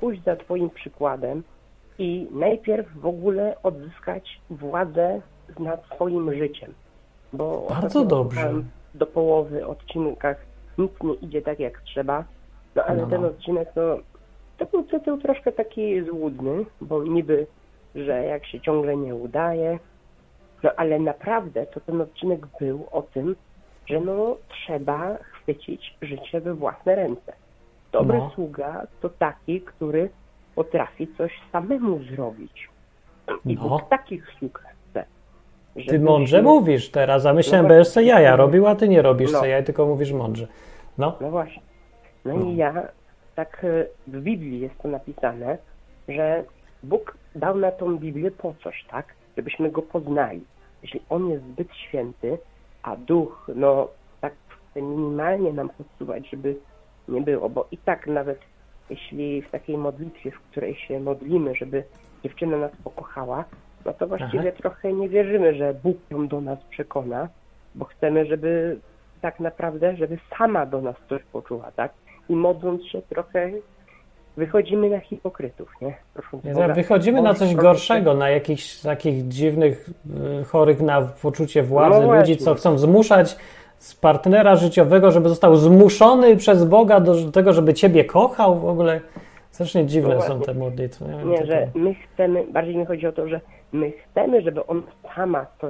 pójść 0.00 0.22
za 0.24 0.36
Twoim 0.36 0.70
przykładem 0.70 1.42
i 1.98 2.26
najpierw 2.30 2.86
w 3.00 3.06
ogóle 3.06 3.54
odzyskać 3.62 4.40
władzę 4.50 5.20
nad 5.58 5.86
swoim 5.94 6.34
życiem. 6.34 6.74
Bo 7.32 7.66
Bardzo 7.68 8.04
dobrze. 8.04 8.52
Do 8.94 9.06
połowy 9.06 9.66
odcinkach 9.66 10.36
nic 10.78 10.92
nie 11.02 11.14
idzie 11.14 11.42
tak 11.42 11.60
jak 11.60 11.80
trzeba, 11.80 12.24
no 12.74 12.82
ale 12.84 13.00
No, 13.02 13.06
ten 13.06 13.22
no. 13.22 13.28
odcinek 13.28 13.68
no, 13.76 13.82
to 14.58 14.66
był 14.66 14.82
tytuł 14.82 15.18
troszkę 15.18 15.52
taki 15.52 16.02
złudny, 16.04 16.64
bo 16.80 17.02
niby, 17.04 17.46
że 17.94 18.24
jak 18.24 18.46
się 18.46 18.60
ciągle 18.60 18.96
nie 18.96 19.14
udaje, 19.14 19.78
no 20.62 20.70
ale 20.76 20.98
naprawdę 20.98 21.66
to 21.66 21.80
ten 21.80 22.00
odcinek 22.00 22.46
był 22.60 22.86
o 22.92 23.02
tym, 23.02 23.36
że 23.86 24.00
no 24.00 24.36
trzeba 24.48 25.16
chwycić 25.32 25.96
życie 26.02 26.40
we 26.40 26.54
własne 26.54 26.94
ręce. 26.94 27.32
Dobry 27.92 28.18
No. 28.18 28.30
sługa 28.34 28.86
to 29.00 29.08
taki, 29.08 29.60
który 29.60 30.10
potrafi 30.54 31.08
coś 31.18 31.32
samemu 31.52 31.98
zrobić. 32.02 32.68
I 33.46 33.54
No. 33.54 33.68
Bóg 33.68 33.88
takich 33.88 34.26
sług 34.38 34.62
chce. 34.90 35.04
Ty 35.88 36.00
mądrze 36.00 36.42
mówisz 36.42 36.90
teraz, 36.90 37.26
a 37.26 37.32
myślałem, 37.32 37.64
No 37.64 37.68
będziesz 37.68 37.88
se 37.92 38.02
jaja 38.04 38.36
robił, 38.36 38.66
a 38.66 38.74
ty 38.74 38.88
nie 38.88 39.02
robisz 39.02 39.32
No. 39.32 39.40
se 39.40 39.48
jaj, 39.48 39.64
tylko 39.64 39.86
mówisz 39.86 40.12
mądrze. 40.12 40.46
No, 40.98 41.16
No 41.20 41.30
właśnie. 41.30 41.62
No, 42.24 42.36
No. 42.36 42.44
i 42.50 42.56
ja, 42.56 42.74
tak 43.34 43.64
e, 43.64 43.86
w 44.06 44.20
Biblii 44.22 44.60
jest 44.60 44.78
to 44.82 44.88
napisane, 44.88 45.58
że 46.08 46.44
Bóg 46.82 47.16
dał 47.34 47.56
na 47.58 47.72
tą 47.72 47.98
Biblię 47.98 48.30
po 48.30 48.54
coś, 48.64 48.84
tak? 48.90 49.06
Żebyśmy 49.36 49.70
Go 49.70 49.82
poznali. 49.82 50.44
Jeśli 50.82 51.00
On 51.08 51.30
jest 51.30 51.44
zbyt 51.44 51.74
święty, 51.74 52.38
a 52.82 52.96
Duch, 52.96 53.50
no, 53.54 53.88
tak 54.20 54.34
chce 54.48 54.82
minimalnie 54.82 55.52
nam 55.52 55.68
podsuwać, 55.68 56.30
żeby 56.30 56.56
nie 57.08 57.20
było, 57.20 57.48
bo 57.48 57.68
i 57.70 57.78
tak 57.78 58.06
nawet 58.06 58.38
jeśli 58.90 59.42
w 59.42 59.50
takiej 59.50 59.78
modlitwie, 59.78 60.30
w 60.30 60.40
której 60.40 60.74
się 60.74 61.00
modlimy, 61.00 61.54
żeby 61.54 61.84
dziewczyna 62.24 62.56
nas 62.56 62.72
pokochała, 62.84 63.44
no 63.84 63.92
to 63.92 64.06
właściwie 64.06 64.48
Aha. 64.48 64.58
trochę 64.58 64.92
nie 64.92 65.08
wierzymy, 65.08 65.54
że 65.54 65.74
Bóg 65.74 65.96
ją 66.10 66.28
do 66.28 66.40
nas 66.40 66.58
przekona, 66.70 67.28
bo 67.74 67.84
chcemy, 67.84 68.26
żeby 68.26 68.78
tak 69.20 69.40
naprawdę, 69.40 69.96
żeby 69.96 70.18
sama 70.38 70.66
do 70.66 70.80
nas 70.80 70.96
coś 71.08 71.22
poczuła, 71.22 71.72
tak? 71.72 71.92
I 72.28 72.36
modląc 72.36 72.86
się 72.86 73.02
trochę 73.02 73.50
wychodzimy 74.36 74.90
na 74.90 75.00
hipokrytów, 75.00 75.68
nie? 75.80 75.94
Nie, 76.44 76.54
tak, 76.54 76.74
wychodzimy 76.74 77.22
na 77.22 77.34
coś 77.34 77.54
gorszego, 77.54 78.14
na 78.14 78.30
jakichś 78.30 78.80
takich 78.80 79.28
dziwnych, 79.28 79.90
y, 80.40 80.44
chorych 80.44 80.80
na 80.80 81.02
poczucie 81.02 81.62
władzy, 81.62 82.06
No 82.06 82.16
ludzi, 82.16 82.36
co 82.36 82.54
chcą 82.54 82.78
zmuszać 82.78 83.36
z 83.78 83.94
partnera 83.94 84.56
życiowego, 84.56 85.10
żeby 85.10 85.28
został 85.28 85.56
zmuszony 85.56 86.36
przez 86.36 86.64
Boga 86.64 87.00
do 87.00 87.30
tego, 87.30 87.52
żeby 87.52 87.74
ciebie 87.74 88.04
kochał. 88.04 88.58
W 88.58 88.68
ogóle 88.68 89.00
strasznie 89.50 89.86
dziwne 89.86 90.14
No 90.14 90.22
są 90.22 90.40
te 90.40 90.54
modlitwy. 90.54 91.04
Nie, 91.04 91.24
Nie, 91.24 91.46
że 91.46 91.68
my 91.74 91.94
chcemy, 91.94 92.44
bardziej 92.52 92.76
mi 92.76 92.86
chodzi 92.86 93.06
o 93.06 93.12
to, 93.12 93.28
że 93.28 93.40
my 93.72 93.92
chcemy, 93.92 94.42
żeby 94.42 94.66
on 94.66 94.82
sama 95.14 95.46
to 95.58 95.68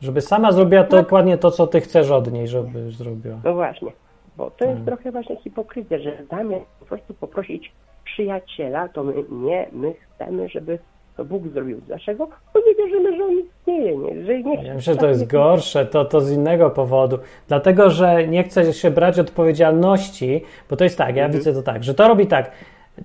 Żeby 0.00 0.20
sama 0.20 0.52
zrobiła 0.52 0.84
to, 0.84 0.96
dokładnie 0.96 1.38
to, 1.38 1.50
co 1.50 1.66
ty 1.66 1.80
chcesz 1.80 2.10
od 2.10 2.32
niej, 2.32 2.48
żeby 2.48 2.90
zrobiła. 2.90 3.36
No 3.44 3.54
właśnie, 3.54 3.92
bo 4.36 4.50
to 4.50 4.64
jest 4.64 4.76
Mm. 4.76 4.86
trochę 4.86 5.12
właśnie 5.12 5.36
hipokryzja, 5.36 5.98
że 5.98 6.12
zamiast 6.30 6.64
po 6.80 6.86
prostu 6.86 7.14
poprosić 7.14 7.72
przyjaciela, 8.04 8.88
to 8.88 9.04
my 9.04 9.14
nie, 9.30 9.66
my 9.72 9.94
chcemy, 9.94 10.48
żeby 10.48 10.78
to 11.16 11.24
Bóg 11.24 11.48
zrobił. 11.48 11.80
Dlaczego? 11.86 12.28
Bo 12.54 12.60
nie 12.66 12.74
wierzymy, 12.74 13.16
że 13.16 13.24
on 13.24 13.32
istnieje, 13.32 13.96
nie, 13.96 14.24
że 14.24 14.42
nie 14.42 14.54
Ja 14.54 14.74
myślę, 14.74 14.94
że 14.94 15.00
to 15.00 15.06
jest 15.06 15.30
gorsze, 15.30 15.86
to, 15.86 16.04
to 16.04 16.20
z 16.20 16.32
innego 16.32 16.70
powodu. 16.70 17.18
Dlatego, 17.48 17.90
że 17.90 18.26
nie 18.26 18.42
chce 18.44 18.72
się 18.72 18.90
brać 18.90 19.18
odpowiedzialności, 19.18 20.40
bo 20.70 20.76
to 20.76 20.84
jest 20.84 20.98
tak, 20.98 21.16
ja 21.16 21.28
widzę 21.28 21.52
to 21.52 21.62
tak, 21.62 21.84
że 21.84 21.94
to 21.94 22.08
robi 22.08 22.26
tak. 22.26 22.50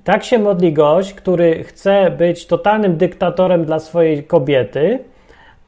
Tak 0.04 0.24
się 0.24 0.40
modli 0.40 0.74
gość, 0.74 1.14
który 1.14 1.64
chce 1.64 2.12
być 2.12 2.48
totalnym 2.48 2.98
dyktatorem 2.98 3.66
dla 3.66 3.80
swojej 3.80 4.24
kobiety, 4.24 5.00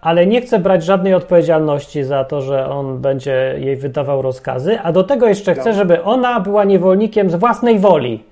ale 0.01 0.25
nie 0.27 0.41
chce 0.41 0.59
brać 0.59 0.83
żadnej 0.83 1.13
odpowiedzialności 1.13 2.03
za 2.03 2.23
to, 2.23 2.41
że 2.41 2.69
on 2.69 2.97
będzie 2.97 3.55
jej 3.59 3.75
wydawał 3.75 4.21
rozkazy, 4.21 4.79
a 4.83 4.91
do 4.91 5.03
tego 5.03 5.27
jeszcze 5.27 5.55
chce, 5.55 5.69
No. 5.69 5.75
żeby 5.75 6.03
ona 6.03 6.39
była 6.39 6.63
niewolnikiem 6.63 7.29
z 7.29 7.35
własnej 7.35 7.79
woli. 7.79 8.23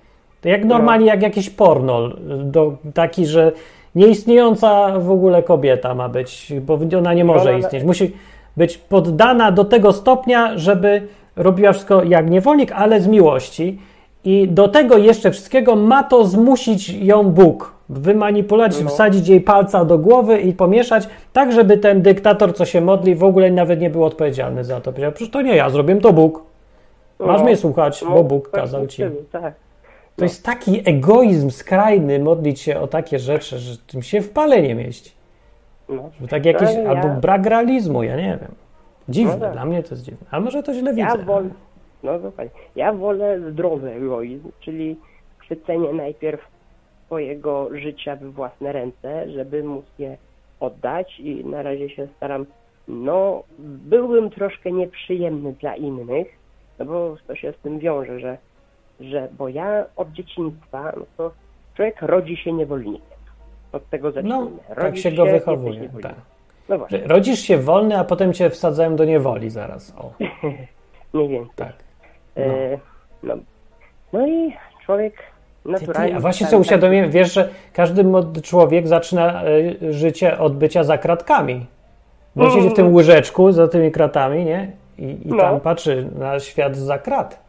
To 0.41 0.49
jak 0.49 0.65
normalnie, 0.65 1.05
jak 1.05 1.21
jakiś 1.21 1.49
porno, 1.49 2.09
do, 2.43 2.73
taki, 2.93 3.25
że 3.25 3.51
nieistniejąca 3.95 4.99
w 4.99 5.11
ogóle 5.11 5.43
kobieta 5.43 5.95
ma 5.95 6.09
być, 6.09 6.53
bo 6.61 6.79
ona 6.97 7.13
nie 7.13 7.25
może 7.25 7.49
ona- 7.49 7.57
istnieć. 7.57 7.83
Musi 7.83 8.11
być 8.57 8.77
poddana 8.77 9.51
do 9.51 9.65
tego 9.65 9.93
stopnia, 9.93 10.57
żeby 10.57 11.07
robiła 11.35 11.71
wszystko 11.73 12.03
jak 12.03 12.29
niewolnik, 12.29 12.71
ale 12.71 13.01
z 13.01 13.07
miłości. 13.07 13.79
I 14.23 14.47
do 14.47 14.67
tego 14.67 14.97
jeszcze 14.97 15.31
wszystkiego 15.31 15.75
ma 15.75 16.03
to 16.03 16.25
zmusić 16.25 16.89
ją 16.89 17.23
Bóg. 17.23 17.76
Wymanipulować, 17.89 18.81
No. 18.83 18.89
wsadzić 18.89 19.27
jej 19.27 19.41
palca 19.41 19.85
do 19.85 19.97
głowy 19.97 20.39
i 20.41 20.53
pomieszać, 20.53 21.07
tak 21.33 21.51
żeby 21.51 21.77
ten 21.77 22.01
dyktator, 22.01 22.55
co 22.55 22.65
się 22.65 22.81
modli, 22.81 23.15
w 23.15 23.23
ogóle 23.23 23.51
nawet 23.51 23.79
nie 23.81 23.89
był 23.89 24.03
odpowiedzialny 24.03 24.63
za 24.63 24.81
to. 24.81 24.91
Powiedział, 24.91 25.11
przecież 25.11 25.31
to 25.31 25.41
nie 25.41 25.55
ja, 25.55 25.69
zrobiłem 25.69 26.01
to 26.01 26.13
Bóg. 26.13 26.43
Masz 27.19 27.39
No. 27.39 27.45
mnie 27.45 27.55
słuchać, 27.57 28.01
No, 28.01 28.09
bo 28.11 28.23
Bóg 28.23 28.49
tak, 28.49 28.61
kazał 28.61 28.87
ci. 28.87 29.03
Tak. 29.31 29.53
To 30.15 30.23
jest 30.25 30.45
taki 30.45 30.89
egoizm 30.89 31.49
skrajny 31.49 32.19
modlić 32.19 32.59
się 32.59 32.79
o 32.79 32.87
takie 32.87 33.19
rzeczy, 33.19 33.57
że 33.57 33.77
tym 33.77 34.01
się 34.01 34.21
w 34.21 34.29
pale 34.29 34.61
nie 34.61 34.75
mieści. 34.75 35.11
No. 35.89 36.09
Że 36.21 36.27
tak 36.27 36.45
jakieś, 36.45 36.69
Ale 36.69 36.83
ja- 36.83 36.89
albo 36.89 37.21
brak 37.21 37.45
realizmu, 37.45 38.03
ja 38.03 38.15
nie 38.15 38.37
wiem. 38.41 38.51
Dziwne, 39.09 39.33
No 39.33 39.39
tak. 39.39 39.51
dla 39.53 39.65
mnie 39.65 39.83
to 39.83 39.89
jest 39.95 40.03
dziwne. 40.03 40.27
A 40.31 40.39
może 40.39 40.63
to 40.63 40.73
źle 40.73 40.93
Ja 40.95 41.11
widzę. 41.11 41.25
wolę, 41.25 41.49
no 42.03 42.19
dokładnie, 42.19 42.51
ja 42.75 42.93
wolę 42.93 43.39
zdrowy 43.51 43.91
egoizm, 43.91 44.49
czyli 44.59 44.95
chwycenie 45.37 45.93
najpierw 45.93 46.41
swojego 47.07 47.69
życia 47.71 48.15
w 48.15 48.23
własne 48.23 48.71
ręce, 48.71 49.31
żeby 49.31 49.63
móc 49.63 49.85
je 49.99 50.17
oddać 50.59 51.19
i 51.19 51.45
na 51.45 51.63
razie 51.63 51.89
się 51.89 52.07
staram, 52.17 52.45
no 52.87 53.43
byłbym 53.59 54.29
troszkę 54.29 54.71
nieprzyjemny 54.71 55.53
dla 55.53 55.75
innych, 55.75 56.27
no 56.79 56.85
bo 56.85 57.15
to 57.27 57.35
się 57.35 57.51
z 57.51 57.57
tym 57.57 57.79
wiąże, 57.79 58.19
że, 58.19 58.37
że 58.99 59.27
bo 59.37 59.49
ja 59.49 59.85
od 59.95 60.11
dzieciństwa, 60.11 60.93
no 60.97 61.05
to 61.17 61.31
człowiek 61.75 62.01
rodzi 62.01 62.37
się 62.37 62.53
niewolnikiem. 62.53 63.17
Od 63.71 63.89
tego 63.89 64.11
zacznijmy. 64.11 64.39
No, 64.39 64.51
tak 64.67 64.77
Rodzisz 64.77 65.03
się 65.03 65.11
go 65.11 65.25
wychowuje. 65.25 65.89
Tak. 66.01 66.15
No 66.69 66.77
właśnie, 66.77 66.99
Rodzisz 66.99 67.39
się 67.39 67.57
wolny, 67.57 67.99
a 67.99 68.03
potem 68.03 68.33
cię 68.33 68.49
wsadzają 68.49 68.95
do 68.95 69.05
niewoli 69.05 69.49
zaraz. 69.49 69.95
O, 69.97 70.13
mniej 71.13 71.29
więcej. 71.29 71.55
tak. 71.55 71.73
E, 72.37 72.77
no. 73.23 73.35
no 74.13 74.27
i 74.27 74.53
człowiek 74.85 75.13
naturalnie... 75.67 76.09
ty, 76.11 76.17
a 76.17 76.19
właśnie 76.19 76.47
sobie 76.47 76.61
uświadomiłem, 76.61 77.11
wiesz, 77.11 77.33
że 77.33 77.49
każdy 77.73 78.03
młody 78.03 78.41
człowiek 78.41 78.87
zaczyna 78.87 79.43
y, 79.47 79.93
życie 79.93 80.37
od 80.39 80.55
bycia 80.57 80.83
za 80.83 80.97
kratkami. 80.97 81.65
Bo 82.35 82.45
on 82.45 82.51
siedzi 82.51 82.69
w 82.69 82.73
tym 82.73 82.93
łyżeczku 82.93 83.51
za 83.51 83.67
tymi 83.67 83.91
kratami, 83.91 84.45
nie? 84.45 84.71
I, 84.97 85.03
i 85.03 85.29
No. 85.29 85.37
tam 85.37 85.59
patrzy 85.59 86.09
na 86.19 86.39
świat 86.39 86.75
za 86.75 86.97
krat. 86.97 87.39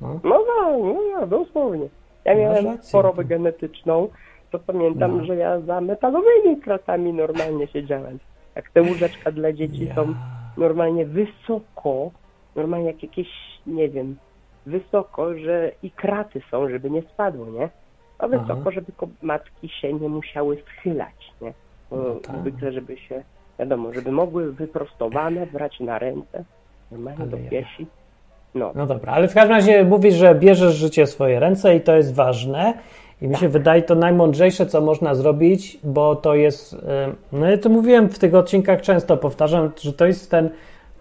No, 0.00 0.20
no, 0.24 0.40
no, 0.78 0.96
no 1.20 1.26
dosłownie. 1.26 1.88
Ja 2.24 2.34
miałem 2.34 2.66
rację. 2.66 2.92
chorobę 2.92 3.24
genetyczną, 3.24 4.08
to 4.50 4.58
pamiętam, 4.58 5.18
No. 5.18 5.24
że 5.24 5.36
ja 5.36 5.60
za 5.60 5.80
metalowymi 5.80 6.60
kratami 6.60 7.12
normalnie 7.12 7.66
siedziałem. 7.66 8.18
Jak 8.56 8.70
te 8.70 8.82
łóżeczka 8.82 9.32
dla 9.32 9.52
dzieci 9.52 9.86
Ja. 9.86 9.94
są 9.94 10.14
normalnie 10.56 11.06
wysoko, 11.06 12.10
normalnie 12.56 12.86
jak 12.86 13.02
jakieś, 13.02 13.28
nie 13.66 13.88
wiem, 13.88 14.16
wysoko, 14.66 15.34
że 15.38 15.70
i 15.82 15.90
kraty 15.90 16.42
są, 16.50 16.68
żeby 16.68 16.90
nie 16.90 17.02
spadło, 17.02 17.46
nie? 17.46 17.68
A 18.18 18.28
wysoko, 18.28 18.56
Aha. 18.60 18.70
żeby 18.70 18.92
matki 19.22 19.68
się 19.68 19.92
nie 19.92 20.08
musiały 20.08 20.62
schylać, 20.66 21.32
nie? 21.40 21.52
Bo 21.90 21.96
No 21.96 22.14
tak. 22.14 22.36
zwykle, 22.40 22.72
żeby 22.72 22.96
się, 22.96 23.22
wiadomo, 23.58 23.94
żeby 23.94 24.12
mogły 24.12 24.52
wyprostowane 24.52 25.46
brać 25.46 25.80
na 25.80 25.98
ręce, 25.98 26.44
normalnie 26.92 27.26
do 27.26 27.36
piesi. 27.50 27.86
No, 28.54 28.72
No 28.74 28.86
dobra, 28.86 29.12
ale 29.12 29.28
w 29.28 29.34
każdym 29.34 29.56
razie 29.56 29.84
mówisz, 29.84 30.14
że 30.14 30.34
bierzesz 30.34 30.74
życie 30.74 31.06
w 31.06 31.10
swoje 31.10 31.40
ręce 31.40 31.76
i 31.76 31.80
to 31.80 31.96
jest 31.96 32.14
ważne. 32.14 32.74
I 33.22 33.28
mi 33.28 33.36
się 33.36 33.48
wydaje 33.48 33.82
to 33.82 33.94
najmądrzejsze, 33.94 34.66
co 34.66 34.80
można 34.80 35.14
zrobić, 35.14 35.78
bo 35.84 36.16
to 36.16 36.34
jest. 36.34 36.76
No 37.32 37.50
ja 37.50 37.58
to 37.58 37.68
mówiłem 37.68 38.08
w 38.08 38.18
tych 38.18 38.34
odcinkach 38.34 38.82
często, 38.82 39.16
powtarzam, 39.16 39.70
że 39.80 39.92
to 39.92 40.06
jest 40.06 40.30
ten 40.30 40.50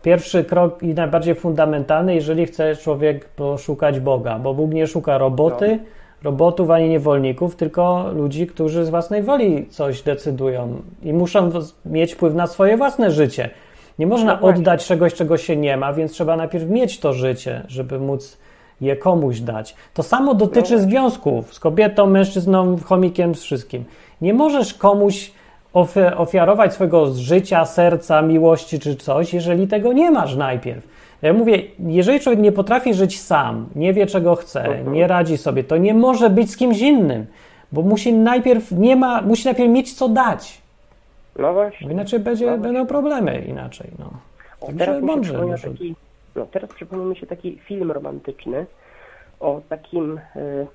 pierwszy 0.04 0.44
krok 0.44 0.84
i 0.84 0.94
najbardziej 0.94 1.36
fundamentalny, 1.36 2.16
jeżeli 2.16 2.46
chce 2.46 2.76
człowiek 2.76 3.26
poszukać 3.26 4.00
Boga, 4.00 4.40
bo 4.40 4.54
Bóg 4.54 4.72
nie 4.72 4.88
szuka 4.88 5.18
roboty, 5.18 5.80
robotów 6.24 6.70
ani 6.70 6.90
niewolników, 6.90 7.56
tylko 7.56 8.12
ludzi, 8.16 8.48
którzy 8.48 8.86
z 8.86 8.90
własnej 8.90 9.24
woli 9.24 9.68
coś 9.70 10.02
decydują 10.02 10.82
i 11.04 11.14
muszą 11.14 11.52
mieć 11.86 12.14
wpływ 12.14 12.36
na 12.36 12.48
swoje 12.48 12.78
własne 12.78 13.12
życie. 13.12 13.50
Nie 14.00 14.08
można 14.08 14.40
No 14.42 14.48
oddać 14.48 14.86
czegoś, 14.86 15.14
czego 15.14 15.38
się 15.38 15.56
nie 15.56 15.78
ma, 15.78 15.94
więc 15.94 16.12
trzeba 16.12 16.36
najpierw 16.36 16.70
mieć 16.70 17.00
to 17.00 17.14
życie, 17.14 17.62
żeby 17.68 18.00
móc 18.00 18.38
je 18.82 18.96
komuś 18.96 19.40
dać. 19.40 19.76
To 19.94 20.04
samo 20.04 20.34
dotyczy 20.34 20.80
związków 20.80 21.54
z 21.54 21.60
kobietą, 21.60 22.08
mężczyzną, 22.08 22.78
chomikiem, 22.86 23.36
z 23.36 23.44
wszystkim. 23.44 23.84
Nie 24.22 24.34
możesz 24.34 24.74
komuś 24.74 25.32
ofiarować 26.18 26.74
swojego 26.74 27.14
życia, 27.14 27.66
serca, 27.66 28.22
miłości 28.22 28.80
czy 28.80 28.96
coś, 28.96 29.34
jeżeli 29.34 29.68
tego 29.68 29.94
nie 29.94 30.12
masz 30.12 30.36
najpierw. 30.36 30.88
Ja 31.22 31.34
mówię, 31.34 31.62
jeżeli 31.80 32.20
człowiek 32.20 32.40
nie 32.42 32.52
potrafi 32.52 32.94
żyć 32.94 33.22
sam, 33.22 33.70
nie 33.76 33.94
wie 33.94 34.06
czego 34.06 34.36
chce, 34.36 34.84
nie 34.84 35.08
radzi 35.08 35.38
sobie, 35.38 35.64
to 35.64 35.78
nie 35.78 35.94
może 35.94 36.30
być 36.30 36.52
z 36.52 36.58
kimś 36.58 36.80
innym, 36.80 37.26
bo 37.72 37.82
musi 37.82 38.14
najpierw 38.14 38.72
nie 38.72 38.96
ma, 38.96 39.22
musi 39.22 39.46
najpierw 39.46 39.70
mieć 39.70 39.94
co 39.94 40.10
dać. 40.10 40.62
no 41.40 41.54
właśnie. 41.54 41.88
Bo 41.88 41.94
inaczej 41.94 42.20
będzie, 42.20 42.46
No 42.52 42.58
będą 42.58 42.86
problemy 42.88 43.40
inaczej. 43.48 43.88
No. 44.00 44.06
O, 44.62 44.66
Także 44.66 44.80
teraz 44.86 44.96
mi 44.96 45.02
się 45.02 45.06
mądrze 45.08 45.30
przypomniał 45.34 45.52
może. 45.58 45.72
taki, 45.72 45.96
no, 46.36 46.46
teraz 46.52 46.70
przypomniał 46.74 47.08
mi 47.10 47.16
się 47.16 47.28
taki 47.28 47.60
film 47.60 47.92
romantyczny 47.92 48.66
o 49.40 49.62
takim, 49.70 50.20
e, 50.36 50.66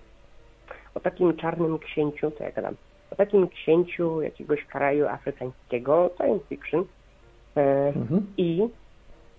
o 0.95 1.01
takim 1.01 1.37
czarnym 1.37 1.79
księciu, 1.79 2.31
co 2.39 2.45
ja 2.45 2.51
gadam, 2.53 2.75
o 3.11 3.15
takim 3.17 3.49
księciu 3.49 4.23
jakiegoś 4.23 4.65
kraju 4.65 5.07
afrykańskiego, 5.09 6.11
science 6.17 6.45
fiction 6.49 6.85
e, 7.57 7.61
Mhm. 7.97 8.27
i 8.37 8.69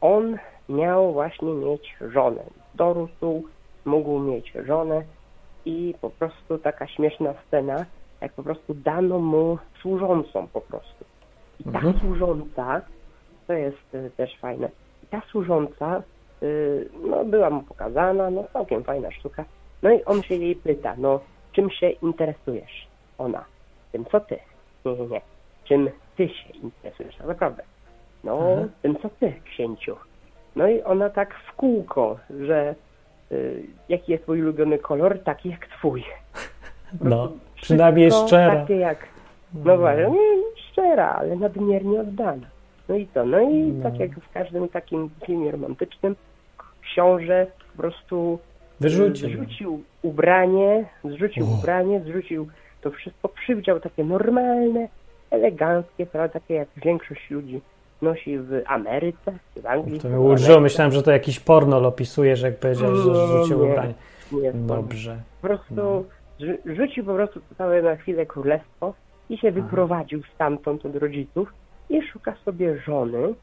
on 0.02 0.38
miał 0.70 1.14
właśnie 1.14 1.54
mieć 1.54 1.96
żonę. 2.02 2.44
Dorósł, 2.76 3.44
mógł 3.86 4.20
mieć 4.20 4.54
żonę 4.66 5.04
i 5.66 5.96
po 6.02 6.10
prostu 6.10 6.58
taka 6.58 6.88
śmieszna 6.88 7.34
scena, 7.48 7.86
jak 8.22 8.34
po 8.34 8.44
prostu 8.44 8.74
dano 8.74 9.20
mu 9.20 9.58
służącą 9.82 10.48
po 10.54 10.62
prostu. 10.62 11.06
I 11.60 11.64
ta 11.64 11.70
Mhm. 11.80 12.00
służąca, 12.00 12.82
to 13.48 13.54
jest 13.54 13.96
y, 13.96 14.12
też 14.18 14.38
fajne, 14.40 14.70
i 15.04 15.08
ta 15.08 15.22
służąca, 15.32 16.04
y, 16.44 16.90
no 17.10 17.26
była 17.26 17.50
mu 17.50 17.62
pokazana, 17.64 18.30
no 18.30 18.44
całkiem 18.54 18.84
fajna 18.84 19.12
sztuka, 19.12 19.46
no 19.84 19.92
i 19.92 20.04
on 20.06 20.22
się 20.24 20.36
jej 20.36 20.56
pyta, 20.56 20.96
no 20.98 21.20
czym 21.52 21.70
się 21.70 21.90
interesujesz? 21.90 22.88
Ona, 23.18 23.46
tym 23.92 24.06
co 24.06 24.20
ty? 24.20 24.38
Nie, 24.86 24.94
nie, 24.96 25.08
nie. 25.08 25.22
Czym 25.64 25.90
ty 26.18 26.28
się 26.30 26.50
interesujesz? 26.64 27.20
Naprawdę. 27.20 27.64
No, 28.24 28.40
Aha. 28.58 28.68
tym 28.82 28.96
co 29.02 29.10
ty, 29.10 29.34
księciu. 29.46 29.96
No 30.56 30.68
i 30.68 30.82
ona 30.82 31.10
tak 31.10 31.34
w 31.48 31.56
kółko, 31.56 32.18
że 32.40 32.76
y, 33.32 33.64
jaki 33.90 34.12
jest 34.12 34.24
twój 34.24 34.42
ulubiony 34.42 34.78
kolor, 34.78 35.20
taki 35.24 35.50
jak 35.50 35.68
twój. 35.68 36.04
No, 37.02 37.32
przynajmniej 37.56 38.12
szczera. 38.12 38.56
Takie 38.56 38.76
jak, 38.76 39.08
no 39.54 39.78
właśnie, 39.78 40.04
nie, 40.10 40.20
szczera, 40.72 41.10
ale 41.10 41.36
nadmiernie 41.36 42.02
oddana. 42.02 42.48
No 42.90 42.96
i 42.96 43.08
to, 43.08 43.26
no 43.26 43.40
i 43.40 43.56
No. 43.64 43.84
tak 43.84 44.00
jak 44.00 44.12
w 44.20 44.34
każdym 44.34 44.70
takim 44.70 45.10
filmie 45.26 45.52
romantycznym, 45.52 46.16
książę 46.82 47.48
po 47.76 47.82
prostu 47.82 48.40
Wyrzucił. 48.80 49.30
zrzucił 49.30 49.84
ubranie, 50.02 50.86
zrzucił 51.04 51.52
ubranie, 51.54 52.00
zrzucił 52.00 52.48
to 52.82 52.92
wszystko, 52.92 53.30
przywdział 53.30 53.80
takie 53.80 54.04
normalne, 54.04 54.88
eleganckie, 55.32 56.06
prawda, 56.06 56.40
takie 56.40 56.54
jak 56.54 56.68
większość 56.84 57.30
ludzi 57.30 57.62
nosi 58.02 58.40
w 58.40 58.62
Ameryce, 58.66 59.34
w 59.56 59.66
Anglii. 59.66 60.00
To 60.00 60.08
ułożyło, 60.08 60.28
Ameryce. 60.58 60.62
myślałem, 60.62 60.92
że 60.94 61.04
to 61.04 61.12
jakiś 61.12 61.40
porno 61.40 61.88
opisujesz, 61.88 62.42
jak 62.42 62.58
powiedziałeś, 62.60 62.98
że 63.00 63.10
Nie, 63.12 63.28
rzucił 63.28 63.66
nie. 63.66 63.72
ubranie. 63.72 63.94
Nie. 64.32 64.52
Dobrze. 64.54 65.18
Po 65.42 65.48
prostu 65.48 66.06
rzu- 66.40 66.76
rzucił 66.76 67.06
po 67.06 67.14
prostu 67.14 67.42
całe 67.58 67.82
na 67.82 67.96
chwilę 67.96 68.26
królestwo 68.26 68.94
i 69.30 69.38
się 69.38 69.52
wyprowadził 69.52 70.22
stamtąd 70.36 70.86
od 70.86 70.96
rodziców 70.96 71.54
i 71.90 72.02
szuka 72.02 72.36
sobie 72.46 72.78
żony 72.80 73.34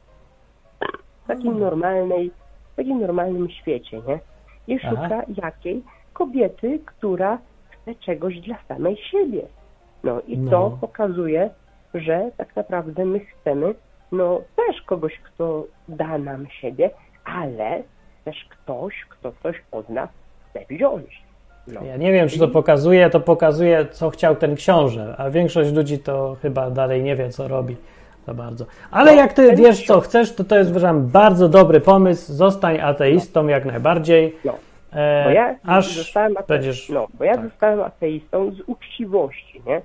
w 1.23 1.27
takim 1.27 1.59
normalnej, 1.59 2.31
w 2.73 2.75
takim 2.75 3.01
normalnym 3.01 3.49
świecie, 3.49 4.01
nie? 4.07 4.19
I 4.75 4.79
Aha. 4.83 4.89
szuka 4.89 5.21
jakiej 5.43 5.83
kobiety, 6.13 6.79
która 6.85 7.37
chce 7.87 7.95
czegoś 7.95 8.39
dla 8.39 8.55
samej 8.67 8.97
siebie. 9.11 9.41
No 10.03 10.21
i 10.27 10.37
No. 10.37 10.51
to 10.51 10.77
pokazuje, 10.81 11.49
że 11.93 12.31
tak 12.37 12.55
naprawdę 12.55 13.05
my 13.05 13.19
chcemy 13.19 13.73
no 14.11 14.41
też 14.55 14.81
kogoś, 14.81 15.13
kto 15.23 15.63
da 15.87 16.17
nam 16.17 16.47
siebie, 16.61 16.89
ale 17.25 17.83
też 18.25 18.45
ktoś, 18.49 18.93
kto 19.09 19.31
coś 19.43 19.55
od 19.71 19.89
nas 19.89 20.09
chce 20.49 20.59
wziąć. 20.69 21.21
No. 21.67 21.83
Ja 21.83 21.97
nie 21.97 22.11
wiem, 22.11 22.29
czy 22.29 22.39
to 22.39 22.47
pokazuje, 22.47 23.09
to 23.09 23.19
pokazuje, 23.19 23.85
co 23.91 24.09
chciał 24.09 24.35
ten 24.35 24.55
książę, 24.55 25.15
a 25.17 25.29
większość 25.29 25.73
ludzi 25.73 25.99
to 25.99 26.37
chyba 26.41 26.69
dalej 26.71 27.03
nie 27.03 27.15
wie, 27.15 27.29
co 27.29 27.47
robi 27.47 27.75
za 28.27 28.33
bardzo. 28.33 28.65
Ale 28.91 29.11
No, 29.11 29.17
jak 29.17 29.33
ty 29.33 29.55
wiesz, 29.55 29.85
co 29.85 29.99
chcesz, 29.99 30.35
to 30.35 30.43
to 30.43 30.57
jest, 30.57 30.69
uważam, 30.71 31.07
bardzo 31.07 31.49
dobry 31.49 31.81
pomysł. 31.81 32.33
Zostań 32.33 32.79
ateistą 32.79 33.47
jak 33.47 33.65
najbardziej. 33.65 34.35
E, 34.93 35.23
Bo 35.25 35.29
ja 35.29 35.55
aż 35.65 35.95
zostałem 35.97 36.33
ate- 36.37 36.47
będziesz... 36.47 36.89
no, 36.89 37.07
bo 37.13 37.23
ja 37.23 37.35
tak. 37.35 37.43
zostałem 37.49 37.81
ateistą 37.81 38.51
z 38.51 38.61
uczciwości, 38.67 39.61
nie? 39.65 39.81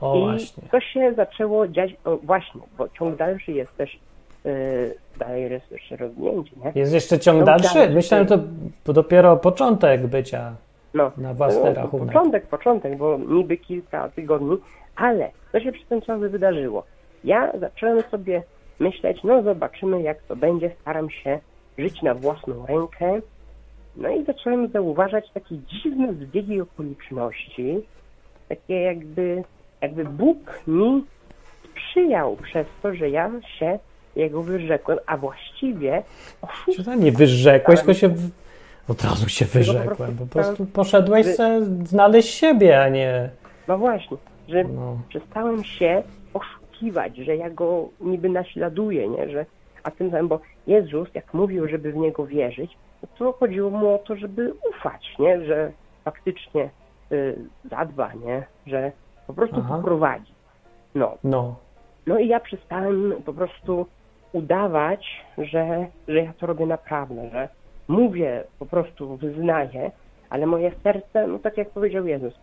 O, 0.00 0.16
I 0.16 0.20
właśnie. 0.20 0.62
to 0.70 0.80
się 0.80 1.12
zaczęło 1.14 1.68
dziać, 1.68 1.90
o, 2.04 2.16
właśnie, 2.16 2.60
bo 2.78 2.88
ciąg 2.88 3.16
dalszy 3.16 3.52
jest 3.52 3.76
też, 3.76 3.98
yy, 4.44 4.94
dalej 5.18 5.50
jest 5.50 5.70
jeszcze 5.72 5.96
rozwinięcie, 5.96 6.52
nie? 6.64 6.72
Jest 6.74 6.92
jeszcze 6.92 7.18
ciąg 7.18 7.36
Ciąg 7.38 7.46
dalszy? 7.46 7.74
dalszy. 7.74 7.94
Myślałem, 7.94 8.26
to 8.26 8.38
to 8.84 8.92
dopiero 8.92 9.36
początek 9.36 10.06
bycia 10.06 10.52
No, 10.94 11.12
na 11.16 11.34
własny 11.34 11.64
no, 11.64 11.74
rachunek. 11.74 12.06
Początek, 12.06 12.46
początek, 12.46 12.96
bo 12.96 13.18
niby 13.28 13.56
kilka 13.56 14.08
tygodni, 14.08 14.56
ale 14.96 15.30
co 15.52 15.60
się 15.60 15.72
przez 15.72 15.86
ten 15.88 16.00
czas 16.02 16.20
wydarzyło? 16.20 16.84
Ja 17.24 17.52
zacząłem 17.58 18.02
sobie 18.10 18.42
myśleć, 18.80 19.24
no 19.24 19.42
zobaczymy 19.42 20.02
jak 20.02 20.22
to 20.22 20.36
będzie, 20.36 20.70
staram 20.80 21.10
się 21.10 21.38
żyć 21.78 22.02
na 22.02 22.14
własną 22.14 22.66
rękę. 22.66 23.20
No 23.96 24.08
i 24.08 24.24
zacząłem 24.24 24.68
zauważać 24.68 25.30
takie 25.34 25.58
dziwne 25.58 26.14
zbiegi 26.14 26.60
okoliczności, 26.60 27.80
takie 28.48 28.80
jakby, 28.80 29.44
jakby 29.80 30.04
Bóg 30.04 30.60
mi 30.66 31.04
sprzyjał 31.64 32.36
przez 32.36 32.66
to, 32.82 32.94
że 32.94 33.10
ja 33.10 33.30
się 33.58 33.78
jego 34.16 34.42
wyrzekłem, 34.42 34.98
a 35.06 35.16
właściwie 35.16 36.02
Czy 36.74 36.84
to 36.84 36.94
nie 36.94 37.12
wyrzekłeś, 37.12 37.78
tylko 37.78 37.94
się 37.94 38.08
w... 38.08 38.30
od 38.88 39.04
razu 39.04 39.28
się 39.28 39.44
po 39.44 39.50
wyrzekłem. 39.52 40.16
Po 40.16 40.26
prostu 40.26 40.66
poszedłeś 40.66 41.26
se 41.26 41.60
znaleźć 41.84 42.34
siebie, 42.34 42.82
a 42.82 42.88
nie... 42.88 43.30
No 43.68 43.78
właśnie, 43.78 44.16
że 44.48 44.64
No. 44.64 44.98
przestałem 45.08 45.64
się 45.64 46.02
oszukiwać, 46.34 47.16
że 47.16 47.36
ja 47.36 47.50
go 47.50 47.88
niby 48.00 48.28
naśladuję, 48.28 49.08
nie? 49.08 49.30
Że, 49.30 49.46
a 49.82 49.90
tym 49.90 50.10
samym, 50.10 50.28
bo 50.28 50.40
Jezus, 50.66 51.08
jak 51.14 51.34
mówił, 51.34 51.68
żeby 51.68 51.92
w 51.92 51.96
Niego 51.96 52.26
wierzyć, 52.26 52.76
no 53.02 53.08
to 53.18 53.32
chodziło 53.32 53.70
mu 53.70 53.94
o 53.94 53.98
to, 53.98 54.16
żeby 54.16 54.52
ufać, 54.70 55.14
nie? 55.18 55.44
Że 55.44 55.72
faktycznie 56.04 56.70
y, 57.12 57.36
zadba, 57.70 58.12
nie? 58.14 58.42
Że 58.66 58.92
po 59.26 59.34
prostu 59.34 59.56
Aha. 59.58 59.76
poprowadzi. 59.76 60.32
No. 60.94 61.14
No. 61.24 61.54
No 62.06 62.18
i 62.18 62.28
ja 62.28 62.40
przestałem 62.40 63.14
po 63.24 63.32
prostu 63.32 63.86
udawać, 64.32 65.24
że, 65.38 65.86
że 66.08 66.18
ja 66.22 66.32
to 66.32 66.46
robię 66.46 66.66
naprawdę, 66.66 67.30
że 67.32 67.48
mówię, 67.88 68.44
po 68.58 68.66
prostu 68.66 69.16
wyznaję, 69.16 69.90
ale 70.30 70.46
moje 70.46 70.72
serce, 70.82 71.26
no 71.26 71.38
tak 71.38 71.56
jak 71.56 71.70
powiedział 71.70 72.06
Jezus, 72.06 72.34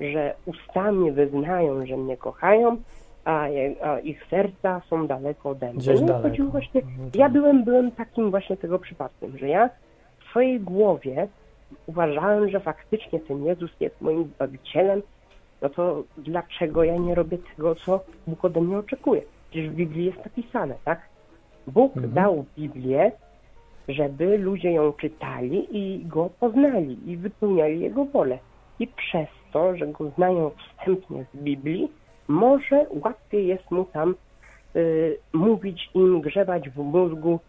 że 0.00 0.34
ustami 0.46 1.12
wyznają, 1.12 1.86
że 1.86 1.96
mnie 1.96 2.16
kochają, 2.16 2.76
a, 3.24 3.42
a 3.82 3.98
ich 3.98 4.24
serca 4.30 4.80
są 4.88 5.06
daleko 5.06 5.50
ode 5.50 5.66
mnie. 5.68 5.78
Gdzieś 5.78 6.00
No 6.00 6.06
daleko. 6.06 6.28
chodziło 6.28 6.48
właśnie, 6.50 6.80
Mhm, 6.80 7.10
ja 7.14 7.28
byłem, 7.28 7.64
byłem 7.64 7.90
takim 7.92 8.30
właśnie 8.30 8.56
tego 8.56 8.78
przypadkiem, 8.78 9.38
że 9.38 9.48
ja 9.48 9.70
swojej 10.32 10.60
głowie 10.60 11.28
uważałem, 11.86 12.50
że 12.50 12.60
faktycznie 12.60 13.20
ten 13.20 13.44
Jezus 13.44 13.70
jest 13.80 14.00
moim 14.00 14.24
Zbawicielem, 14.24 15.02
no 15.62 15.68
to 15.68 16.02
dlaczego 16.18 16.84
ja 16.84 16.96
nie 16.96 17.14
robię 17.14 17.38
tego, 17.38 17.74
co 17.74 18.00
Bóg 18.26 18.44
ode 18.44 18.60
mnie 18.60 18.78
oczekuje? 18.78 19.22
Przecież 19.50 19.70
w 19.70 19.74
Biblii 19.74 20.04
jest 20.04 20.24
napisane, 20.24 20.74
tak? 20.84 21.00
Bóg 21.66 21.96
Mhm. 21.96 22.14
dał 22.14 22.44
Biblię, 22.58 23.12
żeby 23.88 24.38
ludzie 24.38 24.72
ją 24.72 24.92
czytali 24.92 25.66
i 25.70 26.06
go 26.06 26.30
poznali 26.40 27.10
i 27.10 27.16
wypełniali 27.16 27.80
jego 27.80 28.04
wolę. 28.04 28.38
I 28.78 28.86
przez 28.88 29.28
to, 29.52 29.76
że 29.76 29.86
go 29.86 30.10
znają 30.10 30.50
wstępnie 30.50 31.24
z 31.34 31.36
Biblii, 31.36 31.92
może 32.28 32.86
łatwiej 32.90 33.46
jest 33.46 33.70
mu 33.70 33.84
tam 33.84 34.14
y, 34.76 35.18
mówić 35.32 35.90
im, 35.94 36.20
grzebać 36.20 36.70
w 36.70 36.76
mózgu, 36.76 37.40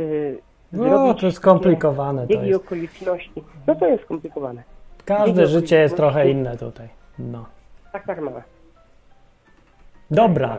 y, 0.00 0.38
No, 0.72 1.14
to 1.14 1.26
jest 1.26 1.36
skomplikowane. 1.38 2.26
To 2.26 2.42
jest. 2.42 2.64
okoliczności. 2.64 3.44
No 3.66 3.74
to 3.74 3.86
jest 3.86 4.04
skomplikowane. 4.04 4.62
Każde 5.04 5.46
życie 5.46 5.76
jest 5.80 5.96
trochę 5.96 6.30
inne 6.30 6.56
tutaj. 6.56 6.88
No. 7.18 7.46
Tak, 7.92 8.06
tak, 8.06 8.20
mama. 8.20 8.42
Dobra, 10.10 10.56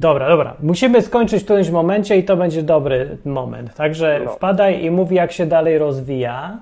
dobra, 0.00 0.28
dobra. 0.28 0.54
Musimy 0.62 1.02
skończyć 1.02 1.42
w 1.42 1.44
którymś 1.44 1.70
momencie 1.70 2.16
i 2.16 2.24
to 2.24 2.36
będzie 2.36 2.62
dobry 2.62 3.16
moment. 3.24 3.74
Także 3.74 4.20
No. 4.24 4.30
wpadaj 4.30 4.84
i 4.84 4.90
mów, 4.90 5.12
jak 5.12 5.32
się 5.32 5.46
dalej 5.46 5.78
rozwija 5.78 6.58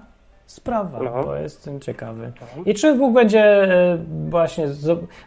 sprawa, 0.48 0.98
No. 1.02 1.24
bo 1.24 1.34
jestem 1.36 1.80
ciekawy. 1.80 2.32
I 2.66 2.74
czy 2.74 2.94
Bóg 2.94 3.12
będzie 3.14 3.44
e, 3.44 3.98
właśnie. 4.30 4.66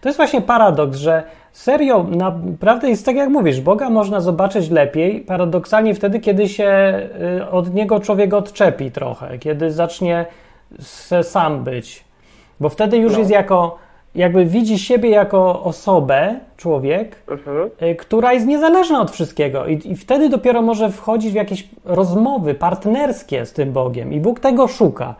To 0.01 0.09
jest 0.09 0.17
właśnie 0.17 0.41
paradoks, 0.41 0.97
że 0.97 1.23
serio, 1.51 2.05
naprawdę 2.09 2.89
jest 2.89 3.05
tak 3.05 3.15
jak 3.15 3.29
mówisz, 3.29 3.61
Boga 3.61 3.89
można 3.89 4.21
zobaczyć 4.21 4.69
lepiej, 4.69 5.21
paradoksalnie 5.21 5.95
wtedy, 5.95 6.19
kiedy 6.19 6.49
się 6.49 6.63
e, 6.65 7.49
od 7.51 7.73
niego 7.73 7.99
człowiek 7.99 8.33
odczepi 8.33 8.91
trochę, 8.91 9.37
kiedy 9.37 9.71
zacznie 9.71 10.25
se 10.79 11.23
sam 11.23 11.63
być. 11.63 12.03
Bo 12.59 12.69
wtedy 12.69 12.97
już 12.97 13.13
No. 13.13 13.19
jest 13.19 13.31
jako, 13.31 13.77
jakby 14.15 14.45
widzi 14.45 14.79
siebie 14.79 15.09
jako 15.09 15.63
osobę, 15.63 16.35
człowiek, 16.57 17.15
Mhm. 17.27 17.69
y, 17.81 17.95
która 17.95 18.33
jest 18.33 18.45
niezależna 18.47 19.01
od 19.01 19.11
wszystkiego. 19.11 19.65
I, 19.67 19.91
I 19.91 19.95
wtedy 19.95 20.29
dopiero 20.29 20.61
może 20.61 20.89
wchodzić 20.89 21.31
w 21.31 21.35
jakieś 21.35 21.69
rozmowy 21.85 22.53
partnerskie 22.55 23.45
z 23.45 23.53
tym 23.53 23.71
Bogiem. 23.71 24.13
I 24.13 24.19
Bóg 24.19 24.39
tego 24.39 24.67
szuka. 24.67 25.15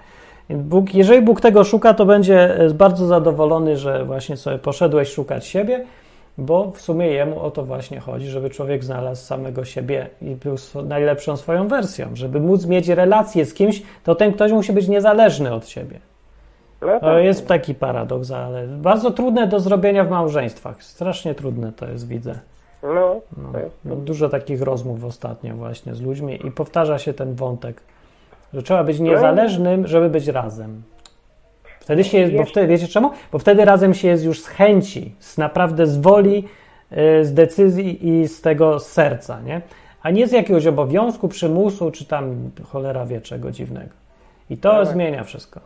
Bóg, 0.49 0.93
jeżeli 0.93 1.21
Bóg 1.21 1.41
tego 1.41 1.63
szuka, 1.63 1.93
to 1.93 2.05
będzie 2.05 2.59
e, 2.59 2.69
bardzo 2.69 3.07
zadowolony, 3.07 3.77
że 3.77 4.05
właśnie 4.05 4.37
sobie 4.37 4.57
poszedłeś 4.57 5.09
szukać 5.09 5.45
siebie, 5.45 5.85
bo 6.37 6.71
w 6.71 6.81
sumie 6.81 7.07
jemu 7.07 7.39
o 7.39 7.51
to 7.51 7.65
właśnie 7.65 7.99
chodzi, 7.99 8.27
żeby 8.27 8.49
człowiek 8.49 8.83
znalazł 8.83 9.25
samego 9.25 9.65
siebie 9.65 10.07
i 10.21 10.35
był 10.35 10.55
najlepszą 10.85 11.37
swoją 11.37 11.67
wersją. 11.67 12.07
Żeby 12.13 12.39
móc 12.39 12.65
mieć 12.65 12.87
relację 12.87 13.45
z 13.45 13.53
kimś, 13.53 13.81
to 14.03 14.15
ten 14.15 14.33
ktoś 14.33 14.51
musi 14.51 14.73
być 14.73 14.87
niezależny 14.87 15.53
od 15.53 15.67
siebie. 15.69 15.99
No 16.81 16.87
To 16.99 16.99
tak. 16.99 17.23
jest 17.23 17.47
taki 17.47 17.75
paradoks, 17.75 18.31
ale 18.31 18.67
bardzo 18.67 19.11
trudne 19.11 19.47
do 19.47 19.59
zrobienia 19.59 20.03
w 20.03 20.09
małżeństwach. 20.09 20.83
Strasznie 20.83 21.35
trudne 21.35 21.71
to 21.71 21.87
jest, 21.87 22.07
widzę. 22.07 22.39
No, 22.83 23.21
No, 23.37 23.59
jest. 23.59 23.75
no, 23.85 23.95
dużo 23.95 24.29
takich 24.29 24.61
rozmów 24.61 25.03
ostatnio 25.05 25.55
właśnie 25.55 25.95
z 25.95 26.01
ludźmi 26.01 26.47
i 26.47 26.51
powtarza 26.51 26.99
się 26.99 27.13
ten 27.13 27.33
wątek, 27.35 27.81
że 28.53 28.63
trzeba 28.63 28.83
być 28.83 28.99
niezależnym, 28.99 29.87
żeby 29.87 30.09
być 30.09 30.27
razem. 30.27 30.81
Wtedy 31.79 32.03
się 32.03 32.17
jest, 32.17 32.33
bo 32.33 32.45
wtedy, 32.45 32.67
wiecie 32.67 32.87
czemu? 32.87 33.11
Bo 33.31 33.39
wtedy 33.39 33.65
razem 33.65 33.93
się 33.93 34.07
jest 34.07 34.23
już 34.25 34.41
z 34.41 34.47
chęci, 34.47 35.15
z 35.19 35.37
naprawdę 35.37 35.87
z 35.87 35.97
woli, 35.97 36.47
y, 37.19 37.25
z 37.25 37.33
decyzji 37.33 38.07
i 38.09 38.27
z 38.27 38.41
tego 38.41 38.79
serca, 38.79 39.41
nie? 39.41 39.61
A 40.03 40.09
nie 40.11 40.27
z 40.27 40.31
jakiegoś 40.31 40.67
obowiązku, 40.67 41.27
przymusu, 41.27 41.91
czy 41.91 42.05
tam 42.05 42.51
cholera 42.71 43.05
wie 43.05 43.21
czego 43.21 43.51
dziwnego. 43.51 43.89
I 44.49 44.57
to 44.57 44.71
Tak. 44.71 44.87
zmienia 44.87 45.23
wszystko. 45.23 45.59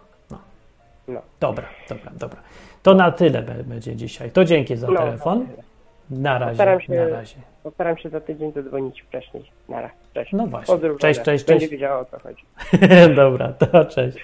No. 1.08 1.22
Dobra, 1.40 1.66
dobra, 1.90 2.12
dobra. 2.20 2.40
To 2.84 2.94
na 2.94 3.12
tyle 3.12 3.42
będzie 3.64 3.96
dzisiaj. 3.96 4.32
To 4.32 4.46
dzięki 4.46 4.76
za 4.78 4.88
No, 4.88 5.00
telefon. 5.00 5.46
Na 6.10 6.38
razie, 6.40 6.50
Postaram 6.52 6.82
się, 6.82 6.94
na 6.94 7.08
razie. 7.08 7.36
postaram 7.64 7.98
się 7.98 8.10
za 8.10 8.22
tydzień 8.22 8.52
zadzwonić 8.52 9.02
wcześniej. 9.02 9.44
Nara, 9.70 9.90
cześć. 10.14 10.34
No 10.34 10.48
właśnie. 10.48 10.74
Pozdrów, 10.74 11.00
Cześć, 11.00 11.18
żonę. 11.18 11.26
cześć, 11.26 11.46
Będzie 11.46 11.60
cześć. 11.60 11.72
wiedziała 11.72 12.00
o 12.00 12.06
co 12.06 12.20
chodzi. 12.20 12.46
Dobra, 13.16 13.54
to 13.54 13.86
cześć. 13.86 14.18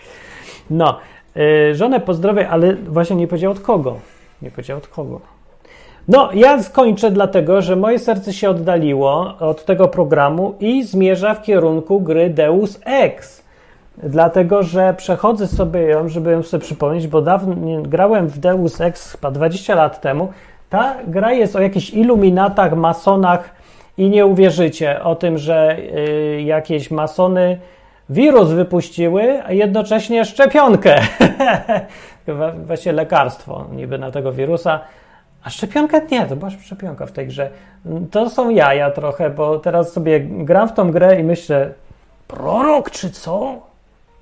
No, 0.70 1.00
y, 1.38 1.76
żonę 1.76 2.00
pozdrowię, 2.00 2.50
ale 2.50 2.76
właśnie 2.76 3.16
nie 3.16 3.28
powiedział 3.28 3.52
od 3.52 3.60
kogo. 3.60 4.00
Nie 4.42 4.52
powiedział 4.52 4.78
od 4.78 4.88
kogo. 4.88 5.22
No, 6.08 6.30
ja 6.34 6.64
skończę 6.64 7.12
dlatego, 7.12 7.62
że 7.62 7.76
moje 7.76 8.00
serce 8.00 8.34
się 8.34 8.50
oddaliło 8.50 9.38
od 9.40 9.66
tego 9.66 9.88
programu 9.88 10.56
i 10.60 10.84
zmierza 10.84 11.34
w 11.34 11.42
kierunku 11.44 12.02
gry 12.02 12.30
Deus 12.30 12.80
Ex. 12.86 13.41
Dlatego, 14.04 14.64
że 14.64 14.94
przechodzę 14.94 15.48
sobie 15.48 15.82
ją, 15.82 16.10
żeby 16.10 16.32
ją 16.32 16.44
sobie 16.44 16.64
przypomnieć, 16.64 17.08
bo 17.08 17.22
dawno 17.22 17.56
grałem 17.82 18.28
w 18.28 18.40
Deus 18.40 18.82
Ex 18.82 19.12
chyba 19.12 19.32
20 19.32 19.76
lat 19.76 20.02
temu. 20.02 20.30
Ta 20.70 20.96
gra 21.08 21.32
jest 21.32 21.56
o 21.56 21.62
jakichś 21.62 21.90
iluminatach, 21.90 22.76
masonach 22.76 23.50
i 23.98 24.10
nie 24.10 24.26
uwierzycie 24.26 25.04
o 25.04 25.16
tym, 25.16 25.38
że 25.38 25.78
y, 25.80 26.42
jakieś 26.42 26.92
masony 26.92 27.60
wirus 28.10 28.50
wypuściły, 28.50 29.44
a 29.46 29.52
jednocześnie 29.52 30.26
szczepionkę. 30.26 31.02
Właśnie 32.68 32.92
lekarstwo 32.92 33.66
niby 33.72 33.98
na 33.98 34.12
tego 34.12 34.32
wirusa. 34.32 34.80
A 35.44 35.50
szczepionka 35.50 36.00
nie, 36.12 36.26
to 36.26 36.36
była 36.36 36.52
szczepionka 36.52 37.06
w 37.06 37.12
tej 37.12 37.28
grze. 37.28 37.50
To 38.12 38.30
są 38.30 38.50
jaja 38.50 38.92
trochę, 38.92 39.30
bo 39.30 39.60
teraz 39.60 39.94
sobie 39.94 40.20
gram 40.20 40.70
w 40.70 40.74
tą 40.74 40.92
grę 40.92 41.20
i 41.20 41.24
myślę, 41.24 41.74
prorok 42.28 42.92
czy 42.92 43.10
co? 43.10 43.71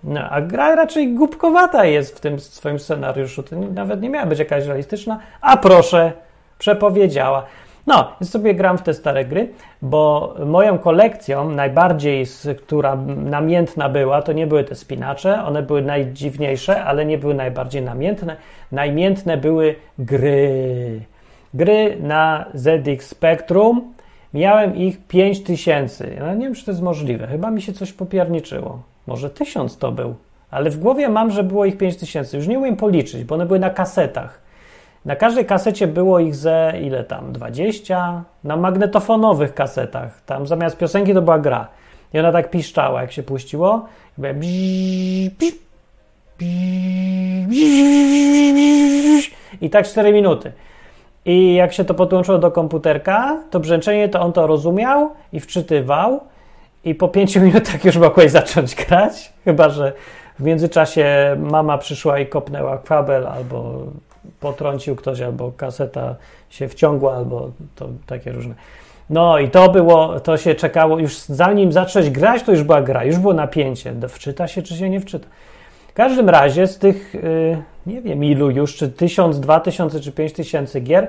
No, 0.04 0.30
a 0.30 0.42
gra 0.42 0.76
raczej 0.76 1.14
głupkowata 1.14 1.86
jest 1.86 2.18
w 2.18 2.20
tym 2.20 2.40
swoim 2.40 2.80
scenariuszu. 2.80 3.44
To 3.44 3.56
nawet 3.56 4.02
nie 4.02 4.10
miała 4.10 4.26
być 4.26 4.40
jakaś 4.40 4.66
realistyczna. 4.66 5.20
A 5.42 5.58
proszę, 5.58 6.12
przepowiedziała. 6.60 7.46
No, 7.88 8.12
sobie 8.24 8.56
gram 8.56 8.78
w 8.78 8.82
te 8.82 8.94
stare 8.94 9.26
gry, 9.26 9.50
bo 9.82 10.34
moją 10.46 10.78
kolekcją 10.78 11.50
najbardziej, 11.50 12.26
która 12.58 12.96
namiętna 13.26 13.90
była, 13.90 14.22
to 14.22 14.34
nie 14.34 14.48
były 14.48 14.64
te 14.64 14.76
spinacze, 14.76 15.44
one 15.44 15.64
były 15.64 15.82
najdziwniejsze, 15.82 16.84
ale 16.84 17.06
nie 17.06 17.18
były 17.18 17.34
najbardziej 17.34 17.82
namiętne. 17.82 18.36
Najmiętne 18.72 19.38
były 19.38 19.76
gry. 20.00 21.02
Gry 21.54 21.98
na 22.02 22.46
ZX 22.54 23.08
Spectrum. 23.08 23.94
Miałem 24.34 24.76
ich 24.76 25.08
5000. 25.08 26.08
No 26.20 26.34
nie 26.34 26.46
wiem, 26.46 26.56
czy 26.56 26.66
to 26.66 26.72
jest 26.72 26.84
możliwe. 26.84 27.28
Chyba 27.28 27.52
mi 27.52 27.62
się 27.62 27.74
coś 27.74 27.94
popierniczyło. 27.94 28.82
Może 29.10 29.30
1000 29.30 29.78
to 29.78 29.92
był. 29.92 30.16
Ale 30.52 30.70
w 30.70 30.80
głowie 30.80 31.10
mam, 31.10 31.32
że 31.32 31.44
było 31.44 31.66
ich 31.66 31.78
5000. 31.78 32.38
Już 32.38 32.48
nie 32.48 32.60
umiem 32.60 32.76
policzyć, 32.76 33.24
bo 33.24 33.36
one 33.36 33.46
były 33.46 33.60
na 33.60 33.70
kasetach. 33.70 34.42
Na 35.06 35.16
każdej 35.16 35.46
kasecie 35.46 35.88
było 35.88 36.20
ich 36.20 36.36
ze 36.36 36.74
ile 36.82 37.04
tam? 37.04 37.32
20? 37.34 38.24
Na 38.44 38.58
magnetofonowych 38.58 39.54
kasetach. 39.54 40.22
Tam 40.26 40.48
zamiast 40.48 40.78
piosenki 40.78 41.14
to 41.14 41.22
była 41.22 41.40
gra. 41.40 41.68
I 42.14 42.20
ona 42.20 42.32
tak 42.32 42.50
piszczała, 42.50 43.02
jak 43.02 43.12
się 43.12 43.24
puściło. 43.24 43.86
I 49.62 49.70
tak 49.72 49.88
4 49.88 50.14
minuty. 50.14 50.52
I 51.26 51.56
jak 51.56 51.74
się 51.74 51.86
to 51.86 51.94
podłączyło 51.94 52.38
do 52.38 52.52
komputerka, 52.52 53.38
to 53.50 53.60
brzęczenie 53.60 54.10
to 54.10 54.22
on 54.22 54.34
to 54.34 54.48
rozumiał 54.48 55.12
i 55.34 55.40
wczytywał. 55.40 56.20
I 56.84 56.96
po 56.96 57.08
5 57.08 57.36
minutach 57.48 57.86
już 57.86 57.98
mogłeś 57.98 58.32
zacząć 58.32 58.76
grać. 58.76 59.34
Chyba, 59.46 59.70
że 59.70 59.94
w 60.40 60.44
międzyczasie 60.44 61.36
mama 61.40 61.78
przyszła 61.78 62.20
i 62.20 62.28
kopnęła 62.28 62.78
kabel, 62.78 63.28
albo 63.28 63.84
potrącił 64.40 64.96
ktoś, 64.96 65.22
albo 65.22 65.52
kaseta 65.52 66.16
się 66.50 66.68
wciągła, 66.68 67.16
albo 67.16 67.52
to 67.76 67.90
takie 68.06 68.32
różne. 68.32 68.56
No 69.10 69.40
i 69.40 69.50
to 69.50 69.70
było, 69.70 70.20
to 70.20 70.38
się 70.38 70.56
czekało, 70.56 71.00
już 71.00 71.18
zanim 71.18 71.72
zacząć 71.72 72.10
grać, 72.10 72.44
to 72.44 72.52
już 72.52 72.64
była 72.64 72.82
gra, 72.82 73.04
już 73.04 73.18
było 73.18 73.34
napięcie. 73.34 73.94
Wczyta 74.10 74.48
się, 74.48 74.62
czy 74.62 74.76
się 74.76 74.90
nie 74.90 75.00
wczyta. 75.00 75.28
W 75.88 75.94
każdym 75.94 76.30
razie 76.30 76.68
z 76.68 76.78
tych, 76.78 77.16
y, 77.16 77.62
nie 77.86 78.02
wiem 78.02 78.24
ilu 78.24 78.50
już, 78.50 78.76
czy 78.76 78.90
tysiąc, 78.90 79.40
dwa 79.40 79.60
tysiące, 79.60 80.00
czy 80.00 80.12
pięć 80.12 80.34
tysięcy 80.34 80.82
gier, 80.82 81.08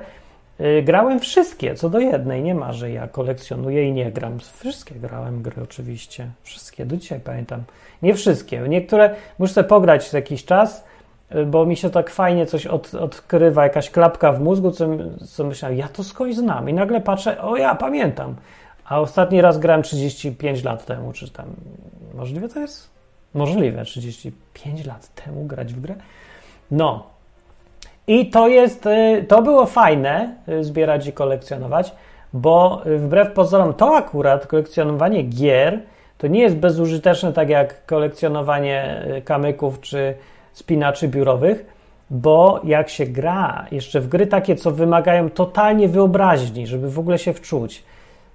grałem 0.83 1.19
wszystkie, 1.19 1.75
co 1.75 1.89
do 1.89 1.99
jednej. 1.99 2.43
Nie 2.43 2.55
ma, 2.55 2.73
że 2.73 2.91
ja 2.91 3.07
kolekcjonuję 3.07 3.87
i 3.87 3.91
nie 3.91 4.11
gram. 4.11 4.39
Wszystkie 4.39 4.95
grałem 4.95 5.41
gry 5.41 5.63
oczywiście. 5.63 6.27
Wszystkie, 6.43 6.85
do 6.85 6.97
dzisiaj 6.97 7.19
pamiętam. 7.19 7.63
Nie 8.01 8.13
wszystkie. 8.13 8.61
Niektóre 8.67 9.15
muszę 9.39 9.63
pograć 9.63 10.11
za 10.11 10.17
jakiś 10.17 10.45
czas, 10.45 10.85
y, 11.35 11.45
bo 11.45 11.65
mi 11.65 11.77
się 11.77 11.89
tak 11.89 12.09
fajnie 12.09 12.45
coś 12.45 12.67
od, 12.67 12.95
odkrywa, 12.95 13.63
jakaś 13.63 13.89
klapka 13.89 14.33
w 14.33 14.41
mózgu, 14.41 14.71
co, 14.71 14.87
co 15.27 15.43
myślałem, 15.43 15.77
ja 15.77 15.87
to 15.87 16.03
skądś 16.03 16.35
znam. 16.35 16.69
I 16.69 16.73
nagle 16.73 17.01
patrzę, 17.01 17.41
o 17.41 17.55
ja 17.57 17.75
pamiętam. 17.75 18.35
A 18.85 18.99
ostatni 18.99 19.41
raz 19.41 19.59
grałem 19.59 19.83
35 19.83 20.63
lat 20.63 20.85
temu, 20.85 21.13
czy 21.13 21.29
tam. 21.29 21.45
Możliwe 22.13 22.49
to 22.49 22.59
jest? 22.59 22.89
Możliwe, 23.33 23.85
35 23.85 24.85
lat 24.85 25.15
temu 25.25 25.45
grać 25.45 25.73
w 25.73 25.81
grę. 25.81 25.95
No. 26.71 27.10
I 28.11 28.29
to 28.29 28.47
jest, 28.47 28.85
y, 28.85 29.25
to 29.27 29.41
było 29.41 29.65
fajne 29.65 30.35
y, 30.49 30.63
zbierać 30.63 31.07
i 31.07 31.13
kolekcjonować, 31.13 31.93
bo 32.33 32.81
y, 32.85 32.97
wbrew 32.97 33.31
pozorom 33.31 33.73
to 33.73 33.95
akurat 33.95 34.47
kolekcjonowanie 34.47 35.23
gier 35.23 35.79
to 36.17 36.27
nie 36.27 36.41
jest 36.41 36.55
bezużyteczne 36.55 37.33
tak 37.33 37.49
jak 37.49 37.85
kolekcjonowanie 37.85 39.05
kamyków 39.25 39.81
czy 39.81 40.13
spinaczy 40.53 41.07
biurowych, 41.07 41.65
bo 42.09 42.61
jak 42.63 42.89
się 42.89 43.05
gra 43.05 43.65
jeszcze 43.71 43.99
w 43.99 44.07
gry 44.07 44.27
takie, 44.27 44.55
co 44.55 44.71
wymagają 44.71 45.29
totalnie 45.29 45.87
wyobraźni, 45.87 46.67
żeby 46.67 46.91
w 46.91 46.99
ogóle 46.99 47.17
się 47.17 47.33
wczuć, 47.33 47.83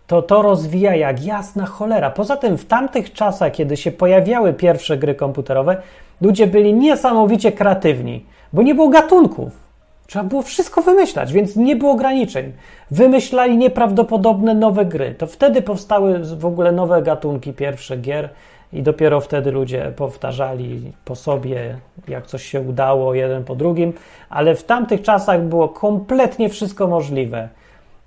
to 0.07 0.23
to 0.23 0.43
rozwija 0.43 0.95
jak 0.95 1.25
jasna 1.25 1.67
cholera. 1.67 2.11
Poza 2.11 2.37
tym 2.37 2.59
w 2.59 2.65
tamtych 2.67 3.13
czasach, 3.13 3.53
kiedy 3.53 3.77
się 3.77 3.93
pojawiały 3.93 4.53
pierwsze 4.53 4.97
gry 4.97 5.15
komputerowe, 5.15 5.83
ludzie 6.21 6.47
byli 6.47 6.75
niesamowicie 6.75 7.53
kreatywni, 7.53 8.27
bo 8.53 8.63
nie 8.63 8.75
było 8.75 8.89
gatunków. 8.89 9.66
Trzeba 10.07 10.25
było 10.25 10.43
wszystko 10.43 10.83
wymyślać, 10.83 11.33
więc 11.33 11.57
nie 11.57 11.77
było 11.77 11.93
ograniczeń. 11.93 12.53
Wymyślali 12.91 13.57
nieprawdopodobne 13.57 14.55
nowe 14.55 14.85
gry. 14.85 15.15
To 15.15 15.27
wtedy 15.27 15.63
powstały 15.63 16.19
w 16.19 16.47
ogóle 16.47 16.73
nowe 16.73 17.03
gatunki 17.03 17.53
pierwsze 17.53 17.97
gier 17.97 18.29
i 18.73 18.83
dopiero 18.83 19.21
wtedy 19.21 19.51
ludzie 19.51 19.93
powtarzali 19.97 20.93
po 21.05 21.17
sobie, 21.17 21.77
jak 22.09 22.27
coś 22.27 22.43
się 22.43 22.61
udało, 22.61 23.15
jeden 23.15 23.45
po 23.45 23.55
drugim, 23.55 23.93
ale 24.29 24.55
w 24.55 24.65
tamtych 24.65 25.03
czasach 25.03 25.43
było 25.43 25.69
kompletnie 25.69 26.49
wszystko 26.49 26.87
możliwe. 26.87 27.49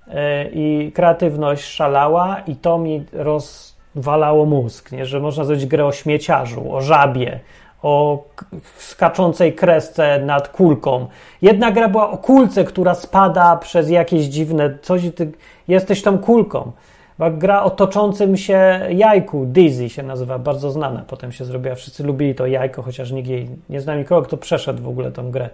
E, 0.08 0.50
I 0.50 0.92
kreatywność 0.92 1.64
szalała, 1.64 2.40
i 2.48 2.56
to 2.56 2.78
mi 2.78 3.06
rozwalało 3.14 4.46
mózg, 4.46 4.92
nie? 4.92 5.06
że 5.06 5.20
można 5.20 5.44
zrobić 5.44 5.66
grę 5.66 5.86
o 5.86 5.92
śmieciarzu, 5.92 6.74
o 6.74 6.82
żabie, 6.82 7.40
o 7.82 8.24
skaczącej 8.78 9.56
kresce 9.56 10.20
nad 10.20 10.48
kulką. 10.48 11.08
Jedna 11.42 11.72
gra 11.72 11.90
była 11.90 12.12
o 12.12 12.18
kulce, 12.18 12.64
która 12.64 12.96
spada 12.96 13.58
przez 13.58 13.90
jakieś 13.90 14.26
dziwne 14.26 14.78
coś, 14.82 15.02
ty 15.16 15.32
jesteś 15.68 16.02
tą 16.02 16.18
kulką. 16.18 16.72
Gra 17.32 17.64
o 17.64 17.70
toczącym 17.70 18.38
się 18.38 18.80
jajku, 18.90 19.46
Dizzy 19.46 19.90
się 19.90 20.04
nazywa, 20.04 20.40
bardzo 20.40 20.72
znana. 20.72 21.04
Potem 21.08 21.32
się 21.32 21.46
zrobiła, 21.46 21.76
wszyscy 21.76 22.04
lubili 22.04 22.36
to 22.36 22.48
jajko, 22.48 22.82
chociaż 22.82 23.12
nikt 23.12 23.30
nie 23.70 23.82
znam 23.82 23.98
nikogo, 23.98 24.22
kto 24.22 24.38
przeszedł 24.38 24.84
w 24.84 24.88
ogóle 24.88 25.12
tą 25.12 25.32
grę. 25.32 25.50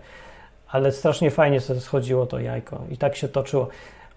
Ale 0.71 0.91
strasznie 0.91 1.31
fajnie 1.31 1.59
sobie 1.61 1.79
schodziło 1.79 2.25
to 2.25 2.39
jajko 2.39 2.79
i 2.91 2.97
tak 2.97 3.15
się 3.15 3.27
toczyło. 3.27 3.67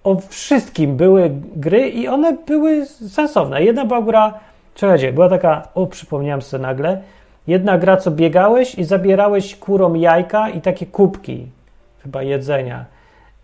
O 0.05 0.17
wszystkim 0.29 0.97
były 0.97 1.31
gry 1.57 1.89
i 1.89 2.09
one 2.09 2.33
były 2.33 2.87
sensowne. 2.87 3.63
Jedna 3.63 3.85
była 3.85 4.03
gra, 4.03 4.35
czekajcie, 4.75 5.13
była 5.13 5.29
taka, 5.29 5.69
o 5.75 5.87
przypomniałem 5.87 6.43
sobie 6.43 6.63
nagle, 6.63 7.03
jedna 7.49 7.79
gra, 7.79 7.97
co 7.97 8.11
biegałeś 8.11 8.75
i 8.75 8.85
zabierałeś 8.85 9.57
kurom 9.57 9.97
jajka 9.97 10.51
i 10.51 10.61
takie 10.61 10.87
kubki, 10.87 11.47
chyba 12.03 12.23
jedzenia 12.23 12.85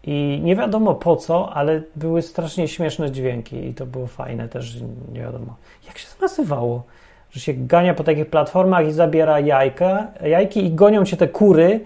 i 0.06 0.40
nie 0.44 0.56
wiadomo 0.56 0.94
po 0.94 1.16
co, 1.16 1.52
ale 1.52 1.82
były 1.96 2.22
strasznie 2.22 2.68
śmieszne 2.68 3.10
dźwięki 3.10 3.66
i 3.66 3.74
to 3.74 3.86
było 3.86 4.06
fajne 4.06 4.48
też, 4.48 4.76
nie 5.12 5.20
wiadomo. 5.20 5.56
Jak 5.86 5.98
się 5.98 6.06
to 6.16 6.22
nazywało? 6.22 6.82
Że 7.30 7.40
się 7.40 7.52
gania 7.54 7.94
po 7.94 8.04
takich 8.04 8.26
platformach 8.26 8.86
i 8.86 8.92
zabiera 8.92 9.40
jajka, 9.40 10.06
jajki 10.22 10.64
i 10.64 10.72
gonią 10.72 11.04
cię 11.04 11.16
te 11.16 11.28
kury, 11.28 11.80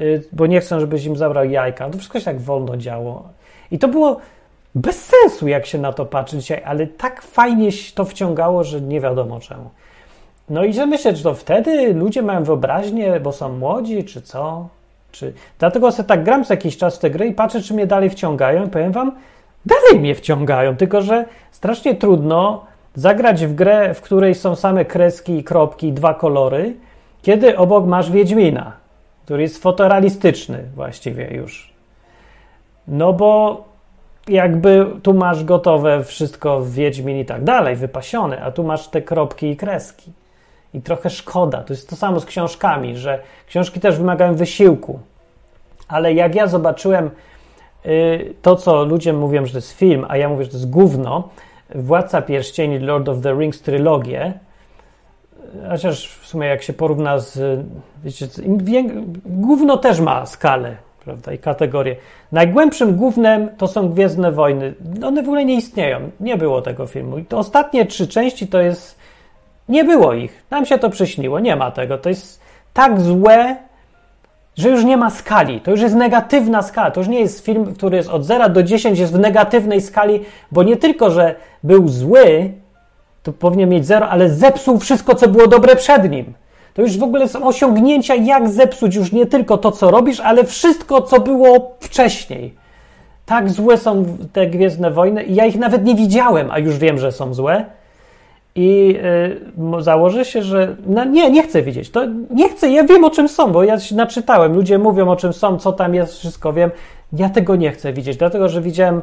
y, 0.00 0.22
bo 0.32 0.46
nie 0.46 0.60
chcą, 0.60 0.80
żebyś 0.80 1.04
im 1.04 1.16
zabrał 1.16 1.44
jajka. 1.44 1.90
To 1.90 1.98
wszystko 1.98 2.18
się 2.18 2.24
tak 2.24 2.40
wolno 2.40 2.76
działo. 2.76 3.28
I 3.70 3.78
to 3.78 3.88
było 3.88 4.20
bez 4.74 5.04
sensu, 5.04 5.48
jak 5.48 5.66
się 5.66 5.78
na 5.78 5.92
to 5.92 6.06
patrzy 6.06 6.38
dzisiaj, 6.38 6.62
ale 6.64 6.86
tak 6.86 7.22
fajnie 7.22 7.70
to 7.94 8.04
wciągało, 8.04 8.64
że 8.64 8.80
nie 8.80 9.00
wiadomo 9.00 9.40
czemu. 9.40 9.70
No 10.50 10.64
i 10.64 10.72
że 10.72 10.86
myślę, 10.86 11.16
że 11.16 11.22
to 11.22 11.34
wtedy 11.34 11.94
ludzie 11.94 12.22
mają 12.22 12.44
wyobraźnię, 12.44 13.20
bo 13.20 13.32
są 13.32 13.58
młodzi, 13.58 14.04
czy 14.04 14.22
co? 14.22 14.68
Czy... 15.12 15.32
Dlatego 15.58 15.92
sobie 15.92 16.08
tak 16.08 16.24
gram 16.24 16.44
co 16.44 16.52
jakiś 16.52 16.76
czas 16.76 16.96
w 16.96 16.98
te 16.98 17.10
gry 17.10 17.26
i 17.26 17.34
patrzę, 17.34 17.62
czy 17.62 17.74
mnie 17.74 17.86
dalej 17.86 18.10
wciągają 18.10 18.66
i 18.66 18.70
powiem 18.70 18.92
wam, 18.92 19.12
dalej 19.66 20.00
mnie 20.00 20.14
wciągają, 20.14 20.76
tylko 20.76 21.02
że 21.02 21.24
strasznie 21.50 21.94
trudno 21.94 22.64
zagrać 22.94 23.46
w 23.46 23.54
grę, 23.54 23.94
w 23.94 24.00
której 24.00 24.34
są 24.34 24.56
same 24.56 24.84
kreski 24.84 25.38
i 25.38 25.44
kropki 25.44 25.92
dwa 25.92 26.14
kolory, 26.14 26.74
kiedy 27.22 27.56
obok 27.56 27.86
masz 27.86 28.10
Wiedźmina, 28.10 28.72
który 29.24 29.42
jest 29.42 29.62
fotorealistyczny 29.62 30.64
właściwie 30.74 31.34
już. 31.34 31.72
No 32.88 33.12
bo 33.12 33.64
jakby 34.28 34.86
tu 35.02 35.14
masz 35.14 35.44
gotowe 35.44 36.04
wszystko 36.04 36.60
w 36.60 36.70
Wiedźmin 36.70 37.18
i 37.18 37.24
tak 37.24 37.44
dalej, 37.44 37.76
wypasione, 37.76 38.42
a 38.42 38.50
tu 38.50 38.64
masz 38.64 38.88
te 38.88 39.02
kropki 39.02 39.46
i 39.46 39.56
kreski. 39.56 40.12
I 40.74 40.82
trochę 40.82 41.10
szkoda. 41.10 41.62
To 41.62 41.72
jest 41.72 41.90
to 41.90 41.96
samo 41.96 42.20
z 42.20 42.24
książkami, 42.24 42.96
że 42.96 43.22
książki 43.46 43.80
też 43.80 43.96
wymagają 43.96 44.34
wysiłku. 44.34 44.98
Ale 45.88 46.14
jak 46.14 46.34
ja 46.34 46.46
zobaczyłem 46.46 47.10
y, 47.86 48.34
to, 48.42 48.56
co 48.56 48.84
ludzie 48.84 49.12
mówią, 49.12 49.46
że 49.46 49.52
to 49.52 49.58
jest 49.58 49.72
film, 49.72 50.06
a 50.08 50.16
ja 50.16 50.28
mówię, 50.28 50.44
że 50.44 50.50
to 50.50 50.56
jest 50.56 50.70
gówno, 50.70 51.28
Władca 51.74 52.22
Pierścieni, 52.22 52.78
Lord 52.78 53.08
of 53.08 53.20
the 53.22 53.32
Rings 53.32 53.62
trylogię, 53.62 54.32
chociaż 55.70 56.08
w 56.08 56.26
sumie 56.26 56.46
jak 56.46 56.62
się 56.62 56.72
porówna 56.72 57.18
z, 57.18 57.60
wiecie, 58.04 58.26
gówno 59.26 59.76
też 59.76 60.00
ma 60.00 60.26
skalę, 60.26 60.76
prawda, 61.04 61.32
i 61.32 61.38
kategorię. 61.38 61.96
Najgłębszym 62.32 62.96
głównym 62.96 63.48
to 63.56 63.68
są 63.68 63.88
Gwiezdne 63.88 64.32
Wojny. 64.32 64.74
One 65.04 65.22
w 65.22 65.24
ogóle 65.24 65.44
nie 65.44 65.54
istnieją. 65.54 66.10
Nie 66.20 66.36
było 66.36 66.62
tego 66.62 66.86
filmu. 66.86 67.18
I 67.18 67.24
to 67.24 67.38
ostatnie 67.38 67.86
trzy 67.86 68.08
części 68.08 68.46
to 68.46 68.60
jest 68.60 68.97
nie 69.68 69.84
było 69.84 70.12
ich. 70.12 70.44
Nam 70.50 70.66
się 70.66 70.78
to 70.78 70.90
przyśniło. 70.90 71.40
Nie 71.40 71.56
ma 71.56 71.70
tego. 71.70 71.98
To 71.98 72.08
jest 72.08 72.40
tak 72.72 73.00
złe, 73.00 73.56
że 74.56 74.68
już 74.68 74.84
nie 74.84 74.96
ma 74.96 75.10
skali. 75.10 75.60
To 75.60 75.70
już 75.70 75.80
jest 75.80 75.94
negatywna 75.94 76.62
skala. 76.62 76.90
To 76.90 77.00
już 77.00 77.08
nie 77.08 77.20
jest 77.20 77.44
film, 77.44 77.74
który 77.74 77.96
jest 77.96 78.08
od 78.08 78.24
0 78.24 78.48
do 78.48 78.62
10, 78.62 78.98
jest 78.98 79.12
w 79.12 79.18
negatywnej 79.18 79.80
skali, 79.80 80.20
bo 80.52 80.62
nie 80.62 80.76
tylko, 80.76 81.10
że 81.10 81.34
był 81.62 81.88
zły, 81.88 82.52
to 83.22 83.32
powinien 83.32 83.68
mieć 83.68 83.86
0, 83.86 84.08
ale 84.08 84.30
zepsuł 84.30 84.78
wszystko, 84.78 85.14
co 85.14 85.28
było 85.28 85.46
dobre 85.46 85.76
przed 85.76 86.10
nim. 86.10 86.34
To 86.74 86.82
już 86.82 86.98
w 86.98 87.02
ogóle 87.02 87.28
są 87.28 87.46
osiągnięcia, 87.46 88.14
jak 88.14 88.48
zepsuć 88.48 88.94
już 88.94 89.12
nie 89.12 89.26
tylko 89.26 89.58
to, 89.58 89.72
co 89.72 89.90
robisz, 89.90 90.20
ale 90.20 90.44
wszystko, 90.44 91.02
co 91.02 91.20
było 91.20 91.76
wcześniej. 91.80 92.54
Tak 93.26 93.50
złe 93.50 93.76
są 93.76 94.04
te 94.32 94.46
Gwiezdne 94.46 94.90
Wojny 94.90 95.22
i 95.22 95.34
ja 95.34 95.46
ich 95.46 95.58
nawet 95.58 95.84
nie 95.84 95.94
widziałem, 95.94 96.50
a 96.50 96.58
już 96.58 96.78
wiem, 96.78 96.98
że 96.98 97.12
są 97.12 97.34
złe. 97.34 97.64
I 98.54 98.98
y, 99.78 99.82
założę 99.82 100.24
się, 100.24 100.42
że 100.42 100.76
no 100.86 101.04
nie, 101.04 101.30
nie 101.30 101.42
chcę 101.42 101.62
widzieć. 101.62 101.90
To 101.90 102.06
nie 102.30 102.48
chcę, 102.48 102.70
ja 102.70 102.84
wiem 102.84 103.04
o 103.04 103.10
czym 103.10 103.28
są, 103.28 103.52
bo 103.52 103.62
ja 103.62 103.80
się 103.80 103.96
naczytałem. 103.96 104.54
Ludzie 104.54 104.78
mówią 104.78 105.08
o 105.08 105.16
czym 105.16 105.32
są, 105.32 105.58
co 105.58 105.72
tam 105.72 105.94
jest, 105.94 106.18
wszystko 106.18 106.52
wiem. 106.52 106.70
Ja 107.12 107.28
tego 107.28 107.56
nie 107.56 107.70
chcę 107.70 107.92
widzieć, 107.92 108.16
dlatego 108.16 108.48
że 108.48 108.60
widziałem 108.60 109.02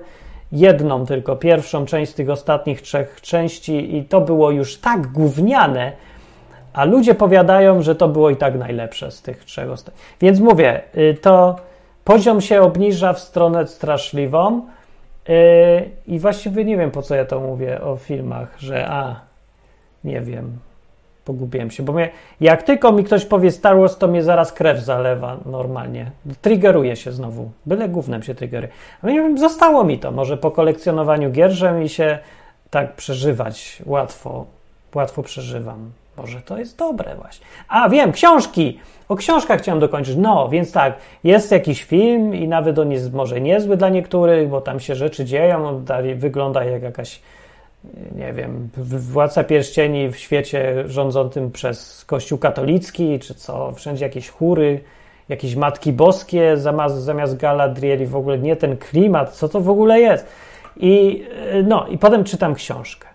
jedną 0.51 1.05
tylko, 1.05 1.35
pierwszą 1.35 1.85
część 1.85 2.11
z 2.11 2.15
tych 2.15 2.29
ostatnich 2.29 2.81
trzech 2.81 3.21
części 3.21 3.97
i 3.97 4.03
to 4.03 4.21
było 4.21 4.51
już 4.51 4.77
tak 4.77 5.07
gówniane, 5.07 5.91
a 6.73 6.85
ludzie 6.85 7.15
powiadają, 7.15 7.81
że 7.81 7.95
to 7.95 8.07
było 8.07 8.29
i 8.29 8.35
tak 8.35 8.59
najlepsze 8.59 9.11
z 9.11 9.21
tych 9.21 9.45
trzech 9.45 9.71
ostatnich. 9.71 10.15
Więc 10.21 10.39
mówię, 10.39 10.81
y, 10.97 11.17
to 11.21 11.55
poziom 12.03 12.41
się 12.41 12.61
obniża 12.61 13.13
w 13.13 13.19
stronę 13.19 13.67
straszliwą 13.67 14.61
y, 15.29 15.31
i 16.07 16.19
właściwie 16.19 16.65
nie 16.65 16.77
wiem, 16.77 16.91
po 16.91 17.01
co 17.01 17.15
ja 17.15 17.25
to 17.25 17.39
mówię 17.39 17.81
o 17.81 17.95
filmach, 17.95 18.55
że 18.59 18.87
a, 18.89 19.24
nie 20.05 20.21
wiem. 20.21 20.57
Pogubiłem 21.25 21.71
się, 21.71 21.83
bo 21.83 21.93
mnie, 21.93 22.09
jak 22.41 22.63
tylko 22.63 22.91
mi 22.91 23.03
ktoś 23.03 23.25
powie 23.25 23.51
Star 23.51 23.77
Wars, 23.77 23.97
to 23.97 24.07
mnie 24.07 24.23
zaraz 24.23 24.53
krew 24.53 24.79
zalewa 24.79 25.37
normalnie. 25.45 26.11
Triggeruje 26.41 26.95
się 26.95 27.11
znowu. 27.11 27.51
Byle 27.65 27.89
głównym 27.89 28.23
się 28.23 28.35
triggeruje. 28.35 28.71
A 29.01 29.07
zostało 29.37 29.83
mi 29.83 29.99
to. 29.99 30.11
Może 30.11 30.37
po 30.37 30.51
kolekcjonowaniu 30.51 31.31
gier, 31.31 31.51
że 31.51 31.71
mi 31.71 31.89
się 31.89 32.19
tak 32.69 32.95
przeżywać 32.95 33.81
łatwo, 33.85 34.45
łatwo 34.95 35.23
przeżywam. 35.23 35.91
Może 36.17 36.41
to 36.41 36.57
jest 36.57 36.77
dobre 36.77 37.15
właśnie. 37.15 37.45
A 37.67 37.89
wiem, 37.89 38.11
książki! 38.11 38.79
O 39.09 39.15
książkach 39.15 39.61
chciałem 39.61 39.79
dokończyć. 39.79 40.15
No, 40.15 40.49
więc 40.49 40.71
tak, 40.71 40.97
jest 41.23 41.51
jakiś 41.51 41.83
film 41.83 42.35
i 42.35 42.47
nawet 42.47 42.79
on 42.79 42.91
jest 42.91 43.13
może 43.13 43.41
niezły 43.41 43.77
dla 43.77 43.89
niektórych, 43.89 44.49
bo 44.49 44.61
tam 44.61 44.79
się 44.79 44.95
rzeczy 44.95 45.25
dzieją, 45.25 45.85
wygląda 46.15 46.63
jak 46.63 46.81
jakaś 46.81 47.21
nie 48.15 48.33
wiem, 48.33 48.69
władca 48.77 49.43
pierścieni 49.43 50.09
w 50.09 50.17
świecie 50.17 50.83
rządzącym 50.87 51.51
przez 51.51 52.05
Kościół 52.05 52.37
katolicki, 52.37 53.19
czy 53.19 53.33
co, 53.35 53.71
wszędzie 53.71 54.05
jakieś 54.05 54.29
chóry, 54.29 54.79
jakieś 55.29 55.55
matki 55.55 55.93
boskie 55.93 56.57
zamiast, 56.57 56.95
zamiast 56.95 57.37
Galadrieli, 57.37 58.05
w 58.05 58.15
ogóle 58.15 58.37
nie 58.37 58.55
ten 58.55 58.77
klimat, 58.77 59.31
co 59.31 59.49
to 59.49 59.61
w 59.61 59.69
ogóle 59.69 59.99
jest. 59.99 60.25
I, 60.77 61.23
no, 61.63 61.87
i 61.87 61.97
potem 61.97 62.23
czytam 62.23 62.55
książkę. 62.55 63.07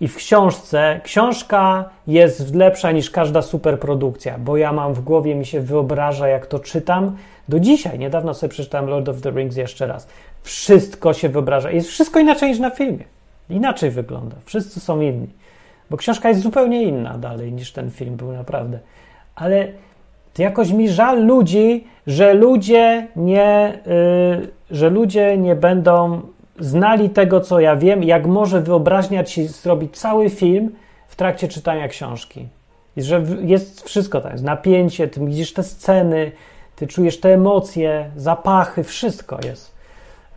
I 0.00 0.08
w 0.08 0.16
książce, 0.16 1.00
książka 1.04 1.90
jest 2.06 2.54
lepsza 2.54 2.92
niż 2.92 3.10
każda 3.10 3.42
superprodukcja, 3.42 4.38
bo 4.38 4.56
ja 4.56 4.72
mam 4.72 4.94
w 4.94 5.00
głowie, 5.00 5.34
mi 5.34 5.46
się 5.46 5.60
wyobraża, 5.60 6.28
jak 6.28 6.46
to 6.46 6.58
czytam. 6.58 7.16
Do 7.48 7.60
dzisiaj, 7.60 7.98
niedawno 7.98 8.34
sobie 8.34 8.50
przeczytałem 8.50 8.90
Lord 8.90 9.08
of 9.08 9.20
the 9.20 9.30
Rings 9.30 9.56
jeszcze 9.56 9.86
raz. 9.86 10.08
Wszystko 10.42 11.12
się 11.12 11.28
wyobraża. 11.28 11.70
Jest 11.70 11.88
wszystko 11.88 12.20
inaczej 12.20 12.50
niż 12.50 12.58
na 12.58 12.70
filmie. 12.70 13.04
Inaczej 13.50 13.90
wygląda. 13.90 14.36
Wszyscy 14.44 14.80
są 14.80 15.00
inni. 15.00 15.28
Bo 15.90 15.96
książka 15.96 16.28
jest 16.28 16.40
zupełnie 16.40 16.82
inna 16.82 17.18
dalej 17.18 17.52
niż 17.52 17.72
ten 17.72 17.90
film 17.90 18.16
był 18.16 18.32
naprawdę. 18.32 18.78
Ale 19.34 19.68
jakoś 20.38 20.70
mi 20.70 20.88
żal 20.88 21.26
ludzi, 21.26 21.86
że 22.06 22.34
ludzie 22.34 23.08
nie, 23.16 23.78
yy, 24.40 24.48
że 24.70 24.90
ludzie 24.90 25.38
nie 25.38 25.56
będą 25.56 26.20
znali 26.58 27.10
tego, 27.10 27.40
co 27.40 27.60
ja 27.60 27.76
wiem, 27.76 28.02
jak 28.02 28.26
może 28.26 28.60
wyobraźnia 28.60 29.24
ci 29.24 29.46
zrobić 29.46 29.98
cały 29.98 30.30
film 30.30 30.70
w 31.08 31.16
trakcie 31.16 31.48
czytania 31.48 31.88
książki. 31.88 32.48
I 32.96 33.02
że 33.02 33.24
jest 33.40 33.82
wszystko 33.82 34.20
tam, 34.20 34.32
jest 34.32 34.44
napięcie, 34.44 35.08
ty 35.08 35.26
widzisz 35.26 35.52
te 35.52 35.62
sceny, 35.62 36.32
ty 36.76 36.86
czujesz 36.86 37.20
te 37.20 37.34
emocje, 37.34 38.10
zapachy, 38.16 38.84
wszystko 38.84 39.38
jest 39.44 39.71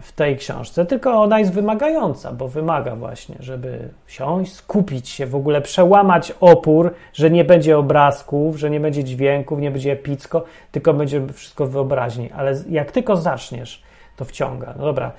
w 0.06 0.12
tej 0.12 0.38
książce, 0.38 0.86
tylko 0.86 1.22
ona 1.22 1.40
jest 1.40 1.54
wymagająca, 1.54 2.32
bo 2.32 2.48
wymaga 2.48 2.96
właśnie, 2.96 3.36
żeby 3.40 3.90
siąść, 4.08 4.54
skupić 4.54 5.10
się, 5.10 5.26
w 5.26 5.36
ogóle 5.36 5.62
przełamać 5.62 6.34
opór, 6.40 6.94
że 7.14 7.32
nie 7.32 7.44
będzie 7.44 7.78
obrazków, 7.78 8.58
że 8.58 8.70
nie 8.70 8.80
będzie 8.80 9.04
dźwięków, 9.04 9.60
nie 9.60 9.72
będzie 9.72 9.92
epicko, 9.92 10.44
tylko 10.72 10.94
będzie 10.94 11.22
wszystko 11.34 11.66
w 11.66 11.72
wyobraźni. 11.72 12.30
Ale 12.32 12.54
jak 12.70 12.92
tylko 12.92 13.16
zaczniesz, 13.16 13.84
to 14.16 14.26
wciąga. 14.26 14.74
No 14.78 14.86
dobra, 14.86 15.12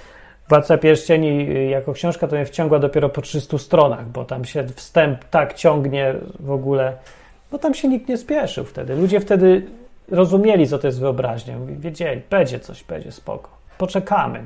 Władca 0.49 0.79
Pierścieni 0.79 1.51
y, 1.51 1.65
jako 1.65 1.93
książka 1.93 2.29
to 2.29 2.37
mnie 2.37 2.45
wciągła 2.45 2.79
dopiero 2.79 3.09
po 3.09 3.23
300 3.23 3.59
stronach, 3.59 4.09
bo 4.09 4.25
tam 4.25 4.45
się 4.45 4.65
wstęp 4.75 5.25
tak 5.25 5.55
ciągnie 5.55 6.15
w 6.41 6.51
ogóle, 6.51 6.93
bo 7.51 7.59
tam 7.59 7.75
się 7.75 7.89
nikt 7.89 8.09
nie 8.09 8.17
spieszył 8.17 8.65
wtedy. 8.65 8.97
Ludzie 8.97 9.21
wtedy 9.21 9.67
rozumieli, 10.11 10.69
co 10.69 10.79
to 10.79 10.87
jest 10.87 11.01
wyobraźnia. 11.01 11.57
Wiedzieli, 11.67 12.23
będzie 12.31 12.61
coś, 12.61 12.85
będzie 12.85 13.13
spoko. 13.13 13.51
Poczekamy, 13.79 14.43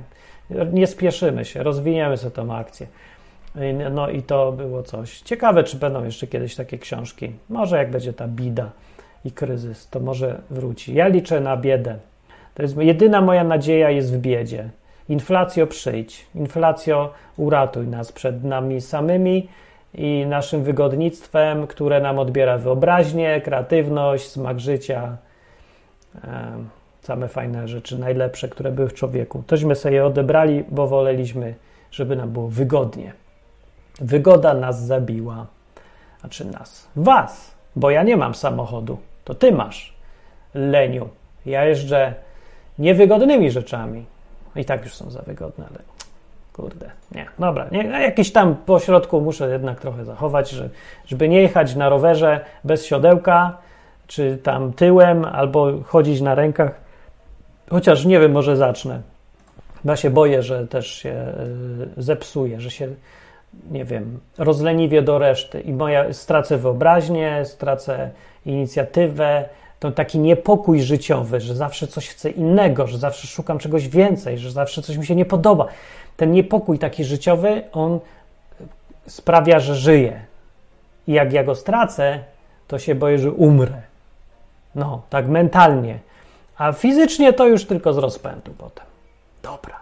nie 0.72 0.86
spieszymy 0.86 1.44
się, 1.44 1.62
rozwiniemy 1.62 2.16
sobie 2.16 2.36
tą 2.36 2.54
akcję. 2.54 2.86
No 3.90 4.10
i 4.10 4.22
to 4.22 4.52
było 4.52 4.82
coś. 4.82 5.20
Ciekawe, 5.20 5.64
czy 5.64 5.76
będą 5.76 6.04
jeszcze 6.04 6.26
kiedyś 6.26 6.54
takie 6.54 6.78
książki. 6.78 7.32
Może 7.48 7.76
jak 7.78 7.90
będzie 7.90 8.12
ta 8.12 8.28
bida 8.28 8.70
i 9.24 9.32
kryzys, 9.32 9.88
to 9.88 10.00
może 10.00 10.40
wróci. 10.50 10.94
Ja 10.94 11.08
liczę 11.08 11.40
na 11.40 11.56
biedę. 11.56 11.96
To 12.54 12.62
jest 12.62 12.76
jedyna 12.76 13.20
moja 13.20 13.44
nadzieja 13.44 13.90
jest 13.90 14.14
w 14.14 14.18
biedzie. 14.18 14.70
Inflacjo 15.08 15.66
przyjdź, 15.66 16.26
inflacjo 16.34 17.12
uratuj 17.36 17.86
nas 17.86 18.12
przed 18.12 18.44
nami 18.44 18.80
samymi 18.80 19.48
i 19.94 20.26
naszym 20.26 20.62
wygodnictwem, 20.62 21.66
które 21.66 22.00
nam 22.00 22.18
odbiera 22.18 22.58
wyobraźnię, 22.58 23.40
kreatywność, 23.40 24.28
smak 24.28 24.60
życia, 24.60 25.16
same 27.10 27.28
fajne 27.28 27.68
rzeczy, 27.68 27.98
najlepsze, 27.98 28.48
które 28.48 28.72
były 28.72 28.88
w 28.88 28.94
człowieku. 28.94 29.42
Tośmy 29.46 29.74
sobie 29.74 29.94
je 29.94 30.06
odebrali, 30.06 30.64
bo 30.68 30.86
woleliśmy, 30.86 31.54
żeby 31.90 32.16
nam 32.16 32.30
było 32.30 32.48
wygodnie. 32.48 33.12
Wygoda 34.00 34.54
nas 34.54 34.86
zabiła. 34.86 35.46
Znaczy 36.20 36.44
nas. 36.44 36.88
Was, 36.96 37.54
bo 37.76 37.90
ja 37.90 38.02
nie 38.02 38.16
mam 38.16 38.34
samochodu. 38.34 38.98
To 39.24 39.34
ty 39.34 39.52
masz, 39.52 39.94
leniu. 40.54 41.08
Ja 41.46 41.64
jeżdżę 41.64 42.14
niewygodnymi 42.78 43.50
rzeczami. 43.50 44.04
I 44.56 44.64
tak 44.64 44.84
już 44.84 44.94
są 44.94 45.10
za 45.10 45.22
wygodne, 45.22 45.64
ale 45.70 45.78
kurde, 46.52 46.90
nie. 47.12 47.26
Dobra, 47.38 47.66
nie, 47.72 47.84
jakiś 47.84 48.32
tam 48.32 48.54
pośrodku 48.54 49.20
muszę 49.20 49.50
jednak 49.50 49.80
trochę 49.80 50.04
zachować, 50.04 50.50
że, 50.50 50.68
żeby 51.06 51.28
nie 51.28 51.42
jechać 51.42 51.74
na 51.74 51.88
rowerze 51.88 52.40
bez 52.64 52.86
siodełka, 52.86 53.56
czy 54.06 54.38
tam 54.42 54.72
tyłem, 54.72 55.24
albo 55.24 55.72
chodzić 55.84 56.20
na 56.20 56.34
rękach. 56.34 56.79
Chociaż 57.70 58.04
nie 58.04 58.20
wiem, 58.20 58.32
może 58.32 58.56
zacznę. 58.56 59.00
Ja 59.84 59.96
się 59.96 60.10
boję, 60.10 60.42
że 60.42 60.66
też 60.66 60.86
się 60.86 61.10
y, 61.98 62.02
zepsuje, 62.02 62.60
że 62.60 62.70
się, 62.70 62.88
nie 63.70 63.84
wiem, 63.84 64.20
rozleniwię 64.38 65.02
do 65.02 65.18
reszty 65.18 65.60
i 65.60 65.72
moja, 65.72 66.12
stracę 66.12 66.58
wyobraźnię, 66.58 67.44
stracę 67.44 68.10
inicjatywę, 68.46 69.48
to 69.80 69.92
taki 69.92 70.18
niepokój 70.18 70.82
życiowy, 70.82 71.40
że 71.40 71.54
zawsze 71.54 71.86
coś 71.86 72.08
chcę 72.08 72.30
innego, 72.30 72.86
że 72.86 72.98
zawsze 72.98 73.26
szukam 73.26 73.58
czegoś 73.58 73.88
więcej, 73.88 74.38
że 74.38 74.50
zawsze 74.50 74.82
coś 74.82 74.96
mi 74.96 75.06
się 75.06 75.16
nie 75.16 75.24
podoba. 75.24 75.66
Ten 76.16 76.32
niepokój 76.32 76.78
taki 76.78 77.04
życiowy, 77.04 77.62
on 77.72 78.00
sprawia, 79.06 79.60
że 79.60 79.74
żyję. 79.74 80.20
I 81.06 81.12
jak 81.12 81.32
ja 81.32 81.44
go 81.44 81.54
stracę, 81.54 82.18
to 82.68 82.78
się 82.78 82.94
boję, 82.94 83.18
że 83.18 83.32
umrę. 83.32 83.82
No, 84.74 85.02
tak 85.10 85.28
mentalnie. 85.28 85.98
A 86.60 86.72
fizycznie 86.72 87.32
to 87.32 87.46
już 87.46 87.64
tylko 87.64 87.92
z 87.92 87.98
rozpędu 87.98 88.54
potem. 88.58 88.86
Dobra. 89.42 89.76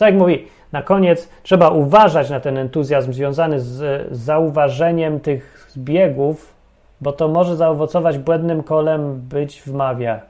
Jak 0.00 0.14
mówi, 0.14 0.48
na 0.72 0.82
koniec 0.82 1.28
trzeba 1.42 1.70
uważać 1.70 2.30
na 2.30 2.40
ten 2.40 2.58
entuzjazm 2.58 3.12
związany 3.12 3.60
z, 3.60 4.08
zauważeniem 4.16 5.20
tych 5.20 5.68
zbiegów, 5.70 6.54
bo 7.00 7.12
to 7.12 7.28
może 7.28 7.56
zaowocować 7.56 8.18
błędnym 8.18 8.62
kolem 8.62 9.20
być 9.20 9.62
w 9.62 9.72
mawie. 9.72 10.20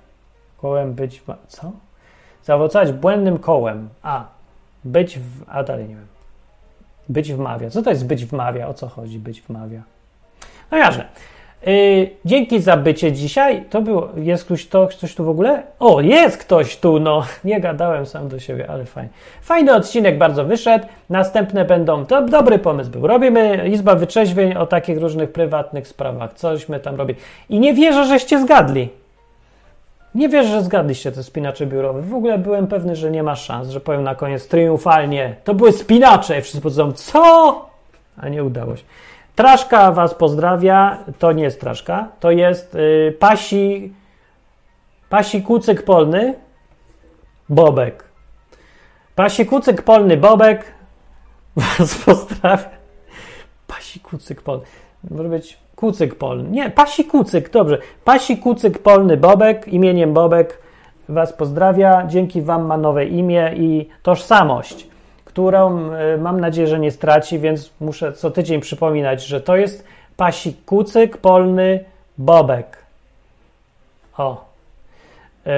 Kołem 0.56 0.94
być 0.94 1.20
w... 1.20 1.24
Co? 1.48 1.72
Zaowocować 2.42 2.92
błędnym 2.92 3.38
kołem. 3.38 3.88
A. 4.02 4.24
Być 4.84 5.18
w... 5.18 5.44
A 5.46 5.62
dalej 5.62 5.88
nie 5.88 5.94
wiem. 5.94 6.06
Być 7.08 7.32
w 7.32 7.38
mawia. 7.38 7.70
Co 7.70 7.82
to 7.82 7.90
jest 7.90 8.06
być 8.06 8.24
w 8.24 8.32
mawia? 8.32 8.68
O 8.68 8.74
co 8.74 8.88
chodzi 8.88 9.18
być 9.18 9.42
w 9.42 9.48
mawia? 9.48 9.82
No 10.70 10.78
jasne. 10.78 11.04
Yy, 11.66 12.10
dzięki 12.24 12.60
za 12.60 12.76
bycie 12.76 13.12
dzisiaj. 13.12 13.64
To 13.70 13.82
było. 13.82 14.08
Jest 14.16 14.44
ktoś, 14.44 14.66
to, 14.66 14.86
ktoś 14.86 15.14
tu 15.14 15.24
w 15.24 15.28
ogóle? 15.28 15.62
O, 15.78 16.00
jest 16.00 16.36
ktoś 16.36 16.76
tu, 16.76 17.00
no. 17.00 17.24
Nie 17.44 17.60
gadałem 17.60 18.06
sam 18.06 18.28
do 18.28 18.38
siebie, 18.38 18.70
ale 18.70 18.84
fajnie. 18.84 19.10
Fajny 19.42 19.74
odcinek 19.74 20.18
bardzo 20.18 20.44
wyszedł. 20.44 20.86
Następne 21.10 21.64
będą. 21.64 22.06
To 22.06 22.22
dobry 22.22 22.58
pomysł 22.58 22.90
był. 22.90 23.06
Robimy 23.06 23.68
Izba 23.68 23.94
Wyczeźwień 23.94 24.54
o 24.54 24.66
takich 24.66 24.98
różnych 24.98 25.32
prywatnych 25.32 25.88
sprawach. 25.88 26.32
Cośmy 26.34 26.80
tam 26.80 26.96
robili. 26.96 27.18
I 27.48 27.60
nie 27.60 27.74
wierzę, 27.74 28.04
żeście 28.04 28.40
zgadli. 28.40 28.88
Nie 30.14 30.28
wierzę, 30.28 30.48
że 30.48 30.62
zgadliście 30.62 31.12
te 31.12 31.22
spinacze 31.22 31.66
biurowe. 31.66 32.02
W 32.02 32.14
ogóle 32.14 32.38
byłem 32.38 32.66
pewny, 32.66 32.96
że 32.96 33.10
nie 33.10 33.22
ma 33.22 33.36
szans, 33.36 33.68
że 33.68 33.80
powiem 33.80 34.02
na 34.02 34.14
koniec 34.14 34.48
triumfalnie. 34.48 35.36
To 35.44 35.54
były 35.54 35.72
spinacze. 35.72 36.38
I 36.38 36.42
wszyscy 36.42 36.60
powiedzą, 36.60 36.92
co? 36.92 37.66
A 38.16 38.28
nie 38.28 38.44
udało 38.44 38.76
się. 38.76 38.82
Traszka 39.36 39.92
Was 39.92 40.14
pozdrawia. 40.14 40.98
To 41.18 41.32
nie 41.32 41.42
jest 41.42 41.60
Traszka, 41.60 42.08
to 42.20 42.30
jest 42.30 42.74
y, 42.74 43.16
Pasi, 43.18 43.92
Pasi 45.08 45.42
Kucyk 45.42 45.82
Polny 45.82 46.34
Bobek. 47.48 48.04
Pasi 49.14 49.46
Kucyk 49.46 49.82
Polny 49.82 50.16
Bobek 50.16 50.64
Was 51.56 51.94
pozdrawia. 52.04 52.70
Pasi 53.66 54.00
Kucyk 54.00 54.42
Polny. 54.42 54.64
Może 55.10 55.28
być 55.28 55.58
Kucyk 55.76 56.14
Polny. 56.14 56.50
Nie, 56.50 56.70
Pasi 56.70 57.04
Kucyk, 57.04 57.50
dobrze. 57.50 57.78
Pasi 58.04 58.38
Kucyk 58.38 58.78
Polny 58.78 59.16
Bobek 59.16 59.68
imieniem 59.68 60.14
Bobek 60.14 60.58
Was 61.08 61.32
pozdrawia. 61.32 62.06
Dzięki 62.06 62.42
Wam 62.42 62.66
ma 62.66 62.76
nowe 62.76 63.04
imię 63.04 63.52
i 63.56 63.88
tożsamość 64.02 64.93
którą 65.34 65.90
y, 66.14 66.18
mam 66.18 66.40
nadzieję, 66.40 66.68
że 66.68 66.78
nie 66.78 66.90
straci, 66.90 67.38
więc 67.38 67.70
muszę 67.80 68.12
co 68.12 68.30
tydzień 68.30 68.60
przypominać, 68.60 69.26
że 69.26 69.40
to 69.40 69.56
jest 69.56 69.84
pasik 70.16 70.64
kucyk 70.64 71.16
polny 71.16 71.84
bobek. 72.18 72.76
O. 74.18 74.44
Y, 75.46 75.50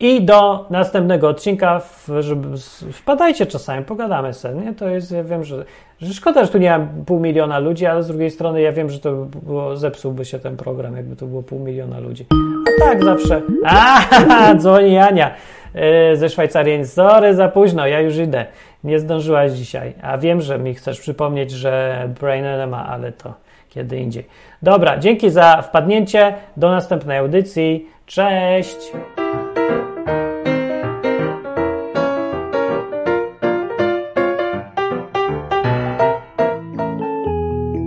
I 0.00 0.22
do 0.22 0.66
następnego 0.70 1.28
odcinka, 1.28 1.80
w, 1.80 2.08
żeby, 2.20 2.48
wpadajcie 2.92 3.46
czasami, 3.46 3.84
pogadamy 3.84 4.34
sobie, 4.34 4.54
nie? 4.54 4.74
To 4.74 4.88
jest, 4.88 5.10
ja 5.12 5.24
wiem, 5.24 5.44
że, 5.44 5.64
że 6.00 6.14
szkoda, 6.14 6.44
że 6.44 6.50
tu 6.50 6.58
nie 6.58 6.78
ma 6.78 6.86
pół 7.06 7.20
miliona 7.20 7.58
ludzi, 7.58 7.86
ale 7.86 8.02
z 8.02 8.08
drugiej 8.08 8.30
strony 8.30 8.60
ja 8.60 8.72
wiem, 8.72 8.90
że 8.90 8.98
to 8.98 9.12
by 9.12 9.38
było, 9.40 9.76
zepsułby 9.76 10.24
się 10.24 10.38
ten 10.38 10.56
program, 10.56 10.96
jakby 10.96 11.16
to 11.16 11.26
było 11.26 11.42
pół 11.42 11.58
miliona 11.58 12.00
ludzi. 12.00 12.26
A 12.66 12.84
tak 12.84 13.04
zawsze. 13.04 13.42
A, 13.66 14.00
dzwoni 14.60 14.98
Ania 14.98 15.34
yy, 15.74 16.16
ze 16.16 16.28
Szwajcarii. 16.28 16.86
Sorry, 16.86 17.34
za 17.34 17.48
późno, 17.48 17.86
ja 17.86 18.00
już 18.00 18.16
idę. 18.16 18.46
Nie 18.86 19.00
zdążyłaś 19.00 19.52
dzisiaj. 19.52 19.94
A 20.02 20.18
wiem, 20.18 20.40
że 20.40 20.58
mi 20.58 20.74
chcesz 20.74 21.00
przypomnieć, 21.00 21.50
że 21.50 22.08
Brain 22.20 22.44
ma, 22.70 22.86
ale 22.86 23.12
to 23.12 23.34
kiedy 23.68 23.96
indziej. 23.96 24.26
Dobra, 24.62 24.98
dzięki 24.98 25.30
za 25.30 25.62
wpadnięcie. 25.62 26.34
Do 26.56 26.70
następnej 26.70 27.18
audycji. 27.18 27.88
Cześć! 28.06 28.92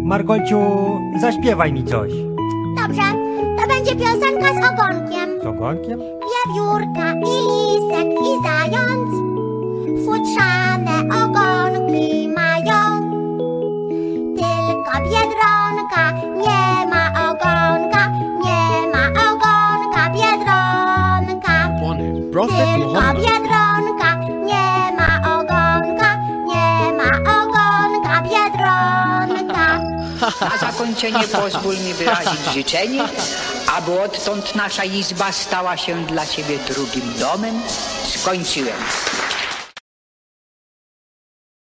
Margolciu, 0.03 0.59
zaśpiewaj 1.21 1.73
mi 1.73 1.83
coś. 1.83 2.11
Dobrze, 2.77 3.01
to 3.57 3.67
będzie 3.67 3.95
piosenka 3.95 4.53
z 4.53 4.73
ogonkiem. 4.73 5.41
Z 5.41 5.45
ogonkiem? 5.45 5.99
Wiewiórka 5.99 7.13
i 7.13 7.35
lisek 7.49 8.07
i 8.07 8.43
zając 8.43 9.28
futrzane 10.09 10.97
ogonki 11.23 12.29
mają. 12.35 12.81
Tylko 14.39 14.91
biedronka 15.09 16.03
nie 16.45 16.87
ma 16.91 17.03
ogonka, 17.29 18.03
nie 18.43 18.87
ma 18.93 19.03
ogonka 19.29 20.03
biedronka. 20.15 21.55
Tylko 22.31 23.13
biedronka 23.21 24.09
nie 24.49 24.91
ma 24.97 25.09
ogonka, 25.39 26.09
nie 26.45 26.93
ma 26.97 27.09
ogonka 27.37 28.21
biedronka. 28.21 29.65
Na 30.49 30.57
zakończenie 30.57 31.27
pozwól 31.27 31.75
mi 31.75 31.93
wyrazić 31.93 32.53
życzenie, 32.53 33.03
aby 33.77 34.01
odtąd 34.01 34.55
nasza 34.55 34.83
izba 34.83 35.31
stała 35.31 35.77
się 35.77 36.05
dla 36.05 36.25
Ciebie 36.25 36.57
drugim 36.67 37.13
domem. 37.19 37.61
Skończyłem. 38.03 38.75